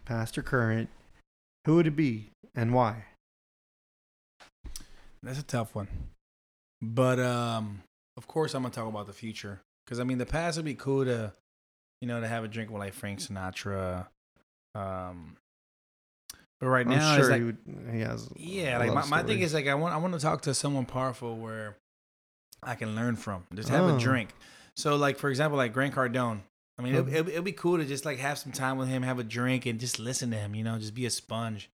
past 0.06 0.38
or 0.38 0.44
current, 0.44 0.90
who 1.70 1.76
would 1.76 1.86
it 1.86 1.96
be 1.96 2.32
and 2.56 2.74
why? 2.74 3.06
That's 5.22 5.38
a 5.40 5.44
tough 5.44 5.76
one. 5.76 5.88
But 6.82 7.20
um 7.20 7.84
of 8.18 8.26
course 8.28 8.56
I'm 8.56 8.64
gonna 8.64 8.74
talk 8.74 8.88
about 8.88 9.06
the 9.06 9.14
future. 9.14 9.62
Cause 9.86 10.00
I 10.00 10.04
mean 10.04 10.18
the 10.18 10.26
past 10.26 10.58
would 10.58 10.66
be 10.66 10.74
cool 10.74 11.06
to 11.06 11.32
you 12.02 12.08
know, 12.08 12.20
to 12.22 12.28
have 12.28 12.44
a 12.44 12.48
drink 12.48 12.72
with 12.72 12.80
like 12.80 12.94
Frank 12.96 13.20
Sinatra. 13.20 14.08
Um 14.74 15.36
but 16.60 16.70
right 16.70 16.88
I'm 16.88 16.92
now 16.92 17.16
sure 17.18 17.30
like 17.30 17.38
he, 17.40 17.46
would, 17.46 17.58
he 17.92 18.00
has. 18.00 18.28
Yeah, 18.36 18.80
like 18.80 18.92
my, 18.92 19.06
my 19.06 19.22
thing 19.22 19.42
is 19.42 19.54
like 19.54 19.68
I 19.68 19.76
want 19.76 19.94
I 19.94 19.98
want 19.98 20.16
to 20.16 20.20
talk 20.20 20.42
to 20.44 20.56
someone 20.56 20.86
powerful 20.88 21.38
where 21.38 21.78
I 22.64 22.74
can 22.74 22.96
learn 22.96 23.16
from. 23.16 23.44
Just 23.54 23.70
have 23.70 23.84
Oh. 23.86 23.96
a 23.96 24.00
drink. 24.00 24.30
So 24.76 24.96
like 24.96 25.20
for 25.20 25.30
example, 25.30 25.58
like 25.58 25.72
Grant 25.72 25.94
Cardone. 25.94 26.40
I 26.80 26.82
mean, 26.82 26.96
it'd, 26.96 27.10
it'd, 27.10 27.30
it'd 27.30 27.44
be 27.44 27.52
cool 27.52 27.78
to 27.78 27.86
just 27.86 28.06
like 28.06 28.18
have 28.20 28.38
some 28.38 28.52
time 28.54 28.78
with 28.78 28.88
him, 28.88 29.04
have 29.04 29.20
a 29.20 29.24
drink, 29.24 29.66
and 29.66 29.80
just 29.80 30.00
listen 30.00 30.32
to 30.32 30.38
him. 30.38 30.56
You 30.56 30.64
know, 30.64 30.78
just 30.80 30.94
be 30.96 31.06
a 31.06 31.10
sponge, 31.10 31.70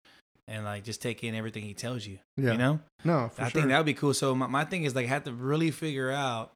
and 0.47 0.65
like 0.65 0.83
just 0.83 1.01
take 1.01 1.23
in 1.23 1.35
everything 1.35 1.63
he 1.63 1.73
tells 1.75 2.05
you. 2.05 2.17
Yeah. 2.37 2.53
You 2.53 2.57
know, 2.57 2.79
No, 3.03 3.29
for 3.29 3.43
I 3.43 3.49
sure. 3.49 3.61
think 3.61 3.69
that 3.71 3.77
would 3.77 3.85
be 3.85 3.93
cool. 3.93 4.13
So 4.15 4.33
my, 4.35 4.47
my 4.47 4.65
thing 4.65 4.83
is 4.83 4.95
like 4.95 5.05
I 5.05 5.09
have 5.09 5.23
to 5.25 5.31
really 5.33 5.71
figure 5.71 6.11
out 6.11 6.51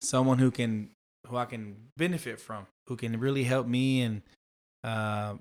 someone 0.00 0.38
who 0.38 0.50
can 0.50 0.88
who 1.28 1.36
I 1.36 1.44
can 1.44 1.76
benefit 1.96 2.40
from, 2.40 2.66
who 2.88 2.96
can 2.96 3.20
really 3.20 3.44
help 3.44 3.66
me, 3.66 4.00
and 4.02 4.22
uh, 4.82 5.34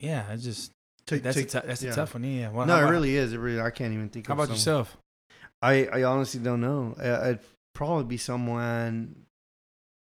yeah, 0.00 0.26
I 0.28 0.36
just 0.36 0.72
Take- 1.06 1.22
that's 1.22 1.36
take- 1.36 1.46
a 1.54 1.60
tou- 1.60 1.66
that's 1.66 1.82
yeah. 1.82 1.92
a 1.92 1.94
tough 1.94 2.14
one. 2.14 2.24
Yeah. 2.24 2.50
Well, 2.50 2.66
no, 2.66 2.74
it 2.76 2.80
about- 2.82 2.90
really 2.90 3.16
is. 3.16 3.32
It 3.32 3.38
really. 3.38 3.60
I 3.60 3.70
can't 3.70 3.94
even 3.94 4.08
think. 4.10 4.26
How 4.26 4.34
about 4.34 4.44
someone. 4.44 4.56
yourself? 4.58 4.96
I 5.62 5.86
I 5.86 6.02
honestly 6.04 6.40
don't 6.40 6.60
know. 6.60 6.94
I, 7.00 7.28
I'd 7.30 7.38
probably 7.74 8.04
be 8.04 8.16
someone. 8.16 9.14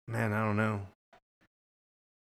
Man, 0.08 0.32
I 0.34 0.44
don't 0.44 0.56
know. 0.56 0.82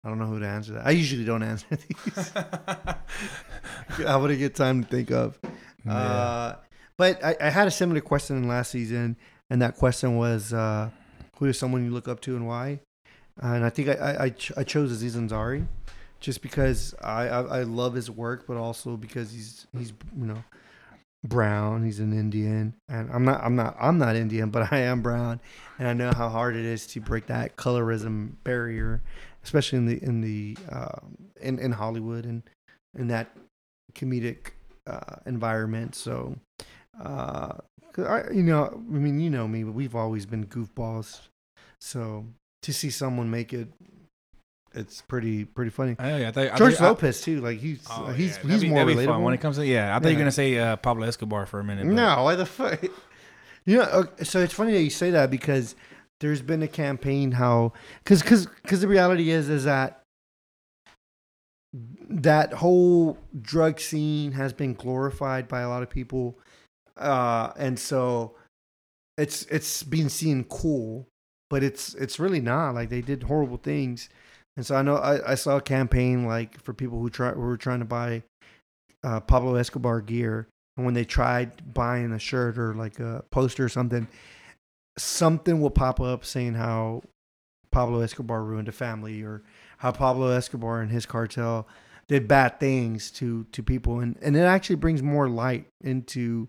I 0.08 0.10
don't 0.10 0.20
know 0.20 0.28
who 0.28 0.40
to 0.40 0.48
answer 0.48 0.72
that. 0.72 0.88
I 0.88 0.92
usually 0.92 1.26
don't 1.26 1.44
answer 1.44 1.68
these. 1.76 2.32
I 4.08 4.16
wouldn't 4.16 4.40
get 4.40 4.56
time 4.56 4.82
to 4.86 4.90
think 4.90 5.12
of. 5.12 5.38
Uh, 5.86 6.56
but 6.96 7.22
I, 7.22 7.36
I 7.42 7.50
had 7.50 7.68
a 7.68 7.72
similar 7.72 8.00
question 8.00 8.38
in 8.38 8.48
last 8.48 8.72
season, 8.72 9.18
and 9.50 9.62
that 9.62 9.76
question 9.76 10.16
was, 10.16 10.54
uh, 10.54 10.92
"Who 11.40 11.48
is 11.48 11.60
someone 11.60 11.84
you 11.84 11.92
look 11.92 12.08
up 12.08 12.22
to 12.22 12.38
and 12.38 12.48
why?" 12.48 12.80
And 13.42 13.66
I 13.66 13.70
think 13.70 13.90
I 13.90 13.94
I, 13.96 14.24
I, 14.24 14.30
ch- 14.30 14.54
I 14.56 14.64
chose 14.64 14.94
Aziz 14.94 15.18
Ansari, 15.18 15.68
just 16.22 16.42
because 16.42 16.96
I, 17.04 17.28
I 17.28 17.42
I 17.42 17.64
love 17.64 17.94
his 17.94 18.10
work, 18.10 18.46
but 18.48 18.56
also 18.56 18.96
because 18.96 19.34
he's 19.34 19.68
he's 19.78 19.92
you 20.18 20.26
know 20.26 20.42
brown. 21.26 21.84
He's 21.84 22.00
an 22.00 22.14
Indian, 22.14 22.76
and 22.88 23.10
I'm 23.12 23.26
not 23.26 23.44
I'm 23.44 23.58
not 23.58 23.76
I'm 23.78 23.98
not 23.98 24.16
Indian, 24.16 24.52
but 24.52 24.72
I 24.72 24.80
am 24.80 25.02
brown, 25.02 25.42
and 25.78 25.88
I 25.90 25.92
know 25.92 26.14
how 26.16 26.30
hard 26.30 26.56
it 26.56 26.64
is 26.64 26.88
to 26.88 27.02
break 27.02 27.28
that 27.28 27.58
colorism 27.58 28.36
barrier, 28.46 29.02
especially 29.48 29.78
in 29.80 29.86
the 29.86 30.04
in 30.04 30.22
the 30.22 30.58
uh, 30.70 31.00
in 31.42 31.58
in 31.60 31.72
Hollywood 31.72 32.26
and 32.26 32.44
in 33.00 33.08
that 33.08 33.28
comedic 33.94 34.52
uh, 34.86 35.16
environment. 35.26 35.96
So, 35.96 36.36
uh, 37.02 37.54
I, 37.98 38.24
you 38.32 38.44
know, 38.44 38.66
I 38.94 38.98
mean, 38.98 39.20
you 39.20 39.30
know 39.30 39.48
me, 39.48 39.64
but 39.64 39.72
we've 39.74 39.96
always 39.96 40.26
been 40.26 40.46
goofballs. 40.48 41.22
So 41.80 42.26
to 42.64 42.74
see 42.74 42.90
someone 42.90 43.30
make 43.32 43.54
it, 43.54 43.70
it's 44.74 45.02
pretty 45.02 45.46
pretty 45.46 45.72
funny. 45.72 45.96
Oh, 45.98 46.18
yeah, 46.18 46.28
I 46.28 46.32
thought, 46.32 46.52
I 46.52 46.58
George 46.58 46.76
thought- 46.76 46.84
I- 46.86 46.90
Lopez 46.90 47.22
too, 47.22 47.40
like 47.40 47.60
he's 47.60 47.80
Oh, 47.90 48.08
he's 48.08 48.38
yeah, 48.44 48.52
he's 48.52 48.62
be- 48.64 48.70
more 48.70 48.84
relatable. 48.86 49.06
fun 49.06 49.24
when 49.24 49.34
it 49.34 49.40
comes 49.42 49.56
to 49.58 49.66
yeah. 49.66 49.96
I 49.96 50.00
thought 50.00 50.10
you 50.10 50.12
Yeah. 50.12 50.16
were 50.18 50.20
gonna 50.22 50.32
say 50.32 50.58
uh, 50.60 50.76
Pablo 50.76 51.08
Escobar 51.08 51.46
for 51.46 51.60
a 51.60 51.64
minute. 51.64 51.86
but- 51.86 51.94
No, 51.94 52.24
why 52.24 52.36
the 52.36 52.46
fuck? 52.46 52.84
You 53.66 53.80
know, 53.80 53.84
okay, 53.84 54.24
so 54.24 54.40
it's 54.40 54.54
funny 54.54 54.72
that 54.72 54.82
you 54.82 54.90
say 54.90 55.12
that 55.12 55.30
because 55.30 55.76
there's 56.20 56.42
been 56.42 56.64
a 56.64 56.68
campaign 56.68 57.32
how 57.32 57.74
because 58.04 58.22
because 58.22 58.48
because 58.62 58.82
the 58.82 58.88
reality 58.88 59.30
is 59.30 59.50
is 59.50 59.66
that 59.66 60.02
that 62.10 62.54
whole 62.54 63.18
drug 63.40 63.80
scene 63.80 64.32
has 64.32 64.54
been 64.54 64.74
glorified 64.74 65.48
by 65.48 65.62
a 65.62 65.70
lot 65.70 65.84
of 65.84 65.90
people, 65.90 66.38
uh, 66.96 67.52
and 67.58 67.78
so 67.78 68.36
it's 69.18 69.44
it's 69.46 69.84
being 69.84 70.10
seen 70.10 70.44
cool, 70.46 71.08
but 71.50 71.64
it's 71.64 71.94
it's 71.96 72.20
really 72.20 72.42
not. 72.42 72.74
Like 72.74 72.90
they 72.90 73.02
did 73.02 73.24
horrible 73.24 73.58
things, 73.58 74.10
and 74.56 74.66
so 74.66 74.76
I 74.76 74.82
know 74.82 74.96
I, 74.96 75.32
I 75.32 75.36
saw 75.36 75.58
a 75.58 75.62
campaign 75.62 76.26
like 76.26 76.62
for 76.64 76.74
people 76.74 77.00
who 77.00 77.10
try 77.10 77.32
who 77.32 77.42
were 77.42 77.58
trying 77.58 77.80
to 77.80 77.86
buy 77.86 78.24
uh, 79.04 79.20
Pablo 79.20 79.56
Escobar 79.56 80.02
gear, 80.02 80.48
and 80.78 80.86
when 80.86 80.96
they 80.96 81.06
tried 81.06 81.74
buying 81.74 82.12
a 82.12 82.20
shirt 82.20 82.58
or 82.58 82.74
like 82.74 83.00
a 83.00 83.24
poster 83.30 83.66
or 83.66 83.70
something, 83.70 84.08
something 84.98 85.62
will 85.62 85.70
pop 85.70 86.00
up 86.00 86.26
saying 86.26 86.56
how 86.56 87.04
Pablo 87.72 88.02
Escobar 88.02 88.44
ruined 88.44 88.68
a 88.68 88.72
family 88.72 89.22
or 89.22 89.44
how 89.78 89.92
Pablo 89.92 90.30
Escobar 90.30 90.82
and 90.82 90.92
his 90.92 91.06
cartel 91.06 91.68
did 92.08 92.28
bad 92.28 92.60
things 92.60 93.12
to 93.12 93.46
to 93.52 93.62
people, 93.62 94.00
and 94.00 94.18
and 94.22 94.36
it 94.36 94.42
actually 94.42 94.78
brings 94.78 95.04
more 95.04 95.30
light 95.30 95.68
into 95.82 96.48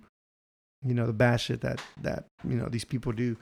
you 0.85 0.95
know 0.95 1.07
the 1.07 1.13
bad 1.13 1.41
shit 1.41 1.61
that 1.63 1.81
that 2.03 2.27
you 2.49 2.57
know 2.57 2.69
these 2.69 2.85
people 2.85 3.13
do. 3.13 3.37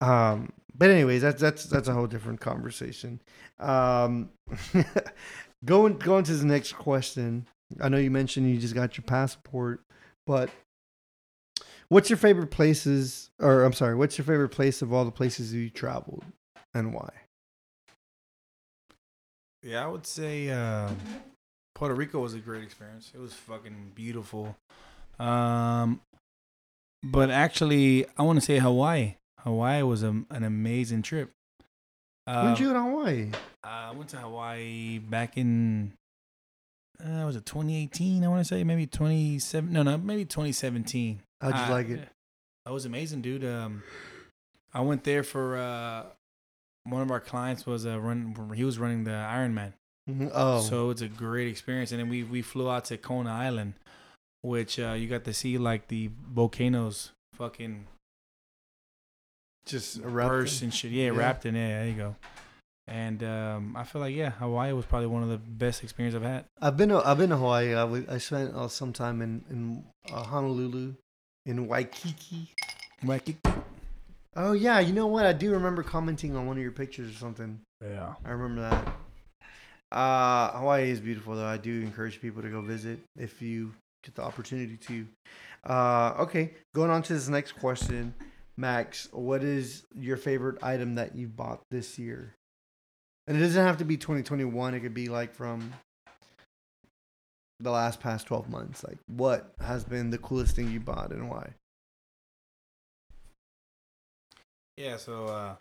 Um, 0.00 0.52
but 0.74 0.90
anyways, 0.90 1.22
that's 1.22 1.40
that's 1.40 1.64
that's 1.64 1.88
a 1.88 1.92
whole 1.92 2.06
different 2.06 2.40
conversation. 2.40 3.20
Um, 3.58 4.30
going 5.64 5.98
going 5.98 6.24
to 6.24 6.34
the 6.34 6.46
next 6.46 6.72
question. 6.74 7.46
I 7.80 7.88
know 7.88 7.98
you 7.98 8.10
mentioned 8.10 8.50
you 8.50 8.58
just 8.58 8.74
got 8.74 8.96
your 8.96 9.04
passport, 9.04 9.82
but 10.26 10.50
what's 11.88 12.10
your 12.10 12.16
favorite 12.16 12.50
places? 12.50 13.30
Or 13.40 13.64
I'm 13.64 13.72
sorry, 13.72 13.94
what's 13.94 14.18
your 14.18 14.24
favorite 14.24 14.50
place 14.50 14.82
of 14.82 14.92
all 14.92 15.04
the 15.04 15.10
places 15.10 15.52
you 15.52 15.70
traveled, 15.70 16.24
and 16.74 16.92
why? 16.92 17.10
Yeah, 19.62 19.84
I 19.84 19.88
would 19.88 20.06
say 20.06 20.50
um, 20.50 20.96
Puerto 21.74 21.94
Rico 21.94 22.20
was 22.20 22.34
a 22.34 22.38
great 22.38 22.62
experience. 22.62 23.12
It 23.14 23.20
was 23.20 23.32
fucking 23.32 23.92
beautiful. 23.94 24.56
Um, 25.18 26.00
but 27.02 27.30
actually, 27.30 28.06
I 28.16 28.22
want 28.22 28.38
to 28.38 28.44
say 28.44 28.58
Hawaii. 28.58 29.16
Hawaii 29.40 29.82
was 29.82 30.02
a, 30.02 30.08
an 30.30 30.44
amazing 30.44 31.02
trip. 31.02 31.30
when 32.24 32.36
Uh, 32.36 32.50
did 32.50 32.60
you 32.60 32.68
go 32.68 32.74
to 32.74 32.82
Hawaii? 32.82 33.30
I 33.64 33.90
went 33.92 34.10
to 34.10 34.16
Hawaii 34.18 34.98
back 34.98 35.36
in 35.36 35.92
uh, 37.04 37.24
was 37.24 37.36
it 37.36 37.46
2018? 37.46 38.24
I 38.24 38.28
want 38.28 38.40
to 38.40 38.44
say 38.44 38.64
maybe 38.64 38.86
27. 38.86 39.72
No, 39.72 39.82
no, 39.82 39.96
maybe 39.98 40.24
2017. 40.24 41.20
How'd 41.40 41.54
you 41.54 41.60
Uh, 41.60 41.70
like 41.70 41.88
it? 41.88 42.08
That 42.64 42.72
was 42.72 42.84
amazing, 42.84 43.22
dude. 43.22 43.44
Um, 43.44 43.82
I 44.74 44.80
went 44.80 45.04
there 45.04 45.22
for 45.22 45.56
uh, 45.56 46.04
one 46.84 47.00
of 47.02 47.10
our 47.10 47.20
clients 47.20 47.64
was 47.66 47.86
uh, 47.86 47.98
run. 48.00 48.52
He 48.54 48.64
was 48.64 48.78
running 48.78 49.04
the 49.04 49.10
Ironman. 49.12 49.72
Mhm. 50.08 50.30
Oh, 50.34 50.60
So 50.62 50.90
it's 50.90 51.02
a 51.02 51.08
great 51.08 51.48
experience. 51.48 51.92
And 51.92 52.00
then 52.00 52.08
we 52.08 52.22
we 52.24 52.42
flew 52.42 52.70
out 52.70 52.86
to 52.86 52.96
Kona 52.98 53.30
Island, 53.30 53.74
which 54.42 54.78
uh, 54.78 54.92
you 54.98 55.06
got 55.08 55.24
to 55.24 55.32
see 55.34 55.58
like 55.58 55.88
the 55.88 56.10
volcanoes 56.32 57.12
fucking 57.34 57.86
just 59.66 60.02
burst 60.02 60.62
and 60.62 60.72
shit. 60.72 60.92
Yeah, 60.92 61.04
Yeah. 61.12 61.18
wrapped 61.18 61.46
in 61.46 61.54
it. 61.56 61.68
There 61.68 61.86
you 61.88 61.94
go. 61.94 62.16
And 62.86 63.22
um, 63.22 63.76
I 63.76 63.84
feel 63.84 64.00
like 64.00 64.14
yeah, 64.14 64.30
Hawaii 64.30 64.72
was 64.72 64.86
probably 64.86 65.08
one 65.08 65.22
of 65.22 65.28
the 65.28 65.36
best 65.36 65.82
experiences 65.82 66.16
I've 66.22 66.26
had. 66.28 66.44
I've 66.60 66.76
been 66.78 66.88
to, 66.88 67.06
I've 67.06 67.18
been 67.18 67.28
to 67.30 67.36
Hawaii. 67.36 67.72
I, 67.74 67.80
w- 67.84 68.06
I 68.08 68.16
spent 68.16 68.54
uh, 68.54 68.68
some 68.68 68.94
time 68.94 69.20
in 69.20 69.44
in 69.50 69.84
uh, 70.10 70.22
Honolulu, 70.22 70.94
in 71.48 71.66
Waikiki. 71.66 72.52
Wacky. 73.04 73.36
Oh 74.36 74.52
yeah, 74.52 74.78
you 74.78 74.92
know 74.92 75.06
what? 75.06 75.26
I 75.26 75.32
do 75.32 75.50
remember 75.52 75.82
commenting 75.82 76.36
on 76.36 76.46
one 76.46 76.56
of 76.56 76.62
your 76.62 76.72
pictures 76.72 77.10
or 77.10 77.18
something. 77.18 77.58
Yeah. 77.82 78.14
I 78.24 78.30
remember 78.30 78.60
that. 78.60 78.94
Uh, 79.90 80.58
Hawaii 80.58 80.90
is 80.90 81.00
beautiful, 81.00 81.34
though. 81.34 81.46
I 81.46 81.56
do 81.56 81.80
encourage 81.80 82.20
people 82.20 82.42
to 82.42 82.50
go 82.50 82.60
visit 82.60 83.00
if 83.16 83.40
you 83.40 83.72
get 84.04 84.14
the 84.14 84.22
opportunity 84.22 84.76
to. 84.76 85.06
Uh, 85.64 86.14
okay, 86.20 86.52
going 86.74 86.90
on 86.90 87.02
to 87.02 87.14
this 87.14 87.28
next 87.28 87.52
question, 87.52 88.14
Max. 88.56 89.08
What 89.12 89.42
is 89.42 89.84
your 89.98 90.18
favorite 90.18 90.62
item 90.62 90.96
that 90.96 91.16
you 91.16 91.26
bought 91.28 91.60
this 91.70 91.98
year? 91.98 92.34
And 93.26 93.36
it 93.36 93.40
doesn't 93.40 93.64
have 93.64 93.78
to 93.78 93.84
be 93.84 93.96
2021. 93.96 94.74
It 94.74 94.80
could 94.80 94.94
be 94.94 95.08
like 95.08 95.34
from 95.34 95.72
the 97.60 97.70
last 97.70 98.00
past 98.00 98.26
12 98.26 98.48
months. 98.48 98.84
Like, 98.84 98.98
what 99.06 99.52
has 99.60 99.84
been 99.84 100.10
the 100.10 100.18
coolest 100.18 100.54
thing 100.56 100.70
you 100.70 100.80
bought 100.80 101.10
and 101.10 101.28
why? 101.28 101.50
Yeah, 104.76 104.96
so 104.96 105.26
uh 105.26 105.54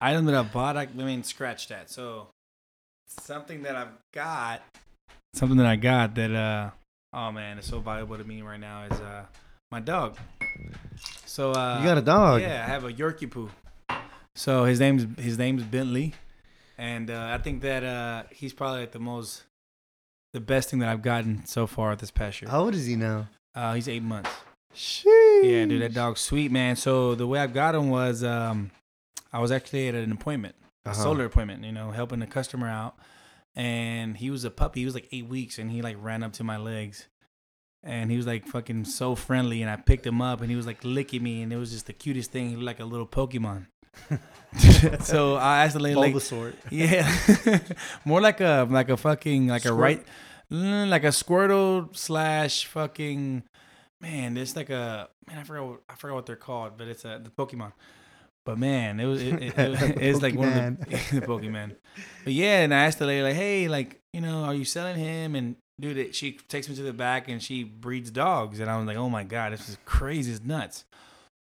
item 0.00 0.26
that 0.26 0.34
I 0.34 0.42
bought, 0.42 0.76
I, 0.76 0.82
I 0.82 0.86
mean 0.86 1.22
scratch 1.22 1.68
that. 1.68 1.90
So 1.90 2.28
something 3.08 3.62
that 3.62 3.74
I've 3.74 3.96
got 4.12 4.62
something 5.34 5.56
that 5.58 5.66
I 5.66 5.76
got 5.76 6.14
that 6.16 6.34
uh 6.34 6.70
oh 7.12 7.32
man, 7.32 7.58
it's 7.58 7.68
so 7.68 7.80
valuable 7.80 8.18
to 8.18 8.24
me 8.24 8.42
right 8.42 8.60
now 8.60 8.84
is 8.84 9.00
uh 9.00 9.24
my 9.70 9.80
dog. 9.80 10.18
So 11.24 11.52
uh 11.52 11.78
you 11.80 11.86
got 11.86 11.98
a 11.98 12.02
dog. 12.02 12.42
Yeah, 12.42 12.64
I 12.64 12.68
have 12.68 12.84
a 12.84 12.92
Yorkie 12.92 13.30
poo. 13.30 13.50
So 14.34 14.64
his 14.64 14.78
name's 14.78 15.06
his 15.18 15.38
name's 15.38 15.62
Bentley. 15.62 16.12
And 16.76 17.10
uh 17.10 17.30
I 17.32 17.38
think 17.38 17.62
that 17.62 17.82
uh 17.82 18.24
he's 18.30 18.52
probably 18.52 18.80
like 18.80 18.92
the 18.92 18.98
most 18.98 19.44
the 20.34 20.40
best 20.40 20.68
thing 20.68 20.80
that 20.80 20.88
I've 20.88 21.02
gotten 21.02 21.46
so 21.46 21.66
far 21.66 21.94
this 21.96 22.10
past 22.10 22.42
year. 22.42 22.50
How 22.50 22.60
old 22.64 22.74
is 22.74 22.86
he 22.86 22.96
now? 22.96 23.28
Uh 23.54 23.74
he's 23.74 23.88
eight 23.88 24.02
months. 24.02 24.30
Sheesh. 24.74 25.04
Yeah, 25.44 25.64
dude, 25.66 25.80
that 25.82 25.94
dog's 25.94 26.20
sweet, 26.20 26.50
man. 26.50 26.74
So 26.76 27.14
the 27.14 27.26
way 27.26 27.38
I 27.38 27.46
got 27.46 27.74
him 27.74 27.88
was 27.90 28.22
um 28.24 28.70
I 29.32 29.38
was 29.40 29.50
actually 29.52 29.88
at 29.88 29.94
an 29.94 30.12
appointment, 30.12 30.54
a 30.84 30.90
Uh-huh. 30.90 31.02
solar 31.02 31.24
appointment, 31.24 31.64
you 31.64 31.72
know, 31.72 31.90
helping 31.92 32.20
a 32.22 32.26
customer 32.26 32.68
out. 32.68 32.96
And 33.56 34.16
he 34.16 34.30
was 34.30 34.44
a 34.44 34.50
puppy. 34.50 34.80
He 34.80 34.86
was 34.86 34.94
like 34.94 35.08
eight 35.12 35.28
weeks 35.28 35.58
and 35.58 35.70
he 35.70 35.80
like 35.82 35.96
ran 36.00 36.22
up 36.24 36.32
to 36.34 36.44
my 36.44 36.56
legs. 36.56 37.08
And 37.84 38.10
he 38.10 38.16
was 38.16 38.26
like 38.26 38.46
fucking 38.46 38.86
so 38.86 39.14
friendly. 39.14 39.60
And 39.62 39.70
I 39.70 39.76
picked 39.76 40.06
him 40.06 40.20
up 40.22 40.40
and 40.40 40.50
he 40.50 40.56
was 40.56 40.66
like 40.66 40.78
licking 40.82 41.22
me. 41.22 41.42
And 41.42 41.52
it 41.52 41.56
was 41.56 41.70
just 41.70 41.86
the 41.86 41.92
cutest 41.92 42.32
thing. 42.32 42.48
He 42.48 42.56
looked 42.56 42.66
like 42.66 42.80
a 42.80 42.84
little 42.84 43.06
Pokemon. 43.06 43.66
so 45.00 45.34
I 45.34 45.64
asked 45.64 45.74
the 45.74 45.80
lady, 45.80 45.96
like, 45.96 46.14
Bulbasaur. 46.14 46.54
yeah, 46.70 47.58
more 48.04 48.20
like 48.20 48.40
a 48.40 48.66
like 48.70 48.88
a 48.88 48.96
fucking 48.96 49.48
like 49.48 49.64
a 49.64 49.72
right, 49.72 50.04
mm, 50.50 50.88
like 50.88 51.04
a 51.04 51.08
Squirtle 51.08 51.94
slash 51.96 52.66
fucking 52.66 53.42
man. 54.00 54.36
It's 54.36 54.54
like 54.56 54.70
a 54.70 55.08
man. 55.26 55.38
I 55.38 55.42
forgot 55.42 55.66
what, 55.66 55.80
I 55.88 55.94
forgot 55.96 56.14
what 56.14 56.26
they're 56.26 56.36
called, 56.36 56.72
but 56.76 56.88
it's 56.88 57.04
a 57.04 57.20
the 57.22 57.30
Pokemon. 57.30 57.72
But 58.44 58.58
man, 58.58 59.00
it 59.00 59.06
was 59.06 59.22
it, 59.22 59.42
it, 59.42 59.58
it, 59.58 59.96
it's 60.00 60.22
like 60.22 60.34
one 60.34 60.48
of 60.48 60.54
the, 60.54 61.20
the 61.20 61.26
Pokemon. 61.26 61.76
But 62.24 62.32
yeah, 62.34 62.60
and 62.60 62.74
I 62.74 62.84
asked 62.84 62.98
the 62.98 63.06
lady 63.06 63.22
like, 63.22 63.34
"Hey, 63.34 63.68
like, 63.68 64.00
you 64.12 64.20
know, 64.20 64.44
are 64.44 64.54
you 64.54 64.64
selling 64.64 64.96
him?" 64.96 65.34
And 65.34 65.56
dude, 65.80 65.96
it, 65.96 66.14
she 66.14 66.32
takes 66.32 66.68
me 66.68 66.76
to 66.76 66.82
the 66.82 66.92
back 66.92 67.28
and 67.28 67.42
she 67.42 67.64
breeds 67.64 68.10
dogs, 68.10 68.60
and 68.60 68.70
I 68.70 68.76
was 68.76 68.86
like, 68.86 68.98
"Oh 68.98 69.08
my 69.08 69.24
god, 69.24 69.52
this 69.52 69.68
is 69.68 69.78
crazy, 69.84 70.30
it's 70.30 70.44
nuts." 70.44 70.84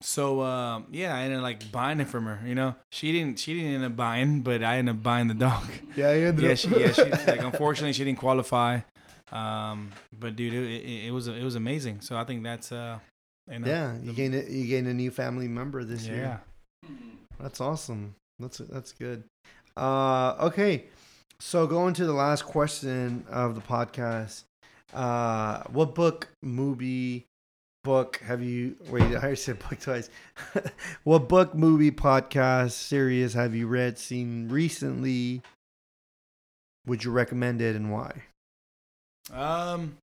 So 0.03 0.43
um, 0.43 0.87
yeah, 0.91 1.15
I 1.15 1.23
ended 1.23 1.39
up 1.39 1.43
like 1.43 1.73
buying 1.73 2.01
it 2.01 2.09
from 2.09 2.27
her. 2.27 2.41
You 2.47 2.55
know, 2.55 2.75
she 2.91 3.13
didn't 3.13 3.39
she 3.39 3.55
didn't 3.55 3.75
end 3.75 3.85
up 3.85 3.97
buying, 3.97 4.43
but 4.43 4.63
I 4.63 4.77
ended 4.77 4.97
up 4.97 5.03
buying 5.03 5.29
the 5.29 5.35
dog. 5.35 5.65
Yeah, 5.97 6.13
you 6.13 6.27
ended 6.27 6.45
yeah, 6.45 6.55
she, 6.55 6.69
yeah, 6.69 6.93
she 6.93 7.03
like 7.27 7.41
unfortunately 7.41 7.95
she 7.95 8.05
didn't 8.05 8.19
qualify. 8.19 8.81
Um, 9.33 9.93
but 10.13 10.37
dude, 10.37 10.53
it, 10.53 10.83
it, 10.83 11.07
it 11.07 11.11
was 11.11 11.29
it 11.29 11.43
was 11.43 11.55
amazing. 11.55 12.03
So 12.03 12.17
I 12.17 12.25
think 12.25 12.43
that's 12.43 12.71
uh, 12.71 12.99
you 13.51 13.61
know, 13.61 13.67
yeah, 13.67 13.97
you 14.03 14.13
gained 14.13 14.35
a, 14.35 14.51
you 14.51 14.67
gained 14.67 14.89
a 14.89 14.95
new 14.95 15.11
family 15.11 15.49
member 15.49 15.85
this 15.85 16.07
yeah. 16.07 16.15
year. 16.15 16.41
That's 17.41 17.61
awesome. 17.61 18.15
That's 18.39 18.59
that's 18.59 18.93
good. 18.93 19.25
Uh, 19.77 20.35
okay, 20.41 20.85
so 21.41 21.67
going 21.67 21.95
to 21.95 22.05
the 22.05 22.13
last 22.13 22.45
question 22.45 23.25
of 23.31 23.55
the 23.55 23.61
podcast. 23.61 24.45
Uh, 24.95 25.63
what 25.71 25.95
book, 25.95 26.29
movie, 26.43 27.27
book 27.87 28.21
have 28.27 28.43
you? 28.43 28.75
Wait, 28.91 29.05
I 29.05 29.15
already 29.15 29.37
said 29.37 29.61
book 29.61 29.79
twice. 29.79 30.11
what 31.05 31.29
book, 31.29 31.55
movie, 31.55 31.93
podcast, 31.93 32.73
series 32.73 33.33
have 33.35 33.55
you 33.55 33.69
read, 33.69 33.97
seen 33.97 34.49
recently? 34.49 35.41
Would 36.85 37.05
you 37.05 37.13
recommend 37.13 37.63
it 37.63 37.77
and 37.77 37.93
why? 37.93 38.25
Um, 39.33 39.99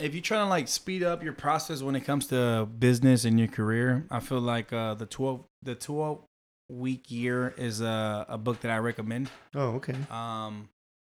if 0.00 0.14
you're 0.14 0.22
trying 0.22 0.46
to 0.46 0.48
like 0.48 0.66
speed 0.66 1.02
up 1.02 1.22
your 1.22 1.34
process 1.34 1.82
when 1.82 1.94
it 1.94 2.06
comes 2.06 2.26
to 2.28 2.66
business 2.78 3.26
and 3.26 3.38
your 3.38 3.48
career, 3.48 4.06
I 4.10 4.20
feel 4.20 4.40
like 4.40 4.72
uh, 4.72 4.94
the 4.94 5.04
twelve 5.04 5.44
the 5.62 5.74
twelve 5.74 6.24
week 6.70 7.10
year 7.10 7.52
is 7.58 7.82
a, 7.82 8.24
a 8.30 8.38
book 8.38 8.62
that 8.62 8.70
I 8.70 8.78
recommend. 8.78 9.28
Oh, 9.54 9.72
okay. 9.72 9.94
Um, 10.10 10.70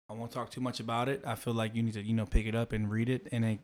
I 0.09 0.13
won't 0.13 0.31
talk 0.31 0.51
too 0.51 0.61
much 0.61 0.79
about 0.79 1.09
it. 1.09 1.25
I 1.27 1.35
feel 1.35 1.55
like 1.55 1.75
you 1.75 1.83
need 1.83 1.95
to 1.95 2.03
you 2.03 2.15
know 2.15 2.27
pick 2.27 2.47
it 2.47 2.55
up 2.55 2.73
and 2.73 2.89
read 2.89 3.09
it. 3.09 3.27
And 3.33 3.45
it, 3.45 3.59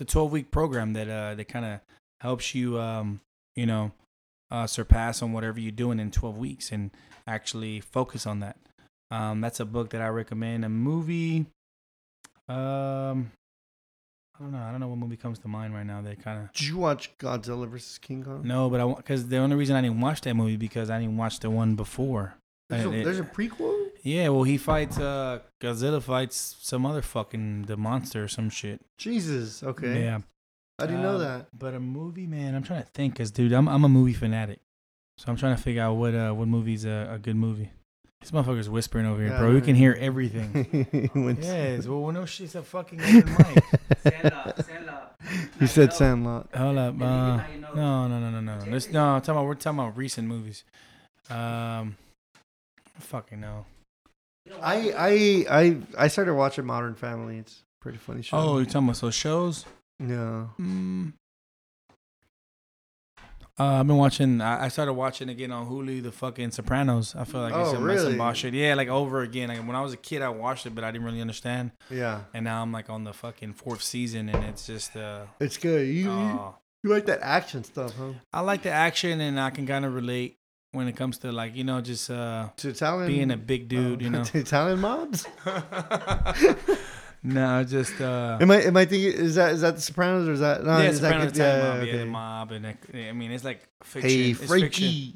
a 0.00 0.04
twelve 0.04 0.32
week 0.32 0.50
program 0.50 0.92
that 0.94 1.08
uh 1.08 1.34
that 1.34 1.46
kind 1.48 1.64
of 1.64 1.80
helps 2.20 2.54
you 2.54 2.78
um 2.80 3.20
you 3.54 3.66
know 3.66 3.92
uh 4.50 4.66
surpass 4.66 5.22
on 5.22 5.32
whatever 5.32 5.58
you're 5.60 5.70
doing 5.72 5.98
in 6.00 6.10
twelve 6.10 6.36
weeks 6.38 6.70
and 6.72 6.90
actually 7.26 7.80
focus 7.80 8.26
on 8.26 8.40
that. 8.40 8.56
Um, 9.10 9.40
that's 9.40 9.60
a 9.60 9.64
book 9.64 9.90
that 9.90 10.00
I 10.02 10.08
recommend. 10.08 10.64
A 10.64 10.68
movie, 10.68 11.46
um, 12.48 13.30
I 14.38 14.42
don't 14.42 14.52
know. 14.52 14.58
I 14.58 14.70
don't 14.70 14.80
know 14.80 14.88
what 14.88 14.98
movie 14.98 15.16
comes 15.16 15.38
to 15.40 15.48
mind 15.48 15.74
right 15.74 15.86
now. 15.86 16.02
That 16.02 16.22
kind 16.22 16.42
of 16.42 16.52
Did 16.52 16.66
you 16.66 16.76
watch 16.78 17.16
Godzilla 17.18 17.68
versus 17.68 17.98
King 17.98 18.22
Kong? 18.24 18.42
no, 18.44 18.68
but 18.68 18.80
I 18.80 18.84
want 18.84 18.98
because 18.98 19.28
the 19.28 19.38
only 19.38 19.56
reason 19.56 19.76
I 19.76 19.80
didn't 19.80 20.00
watch 20.00 20.20
that 20.22 20.34
movie 20.34 20.56
because 20.56 20.90
I 20.90 20.98
didn't 21.00 21.16
watch 21.16 21.40
the 21.40 21.50
one 21.50 21.74
before. 21.76 22.34
There's 22.68 22.84
a, 22.84 22.92
it- 22.92 23.04
there's 23.04 23.20
a 23.20 23.24
prequel. 23.24 23.85
Yeah, 24.06 24.28
well, 24.28 24.44
he 24.44 24.56
fights 24.56 24.98
uh 24.98 25.40
Godzilla 25.60 26.00
fights 26.00 26.56
some 26.60 26.86
other 26.86 27.02
fucking 27.02 27.62
the 27.62 27.76
monster 27.76 28.22
or 28.24 28.28
some 28.28 28.50
shit. 28.50 28.80
Jesus. 28.98 29.62
Okay. 29.64 30.04
Yeah, 30.04 30.20
I 30.78 30.86
didn't 30.86 31.02
know 31.02 31.16
Um, 31.16 31.20
that. 31.22 31.46
But 31.52 31.74
a 31.74 31.80
movie, 31.80 32.26
man, 32.28 32.54
I'm 32.54 32.62
trying 32.62 32.82
to 32.84 32.88
think, 32.90 33.16
cause 33.16 33.32
dude, 33.32 33.52
I'm 33.52 33.68
I'm 33.68 33.82
a 33.84 33.88
movie 33.88 34.12
fanatic, 34.12 34.60
so 35.18 35.24
I'm 35.28 35.36
trying 35.36 35.56
to 35.56 35.62
figure 35.62 35.82
out 35.82 35.94
what 35.94 36.14
uh 36.14 36.30
what 36.32 36.46
movie's 36.46 36.84
a, 36.84 37.08
a 37.14 37.18
good 37.18 37.34
movie. 37.36 37.70
This 38.20 38.30
motherfucker's 38.30 38.68
whispering 38.70 39.06
over 39.06 39.20
here, 39.20 39.30
Yeah, 39.32 39.38
bro. 39.40 39.48
We 39.52 39.58
know. 39.60 39.64
can 39.64 39.74
hear 39.74 39.96
everything. 40.00 41.10
When- 41.12 41.42
yes, 41.42 41.86
well, 41.88 42.12
no 42.12 42.24
shit's 42.26 42.54
a 42.54 42.62
fucking 42.62 43.00
open 43.00 43.34
mic. 43.38 43.64
Sandlot, 44.02 44.64
Sandlot. 44.66 45.16
You 45.60 45.66
said 45.66 45.92
Sandlot. 45.92 46.48
Hold 46.54 46.78
up, 46.78 46.94
And 46.94 47.02
uh, 47.02 47.36
now 47.38 47.46
you 47.52 47.60
know. 47.60 47.74
no, 47.74 48.08
no, 48.08 48.18
no, 48.30 48.40
no, 48.40 48.40
no. 48.58 48.70
Let's 48.70 48.88
no. 48.90 49.04
I'm 49.04 49.20
talking 49.20 49.34
about 49.34 49.46
we're 49.46 49.54
talking 49.56 49.80
about 49.80 49.96
recent 49.96 50.28
movies. 50.28 50.62
Um, 51.28 51.96
fucking 53.00 53.40
no. 53.40 53.66
I? 54.62 54.92
I 54.96 55.46
I 55.60 55.76
I 55.98 56.08
started 56.08 56.34
watching 56.34 56.64
Modern 56.66 56.94
Family. 56.94 57.38
It's 57.38 57.62
a 57.80 57.82
pretty 57.82 57.98
funny 57.98 58.22
show. 58.22 58.36
Oh, 58.36 58.56
you're 58.58 58.66
talking 58.66 58.88
about 58.88 59.00
those 59.00 59.14
shows? 59.14 59.64
no. 59.98 60.50
Mm. 60.60 61.12
Uh, 63.58 63.80
I've 63.80 63.86
been 63.86 63.96
watching. 63.96 64.42
I 64.42 64.64
I 64.66 64.68
started 64.68 64.92
watching 64.92 65.30
again 65.30 65.50
on 65.50 65.66
Hulu. 65.66 66.02
The 66.02 66.12
fucking 66.12 66.50
Sopranos. 66.50 67.14
I 67.16 67.24
feel 67.24 67.40
like 67.40 67.54
it's 67.54 67.70
Oh, 67.70 67.72
like 67.72 67.80
really? 67.80 68.14
boss 68.14 68.36
shit. 68.36 68.52
Yeah, 68.52 68.74
like 68.74 68.88
over 68.88 69.22
again. 69.22 69.48
Like 69.48 69.66
when 69.66 69.74
I 69.74 69.80
was 69.80 69.94
a 69.94 69.96
kid, 69.96 70.20
I 70.20 70.28
watched 70.28 70.66
it, 70.66 70.74
but 70.74 70.84
I 70.84 70.90
didn't 70.90 71.06
really 71.06 71.22
understand. 71.22 71.70
Yeah, 71.88 72.20
And 72.34 72.44
now 72.44 72.60
I'm 72.60 72.70
like 72.70 72.90
on 72.90 73.04
the 73.04 73.14
fucking 73.14 73.54
fourth 73.54 73.82
season, 73.82 74.28
and 74.28 74.44
it's 74.44 74.66
just 74.66 74.94
uh, 74.94 75.22
it's 75.40 75.56
good. 75.56 75.86
You 75.88 75.94
you, 75.94 76.10
oh. 76.10 76.56
you 76.84 76.90
like 76.90 77.06
that 77.06 77.20
action 77.22 77.64
stuff, 77.64 77.94
huh? 77.98 78.12
I 78.30 78.42
like 78.42 78.60
the 78.62 78.70
action, 78.70 79.22
and 79.22 79.40
I 79.40 79.48
can 79.48 79.66
kind 79.66 79.86
of 79.86 79.94
relate 79.94 80.36
when 80.76 80.88
it 80.88 80.96
comes 80.96 81.18
to 81.18 81.32
like 81.32 81.56
you 81.56 81.64
know 81.64 81.80
just 81.80 82.10
uh 82.10 82.50
To 82.58 82.68
Italian 82.68 83.08
being 83.08 83.30
a 83.30 83.36
big 83.36 83.68
dude, 83.68 84.00
uh, 84.00 84.04
you 84.04 84.10
know. 84.10 84.24
to 84.30 84.38
Italian 84.38 84.80
mobs. 84.80 85.26
no, 87.22 87.64
just 87.64 88.00
uh. 88.00 88.38
Am 88.40 88.50
I 88.50 88.62
am 88.62 88.76
I 88.76 88.84
thinking 88.84 89.12
is 89.12 89.34
that 89.36 89.52
is 89.52 89.62
that 89.62 89.76
the 89.76 89.80
Sopranos 89.80 90.28
or 90.28 90.32
is 90.32 90.40
that 90.40 90.64
no? 90.64 90.78
yeah, 90.78 90.90
is 90.90 91.00
Sopranos, 91.00 91.32
good? 91.32 91.40
Italian 91.40 91.62
mob, 91.62 91.76
yeah, 91.76 91.88
okay. 91.88 91.98
the 91.98 92.06
mob, 92.06 92.52
and 92.52 92.66
it, 92.66 92.78
I 93.08 93.12
mean 93.12 93.32
it's 93.32 93.44
like 93.44 93.66
fiction. 93.82 94.10
Hey 94.10 94.30
it's. 94.30 94.44
Frankie, 94.44 95.14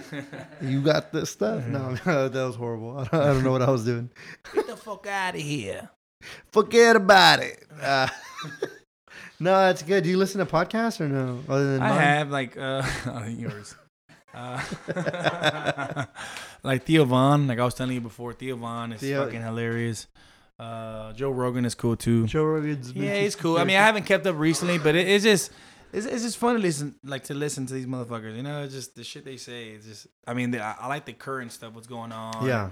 you 0.62 0.80
got 0.80 1.12
this 1.12 1.30
stuff? 1.30 1.66
No, 1.66 1.94
that 2.04 2.32
was 2.32 2.56
horrible. 2.56 2.98
I 2.98 3.04
don't, 3.04 3.22
I 3.22 3.26
don't 3.26 3.44
know 3.44 3.52
what 3.52 3.62
I 3.62 3.70
was 3.70 3.84
doing. 3.84 4.10
Get 4.54 4.66
the 4.66 4.76
fuck 4.76 5.06
out 5.06 5.34
of 5.34 5.40
here. 5.40 5.90
Forget 6.52 6.96
about 6.96 7.40
it. 7.40 7.62
Uh, 7.80 8.08
no, 9.38 9.50
that's 9.50 9.82
good. 9.82 10.04
Do 10.04 10.10
you 10.10 10.16
listen 10.16 10.38
to 10.38 10.46
podcasts 10.46 11.00
or 11.00 11.08
no? 11.08 11.42
Other 11.48 11.74
than 11.74 11.82
I 11.82 11.88
mine? 11.90 12.00
have 12.00 12.30
like 12.30 12.56
uh 12.56 12.82
yours. 13.28 13.74
Uh, 14.36 16.04
like 16.62 16.84
Theo 16.84 17.04
Von, 17.04 17.46
like 17.46 17.58
I 17.58 17.64
was 17.64 17.74
telling 17.74 17.94
you 17.94 18.00
before, 18.00 18.32
Theo 18.32 18.56
Von 18.56 18.92
is 18.92 19.00
Theo- 19.00 19.24
fucking 19.24 19.42
hilarious. 19.42 20.06
Uh, 20.58 21.12
Joe 21.12 21.30
Rogan 21.30 21.64
is 21.64 21.74
cool 21.74 21.96
too. 21.96 22.26
Joe 22.26 22.44
Rogan's. 22.44 22.92
been- 22.92 23.02
Yeah, 23.04 23.20
he's 23.20 23.36
cool. 23.36 23.58
I 23.58 23.64
mean, 23.64 23.76
I 23.76 23.80
haven't 23.84 24.04
kept 24.04 24.26
up 24.26 24.36
recently, 24.38 24.78
but 24.78 24.94
it, 24.94 25.08
it's 25.08 25.24
just 25.24 25.50
it's, 25.92 26.06
it's 26.06 26.22
just 26.22 26.36
fun 26.38 26.54
to 26.56 26.60
listen 26.60 26.94
like 27.04 27.24
to 27.24 27.34
listen 27.34 27.66
to 27.66 27.74
these 27.74 27.86
motherfuckers. 27.86 28.36
You 28.36 28.42
know, 28.42 28.62
it's 28.62 28.74
just 28.74 28.94
the 28.94 29.04
shit 29.04 29.24
they 29.24 29.36
say. 29.36 29.68
It's 29.70 29.86
just 29.86 30.06
I 30.26 30.34
mean, 30.34 30.50
the, 30.50 30.60
I, 30.62 30.74
I 30.80 30.86
like 30.88 31.04
the 31.06 31.12
current 31.12 31.52
stuff, 31.52 31.74
what's 31.74 31.86
going 31.86 32.12
on. 32.12 32.46
yeah. 32.46 32.70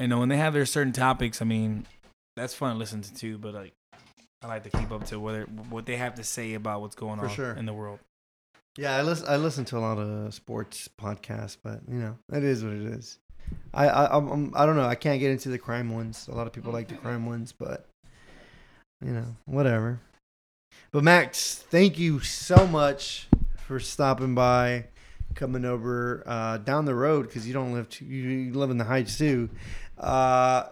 you 0.00 0.08
know, 0.08 0.18
when 0.18 0.28
they 0.28 0.36
have 0.36 0.52
their 0.54 0.66
certain 0.66 0.92
topics, 0.92 1.40
I 1.42 1.44
mean, 1.44 1.86
that's 2.36 2.54
fun 2.54 2.72
to 2.72 2.78
listen 2.78 3.02
to 3.02 3.14
too. 3.14 3.38
But 3.38 3.54
like, 3.54 3.72
I 4.42 4.46
like 4.48 4.64
to 4.64 4.70
keep 4.70 4.90
up 4.92 5.04
to 5.06 5.18
whether 5.20 5.42
what 5.44 5.86
they 5.86 5.96
have 5.96 6.14
to 6.16 6.24
say 6.24 6.54
about 6.54 6.80
what's 6.82 6.96
going 6.96 7.18
For 7.18 7.26
on 7.26 7.30
sure. 7.34 7.52
in 7.52 7.64
the 7.66 7.72
world. 7.74 7.98
Yeah, 8.76 8.96
I 8.96 9.02
listen. 9.02 9.26
I 9.28 9.36
listen 9.36 9.64
to 9.66 9.78
a 9.78 9.80
lot 9.80 9.98
of 9.98 10.34
sports 10.34 10.88
podcasts, 11.00 11.56
but 11.62 11.80
you 11.88 11.98
know, 11.98 12.16
it 12.32 12.44
is 12.44 12.62
what 12.62 12.74
it 12.74 12.82
is. 12.82 13.18
I 13.72 13.88
I 13.88 14.16
I'm, 14.16 14.28
I'm, 14.28 14.50
don't 14.50 14.76
know. 14.76 14.86
I 14.86 14.94
can't 14.94 15.20
get 15.20 15.30
into 15.30 15.48
the 15.48 15.58
crime 15.58 15.94
ones. 15.94 16.28
A 16.28 16.34
lot 16.34 16.46
of 16.46 16.52
people 16.52 16.72
like 16.72 16.88
the 16.88 16.94
crime 16.94 17.24
ones, 17.26 17.52
but 17.52 17.88
you 19.04 19.12
know, 19.12 19.36
whatever. 19.46 20.00
But 20.92 21.04
Max, 21.04 21.64
thank 21.70 21.98
you 21.98 22.20
so 22.20 22.66
much 22.66 23.28
for 23.66 23.80
stopping 23.80 24.34
by, 24.34 24.86
coming 25.34 25.64
over 25.64 26.22
uh, 26.26 26.58
down 26.58 26.84
the 26.84 26.94
road 26.94 27.26
because 27.26 27.46
you 27.46 27.54
don't 27.54 27.72
live 27.72 27.88
too, 27.88 28.04
you, 28.04 28.28
you 28.28 28.52
live 28.52 28.70
in 28.70 28.78
the 28.78 28.84
Heights 28.84 29.18
too. 29.18 29.48
Uh, 29.98 30.64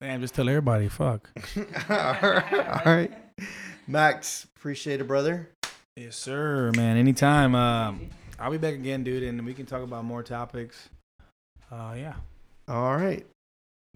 Damn, 0.00 0.20
just 0.20 0.34
tell 0.34 0.48
everybody, 0.48 0.88
fuck. 0.88 1.30
all 1.88 2.82
right, 2.84 3.10
Max, 3.86 4.46
appreciate 4.56 5.00
it, 5.00 5.06
brother. 5.06 5.50
Yes, 5.96 6.16
sir, 6.16 6.72
man. 6.76 6.98
Anytime. 6.98 7.54
Um, 7.54 8.10
I'll 8.38 8.50
be 8.50 8.58
back 8.58 8.74
again, 8.74 9.02
dude, 9.02 9.22
and 9.22 9.46
we 9.46 9.54
can 9.54 9.64
talk 9.64 9.82
about 9.82 10.04
more 10.04 10.22
topics. 10.22 10.90
Uh, 11.72 11.94
yeah. 11.96 12.14
All 12.68 12.94
right, 12.96 13.24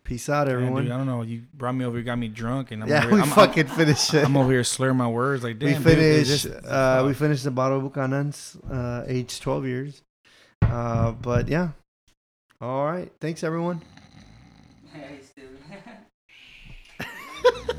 peace 0.02 0.28
out, 0.30 0.46
Man, 0.46 0.56
everyone. 0.56 0.84
dude, 0.84 0.92
I 0.92 0.96
don't 0.96 1.06
know. 1.06 1.22
You 1.22 1.42
brought 1.52 1.72
me 1.72 1.84
over, 1.84 1.98
you 1.98 2.04
got 2.04 2.18
me 2.18 2.28
drunk, 2.28 2.70
and 2.70 2.82
I'm 2.82 2.88
yeah, 2.88 3.04
over, 3.04 3.16
we 3.16 3.20
I'm, 3.20 3.28
fucking 3.28 3.66
finished 3.66 4.14
it. 4.14 4.20
I'm, 4.24 4.36
I'm 4.36 4.36
over 4.38 4.50
here 4.52 4.64
slurring 4.64 4.96
my 4.96 5.08
words 5.08 5.42
like, 5.44 5.60
we 5.60 5.72
damn. 5.72 5.82
dude, 5.82 5.98
is 5.98 6.44
finished. 6.44 6.64
uh, 6.66 7.04
we 7.06 7.12
finished 7.12 7.44
the 7.44 7.50
bottle 7.50 7.78
of 7.78 7.82
Buchanan's, 7.92 8.56
uh, 8.70 9.04
age 9.06 9.38
twelve 9.40 9.66
years. 9.66 10.02
Uh, 10.62 11.12
but 11.12 11.48
yeah. 11.48 11.70
All 12.60 12.86
right. 12.86 13.10
Thanks, 13.20 13.44
everyone. 13.44 13.82
Nice. 14.92 15.32